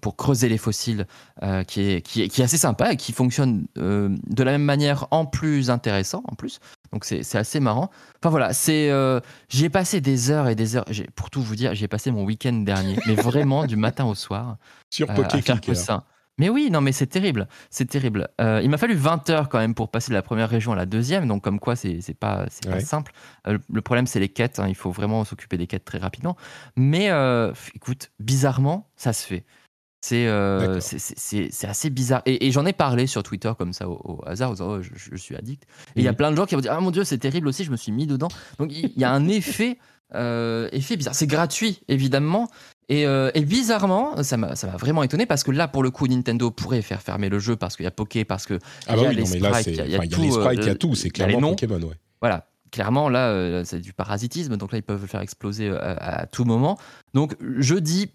pour 0.00 0.16
creuser 0.16 0.48
les 0.48 0.58
fossiles, 0.58 1.06
euh, 1.42 1.62
qui, 1.64 1.82
est, 1.82 2.02
qui, 2.02 2.22
est, 2.22 2.28
qui, 2.28 2.40
est, 2.40 2.44
assez 2.44 2.58
sympa 2.58 2.92
et 2.92 2.96
qui 2.96 3.12
fonctionne 3.12 3.66
euh, 3.76 4.14
de 4.28 4.42
la 4.42 4.52
même 4.52 4.64
manière 4.64 5.06
en 5.10 5.26
plus 5.26 5.70
intéressant 5.70 6.22
en 6.26 6.34
plus. 6.34 6.58
Donc 6.92 7.04
c'est 7.04 7.36
assez 7.36 7.60
marrant. 7.60 7.90
Enfin 8.20 8.30
voilà, 8.30 8.52
c'est 8.52 8.90
j'y 9.48 9.64
ai 9.64 9.70
passé 9.70 10.00
des 10.00 10.30
heures 10.30 10.48
et 10.48 10.54
des 10.54 10.76
heures. 10.76 10.86
Pour 11.14 11.30
tout 11.30 11.42
vous 11.42 11.56
dire, 11.56 11.74
j'ai 11.74 11.88
passé 11.88 12.10
mon 12.10 12.24
week-end 12.24 12.52
dernier, 12.52 12.96
mais 13.06 13.14
vraiment 13.14 13.66
du 13.66 13.76
matin 13.76 14.06
au 14.06 14.14
soir. 14.14 14.56
Sur 14.90 15.08
Poké. 15.12 15.42
Mais 16.38 16.50
oui, 16.50 16.68
non, 16.70 16.82
mais 16.82 16.92
c'est 16.92 17.06
terrible, 17.06 17.48
c'est 17.70 17.86
terrible. 17.86 18.28
Euh, 18.40 18.60
il 18.62 18.68
m'a 18.68 18.76
fallu 18.76 18.94
20 18.94 19.30
heures 19.30 19.48
quand 19.48 19.58
même 19.58 19.74
pour 19.74 19.90
passer 19.90 20.10
de 20.10 20.14
la 20.14 20.22
première 20.22 20.50
région 20.50 20.72
à 20.72 20.76
la 20.76 20.84
deuxième, 20.84 21.26
donc 21.26 21.42
comme 21.42 21.58
quoi 21.58 21.76
c'est 21.76 22.02
pas, 22.18 22.46
pas 22.64 22.80
simple. 22.80 23.12
Euh, 23.46 23.58
le 23.72 23.80
problème 23.80 24.06
c'est 24.06 24.20
les 24.20 24.28
quêtes, 24.28 24.58
hein, 24.58 24.66
il 24.68 24.74
faut 24.74 24.90
vraiment 24.90 25.24
s'occuper 25.24 25.56
des 25.56 25.66
quêtes 25.66 25.84
très 25.84 25.98
rapidement. 25.98 26.36
Mais 26.76 27.10
euh, 27.10 27.52
écoute, 27.74 28.10
bizarrement, 28.20 28.90
ça 28.96 29.14
se 29.14 29.26
fait. 29.26 29.44
C'est 30.02 30.28
c'est 30.80 31.66
assez 31.66 31.90
bizarre. 31.90 32.22
Et, 32.26 32.52
j'en 32.52 32.66
ai 32.66 32.74
parlé 32.74 33.06
sur 33.06 33.22
Twitter 33.22 33.50
comme 33.58 33.72
ça 33.72 33.88
au, 33.88 34.22
hasard, 34.26 34.54
oh, 34.60 34.80
je, 34.82 35.16
suis 35.16 35.34
addict. 35.34 35.64
Et 35.96 36.00
il 36.00 36.04
y 36.04 36.08
a 36.08 36.12
mhm. 36.12 36.16
plein 36.16 36.30
de 36.30 36.36
gens 36.36 36.44
qui 36.44 36.54
vont 36.54 36.60
dire 36.60 36.72
Ah 36.72 36.80
mon 36.80 36.90
Dieu, 36.90 37.02
c'est 37.02 37.18
terrible 37.18 37.48
aussi, 37.48 37.64
je 37.64 37.70
me 37.70 37.76
suis 37.76 37.92
mis 37.92 38.06
dedans. 38.06 38.28
Donc 38.58 38.72
il 38.72 38.92
y, 38.94 39.04
a 39.04 39.10
un 39.10 39.26
effet. 39.28 39.78
effet 40.12 40.96
bizarre. 40.96 41.14
C'est 41.14 41.26
gratuit, 41.26 41.80
évidemment, 41.88 42.48
euh, 42.90 43.30
et, 43.34 43.44
bizarrement, 43.44 44.22
ça 44.22 44.36
m'a 44.36 44.54
vraiment 44.78 45.02
étonné 45.02 45.26
parce 45.26 45.42
que 45.42 45.50
là, 45.50 45.66
pour 45.68 45.82
le 45.82 45.90
coup, 45.90 46.06
Nintendo 46.06 46.50
pourrait 46.50 46.82
faire 46.82 47.02
fermer 47.02 47.28
le 47.28 47.38
jeu 47.38 47.56
parce 47.56 47.76
qu'il 47.76 47.84
y 47.84 47.88
a 47.88 47.90
Poké, 47.90 48.24
parce 48.24 48.46
que 48.46 48.58
ah 48.86 48.94
bah 48.94 49.02
y 49.02 49.06
a 49.06 49.12
les 49.12 49.26
sprites, 49.26 49.66
il 49.66 49.74
y 49.74 49.80
a, 49.80 49.98
les 49.98 50.30
sprites, 50.30 50.60
il 50.60 50.66
y 50.66 50.70
a 50.70 50.74
tout, 50.74 50.94
c'est 50.94 51.10
clairement 51.10 51.50
Pokémon, 51.50 51.80
ouais. 51.80 51.96
Voilà, 52.20 52.46
clairement, 52.70 53.08
là, 53.08 53.28
euh, 53.28 53.62
c'est 53.64 53.80
du 53.80 53.92
parasitisme, 53.92 54.56
donc 54.56 54.72
là, 54.72 54.78
ils 54.78 54.82
peuvent 54.82 55.00
le 55.00 55.06
faire 55.06 55.20
exploser 55.20 55.68
euh, 55.68 55.78
à, 55.98 56.26
tout 56.26 56.44
moment. 56.44 56.78
Donc, 57.14 57.36
je 57.58 57.74
dis, 57.74 58.10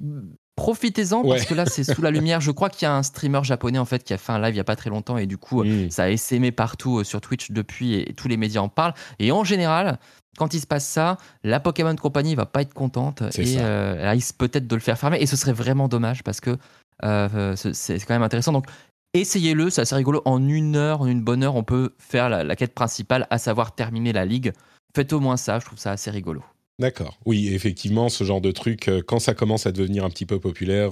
profitez-en 0.55 1.23
parce 1.23 1.45
que 1.45 1.53
là, 1.53 1.65
c'est 1.65 1.83
sous 1.83 2.01
la 2.01 2.11
lumière. 2.11 2.41
Je 2.41 2.51
crois 2.51 2.69
qu'il 2.69 2.85
y 2.85 2.89
a 2.89 2.95
un 2.95 3.03
streamer 3.03 3.43
japonais, 3.43 3.79
en 3.79 3.85
fait, 3.85 4.03
qui 4.03 4.13
a 4.13 4.17
fait 4.17 4.31
un 4.31 4.39
live 4.39 4.51
il 4.51 4.55
n'y 4.55 4.59
a 4.59 4.65
pas 4.65 4.75
très 4.75 4.89
longtemps 4.89 5.17
et 5.17 5.25
du 5.25 5.37
coup, 5.37 5.63
mm. 5.63 5.89
ça 5.89 6.03
a 6.03 6.09
essaimé 6.09 6.51
partout 6.51 7.03
sur 7.03 7.21
Twitch 7.21 7.51
depuis 7.51 7.95
et 7.95 8.13
tous 8.13 8.27
les 8.27 8.37
médias 8.37 8.61
en 8.61 8.69
parlent. 8.69 8.93
Et 9.19 9.31
en 9.31 9.43
général, 9.43 9.99
quand 10.37 10.53
il 10.53 10.61
se 10.61 10.67
passe 10.67 10.85
ça, 10.85 11.17
la 11.43 11.59
Pokémon 11.59 11.95
Company 11.95 12.35
va 12.35 12.45
pas 12.45 12.61
être 12.61 12.73
contente 12.73 13.21
et 13.37 13.57
euh, 13.59 13.97
elle 13.99 14.09
risque 14.09 14.37
peut-être 14.37 14.67
de 14.67 14.75
le 14.75 14.81
faire 14.81 14.97
fermer. 14.97 15.17
Et 15.19 15.25
ce 15.25 15.35
serait 15.35 15.53
vraiment 15.53 15.87
dommage 15.87 16.23
parce 16.23 16.39
que 16.39 16.57
euh, 17.03 17.55
c'est 17.55 17.99
quand 17.99 18.13
même 18.13 18.23
intéressant. 18.23 18.51
Donc 18.51 18.65
essayez-le, 19.13 19.69
c'est 19.69 19.81
assez 19.81 19.95
rigolo. 19.95 20.21
En 20.25 20.47
une 20.47 20.75
heure, 20.75 21.01
en 21.01 21.07
une 21.07 21.21
bonne 21.21 21.43
heure, 21.43 21.55
on 21.55 21.63
peut 21.63 21.93
faire 21.99 22.29
la, 22.29 22.55
quête 22.55 22.73
principale, 22.73 23.27
à 23.29 23.37
savoir 23.37 23.75
terminer 23.75 24.13
la 24.13 24.25
ligue. 24.25 24.53
Faites 24.95 25.13
au 25.13 25.19
moins 25.19 25.37
ça, 25.37 25.59
je 25.59 25.65
trouve 25.65 25.79
ça 25.79 25.91
assez 25.91 26.11
rigolo. 26.11 26.43
D'accord. 26.79 27.19
Oui, 27.25 27.49
effectivement, 27.53 28.09
ce 28.09 28.23
genre 28.23 28.41
de 28.41 28.51
truc, 28.51 28.87
euh, 28.87 29.01
quand 29.05 29.19
ça 29.19 29.33
commence 29.33 29.67
à 29.67 29.71
devenir 29.71 30.03
un 30.03 30.09
petit 30.09 30.25
peu 30.25 30.39
populaire, 30.39 30.91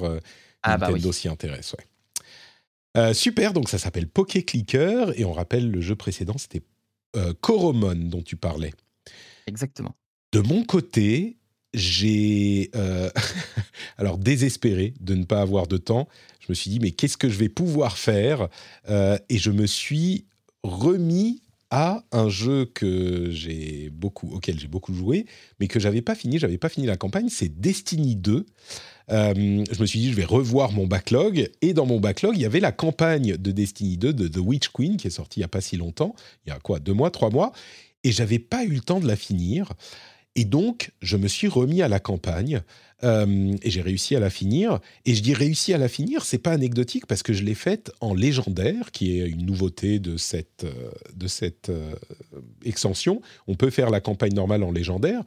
ah 0.64 0.78
bah 0.78 0.88
Nintendo 0.88 1.12
s'y 1.12 1.28
intéresse. 1.28 1.76
super, 3.14 3.54
donc 3.54 3.70
ça 3.70 3.78
s'appelle 3.78 4.08
Poké 4.08 4.44
Clicker 4.44 5.20
et 5.20 5.26
on 5.26 5.34
rappelle 5.34 5.72
le 5.72 5.82
jeu 5.82 5.96
précédent, 5.96 6.38
c'était 6.38 6.62
Coromon 7.42 7.96
dont 7.96 8.22
tu 8.22 8.36
parlais. 8.36 8.72
Exactement. 9.48 9.96
De 10.32 10.42
mon 10.42 10.64
côté, 10.64 11.39
j'ai 11.74 12.72
euh, 12.76 13.10
alors 13.98 14.18
désespéré 14.18 14.94
de 15.00 15.16
ne 15.16 15.26
pas 15.26 15.42
avoir 15.42 15.68
de 15.68 15.78
temps. 15.78 16.08
Je 16.40 16.48
me 16.50 16.54
suis 16.56 16.70
dit 16.72 16.80
mais 16.80 16.92
qu'est-ce 16.92 17.18
que 17.18 17.30
je 17.30 17.38
vais 17.38 17.50
pouvoir 17.50 17.98
faire 17.98 18.48
euh, 18.90 19.18
Et 19.30 19.38
je 19.38 19.52
me 19.52 19.68
suis 19.68 20.26
remis 20.64 21.42
à 21.72 22.04
un 22.12 22.30
jeu 22.30 22.66
que 22.66 23.30
j'ai 23.30 23.90
beaucoup, 23.92 24.32
auquel 24.34 24.60
j'ai 24.60 24.68
beaucoup 24.68 24.94
joué, 24.94 25.26
mais 25.60 25.68
que 25.68 25.80
j'avais 25.80 26.02
pas 26.02 26.16
fini. 26.16 26.40
J'avais 26.40 26.58
pas 26.58 26.70
fini 26.70 26.88
la 26.88 26.98
campagne. 26.98 27.30
C'est 27.30 27.60
Destiny 27.60 28.16
2. 28.16 28.46
Euh, 29.12 29.64
je 29.72 29.82
me 29.82 29.86
suis 29.86 30.00
dit, 30.00 30.10
je 30.10 30.16
vais 30.16 30.26
revoir 30.26 30.72
mon 30.72 30.88
backlog. 30.88 31.50
Et 31.62 31.74
dans 31.74 31.86
mon 31.86 32.00
backlog, 32.00 32.36
il 32.36 32.42
y 32.42 32.46
avait 32.46 32.60
la 32.60 32.72
campagne 32.72 33.38
de 33.38 33.52
Destiny 33.52 33.98
2 33.98 34.14
de 34.14 34.28
The 34.28 34.38
Witch 34.38 34.70
Queen 34.70 34.98
qui 34.98 35.08
est 35.08 35.12
sortie 35.12 35.40
il 35.40 35.42
y 35.42 35.46
a 35.46 35.50
pas 35.50 35.62
si 35.62 35.78
longtemps. 35.78 36.16
Il 36.46 36.50
y 36.50 36.52
a 36.52 36.60
quoi, 36.60 36.80
deux 36.80 36.94
mois, 36.94 37.12
trois 37.12 37.30
mois. 37.30 37.52
Et 38.04 38.12
j'avais 38.12 38.40
pas 38.40 38.64
eu 38.64 38.70
le 38.70 38.82
temps 38.82 39.00
de 39.00 39.08
la 39.08 39.16
finir. 39.16 39.74
Et 40.36 40.46
donc, 40.46 40.92
je 41.02 41.18
me 41.18 41.28
suis 41.28 41.48
remis 41.48 41.82
à 41.82 41.88
la 41.88 42.00
campagne 42.00 42.62
euh, 43.04 43.56
et 43.62 43.70
j'ai 43.70 43.82
réussi 43.82 44.16
à 44.16 44.20
la 44.20 44.30
finir. 44.30 44.80
Et 45.06 45.16
je 45.16 45.22
dis 45.22 45.34
réussi 45.34 45.74
à 45.74 45.78
la 45.78 45.88
finir, 45.88 46.24
c'est 46.24 46.38
pas 46.38 46.52
anecdotique 46.52 47.08
parce 47.08 47.24
que 47.24 47.34
je 47.34 47.44
l'ai 47.44 47.56
faite 47.56 47.92
en 48.00 48.14
légendaire, 48.14 48.92
qui 48.92 49.20
est 49.20 49.28
une 49.28 49.46
nouveauté 49.46 50.00
de 50.00 50.18
cette, 50.18 50.66
euh, 50.66 50.92
de 51.16 51.28
cette 51.28 51.70
euh, 51.70 51.96
extension. 52.64 53.22
On 53.48 53.56
peut 53.56 53.70
faire 53.70 53.90
la 53.90 54.02
campagne 54.02 54.34
normale 54.34 54.64
en 54.64 54.72
légendaire, 54.72 55.24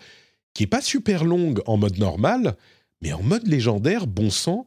qui 0.54 0.64
est 0.64 0.68
pas 0.68 0.82
super 0.82 1.24
longue 1.24 1.62
en 1.66 1.76
mode 1.76 1.98
normal, 1.98 2.56
mais 3.00 3.12
en 3.12 3.22
mode 3.22 3.46
légendaire, 3.46 4.06
bon 4.06 4.30
sang, 4.30 4.66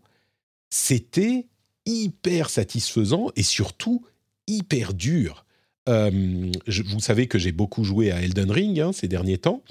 c'était 0.69 1.47
hyper 1.86 2.49
satisfaisant 2.49 3.29
et 3.36 3.43
surtout 3.43 4.03
hyper 4.47 4.93
dur. 4.93 5.45
vous 5.88 6.99
savez 6.99 7.27
que 7.27 7.38
j'ai 7.38 7.51
beaucoup 7.51 7.83
joué 7.83 8.11
à 8.11 8.21
Elden 8.21 8.51
Ring 8.51 8.79
hein, 8.79 8.91
ces 8.91 9.07
derniers 9.07 9.38
temps. 9.38 9.63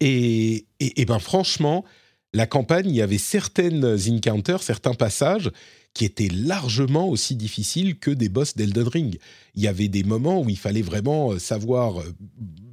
Et, 0.00 0.66
ben 1.06 1.18
franchement, 1.18 1.84
la 2.32 2.46
campagne, 2.46 2.88
il 2.88 2.96
y 2.96 3.02
avait 3.02 3.18
certaines 3.18 3.84
encounters, 4.08 4.62
certains 4.62 4.94
passages 4.94 5.50
qui 5.94 6.04
étaient 6.04 6.30
largement 6.32 7.08
aussi 7.08 7.36
difficiles 7.36 7.98
que 7.98 8.10
des 8.10 8.28
boss 8.28 8.56
d'Elden 8.56 8.88
Ring. 8.88 9.18
Il 9.54 9.62
y 9.62 9.68
avait 9.68 9.88
des 9.88 10.04
moments 10.04 10.40
où 10.40 10.48
il 10.48 10.56
fallait 10.56 10.82
vraiment 10.82 11.32
euh, 11.32 11.38
savoir 11.38 12.00
euh, 12.00 12.14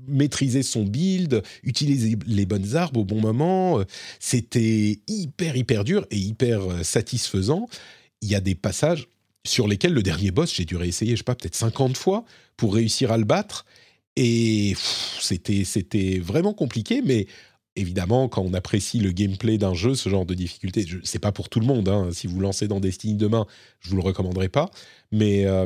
maîtriser 0.08 0.64
son 0.64 0.86
build, 0.86 1.44
utiliser 1.64 2.18
les 2.26 2.46
bonnes 2.46 2.78
armes 2.78 2.96
au 2.96 3.04
bon 3.04 3.20
moment. 3.20 3.84
C'était 4.20 5.02
hyper, 5.08 5.58
hyper 5.58 5.84
dur 5.84 6.06
et 6.12 6.18
hyper 6.18 6.62
euh, 6.62 6.84
satisfaisant. 6.84 7.68
Il 8.22 8.30
y 8.30 8.36
a 8.36 8.40
des 8.40 8.56
passages 8.56 9.08
sur 9.46 9.68
lesquels 9.68 9.94
le 9.94 10.04
dernier 10.04 10.32
boss, 10.32 10.54
j'ai 10.54 10.66
dû 10.66 10.78
réessayer, 10.78 11.12
je 11.12 11.18
sais 11.18 11.24
pas, 11.24 11.36
peut-être 11.36 11.56
50 11.56 11.98
fois 11.98 12.24
pour 12.56 12.74
réussir 12.74 13.12
à 13.12 13.18
le 13.18 13.26
battre. 13.26 13.66
Et 14.22 14.74
c'était, 15.22 16.20
vraiment 16.20 16.54
compliqué, 16.54 17.02
mais 17.02 17.28
évidemment, 17.78 18.28
quand 18.28 18.42
on 18.42 18.54
apprécie 18.54 19.00
le 19.00 19.14
gameplay 19.14 19.58
d'un 19.58 19.74
jeu, 19.74 19.96
ce 19.96 20.10
genre 20.10 20.26
de 20.26 20.34
difficulté, 20.34 20.86
c'est 21.06 21.20
pas 21.20 21.32
pour 21.32 21.48
tout 21.48 21.62
le 21.62 21.66
monde. 21.66 21.88
Hein. 21.88 22.10
Si 22.12 22.28
vous 22.28 22.42
lancez 22.42 22.68
dans 22.68 22.82
Destiny 22.82 23.16
demain, 23.16 23.46
je 23.80 23.92
vous 23.92 23.96
le 23.96 24.02
recommanderai 24.02 24.50
pas. 24.50 24.72
Mais, 25.12 25.46
euh, 25.46 25.66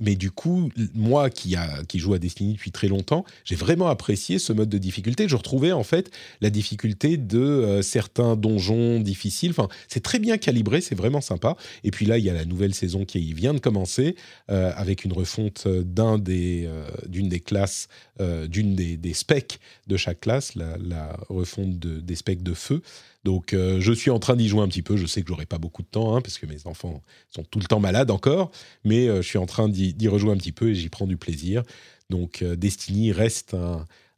mais 0.00 0.16
du 0.16 0.30
coup, 0.30 0.68
moi 0.94 1.30
qui, 1.30 1.56
joue 1.94 2.14
à 2.14 2.18
Destiny 2.18 2.54
depuis 2.54 2.72
très 2.72 2.88
longtemps, 2.88 3.24
j'ai 3.44 3.54
vraiment 3.54 3.88
apprécié 3.88 4.38
ce 4.38 4.52
mode 4.52 4.68
de 4.68 4.78
difficulté. 4.78 5.28
Je 5.28 5.36
retrouvais 5.36 5.72
en 5.72 5.84
fait 5.84 6.10
la 6.40 6.50
difficulté 6.50 7.16
de 7.16 7.38
euh, 7.38 7.82
certains 7.82 8.34
donjons 8.34 8.98
difficiles. 9.00 9.50
Enfin, 9.50 9.68
c'est 9.88 10.02
très 10.02 10.18
bien 10.18 10.38
calibré, 10.38 10.80
c'est 10.80 10.96
vraiment 10.96 11.20
sympa. 11.20 11.56
Et 11.84 11.90
puis 11.90 12.04
là, 12.04 12.18
il 12.18 12.24
y 12.24 12.30
a 12.30 12.34
la 12.34 12.44
nouvelle 12.44 12.74
saison 12.74 13.04
qui 13.04 13.32
vient 13.32 13.54
de 13.54 13.60
commencer 13.60 14.16
euh, 14.50 14.72
avec 14.74 15.04
une 15.04 15.12
refonte 15.12 15.68
d'un 15.68 16.18
des, 16.18 16.68
d'une 17.06 17.28
des 17.28 17.40
classes, 17.40 17.88
d'une 18.18 18.74
des, 18.74 18.96
des, 18.96 19.14
specs 19.14 19.60
de 19.86 19.96
chaque 19.96 20.20
classe, 20.20 20.54
la, 20.54 21.16
refonte 21.28 21.78
de, 21.78 22.00
des 22.00 22.16
specs 22.16 22.42
de 22.42 22.54
feu. 22.54 22.82
Donc, 23.24 23.52
euh, 23.52 23.80
je 23.80 23.92
suis 23.92 24.10
en 24.10 24.18
train 24.18 24.36
d'y 24.36 24.48
jouer 24.48 24.62
un 24.62 24.68
petit 24.68 24.82
peu. 24.82 24.96
Je 24.96 25.06
sais 25.06 25.20
que 25.22 25.28
j'aurai 25.28 25.46
pas 25.46 25.58
beaucoup 25.58 25.82
de 25.82 25.88
temps, 25.88 26.16
hein, 26.16 26.20
parce 26.20 26.38
que 26.38 26.46
mes 26.46 26.66
enfants 26.66 27.02
sont 27.28 27.44
tout 27.44 27.58
le 27.58 27.66
temps 27.66 27.80
malades 27.80 28.10
encore, 28.10 28.50
mais 28.84 29.08
euh, 29.08 29.22
je 29.22 29.28
suis 29.28 29.38
en 29.38 29.46
train 29.46 29.68
d'y 29.68 30.08
rejouer 30.08 30.32
un 30.32 30.36
petit 30.36 30.52
peu 30.52 30.70
et 30.70 30.74
j'y 30.74 30.88
prends 30.88 31.06
du 31.06 31.16
plaisir. 31.16 31.62
Donc, 32.08 32.42
euh, 32.42 32.56
Destiny 32.56 33.12
reste 33.12 33.56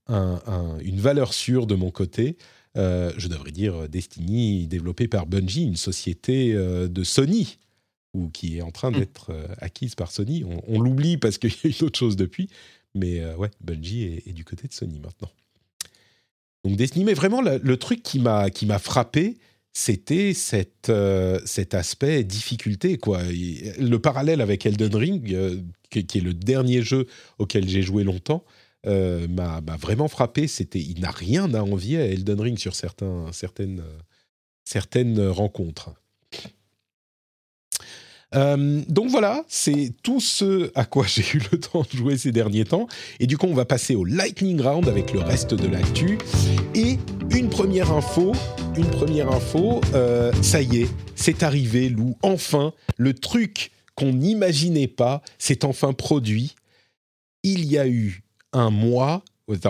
une 0.08 1.00
valeur 1.00 1.32
sûre 1.32 1.66
de 1.66 1.74
mon 1.74 1.90
côté. 1.90 2.36
je 2.74 3.28
devrais 3.28 3.52
dire 3.52 3.88
Destiny 3.88 4.66
développé 4.66 5.08
par 5.08 5.26
Bungie, 5.26 5.64
une 5.64 5.76
société 5.76 6.52
de 6.54 7.04
Sony, 7.04 7.58
ou 8.12 8.28
qui 8.28 8.58
est 8.58 8.62
en 8.62 8.70
train 8.70 8.90
hmm. 8.90 8.98
d'être 8.98 9.46
acquise 9.58 9.94
par 9.94 10.10
Sony. 10.10 10.44
On, 10.66 10.80
l'oublie 10.80 11.16
parce 11.16 11.38
qu'il 11.38 11.50
y 11.50 11.66
a 11.66 11.68
une 11.68 11.86
autre 11.86 11.98
chose 11.98 12.16
depuis, 12.16 12.50
mais 12.94 13.24
ouais, 13.36 13.50
Bungie 13.62 14.22
est 14.26 14.32
du 14.34 14.44
côté 14.44 14.68
de 14.68 14.72
Sony 14.74 14.98
maintenant. 15.00 15.30
Donc 16.64 16.76
Destiny, 16.76 17.04
mais 17.04 17.14
vraiment 17.14 17.40
le, 17.40 17.76
truc 17.76 18.02
qui 18.02 18.20
m'a 18.20 18.50
qui 18.50 18.66
m'a 18.66 18.78
frappé, 18.78 19.38
c'était 19.72 20.32
euh, 20.88 21.40
cet 21.44 21.74
aspect 21.74 22.22
difficulté 22.24 22.98
quoi. 22.98 23.22
Le 23.24 23.96
parallèle 23.96 24.40
avec 24.40 24.64
Elden 24.66 24.94
Ring, 24.94 25.32
euh, 25.32 25.60
qui, 25.90 25.98
est 26.00 26.20
le 26.20 26.34
dernier 26.34 26.82
jeu 26.82 27.06
auquel 27.38 27.68
j'ai 27.68 27.82
joué 27.82 28.04
longtemps, 28.04 28.44
euh, 28.86 29.26
m'a 29.28 29.60
vraiment 29.76 30.08
frappé. 30.08 30.46
C'était, 30.46 30.80
il 30.80 31.00
n'a 31.00 31.10
rien 31.10 31.52
à 31.54 31.62
envier 31.62 31.98
à 31.98 32.06
Elden 32.06 32.40
Ring 32.40 32.58
sur 32.58 32.74
certains, 32.76 33.26
certaines, 33.32 33.82
certaines 34.64 35.20
rencontres. 35.28 35.90
Euh, 38.34 38.82
donc 38.88 39.10
voilà, 39.10 39.44
c'est 39.48 39.92
tout 40.02 40.20
ce 40.20 40.70
à 40.74 40.84
quoi 40.84 41.06
j'ai 41.06 41.22
eu 41.34 41.42
le 41.50 41.60
temps 41.60 41.82
de 41.82 41.96
jouer 41.96 42.16
ces 42.16 42.32
derniers 42.32 42.64
temps. 42.64 42.86
Et 43.20 43.26
du 43.26 43.36
coup, 43.36 43.46
on 43.46 43.54
va 43.54 43.64
passer 43.64 43.94
au 43.94 44.04
Lightning 44.04 44.60
Round 44.60 44.88
avec 44.88 45.12
le 45.12 45.20
reste 45.20 45.54
de 45.54 45.66
l'actu. 45.66 46.18
Et 46.74 46.98
une 47.30 47.48
première 47.48 47.92
info, 47.92 48.32
une 48.76 48.88
première 48.90 49.30
info, 49.30 49.80
euh, 49.94 50.32
ça 50.42 50.62
y 50.62 50.82
est, 50.82 50.88
c'est 51.14 51.42
arrivé, 51.42 51.88
Lou. 51.88 52.16
Enfin, 52.22 52.72
le 52.96 53.14
truc 53.14 53.70
qu'on 53.94 54.12
n'imaginait 54.12 54.88
pas 54.88 55.22
s'est 55.38 55.64
enfin 55.64 55.92
produit. 55.92 56.54
Il 57.42 57.64
y 57.64 57.76
a 57.76 57.86
eu 57.86 58.22
un 58.52 58.70
mois, 58.70 59.22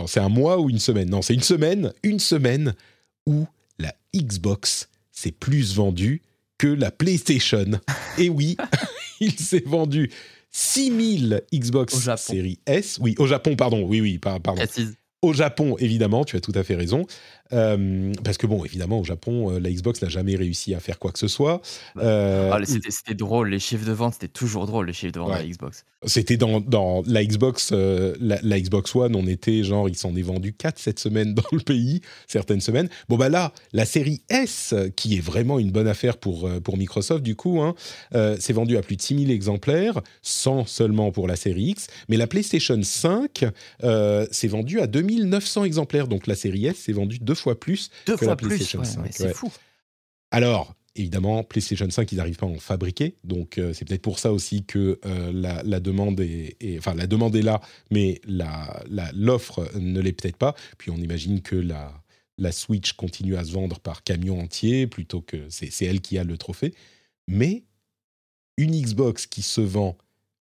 c'est 0.07 0.21
un 0.21 0.29
mois 0.29 0.61
ou 0.61 0.71
une 0.71 0.79
semaine? 0.79 1.11
Non, 1.11 1.23
c'est 1.23 1.35
une 1.35 1.43
semaine, 1.43 1.93
une 2.03 2.21
semaine 2.21 2.75
où 3.27 3.47
la 3.79 3.95
Xbox 4.15 4.89
s'est 5.11 5.33
plus 5.33 5.75
vendue 5.75 6.23
que 6.63 6.69
la 6.69 6.93
PlayStation. 6.93 7.73
Et 8.19 8.29
oui, 8.29 8.57
il 9.21 9.33
s'est 9.33 9.65
vendu 9.67 10.13
6000 10.53 11.43
Xbox 11.53 12.09
Series 12.17 12.61
S. 12.67 13.01
Oui, 13.03 13.17
au 13.19 13.27
Japon, 13.27 13.57
pardon. 13.57 13.83
Oui, 13.85 14.01
oui, 14.01 14.19
pardon. 14.19 14.55
Au 15.23 15.33
Japon, 15.33 15.77
évidemment, 15.81 16.25
tu 16.25 16.37
as 16.37 16.41
tout 16.41 16.53
à 16.55 16.63
fait 16.63 16.77
raison. 16.77 17.05
Euh, 17.53 18.13
parce 18.23 18.39
que 18.39 18.47
bon, 18.47 18.65
évidemment, 18.65 19.01
au 19.01 19.05
Japon, 19.05 19.51
euh, 19.51 19.59
la 19.59 19.73
Xbox 19.73 20.03
n'a 20.03 20.09
jamais 20.09 20.37
réussi 20.37 20.73
à 20.73 20.79
faire 20.79 21.01
quoi 21.01 21.11
que 21.11 21.19
ce 21.19 21.27
soit. 21.27 21.63
Bah, 21.97 22.03
euh, 22.05 22.51
ah, 22.53 22.65
c'était 22.65 23.15
drôle, 23.15 23.49
les 23.49 23.59
chiffres 23.59 23.87
de 23.87 23.93
vente, 23.93 24.15
c'était 24.15 24.29
toujours 24.29 24.67
drôle, 24.67 24.87
les 24.87 24.93
chiffres 24.93 25.13
de 25.13 25.19
vente 25.19 25.31
de 25.31 25.39
la 25.39 25.45
Xbox. 25.45 25.85
C'était 26.05 26.37
dans, 26.37 26.61
dans, 26.61 27.03
la 27.07 27.25
Xbox, 27.25 27.73
la, 27.73 28.61
Xbox 28.61 28.95
One, 28.95 29.15
on 29.15 29.27
était 29.27 29.63
genre, 29.63 29.89
il 29.89 29.97
s'en 29.97 30.15
est 30.17 30.23
vendu 30.23 30.53
4 30.53 30.79
cette 30.79 30.99
semaine 30.99 31.35
dans 31.35 31.43
le 31.53 31.61
pays, 31.61 32.01
certaines 32.27 32.61
semaines. 32.61 32.89
Bon, 33.09 33.17
bah 33.17 33.29
là, 33.29 33.53
la 33.73 33.85
série 33.85 34.23
S, 34.29 34.75
qui 34.97 35.17
est 35.17 35.21
vraiment 35.21 35.59
une 35.59 35.71
bonne 35.71 35.89
affaire 35.89 36.17
pour, 36.17 36.49
pour 36.63 36.77
Microsoft, 36.77 37.23
du 37.23 37.37
coup, 37.37 37.61
hein, 37.61 37.75
s'est 38.39 38.53
vendue 38.53 38.77
à 38.77 38.83
plus 38.83 38.97
de 38.97 39.03
6000 39.03 39.31
exemplaires, 39.31 40.01
sans 40.23 40.67
seulement 40.67 41.13
pour 41.13 41.29
la 41.29 41.37
série 41.37 41.71
X. 41.71 41.87
Mais 42.09 42.17
la 42.17 42.27
PlayStation 42.27 42.81
5 42.83 43.45
s'est 44.31 44.49
vendue 44.49 44.81
à 44.81 44.87
2900 44.87 45.65
exemplaires, 45.65 46.09
donc 46.09 46.27
la 46.27 46.35
série 46.35 46.67
S 46.67 46.77
s'est 46.77 46.93
vendue 46.93 47.19
deux 47.21 47.35
fois 47.35 47.59
plus 47.59 47.91
Deux 48.07 48.15
que 48.15 48.25
fois 48.25 48.29
la 48.29 48.37
PlayStation 48.37 48.81
plus, 48.81 48.91
5. 48.91 49.07
c'est 49.11 49.35
fou. 49.35 49.51
Alors, 50.31 50.75
évidemment, 50.95 51.43
PlayStation 51.43 51.89
5, 51.89 52.11
ils 52.13 52.17
n'arrivent 52.17 52.37
pas 52.37 52.47
à 52.47 52.51
en 52.51 52.59
fabriquer. 52.59 53.17
Donc, 53.25 53.59
euh, 53.59 53.73
c'est 53.73 53.85
peut-être 53.85 54.03
pour 54.03 54.19
ça 54.19 54.33
aussi 54.33 54.65
que 54.65 55.01
euh, 55.05 55.33
la, 55.33 55.81
demande 55.81 56.21
est, 56.21 56.57
Enfin, 56.79 56.95
la 56.95 57.07
demande 57.07 57.35
est 57.37 57.43
là, 57.43 57.61
mais 57.91 58.21
l'offre 59.15 59.71
ne 59.79 60.01
l'est 60.01 60.13
peut-être 60.13 60.37
pas. 60.37 60.55
Puis, 60.79 60.91
on 60.91 60.99
imagine 60.99 61.43
que 61.43 61.57
la, 61.57 62.03
Switch 62.51 62.95
continue 62.95 63.37
à 63.37 63.45
se 63.45 63.53
vendre 63.53 63.79
par 63.79 64.03
camion 64.03 64.41
entier, 64.41 64.89
plutôt 64.89 65.21
que 65.21 65.49
c'est 65.49 65.85
elle 65.85 66.01
qui 66.01 66.19
a 66.19 66.25
le 66.25 66.37
trophée. 66.37 66.75
Mais 67.29 67.63
une 68.57 68.73
Xbox 68.73 69.27
qui 69.27 69.43
se 69.43 69.61
vend 69.61 69.97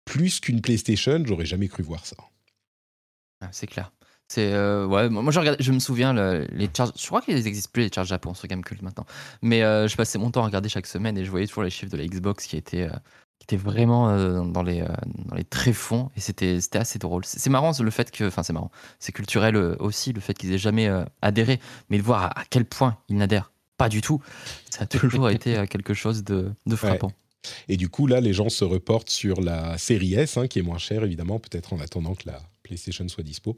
plus 0.05 0.39
qu'une 0.39 0.61
PlayStation, 0.61 1.23
j'aurais 1.25 1.45
jamais 1.45 1.67
cru 1.67 1.81
voir 1.81 2.05
ça. 2.05 2.15
Ah, 3.41 3.49
c'est 3.51 3.67
clair. 3.67 3.91
C'est 4.27 4.51
euh, 4.51 4.85
ouais, 4.85 5.07
moi 5.09 5.31
je, 5.31 5.71
me 5.71 5.79
souviens 5.79 6.13
les 6.13 6.69
charges. 6.75 6.91
Je 6.99 7.07
crois 7.07 7.21
qu'il 7.21 7.35
n'existe 7.35 7.71
plus 7.71 7.83
les 7.83 7.91
charges 7.93 8.09
Japon 8.09 8.33
sur 8.33 8.47
Gamecult 8.47 8.81
maintenant. 8.81 9.05
Mais 9.41 9.63
euh, 9.63 9.87
je 9.87 9.95
passais 9.95 10.17
mon 10.17 10.31
temps 10.31 10.43
à 10.43 10.45
regarder 10.45 10.67
chaque 10.67 10.85
semaine 10.85 11.17
et 11.17 11.23
je 11.23 11.31
voyais 11.31 11.47
toujours 11.47 11.63
les 11.63 11.69
chiffres 11.69 11.91
de 11.91 11.97
la 11.97 12.05
Xbox 12.05 12.45
qui 12.45 12.57
étaient, 12.57 12.83
euh, 12.83 12.91
qui 13.39 13.45
étaient 13.45 13.55
vraiment 13.55 14.43
dans 14.43 14.63
les 14.63 14.81
dans 14.81 15.35
les 15.35 15.45
tréfonds 15.45 16.11
et 16.17 16.19
c'était 16.19 16.59
c'était 16.59 16.79
assez 16.79 16.99
drôle. 16.99 17.23
C'est 17.23 17.49
marrant 17.49 17.71
le 17.79 17.91
fait 17.91 18.11
que, 18.11 18.25
enfin 18.25 18.43
c'est 18.43 18.53
marrant, 18.53 18.71
c'est 18.99 19.13
culturel 19.13 19.55
aussi 19.79 20.11
le 20.11 20.19
fait 20.19 20.33
qu'ils 20.33 20.51
aient 20.51 20.57
jamais 20.57 20.89
adhéré, 21.21 21.61
mais 21.89 21.97
de 21.97 22.03
voir 22.03 22.25
à, 22.25 22.43
quel 22.49 22.65
point 22.65 22.97
ils 23.07 23.15
n'adhèrent 23.15 23.53
pas 23.77 23.87
du 23.87 24.01
tout, 24.01 24.21
ça 24.69 24.83
a 24.83 24.85
toujours 24.87 25.29
été 25.29 25.65
quelque 25.67 25.93
chose 25.93 26.25
de, 26.25 26.51
de 26.65 26.75
frappant. 26.75 27.13
Et 27.69 27.77
du 27.77 27.87
coup, 27.87 28.07
là, 28.07 28.19
les 28.19 28.33
gens 28.33 28.49
se 28.49 28.65
reportent 28.65 29.09
sur 29.09 29.39
la 29.39 29.77
série 29.77 30.15
S, 30.15 30.37
hein, 30.37 30.47
qui 30.47 30.59
est 30.59 30.63
moins 30.63 30.77
chère, 30.77 31.03
évidemment, 31.03 31.39
peut-être 31.39 31.71
en 31.71 31.79
attendant 31.79 32.15
que 32.15 32.27
la 32.27 32.41
PlayStation 32.67 33.07
soit 33.07 33.23
dispo. 33.23 33.57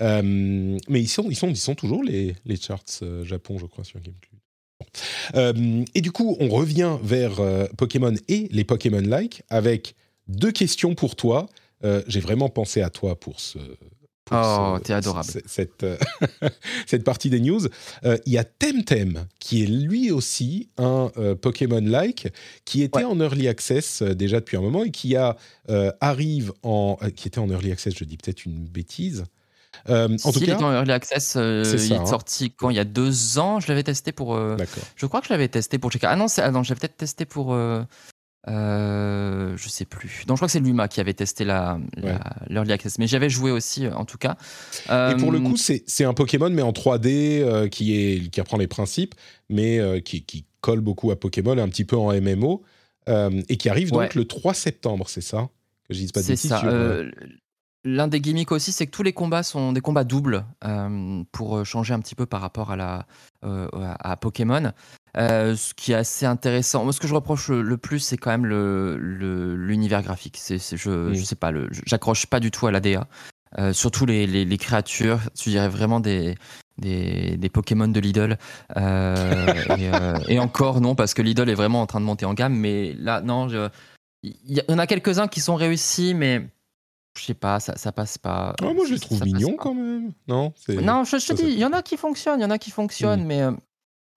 Euh, 0.00 0.78
mais 0.88 1.00
ils 1.00 1.08
sont, 1.08 1.28
ils, 1.30 1.36
sont, 1.36 1.48
ils 1.48 1.56
sont 1.56 1.74
toujours 1.74 2.02
les, 2.02 2.34
les 2.44 2.56
charts 2.56 2.84
euh, 3.02 3.24
Japon, 3.24 3.58
je 3.58 3.66
crois, 3.66 3.84
sur 3.84 4.00
Gamecube. 4.00 4.38
Euh, 5.34 5.84
et 5.94 6.00
du 6.00 6.12
coup, 6.12 6.36
on 6.40 6.48
revient 6.48 6.96
vers 7.02 7.40
Pokémon 7.76 8.14
et 8.28 8.48
les 8.50 8.64
Pokémon-like 8.64 9.42
avec 9.50 9.94
deux 10.28 10.52
questions 10.52 10.94
pour 10.94 11.16
toi. 11.16 11.46
j'ai 12.06 12.20
vraiment 12.20 12.48
pensé 12.48 12.80
à 12.80 12.90
toi 12.90 13.18
pour 13.18 13.40
ce, 13.40 13.58
oh, 14.30 14.78
t'es 14.82 14.92
adorable. 14.92 15.28
Cette, 15.46 15.82
euh, 15.84 15.96
cette, 16.86 17.04
partie 17.04 17.30
des 17.30 17.40
news. 17.40 17.60
Euh, 18.04 18.16
il 18.26 18.32
y 18.32 18.38
a 18.38 18.44
Temtem, 18.44 19.26
qui 19.40 19.62
est 19.62 19.66
lui 19.66 20.10
aussi 20.10 20.68
un 20.78 21.10
euh, 21.16 21.34
Pokémon-like, 21.34 22.32
qui 22.64 22.82
était 22.82 23.04
en 23.04 23.20
Early 23.20 23.48
Access 23.48 24.02
déjà 24.02 24.40
depuis 24.40 24.56
un 24.56 24.60
moment 24.60 24.84
et 24.84 24.90
qui 24.90 25.16
a, 25.16 25.36
arrive 26.00 26.52
en... 26.62 26.96
qui 27.14 27.28
était 27.28 27.38
en 27.38 27.50
Early 27.50 27.72
Access, 27.72 27.94
je 27.96 28.04
dis 28.04 28.16
peut-être 28.16 28.44
une 28.44 28.64
bêtise. 28.64 29.24
en 29.88 30.08
tout 30.16 30.40
cas, 30.40 30.40
il 30.40 30.50
est 30.50 30.54
en 30.54 30.72
Early 30.72 30.92
Access, 30.92 31.34
il 31.34 31.40
est 31.40 31.92
hein. 31.92 32.06
sorti 32.06 32.52
quand 32.52 32.70
il 32.70 32.76
y 32.76 32.80
a 32.80 32.84
deux 32.84 33.38
ans. 33.38 33.60
Je 33.60 33.68
l'avais 33.68 33.82
testé 33.84 34.12
pour. 34.12 34.38
je 34.96 35.06
crois 35.06 35.20
que 35.20 35.26
je 35.26 35.32
l'avais 35.32 35.48
testé 35.48 35.78
pour 35.78 35.90
checker. 35.90 36.06
Ah 36.06 36.16
non, 36.16 36.26
ah 36.38 36.50
non, 36.50 36.62
je 36.62 36.70
l'avais 36.70 36.80
peut-être 36.80 36.96
testé 36.96 37.24
pour 37.24 37.56
euh, 38.48 39.56
je 39.56 39.68
sais 39.68 39.84
plus. 39.84 40.24
Donc 40.26 40.36
je 40.36 40.38
crois 40.38 40.48
que 40.48 40.52
c'est 40.52 40.60
Luma 40.60 40.88
qui 40.88 41.00
avait 41.00 41.14
testé 41.14 41.44
la, 41.44 41.78
l'Early 42.48 42.72
Access, 42.72 42.98
mais 42.98 43.06
j'avais 43.06 43.30
joué 43.30 43.50
aussi 43.50 43.86
euh, 43.86 43.94
en 43.94 44.04
tout 44.04 44.18
cas. 44.18 44.36
Et 44.86 45.16
pour 45.16 45.32
le 45.32 45.38
euh, 45.38 45.42
coup, 45.42 45.56
c'est, 45.56 46.04
un 46.04 46.14
Pokémon 46.14 46.50
mais 46.50 46.62
en 46.62 46.72
3D 46.72 47.68
qui, 47.68 47.94
est, 47.94 48.30
qui 48.30 48.40
reprend 48.40 48.56
les 48.56 48.66
principes, 48.66 49.14
mais 49.48 49.80
qui, 50.02 50.22
qui, 50.22 50.44
colle 50.60 50.80
beaucoup 50.80 51.12
à 51.12 51.16
Pokémon, 51.16 51.56
un 51.56 51.68
petit 51.68 51.84
peu 51.84 51.96
en 51.96 52.12
MMO, 52.12 52.64
et 53.06 53.56
qui 53.56 53.68
arrive 53.68 53.92
donc 53.92 54.16
le 54.16 54.24
3 54.24 54.54
septembre, 54.54 55.08
c'est 55.08 55.20
ça? 55.20 55.48
Que 55.86 55.94
je 55.94 56.00
dise 56.00 56.12
pas 56.12 56.20
de 56.20 56.26
C'est 56.26 56.36
ça. 56.36 56.62
L'un 57.84 58.08
des 58.08 58.20
gimmicks 58.20 58.52
aussi, 58.52 58.72
c'est 58.72 58.86
que 58.86 58.90
tous 58.90 59.02
les 59.02 59.12
combats 59.12 59.42
sont 59.42 59.72
des 59.72 59.80
combats 59.80 60.04
doubles 60.04 60.44
pour 61.32 61.64
changer 61.64 61.94
un 61.94 62.00
petit 62.00 62.14
peu 62.14 62.26
par 62.26 62.40
rapport 62.40 62.72
à, 62.72 62.76
la, 62.76 63.06
à 63.42 64.16
Pokémon. 64.16 64.72
Euh, 65.16 65.56
ce 65.56 65.74
qui 65.74 65.92
est 65.92 65.96
assez 65.96 66.26
intéressant. 66.26 66.84
Moi, 66.84 66.92
ce 66.92 67.00
que 67.00 67.08
je 67.08 67.14
reproche 67.14 67.48
le, 67.48 67.76
plus, 67.76 67.98
c'est 67.98 68.16
quand 68.16 68.30
même 68.30 68.46
l'univers 68.46 69.98
le, 69.98 70.04
graphique. 70.04 70.36
C'est, 70.38 70.58
je, 70.58 71.12
je 71.12 71.24
sais 71.24 71.34
pas, 71.34 71.52
j'accroche 71.86 72.26
pas 72.26 72.40
du 72.40 72.50
tout 72.50 72.66
à 72.66 72.72
la 72.72 72.80
DA. 72.80 73.08
Euh, 73.58 73.72
surtout 73.72 74.04
les, 74.04 74.26
les, 74.26 74.58
créatures, 74.58 75.20
tu 75.34 75.48
dirais 75.48 75.70
vraiment 75.70 76.00
des, 76.00 76.34
des, 76.76 77.36
des 77.38 77.48
Pokémon 77.48 77.88
de 77.88 78.00
Lidl. 78.00 78.38
Euh, 78.76 80.18
et, 80.28 80.38
encore 80.38 80.80
non, 80.80 80.94
parce 80.94 81.14
que 81.14 81.22
Lidl 81.22 81.48
est 81.48 81.54
vraiment 81.54 81.82
en 81.82 81.86
train 81.86 82.00
de 82.00 82.04
monter 82.04 82.26
en 82.26 82.34
gamme. 82.34 82.54
Mais 82.54 82.94
là, 82.98 83.20
non, 83.20 83.48
il 84.22 84.34
y, 84.46 84.60
en 84.68 84.78
a 84.78 84.86
quelques-uns 84.86 85.28
qui 85.28 85.40
sont 85.40 85.54
réussis, 85.54 86.14
mais 86.14 86.48
je 87.18 87.24
sais 87.24 87.34
pas, 87.34 87.60
ça, 87.60 87.76
ça 87.76 87.92
passe 87.92 88.18
pas. 88.18 88.54
Ah, 88.62 88.72
moi, 88.72 88.84
je 88.86 88.94
les 88.94 89.00
trouve 89.00 89.22
mignons 89.24 89.56
quand 89.56 89.74
même. 89.74 90.12
Non, 90.28 90.52
non 90.68 91.04
je, 91.04 91.16
te 91.16 91.32
dis, 91.34 91.42
il 91.42 91.58
y 91.58 91.64
en 91.64 91.72
a 91.72 91.82
qui 91.82 91.96
fonctionnent, 91.96 92.40
il 92.40 92.42
y 92.42 92.46
en 92.46 92.50
a 92.50 92.58
qui 92.58 92.70
fonctionnent, 92.70 93.24
mm. 93.24 93.26
mais 93.26 93.42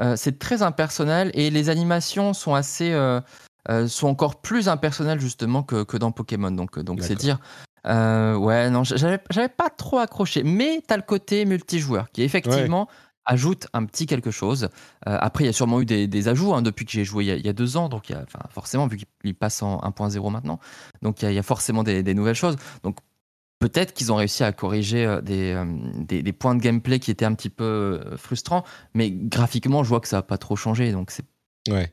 euh, 0.02 0.16
c'est 0.16 0.39
très 0.39 0.64
impersonnel 0.64 1.32
et 1.34 1.49
les 1.52 1.70
animations 1.70 2.34
sont 2.34 2.56
assez 2.56 2.91
euh, 2.91 3.22
euh, 3.70 3.88
sont 3.88 4.08
encore 4.08 4.41
plus 4.41 4.68
impersonnelles 4.68 5.20
justement 5.20 5.62
que, 5.62 5.84
que 5.84 5.97
dans 5.97 6.12
Pokémon. 6.12 6.52
Donc 6.52 6.80
donc 6.80 7.04
c'est 7.04 7.16
dire 7.16 7.38
ouais 7.86 8.70
non 8.70 8.84
j'avais 8.84 9.49
pas 9.49 9.70
trop 9.70 9.99
accroché. 9.99 10.43
Mais 10.43 10.82
t'as 10.88 10.97
le 10.97 11.04
côté 11.04 11.45
multijoueur 11.45 12.10
qui 12.12 12.24
effectivement 12.24 12.88
ajoute 13.26 13.67
un 13.74 13.86
petit 13.86 14.05
quelque 14.05 14.32
chose. 14.32 14.69
après, 15.05 15.43
il 15.43 15.47
y 15.47 15.49
a 15.49 15.53
sûrement 15.53 15.82
eu 15.82 15.86
des, 15.86 16.28
ajouts 16.28 16.53
hein, 16.53 16.61
depuis 16.61 16.86
que 16.86 16.91
j'ai 16.91 17.03
joué 17.03 17.26
il 17.26 17.45
y, 17.45 17.49
a, 17.49 17.53
deux 17.53 17.78
ans, 17.78 17.89
donc 17.89 18.09
il 18.09 18.13
y 18.13 18.15
a, 18.15 18.26
forcément, 18.49 18.88
vu 18.88 18.97
qu'il 19.22 19.36
passe 19.36 19.61
en 19.61 19.80
1.0 19.80 20.32
maintenant, 20.32 20.59
donc 21.01 21.22
il 21.22 21.32
y, 21.32 21.38
a, 21.38 21.43
forcément 21.43 21.84
des, 21.84 22.03
des, 22.03 22.13
nouvelles 22.13 22.36
choses. 22.36 22.55
Donc 22.84 22.97
Peut-être 23.61 23.93
qu'ils 23.93 24.11
ont 24.11 24.15
réussi 24.15 24.43
à 24.43 24.51
corriger 24.51 25.05
euh, 25.05 25.22
euh, 25.30 25.65
des, 25.99 26.24
des, 26.24 26.34
points 26.34 26.55
de 26.55 26.61
gameplay 26.61 26.97
qui 26.97 27.11
étaient 27.11 27.26
un 27.26 27.36
petit 27.36 27.51
peu 27.51 27.63
euh, 28.03 28.17
frustrants, 28.17 28.63
mais 28.95 29.11
graphiquement, 29.11 29.84
je 29.84 29.89
vois 29.89 29.99
que 29.99 30.07
ça 30.07 30.17
n'a 30.17 30.24
pas 30.24 30.39
trop 30.39 30.55
changé. 30.55 30.91
Donc, 30.91 31.11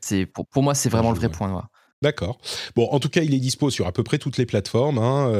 c'est, 0.01 0.25
pour, 0.25 0.47
pour, 0.47 0.63
moi, 0.63 0.73
c'est 0.73 0.89
vraiment 0.89 1.11
le 1.11 1.17
vrai 1.17 1.29
point 1.29 1.47
noir. 1.47 1.69
D'accord. 2.01 2.39
Bon, 2.75 2.87
en 2.89 2.99
tout 2.99 3.09
cas, 3.09 3.21
il 3.21 3.35
est 3.35 3.39
dispo 3.39 3.69
sur 3.69 3.85
à 3.85 3.91
peu 3.91 4.01
près 4.01 4.17
toutes 4.17 4.37
les 4.37 4.47
plateformes. 4.47 4.97
Hein, 4.97 5.31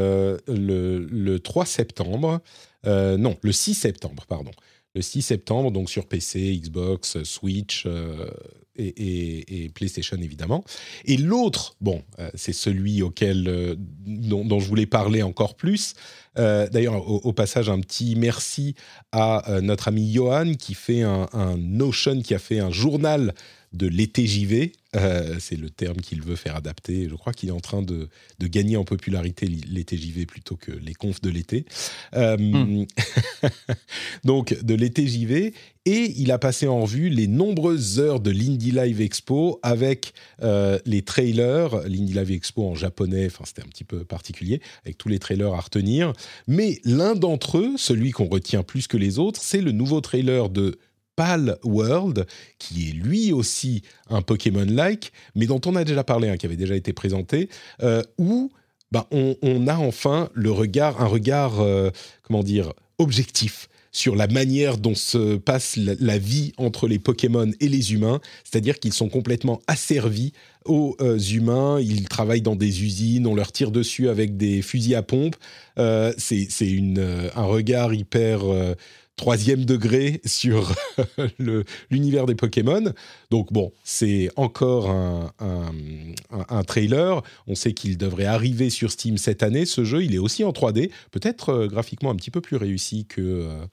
le, 0.48 1.00
le, 1.10 1.40
3 1.40 1.66
septembre, 1.66 2.42
non, 2.86 3.36
le 3.42 3.52
6 3.52 3.74
septembre, 3.74 4.26
pardon. 4.28 4.52
Le 4.96 5.02
6 5.02 5.22
septembre, 5.22 5.72
donc 5.72 5.90
sur 5.90 6.08
PC, 6.08 6.58
Xbox, 6.58 7.24
Switch, 7.24 7.86
et, 8.80 9.70
PlayStation 9.74 10.18
évidemment. 10.18 10.64
Et 11.06 11.18
l'autre, 11.18 11.76
bon, 11.82 12.02
euh, 12.20 12.30
c'est 12.34 12.54
celui 12.54 13.02
auquel 13.02 13.48
euh, 13.48 13.76
dont, 13.78 14.60
je 14.60 14.68
voulais 14.68 14.86
parler 14.86 15.22
encore 15.22 15.56
plus. 15.56 15.94
Euh, 16.38 16.68
d'ailleurs, 16.70 17.08
au, 17.08 17.34
passage, 17.34 17.70
un 17.70 17.80
petit 17.80 18.16
merci 18.16 18.76
à 19.12 19.60
notre 19.62 19.88
ami 19.88 20.12
Johan 20.12 20.54
qui 20.58 20.74
fait 20.74 21.02
un, 21.02 21.28
un, 21.34 21.58
Notion, 21.58 22.22
qui 22.22 22.34
a 22.34 22.40
fait 22.40 22.60
un 22.60 22.72
journal 22.72 23.34
de 23.74 23.88
l'été 23.88 24.26
JV. 24.26 24.72
Euh, 24.96 25.36
c'est 25.40 25.56
le 25.56 25.70
terme 25.70 25.98
qu'il 25.98 26.22
veut 26.22 26.36
faire 26.36 26.56
adapter. 26.56 27.08
Je 27.10 27.16
crois 27.16 27.34
qu'il 27.34 27.50
est 27.50 27.54
en 27.54 27.60
train 27.60 27.82
de, 27.82 28.10
gagner 28.42 28.78
en 28.78 28.84
popularité 28.84 29.48
l'été 29.48 29.98
JV 29.98 30.26
plutôt 30.26 30.56
que 30.56 30.72
les 30.72 30.94
confs 30.94 31.22
de 31.22 31.30
l'été. 31.30 31.66
Euh, 32.16 32.38
hmm. 32.38 32.86
donc, 34.24 34.60
de 34.64 34.74
l'été 34.74 35.08
JV. 35.08 35.54
Et 35.86 36.14
il 36.18 36.32
a 36.32 36.38
passé 36.38 36.68
en 36.68 36.82
revue 36.82 37.10
les 37.10 37.28
nombreuses 37.28 38.00
heures 38.00 38.20
de 38.20 38.30
l'Indie 38.30 38.72
Live 38.72 39.02
Expo 39.02 39.60
avec 39.64 40.14
euh, 40.42 40.78
les 40.86 41.02
trailers. 41.04 41.82
L'Indie 41.88 42.14
Live 42.14 42.32
Expo 42.32 42.68
en 42.68 42.76
japonais, 42.76 43.28
enfin, 43.28 43.44
c'était 43.46 43.64
un 43.64 43.70
petit 43.70 43.86
peu 43.86 44.04
particulier, 44.04 44.62
avec 44.84 44.98
tous 44.98 45.10
les 45.10 45.20
trailers 45.20 45.54
à 45.54 45.60
retenir. 45.60 46.14
Mais 46.48 46.80
l'un 46.84 47.16
d'entre 47.16 47.60
eux, 47.60 47.74
celui 47.78 48.12
qu'on 48.12 48.28
retient 48.28 48.62
plus 48.62 48.88
que 48.88 48.98
les 48.98 49.20
autres, 49.20 49.40
c'est 49.42 49.62
le 49.62 49.72
nouveau 49.72 50.02
trailer 50.02 50.50
de 50.50 50.78
Pal 51.20 51.58
World, 51.66 52.26
qui 52.60 52.88
est 52.88 52.94
lui 52.94 53.34
aussi 53.34 53.82
un 54.10 54.22
Pokémon-like, 54.22 55.12
mais 55.36 55.48
dont 55.48 55.60
on 55.66 55.76
a 55.76 55.84
déjà 55.84 56.06
parlé, 56.06 56.30
hein, 56.30 56.38
qui 56.38 56.46
avait 56.46 56.56
déjà 56.56 56.78
été 56.78 56.94
présenté, 56.94 57.50
euh, 57.84 58.02
où 58.18 58.54
bah, 58.94 59.06
on, 59.12 59.68
a 59.68 59.76
enfin 59.76 60.30
le 60.34 60.50
regard, 60.50 61.02
un 61.02 61.08
regard, 61.08 61.60
euh, 61.60 61.90
comment 62.24 62.42
dire, 62.42 62.72
objectif 63.00 63.68
sur 63.92 64.16
la 64.16 64.28
manière 64.28 64.78
dont 64.78 64.96
se 64.96 65.36
passe 65.36 65.76
la, 65.76 66.18
vie 66.18 66.54
entre 66.58 66.88
les 66.88 67.00
Pokémon 67.00 67.52
et 67.60 67.68
les 67.68 67.92
humains, 67.92 68.22
c'est-à-dire 68.46 68.80
qu'ils 68.80 68.94
sont 68.94 69.10
complètement 69.10 69.60
asservis 69.68 70.32
aux 70.64 70.96
euh, 71.02 71.20
humains, 71.20 71.82
ils 71.82 72.08
travaillent 72.08 72.42
dans 72.42 72.56
des 72.56 72.84
usines, 72.84 73.28
on 73.28 73.36
leur 73.36 73.52
tire 73.52 73.72
dessus 73.72 74.08
avec 74.08 74.38
des 74.38 74.62
fusils 74.62 74.96
à 74.96 75.04
pompe. 75.04 75.36
c'est 75.76 76.48
un 77.36 77.44
regard 77.44 77.94
hyper 77.94 78.42
troisième 79.20 79.66
degré 79.66 80.22
sur 80.26 80.74
l'univers 81.92 82.26
des 82.26 82.36
Pokémon. 82.36 82.94
Donc 83.32 83.52
bon, 83.52 83.74
c'est 83.84 84.30
encore 84.38 84.90
un, 84.90 85.34
un, 86.32 86.64
trailer. 86.64 87.22
On 87.46 87.54
sait 87.54 87.74
qu'il 87.74 87.98
devrait 87.98 88.26
arriver 88.26 88.70
sur 88.70 88.92
Steam 88.92 89.18
cette 89.18 89.44
année. 89.44 89.66
Ce 89.66 89.84
jeu, 89.84 90.06
il 90.06 90.16
est 90.16 90.20
aussi 90.20 90.46
en 90.46 90.52
3D, 90.52 90.90
peut-être 91.12 91.50
euh, 91.50 91.68
graphiquement 91.68 92.12
un 92.12 92.16
petit 92.16 92.32
peu 92.32 92.42
plus 92.42 92.56
réussi 92.56 93.06
que... 93.06 93.22
Euh, 93.22 93.66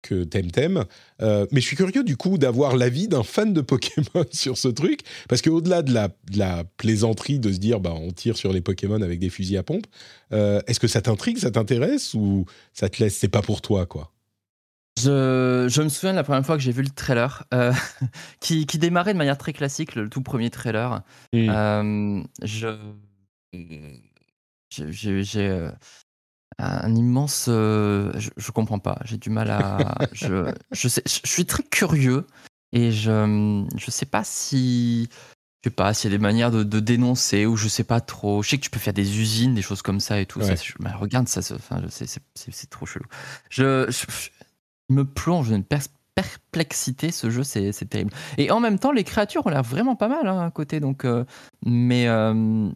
que 0.00 0.22
Temtem. 0.22 0.84
Euh, 1.22 1.44
mais 1.50 1.60
je 1.60 1.66
suis 1.66 1.74
curieux 1.74 2.04
du 2.04 2.16
coup 2.16 2.38
d'avoir 2.38 2.76
l'avis 2.76 3.08
d'un 3.08 3.24
fan 3.24 3.52
de 3.52 3.60
Pokémon 3.60 4.24
sur 4.30 4.56
ce 4.56 4.68
truc, 4.68 5.00
parce 5.28 5.42
qu'au-delà 5.42 5.82
de 5.82 5.92
la, 5.92 6.06
de 6.30 6.38
la, 6.38 6.62
plaisanterie 6.76 7.40
de 7.40 7.52
se 7.52 7.58
dire 7.58 7.80
bah, 7.80 7.94
on 7.96 8.12
tire 8.12 8.36
sur 8.36 8.52
les 8.52 8.60
Pokémon 8.60 9.02
avec 9.02 9.18
des 9.18 9.28
fusils 9.28 9.56
à 9.56 9.64
pompe, 9.64 9.88
est-ce 10.30 10.78
que 10.78 10.86
ça 10.86 11.02
t'intrigue, 11.02 11.38
ça 11.38 11.50
t'intéresse 11.50 12.14
ou 12.14 12.44
ça 12.74 12.88
te 12.88 13.02
laisse, 13.02 13.16
c'est 13.16 13.26
pas 13.26 13.42
pour 13.42 13.60
toi 13.60 13.86
quoi? 13.86 14.12
Je, 14.98 15.82
me 15.82 15.88
souviens 15.88 16.12
de 16.12 16.16
la 16.16 16.24
première 16.24 16.44
fois 16.44 16.56
que 16.56 16.62
j'ai 16.62 16.72
vu 16.72 16.82
le 16.82 16.90
trailer, 16.90 17.44
euh, 17.54 17.72
qui, 18.40 18.64
démarrait 18.66 19.12
de 19.12 19.18
manière 19.18 19.38
très 19.38 19.52
classique, 19.52 19.94
le, 19.94 20.08
tout 20.08 20.22
premier 20.22 20.50
trailer. 20.50 21.02
Euh, 21.34 22.22
je, 22.42 22.76
j'ai 24.70 25.48
euh, 25.48 25.70
un 26.58 26.94
immense, 26.94 27.44
je, 27.46 28.30
je, 28.36 28.50
comprends 28.50 28.78
pas. 28.78 28.98
J'ai 29.04 29.16
du 29.16 29.30
mal 29.30 29.50
à, 29.50 29.98
je, 30.12 30.52
je, 30.72 30.88
sais, 30.88 31.02
je 31.06 31.28
suis 31.30 31.46
très 31.46 31.62
curieux 31.62 32.26
et 32.72 32.92
je, 32.92 33.66
je 33.76 33.90
sais 33.90 34.06
pas 34.06 34.24
si, 34.24 35.08
je 35.62 35.70
sais 35.70 35.74
pas 35.74 35.94
s'il 35.94 36.10
y 36.10 36.14
a 36.14 36.18
des 36.18 36.22
manières 36.22 36.50
de, 36.50 36.80
dénoncer 36.80 37.46
ou 37.46 37.56
je 37.56 37.68
sais 37.68 37.84
pas 37.84 38.00
trop. 38.00 38.42
Je 38.42 38.50
sais 38.50 38.58
que 38.58 38.62
tu 38.62 38.70
peux 38.70 38.78
faire 38.78 38.92
des 38.92 39.18
usines, 39.18 39.54
des 39.54 39.62
choses 39.62 39.82
comme 39.82 40.00
ça 40.00 40.20
et 40.20 40.26
tout. 40.26 40.40
Ça, 40.42 40.54
regarde 40.96 41.28
ça, 41.28 41.40
enfin, 41.54 41.82
c'est 41.88 42.70
trop 42.70 42.86
chelou. 42.86 43.06
je, 43.50 43.90
me 44.88 45.04
plonge 45.04 45.50
dans 45.50 45.56
une 45.56 45.64
perplexité, 46.14 47.10
ce 47.10 47.30
jeu, 47.30 47.44
c'est 47.44 47.72
terrible. 47.88 48.10
Et 48.38 48.50
en 48.50 48.60
même 48.60 48.78
temps, 48.78 48.92
les 48.92 49.04
créatures 49.04 49.46
ont 49.46 49.50
l'air 49.50 49.62
vraiment 49.62 49.96
pas 49.96 50.08
mal 50.08 50.26
hein, 50.26 50.46
à 50.46 50.50
côté, 50.50 50.80
donc. 50.80 51.04
Euh, 51.04 51.24
mais. 51.64 52.08
Euh, 52.08 52.68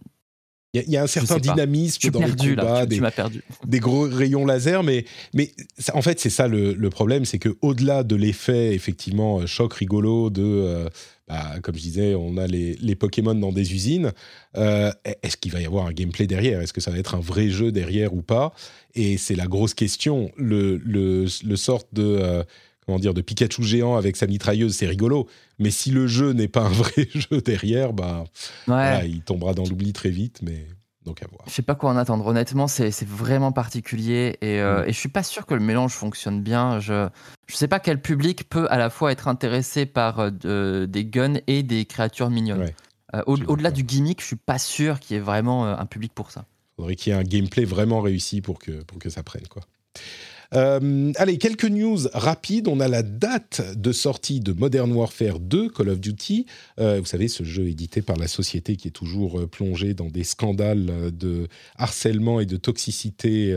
il 0.74 0.88
y, 0.88 0.96
a 0.96 1.02
un 1.02 1.06
certain 1.06 1.36
dynamisme 1.36 2.08
dans 2.08 2.20
perdu, 2.20 2.50
les 2.50 2.56
combats, 2.56 2.86
des, 2.86 2.98
perdu. 2.98 3.42
des, 3.66 3.78
gros 3.78 4.08
rayons 4.08 4.46
laser, 4.46 4.82
mais, 4.82 5.04
mais 5.34 5.52
en 5.93 6.01
fait, 6.01 6.18
c'est 6.18 6.30
ça 6.30 6.48
le, 6.48 6.89
problème, 6.89 7.26
c'est 7.26 7.39
que 7.39 7.59
au-delà 7.60 8.05
de 8.05 8.16
l'effet, 8.16 8.74
effectivement, 8.74 9.40
euh, 9.40 9.47
choc 9.47 9.74
rigolo 9.74 10.30
de, 10.30 10.89
bah, 11.28 11.55
comme 11.62 11.77
je 11.77 11.81
disais, 11.81 12.15
on 12.15 12.36
a 12.36 12.47
les, 12.47 12.74
les 12.74 12.94
Pokémon 12.94 13.35
dans 13.35 13.53
des 13.53 13.73
usines, 13.73 14.12
est-ce 14.55 15.36
qu'il 15.36 15.53
va 15.53 15.61
y 15.61 15.66
avoir 15.66 15.86
un 15.86 15.93
gameplay 15.93 16.27
derrière? 16.27 16.61
Est-ce 16.61 16.73
que 16.73 16.81
ça 16.81 16.90
va 16.90 16.99
être 16.99 17.15
un 17.15 17.20
vrai 17.20 17.49
jeu 17.49 17.73
derrière 17.73 18.12
ou 18.15 18.23
pas? 18.23 18.53
Et 18.94 19.16
c'est 19.16 19.36
la 19.36 19.47
grosse 19.47 19.74
question. 19.74 20.31
Le, 20.36 20.77
le, 20.78 21.27
le 21.44 21.57
sort 21.57 21.85
de 21.93 22.44
comment 22.86 22.99
dire, 22.99 23.15
de 23.15 23.20
Pikachu 23.20 23.62
géant 23.62 23.97
avec 23.97 24.16
sa 24.16 24.27
mitrailleuse, 24.27 24.74
c'est 24.74 24.86
rigolo. 24.86 25.28
Mais 25.59 25.70
si 25.70 25.90
le 25.90 26.07
jeu 26.07 26.32
n'est 26.32 26.49
pas 26.49 26.62
un 26.62 26.69
vrai 26.70 27.09
jeu 27.15 27.40
derrière, 27.40 27.93
bah, 27.93 28.24
il 29.07 29.23
tombera 29.23 29.55
dans 29.55 29.65
l'oubli 29.65 29.93
très 29.93 30.11
vite. 30.11 30.40
Mais 30.43 30.66
Donc 31.05 31.23
à 31.23 31.27
voir. 31.27 31.43
Je 31.47 31.53
sais 31.53 31.62
pas 31.62 31.74
quoi 31.74 31.91
en 31.91 31.97
attendre. 31.97 32.24
Honnêtement, 32.27 32.69
c'est 32.69 33.05
vraiment 33.05 33.53
particulier 33.53 34.39
et, 34.41 34.61
euh, 34.61 34.83
mm. 34.83 34.89
et 34.89 34.93
je 34.93 34.99
suis 34.99 35.09
pas 35.09 35.23
sûr 35.23 35.47
que 35.47 35.55
le 35.55 35.61
mélange 35.61 35.93
fonctionne 35.93 36.43
bien. 36.43 36.79
Je 36.81 37.09
je 37.49 37.57
sais 37.57 37.69
pas 37.69 37.81
quel 37.81 38.01
public 38.01 38.49
peut 38.49 38.66
à 38.70 38.79
la 38.79 38.89
fois 38.89 39.12
être 39.12 39.29
intéressé 39.29 39.85
par 39.85 40.31
euh, 40.45 40.87
des 40.87 41.05
guns 41.05 41.41
et 41.47 41.62
des 41.62 41.85
créatures 41.85 42.31
mignonnes. 42.31 42.70
Euh, 43.15 43.23
au-delà 43.27 43.70
du 43.70 43.83
gimmick, 43.83 44.20
je 44.20 44.27
suis 44.27 44.37
pas 44.37 44.59
sûr 44.59 45.01
qu'il 45.01 45.16
y 45.16 45.19
ait 45.19 45.23
vraiment 45.23 45.66
un 45.66 45.87
public 45.87 46.12
pour 46.15 46.31
ça. 46.31 46.47
Il 46.47 46.83
faudrait 46.83 46.97
qu'il 46.97 47.12
y 47.12 47.16
ait 47.16 47.19
un 47.19 47.24
gameplay 47.24 47.65
vraiment 47.65 48.01
réussi 48.01 48.41
pour 48.41 48.59
que 48.59 48.83
pour 48.85 48.99
que 48.99 49.11
ça 49.11 49.23
prenne 49.23 49.47
quoi. 49.49 49.62
Euh, 50.55 51.12
allez, 51.16 51.39
quelques 51.39 51.65
news 51.65 51.99
rapides. 52.12 52.69
On 52.69 52.81
a 52.81 52.89
la 52.89 53.03
date 53.03 53.62
de 53.77 53.93
sortie 53.93 54.41
de 54.41 54.53
Modern 54.53 54.93
Warfare 54.93 55.41
2, 55.41 55.70
Call 55.70 55.89
of 55.89 56.01
Duty. 56.01 56.47
Euh, 56.79 57.01
vous 57.01 57.07
savez, 57.07 57.29
ce 57.29 57.43
jeu 57.43 57.69
édité 57.69 58.03
par 58.03 58.16
la 58.16 58.29
société 58.29 58.77
qui 58.77 58.89
est 58.89 58.93
toujours 58.93 59.41
euh, 59.41 59.47
plongée 59.47 59.95
dans 59.95 60.09
des 60.09 60.24
scandales 60.24 61.11
de 61.12 61.49
harcèlement 61.77 62.41
et 62.41 62.47
de 62.47 62.57
toxicité 62.57 63.57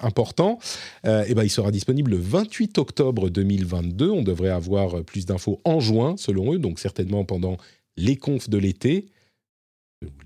importants. 0.00 0.58
et 1.04 1.34
ben, 1.34 1.44
il 1.44 1.50
sera 1.50 1.70
disponible 1.70 2.10
le 2.10 2.16
28 2.18 2.78
octobre 2.78 3.30
2022. 3.30 4.10
On 4.10 4.22
devrait 4.22 4.50
avoir 4.50 5.02
plus 5.04 5.26
d'infos 5.26 5.60
en 5.64 5.80
juin, 5.80 6.14
selon 6.16 6.54
eux, 6.54 6.58
donc 6.58 6.78
certainement 6.78 7.24
pendant 7.24 7.56
les 7.96 8.16
confs 8.16 8.48
de 8.48 8.58
l'été 8.58 9.06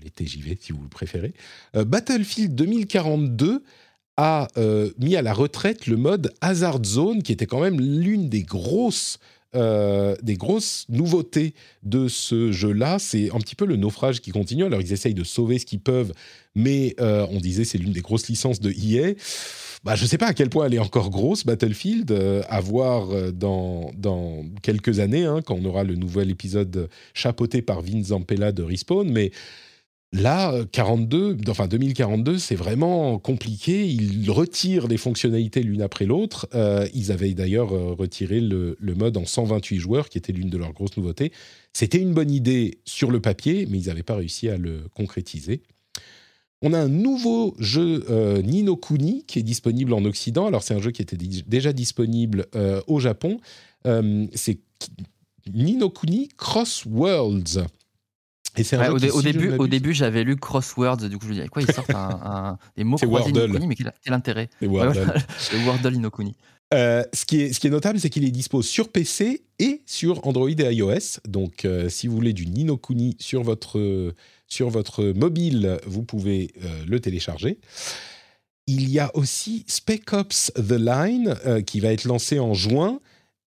l'été 0.03 0.25
j'y 0.25 0.41
vais 0.41 0.57
si 0.59 0.71
vous 0.71 0.81
le 0.81 0.89
préférez. 0.89 1.33
Battlefield 1.73 2.55
2042 2.55 3.63
a 4.17 4.47
euh, 4.57 4.89
mis 4.99 5.15
à 5.15 5.21
la 5.21 5.33
retraite 5.33 5.85
le 5.85 5.95
mode 5.95 6.33
Hazard 6.41 6.83
Zone, 6.83 7.21
qui 7.21 7.31
était 7.31 7.45
quand 7.45 7.61
même 7.61 7.79
l'une 7.79 8.29
des 8.29 8.41
grosses, 8.41 9.19
euh, 9.55 10.15
des 10.23 10.35
grosses 10.35 10.85
nouveautés 10.89 11.53
de 11.83 12.07
ce 12.07 12.51
jeu-là. 12.51 12.97
C'est 12.99 13.31
un 13.33 13.37
petit 13.37 13.55
peu 13.55 13.65
le 13.65 13.75
naufrage 13.75 14.19
qui 14.19 14.31
continue. 14.31 14.65
Alors, 14.65 14.81
ils 14.81 14.91
essayent 14.91 15.13
de 15.13 15.23
sauver 15.23 15.59
ce 15.59 15.65
qu'ils 15.67 15.79
peuvent, 15.79 16.13
mais 16.55 16.95
euh, 16.99 17.27
on 17.29 17.39
disait 17.39 17.63
c'est 17.63 17.77
l'une 17.77 17.93
des 17.93 18.01
grosses 18.01 18.27
licences 18.27 18.59
de 18.59 18.71
EA. 18.71 19.13
Bah, 19.83 19.95
je 19.95 20.03
ne 20.03 20.07
sais 20.07 20.17
pas 20.17 20.27
à 20.27 20.33
quel 20.33 20.49
point 20.49 20.65
elle 20.65 20.73
est 20.73 20.79
encore 20.79 21.11
grosse, 21.11 21.45
Battlefield, 21.45 22.11
à 22.49 22.59
voir 22.59 23.31
dans, 23.31 23.91
dans 23.95 24.43
quelques 24.63 24.99
années, 24.99 25.25
hein, 25.25 25.41
quand 25.45 25.55
on 25.55 25.65
aura 25.65 25.83
le 25.83 25.95
nouvel 25.95 26.31
épisode 26.31 26.89
chapeauté 27.13 27.61
par 27.61 27.81
Vince 27.81 28.07
Zampella 28.07 28.51
de 28.51 28.63
Respawn, 28.63 29.07
mais 29.09 29.31
Là, 30.19 30.53
42, 30.71 31.37
enfin 31.47 31.67
2042, 31.67 32.39
c'est 32.39 32.55
vraiment 32.55 33.19
compliqué. 33.19 33.85
Ils 33.85 34.31
retirent 34.31 34.87
les 34.87 34.97
fonctionnalités 34.97 35.61
l'une 35.61 35.81
après 35.81 36.05
l'autre. 36.05 36.47
Euh, 36.55 36.87
ils 36.93 37.11
avaient 37.11 37.33
d'ailleurs 37.33 37.73
euh, 37.73 37.93
retiré 37.93 38.39
le, 38.39 38.77
mode 38.81 39.17
en 39.17 39.25
128 39.25 39.77
joueurs, 39.77 40.09
qui 40.09 40.17
était 40.17 40.33
l'une 40.33 40.49
de 40.49 40.57
leurs 40.57 40.73
grosses 40.73 40.97
nouveautés. 40.97 41.31
C'était 41.73 41.99
une 41.99 42.13
bonne 42.13 42.31
idée 42.31 42.79
sur 42.85 43.11
le 43.11 43.19
papier, 43.19 43.67
mais 43.69 43.79
ils 43.79 43.87
n'avaient 43.87 44.01
pas 44.01 44.15
réussi 44.15 44.49
à 44.49 44.57
le 44.57 44.85
concrétiser. 44.95 45.61
On 46.63 46.73
a 46.73 46.79
un 46.79 46.89
nouveau 46.89 47.55
jeu 47.59 48.03
euh, 48.09 48.41
Nino 48.41 48.75
Kuni 48.75 49.23
qui 49.27 49.37
est 49.37 49.43
disponible 49.43 49.93
en 49.93 50.03
Occident. 50.05 50.47
Alors 50.47 50.63
c'est 50.63 50.73
un 50.73 50.81
jeu 50.81 50.89
qui 50.89 51.03
était 51.03 51.17
déjà 51.17 51.73
disponible 51.73 52.47
au 52.87 52.99
Japon. 52.99 53.39
c'est 53.85 54.59
Nino 55.53 55.89
Kuni 55.91 56.29
Cross 56.37 56.85
Worlds 56.85 57.67
au, 59.13 59.21
début, 59.21 59.51
au 59.57 59.67
début, 59.67 59.93
j'avais 59.93 60.23
lu 60.23 60.35
Crosswords, 60.35 60.97
du 60.97 61.17
coup 61.17 61.25
je 61.25 61.29
me 61.29 61.33
disais 61.35 61.47
quoi, 61.47 61.61
ils 61.61 61.71
sortent 61.71 61.93
un, 61.93 62.57
des 62.75 62.83
mots 62.83 62.97
croisés 63.01 63.29
Inokuni, 63.29 63.67
mais 63.67 63.75
quel, 63.75 63.93
quel 64.03 64.13
intérêt 64.13 64.49
C'est 64.59 64.67
Wordle. 64.67 65.13
le 65.53 65.59
Wordle 65.65 65.95
Inokuni. 65.95 66.35
Euh, 66.73 67.03
ce, 67.13 67.25
qui 67.25 67.41
est, 67.41 67.53
ce 67.53 67.59
qui 67.59 67.67
est 67.67 67.71
notable, 67.71 67.99
c'est 67.99 68.09
qu'il 68.09 68.25
est 68.25 68.31
dispo 68.31 68.61
sur 68.61 68.89
PC 68.89 69.43
et 69.59 69.81
sur 69.85 70.25
Android 70.27 70.49
et 70.49 70.73
iOS. 70.73 71.19
Donc, 71.25 71.63
euh, 71.63 71.87
si 71.87 72.07
vous 72.07 72.15
voulez 72.15 72.33
du 72.33 72.45
Ninokuni 72.45 73.15
sur 73.19 73.43
votre, 73.43 74.13
sur 74.47 74.69
votre 74.69 75.05
mobile, 75.05 75.79
vous 75.85 76.03
pouvez 76.03 76.51
euh, 76.63 76.83
le 76.85 76.99
télécharger. 76.99 77.57
Il 78.67 78.89
y 78.89 78.99
a 78.99 79.15
aussi 79.15 79.63
Spec 79.67 80.11
Ops 80.11 80.51
The 80.55 80.73
Line 80.73 81.35
qui 81.65 81.79
va 81.79 81.93
être 81.93 82.03
lancé 82.03 82.37
en 82.37 82.53
juin 82.53 82.99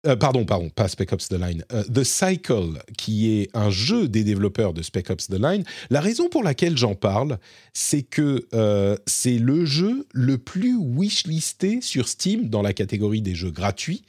euh, 0.06 0.16
pardon, 0.16 0.44
pardon, 0.44 0.68
pas 0.68 0.88
Spec 0.88 1.12
Ops 1.12 1.28
The 1.28 1.38
Line. 1.40 1.64
Euh, 1.72 1.82
The 1.84 2.04
Cycle, 2.04 2.82
qui 2.96 3.30
est 3.30 3.50
un 3.54 3.70
jeu 3.70 4.08
des 4.08 4.24
développeurs 4.24 4.74
de 4.74 4.82
Spec 4.82 5.10
Ops 5.10 5.28
The 5.28 5.40
Line. 5.40 5.64
La 5.90 6.00
raison 6.00 6.28
pour 6.28 6.42
laquelle 6.42 6.76
j'en 6.76 6.94
parle, 6.94 7.38
c'est 7.72 8.02
que 8.02 8.46
euh, 8.54 8.96
c'est 9.06 9.38
le 9.38 9.64
jeu 9.64 10.06
le 10.12 10.38
plus 10.38 10.76
wishlisté 10.76 11.80
sur 11.80 12.08
Steam 12.08 12.48
dans 12.48 12.62
la 12.62 12.72
catégorie 12.72 13.22
des 13.22 13.34
jeux 13.34 13.50
gratuits. 13.50 14.04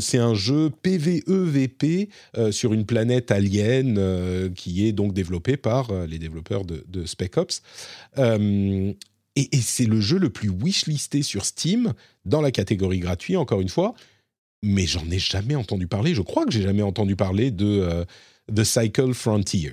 c'est 0.00 0.18
un 0.18 0.34
jeu 0.34 0.70
PvEVP 0.82 2.08
sur 2.50 2.72
une 2.72 2.84
planète 2.84 3.30
alien 3.30 4.52
qui 4.54 4.86
est 4.86 4.92
donc 4.92 5.14
développé 5.14 5.56
par 5.56 5.92
les 6.06 6.18
développeurs 6.18 6.64
de, 6.64 7.06
Spec 7.06 7.36
Ops. 7.36 7.62
et, 8.16 8.96
et 9.36 9.60
c'est 9.60 9.84
le 9.84 10.00
jeu 10.00 10.18
le 10.18 10.30
plus 10.30 10.48
wishlisté 10.48 11.22
sur 11.22 11.44
Steam 11.44 11.92
dans 12.24 12.40
la 12.40 12.50
catégorie 12.50 12.98
gratuit, 12.98 13.36
encore 13.36 13.60
une 13.60 13.68
fois 13.68 13.94
mais 14.62 14.86
j'en 14.86 15.08
ai 15.10 15.18
jamais 15.18 15.54
entendu 15.54 15.86
parler. 15.86 16.14
Je 16.14 16.22
crois 16.22 16.44
que 16.44 16.50
j'ai 16.50 16.62
jamais 16.62 16.82
entendu 16.82 17.16
parler 17.16 17.50
de 17.50 17.66
euh, 17.66 18.04
The 18.54 18.64
Cycle 18.64 19.14
Frontier. 19.14 19.72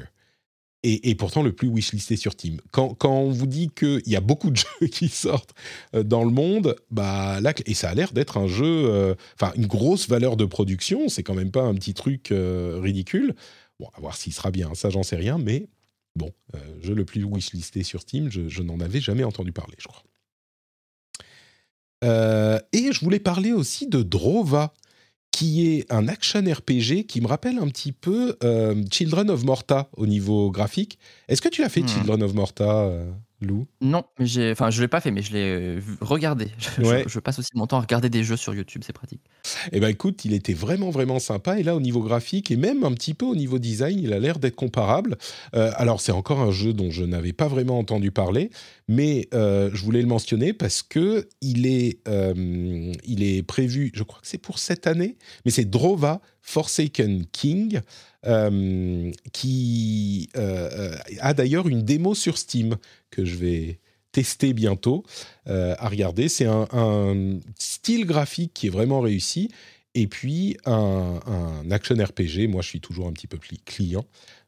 Et, 0.88 1.16
pourtant 1.16 1.42
le 1.42 1.52
plus 1.52 1.68
wishlisté 1.68 2.16
sur 2.16 2.34
Steam. 2.34 2.62
Quand, 2.70 2.96
on 3.06 3.32
vous 3.32 3.48
dit 3.48 3.72
qu'il 3.76 4.04
y 4.06 4.16
a 4.16 4.22
beaucoup 4.22 4.52
de 4.52 4.58
jeux 4.82 4.86
qui 4.86 5.10
sortent 5.10 5.56
euh, 5.96 6.04
dans 6.04 6.24
le 6.24 6.30
monde, 6.30 6.76
bah 6.92 7.40
et 7.66 7.74
ça 7.74 7.90
a 7.90 7.96
l'air 7.96 8.14
d'être 8.14 8.38
un 8.38 8.46
jeu, 8.46 8.86
euh, 8.86 9.16
enfin 9.34 9.52
une 9.56 9.66
grosse 9.66 10.08
valeur 10.08 10.38
de 10.38 10.46
production, 10.46 11.10
c'est 11.10 11.24
quand 11.24 11.34
même 11.34 11.50
pas 11.50 11.64
un 11.64 11.74
petit 11.74 11.96
truc 11.96 12.32
ridicule. 12.32 13.34
Bon, 13.80 13.88
à 13.98 14.00
voir 14.00 14.16
s'il 14.16 14.32
sera 14.32 14.52
bien, 14.52 14.76
ça 14.76 14.92
j'en 14.92 15.02
sais 15.02 15.16
rien, 15.16 15.40
mais 15.40 15.66
bon, 16.16 16.32
jeu 16.84 16.94
le 16.94 17.04
plus 17.04 17.24
wishlisté 17.24 17.82
sur 17.82 18.02
Steam, 18.02 18.30
je 18.30 18.62
n'en 18.62 18.80
avais 18.80 19.02
jamais 19.02 19.24
entendu 19.24 19.52
parler, 19.52 19.78
je 19.80 19.88
crois. 19.88 20.04
Euh, 22.04 22.60
et 22.74 22.92
je 22.92 23.00
voulais 23.00 23.20
parler 23.20 23.52
aussi 23.52 23.88
de 23.88 24.04
Drova, 24.04 24.74
qui 25.32 25.68
est 25.68 25.92
un 25.92 26.08
action 26.08 26.42
RPG 26.42 27.06
qui 27.08 27.20
me 27.20 27.28
rappelle 27.28 27.58
un 27.58 27.68
petit 27.68 27.92
peu 27.92 28.38
euh, 28.44 28.82
Children 28.92 29.30
of 29.30 29.44
Morta 29.44 29.90
au 29.98 30.08
niveau 30.08 30.50
graphique. 30.50 30.98
Est-ce 31.28 31.42
que 31.42 31.50
tu 31.50 31.62
l'as 31.62 31.70
fait, 31.70 31.82
hmm. 31.82 31.88
Children 31.90 32.24
of 32.24 32.34
Morta 32.34 32.84
euh? 32.86 33.12
Lou 33.42 33.68
Non, 33.82 34.06
mais 34.18 34.26
j'ai, 34.26 34.52
enfin, 34.52 34.70
je 34.70 34.82
l'ai 34.82 34.88
pas 34.88 35.02
fait, 35.02 35.12
mais 35.12 35.22
je 35.22 35.34
l'ai 35.34 35.44
euh, 35.44 35.82
regardé. 36.02 36.48
Je, 36.78 37.20
passe 37.20 37.40
aussi 37.40 37.52
mon 37.56 37.68
temps 37.68 37.78
à 37.78 37.82
regarder 37.82 38.10
des 38.10 38.24
jeux 38.24 38.38
sur 38.38 38.54
YouTube, 38.54 38.84
c'est 38.86 38.94
pratique. 38.94 39.22
Eh 39.72 39.80
ben, 39.80 39.90
écoute, 39.90 40.24
il 40.26 40.34
était 40.34 40.54
vraiment 40.54 40.90
vraiment 40.90 41.20
sympa. 41.20 41.60
Et 41.60 41.64
là, 41.64 41.76
au 41.76 41.80
niveau 41.80 42.02
graphique 42.02 42.52
et 42.52 42.56
même 42.56 42.84
un 42.84 42.92
petit 42.94 43.14
peu 43.14 43.26
au 43.26 43.36
niveau 43.36 43.60
design, 43.60 44.00
il 44.00 44.14
a 44.14 44.20
l'air 44.20 44.40
d'être 44.40 44.56
comparable. 44.56 45.18
Euh, 45.56 45.72
alors, 45.76 46.02
c'est 46.02 46.12
encore 46.12 46.40
un 46.40 46.52
jeu 46.52 46.74
dont 46.74 46.92
je 46.92 47.04
n'avais 47.04 47.34
pas 47.34 47.48
vraiment 47.48 47.80
entendu 47.80 48.12
parler, 48.12 48.52
mais 48.88 49.28
euh, 49.34 49.70
je 49.74 49.84
voulais 49.84 50.02
le 50.02 50.08
mentionner 50.08 50.54
parce 50.54 50.84
que 50.84 51.28
il 51.42 51.66
est, 51.66 52.00
il 52.08 53.24
est 53.24 53.44
prévu. 53.44 53.92
Je 53.94 54.04
crois 54.04 54.22
que 54.22 54.28
c'est 54.28 54.38
pour 54.38 54.60
cette 54.60 54.88
année, 54.88 55.18
mais 55.44 55.52
c'est 55.52 55.66
Drova 55.66 56.22
Forsaken 56.42 57.26
King. 57.32 57.82
Euh, 58.28 59.12
qui 59.34 60.30
euh, 60.36 60.70
euh, 60.72 60.98
a 61.20 61.36
d'ailleurs 61.36 61.68
une 61.68 61.84
démo 61.84 62.16
sur 62.16 62.40
Steam 62.40 62.76
que 63.12 63.24
je 63.24 63.36
vais 63.36 63.80
tester 64.12 64.54
bientôt 64.54 65.04
à 65.46 65.90
regarder. 65.90 66.30
C'est 66.30 66.46
un, 66.48 67.40
style 67.60 68.06
graphique 68.06 68.52
qui 68.54 68.68
est 68.68 68.70
vraiment 68.70 69.02
réussi 69.02 69.52
et 69.94 70.08
puis 70.08 70.58
un, 70.66 71.20
action 71.70 71.96
RPG. 71.96 72.48
Moi, 72.48 72.62
je 72.62 72.70
suis 72.70 72.80
toujours 72.80 73.08
un 73.08 73.14
petit 73.14 73.28
peu 73.28 73.38
client. 73.66 74.06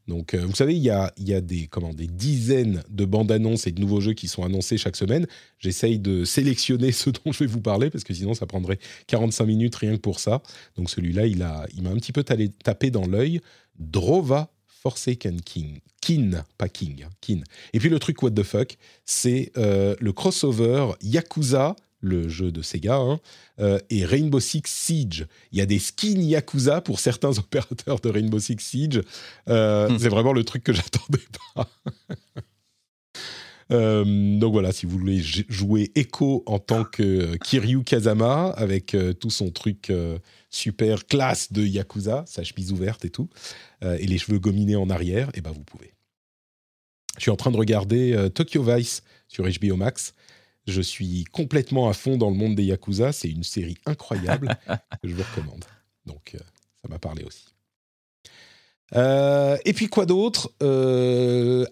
Donc, 0.07 0.35
vous 0.35 0.55
savez, 0.55 0.73
il 0.73 0.81
y 0.81 0.89
a, 0.89 1.11
des, 1.41 1.67
comment, 1.67 1.93
des 1.93 2.07
dizaines 2.07 2.81
de 2.89 3.03
bandes 3.03 3.29
annonces 3.29 3.67
et 3.67 3.73
de 3.73 3.81
nouveaux 3.81 3.99
jeux 3.99 4.13
qui 4.13 4.29
sont 4.29 4.43
annoncés 4.43 4.77
chaque 4.77 4.95
semaine. 4.95 5.27
J'essaye 5.59 5.99
de 5.99 6.23
sélectionner 6.23 6.91
ceux 6.93 7.11
dont 7.11 7.33
je 7.33 7.39
vais 7.39 7.45
vous 7.45 7.59
parler 7.59 7.89
parce 7.89 8.05
que 8.05 8.13
sinon, 8.13 8.33
ça 8.33 8.45
prendrait 8.45 8.79
45 9.07 9.45
minutes 9.45 9.75
rien 9.75 9.91
que 9.91 10.01
pour 10.01 10.21
ça. 10.21 10.41
Donc, 10.77 10.89
celui-là, 10.89 11.27
il 11.27 11.37
m'a 11.39 11.89
un 11.89 11.95
petit 11.95 12.13
peu 12.13 12.23
tapé 12.23 12.89
dans 12.89 13.05
l'œil. 13.05 13.41
Drova 13.79 14.49
Forsaken 14.65 15.41
King. 15.41 15.79
Kin, 16.01 16.45
pas 16.57 16.69
King, 16.69 17.03
hein, 17.03 17.09
Kin. 17.19 17.41
Et 17.73 17.79
puis 17.79 17.89
le 17.89 17.99
truc 17.99 18.21
what 18.23 18.31
the 18.31 18.43
fuck, 18.43 18.77
c'est 19.05 19.51
euh, 19.57 19.95
le 19.99 20.13
crossover 20.13 20.91
Yakuza, 21.01 21.75
le 21.99 22.29
jeu 22.29 22.51
de 22.51 22.61
Sega, 22.61 22.95
hein, 22.95 23.19
euh, 23.59 23.79
et 23.89 24.05
Rainbow 24.05 24.39
Six 24.39 24.63
Siege. 24.65 25.27
Il 25.51 25.57
y 25.57 25.61
a 25.61 25.65
des 25.65 25.79
skins 25.79 26.21
Yakuza 26.21 26.81
pour 26.81 26.99
certains 26.99 27.37
opérateurs 27.37 27.99
de 27.99 28.09
Rainbow 28.09 28.39
Six 28.39 28.59
Siege. 28.59 29.01
Euh, 29.49 29.89
hmm. 29.89 29.99
C'est 29.99 30.09
vraiment 30.09 30.33
le 30.33 30.43
truc 30.43 30.63
que 30.63 30.73
j'attendais 30.73 31.25
pas. 31.55 31.67
donc 33.69 34.53
voilà, 34.53 34.71
si 34.71 34.85
vous 34.85 34.97
voulez 34.97 35.21
jouer 35.21 35.91
Echo 35.95 36.43
en 36.45 36.59
tant 36.59 36.85
que 36.85 37.35
Kiryu 37.43 37.83
Kazama 37.83 38.51
avec 38.51 38.95
tout 39.19 39.29
son 39.29 39.49
truc 39.49 39.91
super 40.49 41.06
classe 41.06 41.52
de 41.52 41.65
Yakuza, 41.65 42.24
sa 42.28 42.44
chemise 42.44 42.72
ouverte 42.72 43.06
et 43.06 43.10
tout, 43.10 43.30
euh, 43.84 43.98
et 43.99 44.06
les 44.06 44.18
cheveux 44.18 44.40
gominés 44.40 44.76
en 44.76 44.90
arrière, 44.90 45.30
et 45.30 45.38
eh 45.40 45.41
ben 45.41 45.52
vous 45.52 45.64
pouvez. 45.64 45.94
Je 47.18 47.24
suis 47.24 47.32
en 47.32 47.36
train 47.36 47.52
de 47.52 47.57
regarder 47.57 48.14
euh, 48.14 48.30
Tokyo 48.30 48.64
Vice 48.64 49.03
sur 49.28 49.45
HBO 49.45 49.76
Max. 49.76 50.14
Je 50.68 50.82
suis 50.82 51.24
complètement 51.26 51.90
à 51.90 51.94
fond 51.94 52.18
dans 52.18 52.30
le 52.30 52.36
monde 52.36 52.56
des 52.56 52.65
Yakuza. 52.65 53.11
C'est 53.11 53.30
une 53.30 53.44
série 53.44 53.78
incroyable 53.86 54.56
que 55.02 55.07
je 55.07 55.15
vous 55.15 55.24
recommande. 55.24 55.65
Donc, 56.06 56.36
euh, 56.36 56.40
ça 56.82 56.90
m'a 56.90 56.99
parlé 56.99 57.24
aussi. 57.24 57.45
et 58.94 59.74
puis 59.74 59.88
quoi 59.88 60.06
d'autre? 60.06 60.52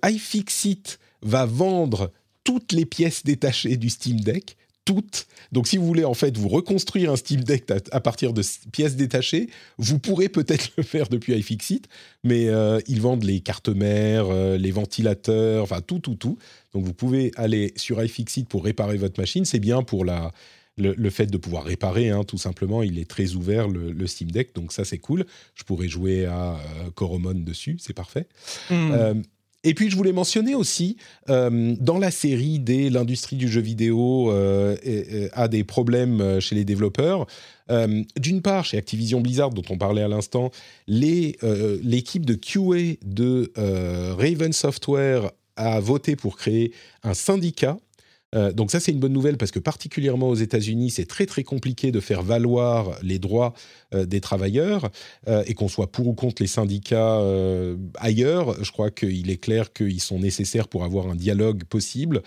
iFixit 0.04 1.00
va 1.22 1.46
vendre 1.46 2.12
toutes 2.44 2.72
les 2.72 2.86
pièces 2.86 3.24
détachées 3.24 3.78
du 3.78 3.90
Steam 3.90 4.20
Deck 4.20 4.58
toutes. 4.86 5.28
Donc, 5.52 5.68
si 5.68 5.78
vous 5.78 5.86
voulez 5.86 6.06
en 6.06 6.14
fait 6.14 6.38
vous 6.38 6.48
reconstruire 6.48 7.12
un 7.12 7.16
Steam 7.16 7.44
Deck 7.44 7.66
à, 7.92 8.00
partir 8.00 8.34
de 8.34 8.42
pièces 8.72 8.96
détachées, 8.96 9.50
vous 9.78 10.00
pourrez 10.00 10.30
peut-être 10.30 10.72
le 10.78 10.84
faire 10.84 11.08
depuis 11.10 11.34
iFixit, 11.34 11.88
mais 12.24 12.48
euh, 12.48 12.80
ils 12.88 13.02
vendent 13.02 13.24
les 13.24 13.42
cartes 13.42 13.70
mères, 13.70 14.28
euh, 14.30 14.58
les 14.58 14.72
ventilateurs, 14.72 15.64
enfin 15.64 15.82
tout, 15.82 16.00
tout, 16.00 16.16
tout. 16.16 16.38
Donc, 16.74 16.86
vous 16.86 16.94
pouvez 16.94 17.32
aller 17.36 17.74
sur 17.76 18.02
iFixit 18.04 18.48
pour 18.48 18.64
réparer 18.64 18.98
votre 18.98 19.20
machine. 19.20 19.44
C'est 19.44 19.60
bien 19.60 19.82
pour 19.82 20.06
la, 20.06 20.32
le, 20.78 21.10
fait 21.10 21.28
de 21.28 21.38
pouvoir 21.38 21.64
réparer, 21.64 22.10
hein, 22.10 22.24
tout 22.24 22.38
simplement. 22.38 22.84
Il 22.84 23.00
est 23.00 23.10
très 23.10 23.34
ouvert, 23.34 23.68
le, 23.68 24.08
Steam 24.08 24.30
Deck, 24.30 24.54
donc 24.54 24.72
ça, 24.72 24.86
c'est 24.86 25.00
cool. 25.00 25.26
Je 25.56 25.64
pourrais 25.64 25.88
jouer 25.88 26.26
à 26.26 26.54
euh, 26.54 26.92
Coromon 26.94 27.34
dessus, 27.34 27.78
c'est 27.80 27.94
parfait. 27.94 28.28
Mmh. 28.70 29.24
Et 29.66 29.74
puis 29.74 29.90
je 29.90 29.98
voulais 29.98 30.14
mentionner 30.14 30.54
aussi, 30.54 30.96
euh, 31.30 31.76
dans 31.80 31.98
la 31.98 32.12
série 32.12 32.60
des 32.60 32.92
l'industrie 32.92 33.36
du 33.36 33.50
jeu 33.50 33.62
vidéo 33.62 34.32
euh, 34.32 34.78
a 35.34 35.48
des 35.48 35.64
problèmes 35.64 36.22
euh, 36.22 36.40
chez 36.40 36.56
les 36.56 36.64
développeurs. 36.64 37.26
D'une 37.68 38.44
part, 38.44 38.64
chez 38.64 38.78
Activision 38.78 39.22
Blizzard, 39.22 39.50
dont 39.50 39.64
on 39.72 39.78
parlait 39.80 40.04
à 40.04 40.08
l'instant, 40.08 40.52
l'équipe 40.88 42.24
de 42.24 42.36
QA 42.36 43.00
de 43.04 43.52
Raven 43.56 44.54
Software 44.54 45.32
a 45.56 45.80
voté 45.80 46.16
pour 46.16 46.38
créer 46.38 46.74
un 47.02 47.16
syndicat 47.16 47.78
euh, 48.36 48.52
donc 48.52 48.72
ça, 48.72 48.80
c'est 48.80 48.92
une 48.92 49.00
bonne 49.00 49.14
nouvelle 49.14 49.38
parce 49.38 49.52
que 49.52 49.60
particulièrement 49.60 50.30
aux 50.30 50.36
États-Unis, 50.36 50.92
c'est 50.92 51.06
très 51.06 51.26
très 51.26 51.44
compliqué 51.44 51.92
de 51.92 52.00
faire 52.00 52.22
valoir 52.22 52.98
les 53.02 53.20
droits 53.20 53.54
euh, 53.94 54.06
des 54.06 54.22
travailleurs 54.22 54.90
euh, 55.28 55.44
et 55.48 55.54
qu'on 55.54 55.68
soit 55.68 55.92
pour 55.92 56.08
ou 56.08 56.14
contre 56.14 56.42
les 56.42 56.48
syndicats 56.48 57.22
ailleurs. 57.96 58.64
Je 58.64 58.72
crois 58.72 58.92
qu'il 58.92 59.30
est 59.30 59.38
clair 59.38 59.74
qu'ils 59.74 60.02
sont 60.02 60.20
nécessaires 60.20 60.68
pour 60.68 60.84
avoir 60.84 61.08
un 61.08 61.16
dialogue 61.16 61.64
possible 61.64 62.22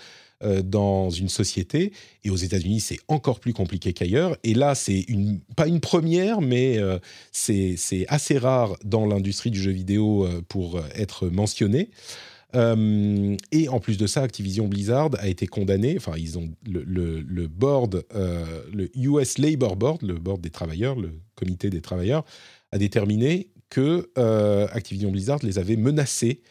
dans 0.63 1.09
une 1.09 1.27
société. 1.27 1.91
Et 2.23 2.29
aux 2.29 2.35
États-Unis, 2.37 2.79
c'est 2.79 2.99
encore 3.09 3.39
plus 3.41 3.53
compliqué 3.53 3.91
qu'ailleurs. 3.91 4.37
Et 4.43 4.53
là, 4.53 4.73
c'est 4.73 5.01
une, 5.01 5.39
pas 5.57 5.67
une 5.67 5.81
première, 5.81 6.39
mais 6.39 6.79
c'est 7.31 8.05
assez 8.07 8.37
rare 8.37 8.75
dans 8.85 9.05
l'industrie 9.05 9.51
du 9.51 9.61
jeu 9.61 9.71
vidéo 9.71 10.27
pour 10.47 10.81
être 10.95 11.27
mentionné. 11.27 11.89
Euh, 12.55 13.35
et 13.51 13.69
en 13.69 13.79
plus 13.79 13.97
de 13.97 14.07
ça, 14.07 14.21
Activision 14.21 14.67
Blizzard 14.67 15.11
a 15.19 15.27
été 15.27 15.47
condamné. 15.47 15.95
Enfin, 15.97 16.13
ils 16.17 16.37
ont 16.37 16.49
le, 16.65 17.47
board, 17.47 18.05
euh, 18.15 18.63
le 18.73 18.89
US 18.97 19.37
Labor 19.37 19.75
Board, 19.75 20.01
le 20.01 20.15
board 20.15 20.41
des 20.41 20.49
travailleurs, 20.49 20.95
le 20.99 21.19
comité 21.35 21.69
des 21.69 21.81
travailleurs, 21.81 22.25
a 22.71 22.77
déterminé 22.77 23.49
que 23.69 24.09
euh, 24.17 24.67
Activision 24.71 25.11
Blizzard 25.11 25.39
les 25.43 25.59
avait 25.59 25.77
menacés 25.77 26.41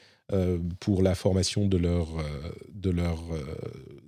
pour 0.78 1.02
la 1.02 1.14
formation 1.14 1.66
de 1.66 1.78
leur, 1.78 2.08
de 2.70 2.90
leur 2.90 3.24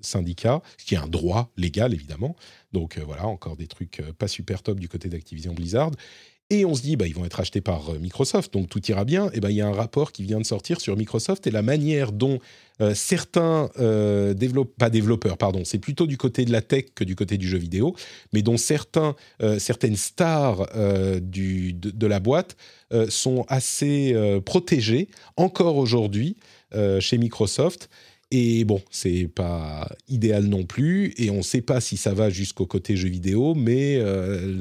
syndicat, 0.03 0.61
ce 0.77 0.85
qui 0.85 0.95
est 0.95 0.99
un 0.99 1.09
droit 1.09 1.51
légal 1.57 1.95
évidemment. 1.95 2.37
Donc 2.75 2.99
voilà, 2.99 3.27
encore 3.27 3.57
des 3.57 3.67
trucs 3.67 4.03
pas 4.19 4.29
super 4.29 4.63
top 4.63 4.79
du 4.79 4.87
côté 4.87 5.09
d'Activision 5.09 5.55
Blizzard. 5.55 5.93
Et 6.53 6.65
on 6.65 6.75
se 6.75 6.83
dit, 6.83 6.97
bah, 6.97 7.07
ils 7.07 7.15
vont 7.15 7.25
être 7.25 7.39
achetés 7.39 7.61
par 7.61 7.91
euh, 7.91 7.99
Microsoft, 8.01 8.53
donc 8.53 8.69
tout 8.69 8.85
ira 8.91 9.05
bien. 9.05 9.31
Et 9.33 9.41
ben, 9.41 9.51
il 9.51 9.57
y 9.57 9.61
a 9.61 9.69
un 9.69 9.73
rapport 9.73 10.11
qui 10.11 10.25
vient 10.25 10.41
de 10.41 10.45
sortir 10.45 10.81
sur 10.81 10.97
Microsoft 10.97 11.47
et 11.47 11.53
la 11.53 11.63
manière 11.63 12.11
dont 12.11 12.41
euh, 12.81 12.93
certains 12.93 13.71
euh, 13.79 14.35
développeurs, 14.35 15.39
pardon, 15.39 15.63
c'est 15.65 15.79
plutôt 15.79 16.09
du 16.09 16.17
côté 16.17 16.45
de 16.45 16.51
la 16.51 16.61
tech 16.61 16.87
que 16.97 17.05
du 17.05 17.15
côté 17.15 17.39
du 17.39 17.47
jeu 17.47 17.59
vidéo, 17.59 17.95
mais 18.33 18.43
dont 18.43 18.57
certaines 18.57 19.15
stars 19.97 20.67
du, 21.21 21.73
de, 21.73 22.07
la 22.07 22.21
boîte 22.21 22.57
sont 23.09 23.45
assez 23.49 24.15
protégées 24.45 25.09
encore 25.37 25.77
aujourd'hui 25.77 26.37
chez 27.01 27.19
Microsoft. 27.19 27.91
Et 28.33 28.63
bon, 28.65 28.81
c'est 28.93 29.27
pas 29.27 29.91
idéal 30.07 30.45
non 30.45 30.65
plus, 30.65 31.13
et 31.17 31.31
on 31.31 31.39
ne 31.39 31.43
sait 31.43 31.63
pas 31.63 31.81
si 31.81 31.97
ça 31.97 32.15
va 32.15 32.31
jusqu'au 32.31 32.65
côté 32.65 32.95
jeu 32.95 33.09
vidéo, 33.09 33.57
mais 33.57 33.97
euh, 33.97 34.57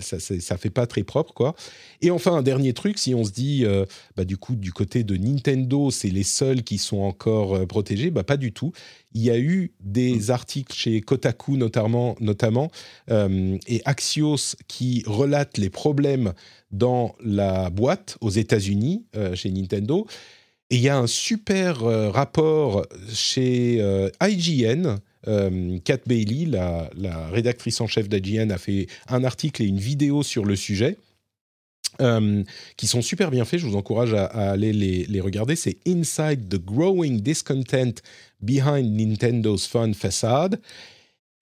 ça, 0.00 0.18
ça 0.18 0.56
fait 0.56 0.70
pas 0.70 0.86
très 0.86 1.02
propre, 1.02 1.34
quoi. 1.34 1.54
Et 2.00 2.10
enfin, 2.10 2.34
un 2.34 2.42
dernier 2.42 2.72
truc, 2.72 2.98
si 2.98 3.14
on 3.14 3.24
se 3.24 3.30
dit, 3.30 3.66
euh, 3.66 3.84
bah, 4.16 4.24
du 4.24 4.38
coup, 4.38 4.54
du 4.54 4.72
côté 4.72 5.04
de 5.04 5.18
Nintendo, 5.18 5.90
c'est 5.90 6.08
les 6.08 6.22
seuls 6.22 6.62
qui 6.62 6.78
sont 6.78 7.00
encore 7.00 7.56
euh, 7.56 7.66
protégés, 7.66 8.10
bah, 8.10 8.24
pas 8.24 8.38
du 8.38 8.54
tout. 8.54 8.72
Il 9.12 9.22
y 9.22 9.30
a 9.30 9.38
eu 9.38 9.72
des 9.80 10.14
mmh. 10.14 10.30
articles 10.30 10.74
chez 10.74 11.02
Kotaku 11.02 11.58
notamment, 11.58 12.16
notamment 12.20 12.70
et 13.10 13.82
Axios 13.84 14.56
qui 14.68 15.02
relatent 15.06 15.58
les 15.58 15.68
problèmes 15.68 16.32
dans 16.70 17.14
la 17.22 17.68
boîte 17.68 18.16
aux 18.22 18.30
États-Unis, 18.30 19.04
chez 19.34 19.50
Nintendo. 19.50 20.06
Et 20.72 20.76
il 20.76 20.80
y 20.80 20.88
a 20.88 20.96
un 20.96 21.06
super 21.06 21.84
euh, 21.84 22.08
rapport 22.08 22.86
chez 23.12 23.76
euh, 23.82 24.08
IGN. 24.22 24.96
Euh, 25.28 25.78
Kat 25.84 25.98
Bailey, 26.06 26.46
la, 26.46 26.88
rédactrice 27.28 27.82
en 27.82 27.86
chef 27.86 28.08
d'IGN, 28.08 28.50
a 28.50 28.56
fait 28.56 28.86
un 29.06 29.22
article 29.22 29.62
et 29.62 29.66
une 29.66 29.78
vidéo 29.78 30.22
sur 30.22 30.46
le 30.46 30.56
sujet. 30.56 30.96
qui 32.78 32.86
sont 32.86 33.02
super 33.02 33.30
bien 33.30 33.44
faits. 33.44 33.60
Je 33.60 33.66
vous 33.66 33.76
encourage 33.76 34.14
à, 34.14 34.24
aller 34.24 34.72
les, 34.72 35.04
les 35.04 35.20
regarder. 35.20 35.56
C'est 35.56 35.76
Inside 35.86 36.48
the 36.48 36.58
Growing 36.58 37.20
Discontent 37.20 38.00
Behind 38.40 38.90
Nintendo's 38.96 39.66
Fun 39.66 39.92
Facade. 39.92 40.58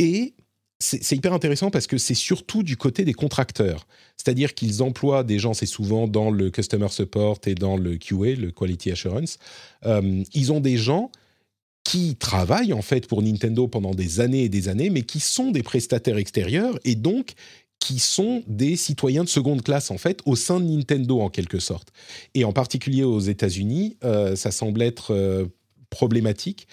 Et 0.01 0.35
c'est 0.83 1.15
hyper 1.15 1.35
intéressant 1.35 1.71
parce 1.71 1.87
que 1.87 1.99
c'est 1.99 2.15
surtout 2.15 2.63
du 2.63 2.77
côté 2.79 3.05
des 3.05 3.13
contracteurs. 3.13 3.87
C'est-à-dire 4.17 4.55
qu'ils 4.55 4.83
emploient 4.83 5.25
des 5.25 5.39
gens, 5.39 5.53
c'est 5.53 5.67
souvent 5.67 6.09
dans 6.09 6.31
le 6.31 6.51
customer 6.51 6.89
support 6.89 7.39
et 7.47 7.55
dans 7.55 7.77
le 7.77 7.99
QA, 7.99 8.35
le 8.37 8.51
quality 8.51 8.91
assurance. 8.91 9.39
Euh, 9.85 10.23
ils 10.33 10.53
ont 10.53 10.61
des 10.61 10.79
gens 10.79 11.11
qui 11.85 12.17
travaillent 12.17 12.73
en 12.73 12.81
fait 12.83 13.07
pour 13.07 13.23
Nintendo 13.23 13.69
pendant 13.69 13.95
des 13.95 14.21
années 14.21 14.45
et 14.45 14.49
des 14.49 14.69
années, 14.69 14.89
mais 14.89 15.03
qui 15.03 15.21
sont 15.21 15.51
des 15.51 15.63
prestataires 15.63 16.17
extérieurs 16.19 16.79
et 16.85 16.95
donc 16.95 17.35
qui 17.79 17.99
sont 17.99 18.43
des 18.47 18.77
citoyens 18.77 19.25
de 19.25 19.29
seconde 19.29 19.63
classe 19.63 19.91
en 19.91 19.99
fait 19.99 20.21
au 20.25 20.37
sein 20.37 20.61
de 20.61 20.65
Nintendo 20.65 21.21
en 21.21 21.29
quelque 21.29 21.59
sorte. 21.59 21.89
Et 22.35 22.45
en 22.45 22.53
particulier 22.53 23.05
aux 23.05 23.21
États-Unis, 23.21 23.97
euh, 24.05 24.35
ça 24.37 24.51
semble 24.51 24.81
être 24.83 25.13
euh, 25.13 25.47
problématique. 25.91 26.69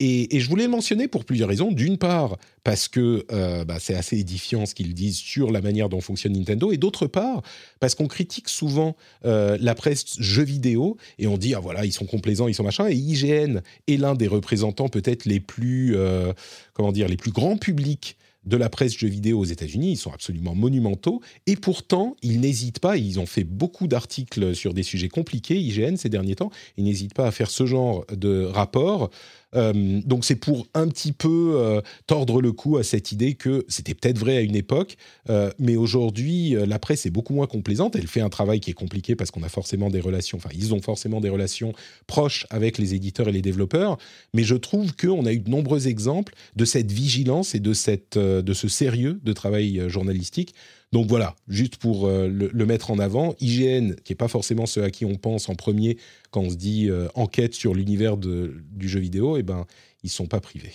Et, 0.00 0.40
je 0.40 0.48
voulais 0.48 0.64
le 0.64 0.70
mentionner 0.70 1.06
pour 1.06 1.24
plusieurs 1.24 1.48
raisons. 1.48 1.70
D'une 1.70 1.98
part, 1.98 2.36
parce 2.64 2.88
que 2.88 3.24
euh, 3.30 3.64
bah, 3.64 3.76
c'est 3.78 3.94
assez 3.94 4.18
édifiant 4.18 4.66
ce 4.66 4.74
qu'ils 4.74 4.92
disent 4.92 5.16
sur 5.16 5.52
la 5.52 5.60
manière 5.60 5.88
dont 5.88 6.00
fonctionne 6.00 6.32
Nintendo. 6.32 6.72
Et 6.72 6.78
d'autre 6.78 7.06
part, 7.06 7.42
parce 7.78 7.94
qu'on 7.94 8.08
critique 8.08 8.48
souvent 8.48 8.96
euh, 9.24 9.56
la 9.60 9.74
presse 9.74 10.20
jeux 10.20 10.42
vidéo 10.42 10.96
et 11.18 11.26
on 11.26 11.38
dit, 11.38 11.54
ah 11.54 11.60
voilà, 11.60 11.84
ils 11.84 11.92
sont 11.92 12.06
complaisants, 12.06 12.48
ils 12.48 12.54
sont 12.54 12.64
machin. 12.64 12.88
Et 12.88 12.94
IGN 12.94 13.60
est 13.86 13.96
l'un 13.96 14.14
des 14.14 14.26
représentants 14.26 14.88
peut-être 14.88 15.26
les 15.26 15.40
plus, 15.40 15.96
euh, 15.96 16.32
comment 16.72 16.92
dire, 16.92 17.08
les 17.08 17.16
plus 17.16 17.32
grands 17.32 17.56
publics 17.56 18.16
de 18.46 18.56
la 18.56 18.68
presse 18.68 18.96
jeux 18.96 19.08
vidéo 19.08 19.38
aux 19.38 19.44
États-Unis. 19.44 19.92
Ils 19.92 19.96
sont 19.96 20.12
absolument 20.12 20.54
monumentaux. 20.54 21.20
Et 21.46 21.56
pourtant, 21.56 22.16
ils 22.22 22.40
n'hésitent 22.40 22.78
pas, 22.78 22.96
ils 22.96 23.18
ont 23.20 23.26
fait 23.26 23.44
beaucoup 23.44 23.86
d'articles 23.86 24.54
sur 24.54 24.74
des 24.74 24.82
sujets 24.82 25.08
compliqués, 25.08 25.56
IGN, 25.56 25.96
ces 25.96 26.08
derniers 26.08 26.36
temps, 26.36 26.50
ils 26.76 26.84
n'hésitent 26.84 27.14
pas 27.14 27.26
à 27.26 27.30
faire 27.30 27.50
ce 27.50 27.66
genre 27.66 28.04
de 28.12 28.44
rapport. 28.44 29.10
Euh, 29.54 30.00
donc 30.04 30.24
c'est 30.24 30.36
pour 30.36 30.66
un 30.74 30.88
petit 30.88 31.12
peu 31.12 31.54
euh, 31.56 31.80
tordre 32.06 32.40
le 32.40 32.52
cou 32.52 32.76
à 32.76 32.82
cette 32.82 33.12
idée 33.12 33.34
que 33.34 33.64
c'était 33.68 33.94
peut-être 33.94 34.18
vrai 34.18 34.36
à 34.36 34.40
une 34.40 34.56
époque, 34.56 34.96
euh, 35.30 35.50
mais 35.58 35.76
aujourd'hui 35.76 36.56
la 36.66 36.78
presse 36.78 37.06
est 37.06 37.10
beaucoup 37.10 37.34
moins 37.34 37.46
complaisante. 37.46 37.96
Elle 37.96 38.06
fait 38.06 38.20
un 38.20 38.28
travail 38.28 38.60
qui 38.60 38.70
est 38.70 38.74
compliqué 38.74 39.16
parce 39.16 39.30
qu'on 39.30 39.42
a 39.42 39.48
forcément 39.48 39.90
des 39.90 40.00
relations, 40.00 40.38
enfin 40.38 40.50
ils 40.54 40.74
ont 40.74 40.80
forcément 40.80 41.20
des 41.20 41.28
relations 41.28 41.72
proches 42.06 42.46
avec 42.50 42.78
les 42.78 42.94
éditeurs 42.94 43.28
et 43.28 43.32
les 43.32 43.42
développeurs, 43.42 43.98
mais 44.32 44.44
je 44.44 44.54
trouve 44.54 44.94
qu'on 44.96 45.26
a 45.26 45.32
eu 45.32 45.40
de 45.40 45.50
nombreux 45.50 45.88
exemples 45.88 46.34
de 46.56 46.64
cette 46.64 46.90
vigilance 46.90 47.54
et 47.54 47.60
de, 47.60 47.72
cette, 47.72 48.18
de 48.18 48.52
ce 48.52 48.68
sérieux 48.68 49.20
de 49.22 49.32
travail 49.32 49.82
journalistique 49.88 50.54
donc 50.94 51.08
voilà, 51.08 51.34
juste 51.48 51.76
pour 51.76 52.06
euh, 52.06 52.28
le, 52.28 52.66
mettre 52.66 52.92
en 52.92 53.00
avant, 53.00 53.34
IGN, 53.40 53.96
qui 54.04 54.12
n'est 54.12 54.16
pas 54.16 54.28
forcément 54.28 54.64
ce 54.64 54.78
à 54.78 54.90
qui 54.90 55.04
on 55.04 55.16
pense 55.16 55.48
en 55.48 55.56
premier 55.56 55.98
quand 56.30 56.42
on 56.42 56.50
se 56.50 56.54
dit 56.54 56.88
euh, 56.88 57.08
enquête 57.16 57.52
sur 57.52 57.74
l'univers 57.74 58.16
du 58.16 58.62
jeu 58.88 59.00
vidéo, 59.00 59.36
eh 59.36 59.42
ben, 59.42 59.66
ils 60.04 60.06
ne 60.06 60.12
sont 60.12 60.26
pas 60.26 60.38
privés. 60.38 60.72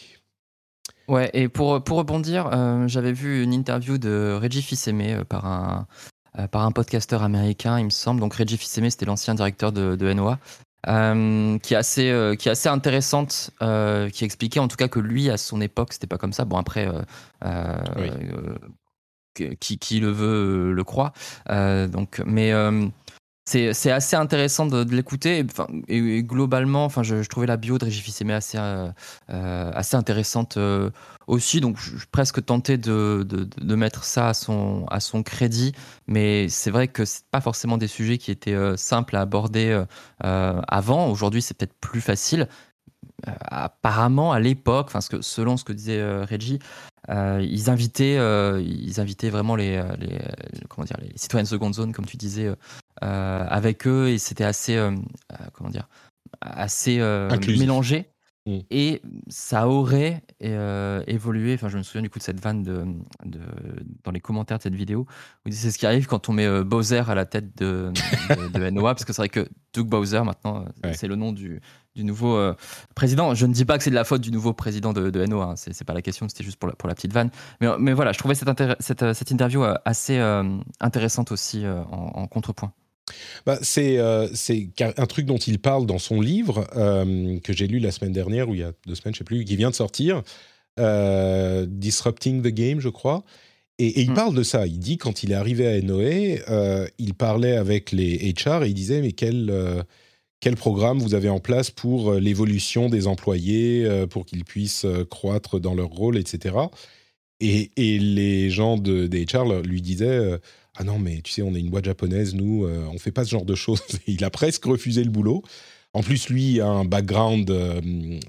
Ouais, 1.07 1.29
et 1.33 1.47
pour, 1.47 1.81
pour 1.81 1.99
rebondir, 1.99 2.49
euh, 2.51 2.85
j'avais 2.89 3.13
vu 3.13 3.41
une 3.41 3.53
interview 3.53 3.97
de 3.97 4.37
Reggie 4.41 4.61
Fils-Aimé 4.61 5.19
par 5.29 5.45
un, 5.45 5.87
par 6.51 6.63
un 6.63 6.73
podcasteur 6.73 7.23
américain, 7.23 7.79
il 7.79 7.85
me 7.85 7.89
semble. 7.89 8.19
Donc 8.19 8.33
Reggie 8.33 8.57
Fils-Aimé, 8.57 8.89
c'était 8.89 9.05
l'ancien 9.05 9.35
directeur 9.35 9.71
de, 9.71 9.95
de 9.95 10.11
NOA. 10.11 10.37
qui 11.61 11.73
est 11.73 11.77
assez 11.77 12.35
qui 12.37 12.49
est 12.49 12.51
assez 12.51 12.67
intéressante 12.67 13.51
qui 14.11 14.25
expliquait 14.25 14.59
en 14.59 14.67
tout 14.67 14.77
cas 14.77 14.89
que 14.89 14.99
lui 14.99 15.29
à 15.29 15.37
son 15.37 15.61
époque 15.61 15.93
c'était 15.93 16.07
pas 16.07 16.17
comme 16.17 16.33
ça 16.33 16.43
bon 16.45 16.57
après 16.57 16.89
qui, 19.60 19.99
le 19.99 20.11
veut 20.11 20.72
le 20.72 20.84
croit. 20.84 21.14
Euh, 21.49 21.88
donc, 21.88 22.22
mais 22.26 22.52
euh, 22.52 22.88
c'est 23.45 23.91
assez 23.91 24.16
intéressant 24.16 24.68
de, 24.68 24.84
l'écouter. 24.94 25.45
Et, 25.88 26.24
globalement, 26.24 26.86
enfin, 26.86 27.03
je, 27.03 27.28
trouvais 27.28 27.48
la 27.48 27.57
bio 27.57 27.78
de 27.78 27.86
Régis 27.86 28.22
assez, 28.30 28.57
euh, 28.60 28.91
assez 29.28 29.95
intéressante 29.95 30.60
aussi. 31.28 31.60
Donc, 31.60 31.78
je 31.80 31.98
suis 31.98 32.07
presque 32.11 32.45
tenté 32.45 32.78
de, 32.78 33.26
mettre 33.76 34.03
ça 34.03 34.30
à 34.30 34.34
son, 34.34 35.24
crédit. 35.26 35.74
Mais 36.07 36.48
c'est 36.49 36.72
vrai 36.72 36.88
que 36.88 37.06
c'est 37.06 37.26
pas 37.32 37.41
forcément 37.41 37.78
des 37.78 37.88
sujets 37.88 38.20
qui 38.20 38.30
étaient 38.30 38.78
simples 38.78 39.16
à 39.16 39.22
aborder 39.22 39.84
avant. 40.20 41.10
Aujourd'hui, 41.10 41.41
c'est 41.41 41.57
peut-être 41.57 41.78
plus 41.82 42.02
facile. 42.02 42.48
apparemment 43.26 44.32
à 44.32 44.40
l'époque, 44.40 44.91
enfin 44.94 44.99
selon 45.22 45.57
ce 45.57 45.64
que 45.64 45.74
disait 45.74 46.24
Reggie, 46.24 46.60
ils 47.10 47.69
invitaient, 47.69 48.18
ils 48.61 48.99
invitaient 48.99 49.30
vraiment 49.30 49.56
les, 49.56 49.81
les, 49.99 50.19
comment 50.68 50.86
dire, 50.86 50.98
les 51.02 51.11
citoyens 51.15 51.44
de 51.44 51.49
seconde 51.49 51.73
zone, 51.73 51.91
comme 51.94 52.06
tu 52.06 52.18
disais, 52.18 52.49
avec 53.02 53.88
eux, 53.88 54.10
et 54.10 54.18
c'était 54.18 54.44
assez, 54.44 54.80
comment 55.53 55.69
dire, 55.69 55.88
assez 56.41 56.99
mélangé. 57.57 58.10
Mm. 58.49 58.59
Et 58.71 59.01
ça 59.27 59.67
aurait 59.67 60.23
euh, 60.43 61.03
évolué. 61.07 61.53
Enfin, 61.53 61.69
je 61.69 61.77
me 61.77 61.84
souviens 61.84 62.01
du 62.01 62.09
coup 62.09 62.19
de 62.19 62.23
cette 62.23 62.39
vanne 62.39 62.63
de, 62.63 62.85
de 63.26 63.39
dans 64.03 64.11
les 64.11 64.19
commentaires 64.19 64.57
de 64.57 64.63
cette 64.63 64.76
vidéo 64.76 65.05
où 65.45 65.51
c'est 65.51 65.71
ce 65.71 65.77
qui 65.77 65.85
arrive 65.85 66.07
quand 66.07 66.30
on 66.30 66.34
met 66.34 66.45
euh, 66.45 66.63
Bowser 66.63 67.03
à 67.07 67.15
la 67.15 67.26
tête 67.26 67.57
de, 67.57 67.91
de, 68.53 68.69
NOA, 68.69 68.93
parce 68.93 69.05
que 69.05 69.13
c'est 69.13 69.21
vrai 69.21 69.30
que 69.30 69.47
Doug 69.73 69.88
Bowser 69.88 70.21
maintenant, 70.23 70.65
euh, 70.85 70.93
c'est 70.93 71.07
le 71.07 71.15
nom 71.15 71.31
du, 71.31 71.61
du 71.95 72.03
nouveau 72.03 72.39
président. 72.95 73.34
Je 73.35 73.45
ne 73.45 73.53
dis 73.53 73.65
pas 73.65 73.77
que 73.77 73.84
c'est 73.84 73.89
de 73.89 73.95
la 73.95 74.03
faute 74.03 74.21
du 74.21 74.31
nouveau 74.31 74.53
président 74.53 74.93
de, 74.93 75.09
de 75.09 75.26
NOA, 75.26 75.43
hein, 75.43 75.55
c'est 75.55 75.84
pas 75.84 75.93
la 75.93 76.01
question, 76.01 76.27
c'était 76.27 76.43
juste 76.43 76.57
pour 76.57 76.69
la, 76.69 76.76
pour 76.76 76.88
la 76.88 76.95
petite 76.95 77.13
vanne. 77.13 77.30
Mais, 77.61 77.67
mais 77.80 77.93
voilà, 77.93 78.11
je 78.11 78.19
trouvais 78.19 78.35
cette, 78.35 78.49
cette, 78.80 79.13
cette 79.13 79.31
interview 79.31 79.63
assez 79.85 80.17
intéressante 80.80 81.31
aussi 81.31 81.65
en, 81.67 82.11
en 82.13 82.27
contrepoint. 82.27 82.73
Bah, 83.45 83.60
c'est 83.61 83.98
euh, 83.98 84.27
un 84.80 85.06
truc 85.06 85.26
dont 85.26 85.38
il 85.38 85.60
parle 85.60 85.86
dans 85.86 85.99
son 85.99 86.22
livre 86.22 86.68
euh, 86.76 87.40
que 87.40 87.53
j'ai 87.53 87.68
lu 87.68 87.80
la 87.80 87.91
semaine 87.91 88.14
dernière 88.14 88.49
ou 88.49 88.56
il 88.56 88.61
y 88.61 88.64
a 88.64 88.72
deux 88.86 88.95
semaines, 88.95 89.14
je 89.14 89.19
sais 89.19 89.23
plus, 89.23 89.44
qui 89.45 89.56
vient 89.56 89.69
de 89.69 89.76
sortir, 89.76 90.23
euh, 90.80 91.65
Disrupting 91.68 92.41
the 92.41 92.48
Game, 92.48 92.80
je 92.80 92.90
crois. 92.90 93.23
Et, 93.77 94.02
il 94.02 94.11
hmm. 94.11 94.15
parle 94.15 94.36
de 94.36 94.44
ça. 94.44 94.68
Il 94.68 94.80
dit 94.80 94.98
quand 94.98 95.23
il 95.23 95.31
est 95.31 95.36
arrivé 95.36 95.68
à 95.68 95.81
Noé, 95.81 96.41
il 96.98 97.14
parlait 97.14 97.56
avec 97.56 97.91
les 97.91 98.34
HR 98.34 98.64
et 98.64 98.69
il 98.69 98.73
disait 98.73 99.02
mais 99.02 99.14
quel 99.14 99.86
quel 100.41 100.56
programme 100.56 100.99
vous 100.99 101.15
avez 101.15 101.27
en 101.27 101.41
place 101.41 101.69
pour 101.69 102.14
l'évolution 102.14 102.88
des 102.88 103.07
employés, 103.07 104.06
pour 104.10 104.26
qu'ils 104.26 104.45
puissent 104.45 104.86
croître 105.10 105.60
dans 105.60 105.76
leur 105.76 105.90
rôle, 105.90 106.18
etc. 106.18 106.56
Et, 107.41 107.72
et 107.76 107.99
les 107.99 108.49
gens 108.49 108.77
de, 108.77 109.07
des 109.07 109.26
HR 109.26 109.61
lui 109.64 109.81
disaient 109.81 110.40
ah 110.80 110.85
non, 110.85 110.97
mais 110.97 111.19
tu 111.22 111.34
sais, 111.34 111.41
on 111.41 111.53
est 111.56 111.60
une 111.60 111.69
boîte 111.69 111.84
japonaise, 111.84 112.34
nous, 112.34 112.64
euh, 112.64 112.88
on 112.89 112.97
fait 112.97 113.11
pas 113.11 113.26
ce 113.26 113.31
genre 113.31 113.43
de 113.43 113.53
choses. 113.53 113.81
il 114.07 114.23
a 114.23 114.30
presque 114.30 114.64
refusé 114.64 115.03
le 115.03 115.10
boulot. 115.10 115.43
En 115.91 116.01
plus, 116.01 116.30
lui 116.30 116.61
a 116.61 116.68
un 116.68 116.85
background, 116.85 117.49
euh, 117.49 117.81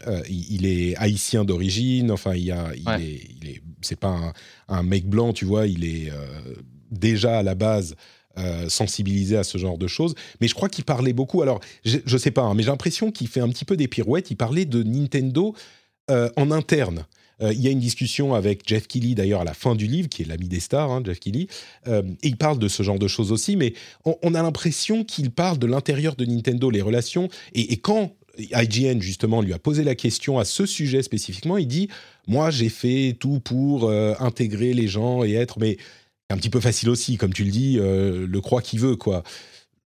euh, 0.09 0.23
il, 0.29 0.67
est 0.67 0.97
haïtien 0.97 1.45
d'origine. 1.45 2.11
Enfin, 2.11 2.35
il, 2.35 2.51
a, 2.51 2.73
il, 2.75 2.89
est, 2.89 3.21
il 3.41 3.49
est, 3.49 3.63
c'est 3.83 4.01
pas 4.01 4.33
un, 4.67 4.83
mec 4.83 5.07
blanc, 5.07 5.33
tu 5.33 5.45
vois. 5.45 5.69
Il 5.69 5.85
est 5.85 6.11
déjà 6.91 7.39
à 7.39 7.43
la 7.43 7.55
base 7.55 7.95
sensibilisé 8.69 9.37
à 9.37 9.45
ce 9.45 9.59
genre 9.59 9.77
de 9.77 9.87
choses. 9.87 10.15
Mais 10.41 10.49
je 10.49 10.55
crois 10.55 10.71
qu'il 10.71 10.85
parlait 10.85 11.13
beaucoup. 11.13 11.43
Alors, 11.43 11.61
je, 11.85 11.99
ne 12.11 12.19
sais 12.19 12.31
pas, 12.31 12.43
hein, 12.43 12.55
mais 12.55 12.63
j'ai 12.63 12.71
l'impression 12.71 13.13
qu'il 13.13 13.29
fait 13.29 13.41
un 13.41 13.49
petit 13.51 13.67
peu 13.67 13.77
des 13.77 13.87
pirouettes. 13.87 14.31
Il 14.31 14.37
parlait 14.37 14.65
de 14.65 14.83
Nintendo 14.83 15.55
en 16.09 16.51
interne. 16.51 17.07
Euh, 17.43 17.53
il 17.53 17.61
y 17.61 17.69
a 17.69 17.71
une 17.71 17.81
discussion 17.81 18.35
avec 18.35 18.63
Jeff 18.67 18.87
Keighley, 18.87 19.15
d'ailleurs, 19.15 19.41
à 19.41 19.45
la 19.45 19.55
fin 19.55 19.75
du 19.75 19.87
livre, 19.87 20.09
qui 20.09 20.23
est 20.23 20.27
l'ami 20.27 20.49
des 20.49 20.61
stars, 20.61 20.91
hein, 20.91 21.03
Jeff 21.05 21.21
Keighley, 21.21 21.47
euh, 21.89 22.03
et 22.23 22.29
il 22.29 22.37
parle 22.37 22.59
de 22.59 22.69
ce 22.69 22.83
genre 22.83 22.99
de 22.99 23.09
choses 23.09 23.33
aussi, 23.33 23.57
mais 23.57 23.75
on, 24.05 24.35
a 24.35 24.43
l'impression 24.43 25.05
qu'il 25.05 25.31
parle 25.31 25.59
de 25.59 25.67
l'intérieur 25.67 26.17
de 26.17 26.25
Nintendo, 26.25 26.71
les 26.71 26.83
relations, 26.83 27.29
et, 27.55 27.77
quand 27.79 28.15
IGN, 28.39 29.01
justement, 29.01 29.43
lui 29.43 29.53
a 29.53 29.59
posé 29.59 29.85
la 29.85 29.95
question 29.95 30.39
à 30.39 30.45
ce 30.45 30.67
sujet 30.67 31.03
spécifiquement, 31.03 31.59
il 31.59 31.67
dit 31.67 31.89
Moi, 32.27 32.51
j'ai 32.51 32.69
fait 32.69 33.17
tout 33.19 33.41
pour 33.41 33.85
euh, 33.85 34.15
intégrer 34.19 34.73
les 34.73 34.89
gens 34.89 35.25
et 35.25 35.35
être. 35.35 35.59
Mais 35.59 35.77
un 36.31 36.37
petit 36.37 36.49
peu 36.49 36.61
facile 36.61 36.89
aussi, 36.91 37.17
comme 37.17 37.33
tu 37.33 37.45
le 37.45 37.51
dis, 37.51 37.75
le 37.77 38.41
croit 38.41 38.63
qui 38.63 38.79
veut, 38.79 38.95
quoi. 38.95 39.25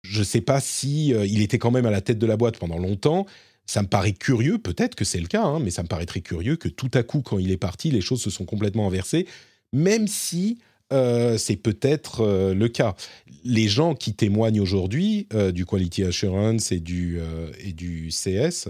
Je 0.03 0.21
ne 0.21 0.25
sais 0.25 0.41
pas 0.41 0.59
si 0.59 1.09
il 1.09 1.43
était 1.43 1.59
quand 1.59 1.71
même 1.71 1.85
à 1.85 1.91
la 1.91 2.01
tête 2.01 2.19
de 2.19 2.25
la 2.25 2.39
boîte 2.39 2.57
pendant 2.57 2.79
longtemps 2.79 3.27
ça 3.71 3.83
me 3.83 3.87
paraît 3.87 4.15
curieux, 4.15 4.59
peut-être 4.59 4.97
que 4.97 5.05
c'est 5.05 5.21
le 5.21 5.29
cas, 5.29 5.45
hein, 5.45 5.61
mais 5.61 5.71
ça 5.71 5.85
me 5.85 5.89
paraît 5.89 6.07
très 6.07 6.23
curieux 6.23 6.57
que 6.57 6.69
tout 6.69 6.91
à 6.93 7.05
coup, 7.05 7.23
quand 7.23 7.39
il 7.39 7.53
est 7.53 7.57
parti, 7.57 7.93
les 7.93 8.01
choses 8.01 8.21
se 8.21 8.29
sont 8.29 8.45
complètement 8.45 8.89
inversées, 8.89 9.29
même 9.73 10.09
si 10.09 10.59
euh, 10.93 11.39
c'est 11.39 11.55
peut-être 11.55 12.23
euh, 12.23 12.53
le 12.53 12.69
cas. 12.69 12.97
Les 13.45 13.69
gens 13.69 13.95
qui 13.95 14.13
témoignent 14.15 14.61
aujourd'hui 14.61 15.29
euh, 15.35 15.53
du 15.53 15.67
Quality 15.67 16.03
Assurance 16.03 16.73
et 16.73 16.81
du, 16.81 17.21
et 17.61 17.73
du 17.73 18.09
CS 18.09 18.69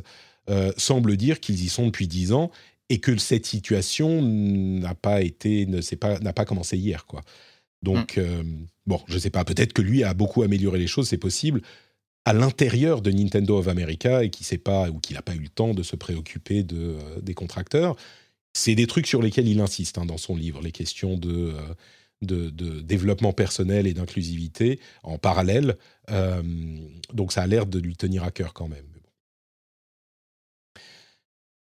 semblent 0.77 1.17
dire 1.17 1.41
qu'ils 1.41 1.65
y 1.65 1.69
sont 1.69 1.87
depuis 1.87 2.09
dix 2.09 2.33
ans 2.33 2.51
et 2.91 2.99
que 2.99 3.17
cette 3.17 3.47
situation 3.47 4.21
n'a 4.21 4.95
pas 4.95 5.23
été, 5.23 5.65
ne 5.65 5.81
pas, 5.95 6.19
n'a 6.19 6.33
pas 6.35 6.45
commencé 6.45 6.77
hier, 6.77 7.07
quoi. 7.07 7.23
Donc, 7.83 8.19
mm. 8.19 8.67
bon, 8.87 9.01
je 9.07 9.15
ne 9.15 9.19
sais 9.21 9.31
pas, 9.31 9.45
peut-être 9.45 9.73
que 9.73 9.81
lui 9.81 10.05
a 10.05 10.13
beaucoup 10.13 10.43
amélioré 10.43 10.79
les 10.79 10.89
choses, 10.89 11.09
c'est 11.09 11.17
possible 11.17 11.63
à 12.31 12.33
l'intérieur 12.33 13.03
de 13.03 13.11
Nintendo 13.11 13.59
of 13.59 13.67
America 13.67 14.23
et 14.23 14.31
qui 14.31 14.45
sait 14.45 14.57
pas 14.57 14.89
ou 14.89 15.01
qui 15.01 15.15
n'a 15.15 15.23
pas 15.23 15.35
eu 15.35 15.41
le 15.41 15.49
temps 15.49 15.75
de 15.75 15.83
se 15.83 15.97
préoccuper 15.97 16.65
euh, 16.73 17.21
des 17.21 17.35
contracteurs. 17.35 17.97
C'est 18.53 18.77
des 18.77 18.87
trucs 18.87 19.09
sur 19.09 19.21
lesquels 19.21 19.49
il 19.49 19.61
insiste 19.61 19.99
hein, 19.99 20.07
dans 20.07 20.17
son 20.17 20.37
livre, 20.37 20.63
les 20.63 20.71
questions 20.71 21.17
de, 21.17 21.53
euh, 22.23 22.51
de, 22.53 22.81
développement 22.83 23.33
personnel 23.33 23.89
et 23.89 23.95
d'inclusivité 23.95 24.79
en 25.03 25.19
parallèle. 25.19 25.77
Euh, 26.13 26.41
donc 27.13 27.33
ça 27.33 27.43
a 27.43 27.49
l'air 27.49 27.67
de 27.67 27.81
lui 27.81 27.97
tenir 27.97 28.23
à 28.23 28.31
cœur 28.31 28.55
quand 28.55 28.69
même. 28.69 28.87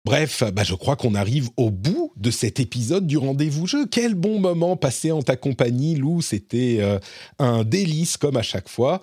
Bref, 0.05 0.43
bah 0.53 0.65
je 0.65 0.75
crois 0.75 0.97
qu'on 0.97 1.15
arrive 1.15 1.49
au 1.57 1.71
bout 1.71 2.13
de 2.17 2.31
cet 2.31 2.61
épisode 2.61 3.07
du 3.07 3.17
rendez-vous 3.17 3.67
jeu. 3.67 3.87
Quel 3.87 4.15
bon 4.15 4.39
moment 4.39 4.77
passé 4.77 5.13
en 5.13 5.23
ta 5.23 5.37
compagnie, 5.37 5.97
Lou. 5.97 6.21
C'était 6.23 6.99
un 7.39 7.65
délice 7.65 8.17
comme 8.17 8.37
à 8.39 8.43
chaque 8.43 8.71
fois. 8.71 9.03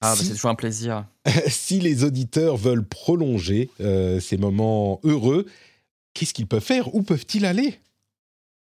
Ah, 0.00 0.14
bah, 0.14 0.22
c'est 0.22 0.30
toujours 0.30 0.50
un 0.50 0.54
plaisir. 0.54 1.06
si 1.48 1.80
les 1.80 2.04
auditeurs 2.04 2.56
veulent 2.56 2.86
prolonger 2.86 3.70
euh, 3.80 4.20
ces 4.20 4.36
moments 4.36 5.00
heureux, 5.02 5.46
qu'est-ce 6.14 6.32
qu'ils 6.32 6.46
peuvent 6.46 6.62
faire? 6.62 6.94
Où 6.94 7.02
peuvent-ils 7.02 7.44
aller? 7.44 7.80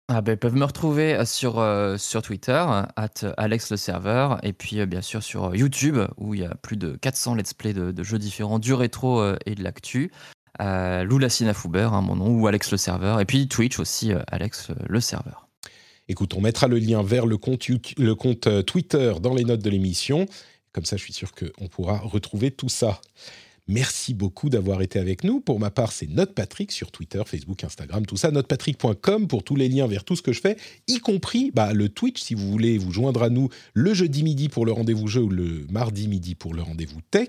Ah 0.08 0.22
ben, 0.22 0.32
ils 0.32 0.38
peuvent 0.38 0.54
me 0.54 0.64
retrouver 0.64 1.14
euh, 1.14 1.24
sur, 1.24 1.58
euh, 1.58 1.98
sur 1.98 2.22
Twitter, 2.22 2.64
at 2.96 3.34
Alex 3.36 3.70
le 3.70 3.76
serveur, 3.76 4.38
et 4.44 4.52
puis 4.52 4.86
bien 4.86 5.02
sûr 5.02 5.22
sur 5.22 5.54
YouTube, 5.54 5.98
où 6.16 6.32
il 6.32 6.40
y 6.40 6.44
a 6.44 6.54
plus 6.54 6.76
de 6.76 6.96
400 6.96 7.34
let's 7.34 7.52
play 7.52 7.74
de, 7.74 8.02
jeux 8.02 8.18
différents, 8.18 8.58
du 8.58 8.72
rétro 8.72 9.22
et 9.44 9.54
de 9.54 9.62
l'actu. 9.62 10.12
Lula 10.58 11.28
Sinafouber, 11.28 11.90
hein, 11.92 12.00
mon 12.00 12.16
nom, 12.16 12.30
ou 12.30 12.46
Alex 12.46 12.70
le 12.70 12.78
serveur, 12.78 13.20
et 13.20 13.26
puis 13.26 13.46
Twitch 13.46 13.78
aussi, 13.78 14.12
Alex 14.28 14.68
le 14.88 15.00
serveur. 15.00 15.48
Écoute, 16.08 16.34
on 16.34 16.40
mettra 16.40 16.68
le 16.68 16.78
lien 16.78 17.02
vers 17.02 17.26
le 17.26 17.36
compte, 17.36 17.66
le 17.68 18.14
compte 18.14 18.64
Twitter 18.64 19.14
dans 19.20 19.34
les 19.34 19.44
notes 19.44 19.60
de 19.60 19.70
l'émission. 19.70 20.26
Comme 20.76 20.84
ça, 20.84 20.98
je 20.98 21.02
suis 21.04 21.14
sûr 21.14 21.32
qu'on 21.32 21.68
pourra 21.68 21.96
retrouver 22.00 22.50
tout 22.50 22.68
ça. 22.68 23.00
Merci 23.68 24.14
beaucoup 24.14 24.48
d'avoir 24.48 24.80
été 24.80 25.00
avec 25.00 25.24
nous. 25.24 25.40
Pour 25.40 25.58
ma 25.58 25.72
part, 25.72 25.90
c'est 25.90 26.06
NotePatrick 26.06 26.70
sur 26.70 26.92
Twitter, 26.92 27.20
Facebook, 27.26 27.64
Instagram, 27.64 28.06
tout 28.06 28.16
ça. 28.16 28.30
NotePatrick.com 28.30 29.26
pour 29.26 29.42
tous 29.42 29.56
les 29.56 29.68
liens 29.68 29.88
vers 29.88 30.04
tout 30.04 30.14
ce 30.14 30.22
que 30.22 30.32
je 30.32 30.40
fais, 30.40 30.56
y 30.86 30.98
compris 30.98 31.50
bah, 31.52 31.72
le 31.72 31.88
Twitch 31.88 32.22
si 32.22 32.34
vous 32.34 32.48
voulez 32.48 32.78
vous 32.78 32.92
joindre 32.92 33.24
à 33.24 33.28
nous 33.28 33.48
le 33.74 33.92
jeudi 33.92 34.22
midi 34.22 34.48
pour 34.48 34.66
le 34.66 34.70
rendez-vous 34.70 35.08
jeu 35.08 35.22
ou 35.22 35.30
le 35.30 35.66
mardi 35.68 36.06
midi 36.06 36.36
pour 36.36 36.54
le 36.54 36.62
rendez-vous 36.62 37.00
tech. 37.10 37.28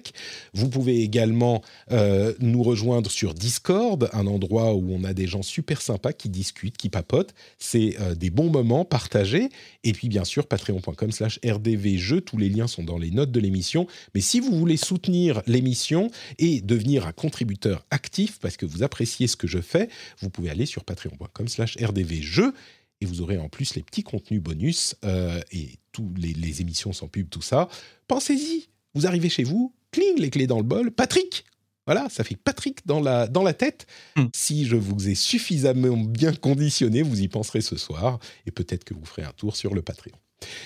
Vous 0.53 0.69
pouvez 0.69 1.01
également 1.01 1.63
euh, 1.91 2.33
nous 2.39 2.61
rejoindre 2.61 3.09
sur 3.09 3.33
Discord, 3.33 4.07
un 4.13 4.27
endroit 4.27 4.75
où 4.75 4.93
on 4.93 5.03
a 5.05 5.13
des 5.13 5.25
gens 5.25 5.41
super 5.41 5.81
sympas 5.81 6.13
qui 6.13 6.29
discutent, 6.29 6.77
qui 6.77 6.89
papotent. 6.89 7.33
C'est 7.57 7.99
euh, 7.99 8.13
des 8.13 8.29
bons 8.29 8.51
moments 8.51 8.85
partagés. 8.85 9.49
Et 9.83 9.91
puis 9.91 10.07
bien 10.07 10.23
sûr, 10.23 10.45
patreon.com 10.45 11.11
slash 11.11 11.39
rdvjeux. 11.43 12.21
Tous 12.21 12.37
les 12.37 12.49
liens 12.49 12.67
sont 12.67 12.83
dans 12.83 12.99
les 12.99 13.09
notes 13.09 13.31
de 13.31 13.39
l'émission. 13.39 13.87
Mais 14.13 14.21
si 14.21 14.39
vous 14.39 14.55
voulez 14.55 14.77
soutenir 14.77 15.41
l'émission, 15.47 16.11
et 16.37 16.61
devenir 16.61 17.07
un 17.07 17.11
contributeur 17.11 17.85
actif 17.91 18.39
parce 18.39 18.57
que 18.57 18.65
vous 18.65 18.83
appréciez 18.83 19.27
ce 19.27 19.35
que 19.35 19.47
je 19.47 19.59
fais, 19.59 19.89
vous 20.19 20.29
pouvez 20.29 20.49
aller 20.49 20.65
sur 20.65 20.83
patreon.com 20.83 21.47
slash 21.47 21.77
rdvjeux 21.77 22.53
et 23.01 23.05
vous 23.05 23.21
aurez 23.21 23.37
en 23.37 23.49
plus 23.49 23.75
les 23.75 23.83
petits 23.83 24.03
contenus 24.03 24.41
bonus 24.41 24.95
euh, 25.05 25.39
et 25.51 25.79
toutes 25.91 26.17
les, 26.17 26.61
émissions 26.61 26.93
sans 26.93 27.07
pub, 27.07 27.29
tout 27.29 27.41
ça. 27.41 27.69
Pensez-y, 28.07 28.69
vous 28.93 29.05
arrivez 29.05 29.29
chez 29.29 29.43
vous, 29.43 29.73
cling, 29.91 30.19
les 30.19 30.29
clés 30.29 30.47
dans 30.47 30.57
le 30.57 30.63
bol, 30.63 30.91
Patrick 30.91 31.45
voilà, 31.85 32.09
ça 32.09 32.25
fait 32.25 32.35
Patrick 32.35 32.85
dans 32.85 32.99
la, 32.99 33.27
dans 33.27 33.43
la 33.43 33.53
tête. 33.53 33.87
Hmm. 34.17 34.25
Si 34.35 34.65
je 34.65 34.75
vous 34.75 35.07
ai 35.07 35.15
suffisamment 35.15 35.95
bien 35.95 36.33
conditionné, 36.33 37.01
vous 37.01 37.21
y 37.21 37.29
penserez 37.29 37.61
ce 37.61 37.77
soir 37.77 38.19
et 38.45 38.51
peut-être 38.51 38.83
que 38.83 38.93
vous 38.93 39.05
ferez 39.05 39.23
un 39.23 39.31
tour 39.31 39.55
sur 39.55 39.73
le 39.73 39.81
Patreon. 39.81 40.17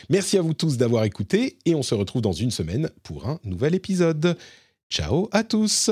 Merci 0.09 0.38
à 0.38 0.41
vous 0.41 0.55
tous 0.55 0.77
d'avoir 0.77 1.03
écouté 1.03 1.59
et 1.65 1.75
on 1.75 1.83
se 1.83 1.93
retrouve 1.93 2.23
dans 2.23 2.33
une 2.33 2.49
semaine 2.49 2.89
pour 3.03 3.27
un 3.27 3.39
nouvel 3.43 3.75
épisode. 3.75 4.35
Ciao 4.91 5.30
à 5.31 5.45
tous 5.45 5.89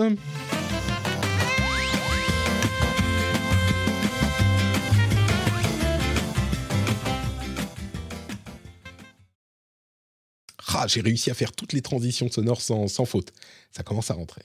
ah, 10.68 10.86
j'ai 10.88 11.00
réussi 11.00 11.32
à 11.32 11.34
faire 11.34 11.54
toutes 11.54 11.72
les 11.72 11.82
transitions 11.82 12.30
sonores 12.30 12.60
sans, 12.60 12.90
sans 12.90 13.06
faute. 13.06 13.32
Ça 13.72 13.84
commence 13.84 14.12
à 14.12 14.16
rentrer. 14.16 14.42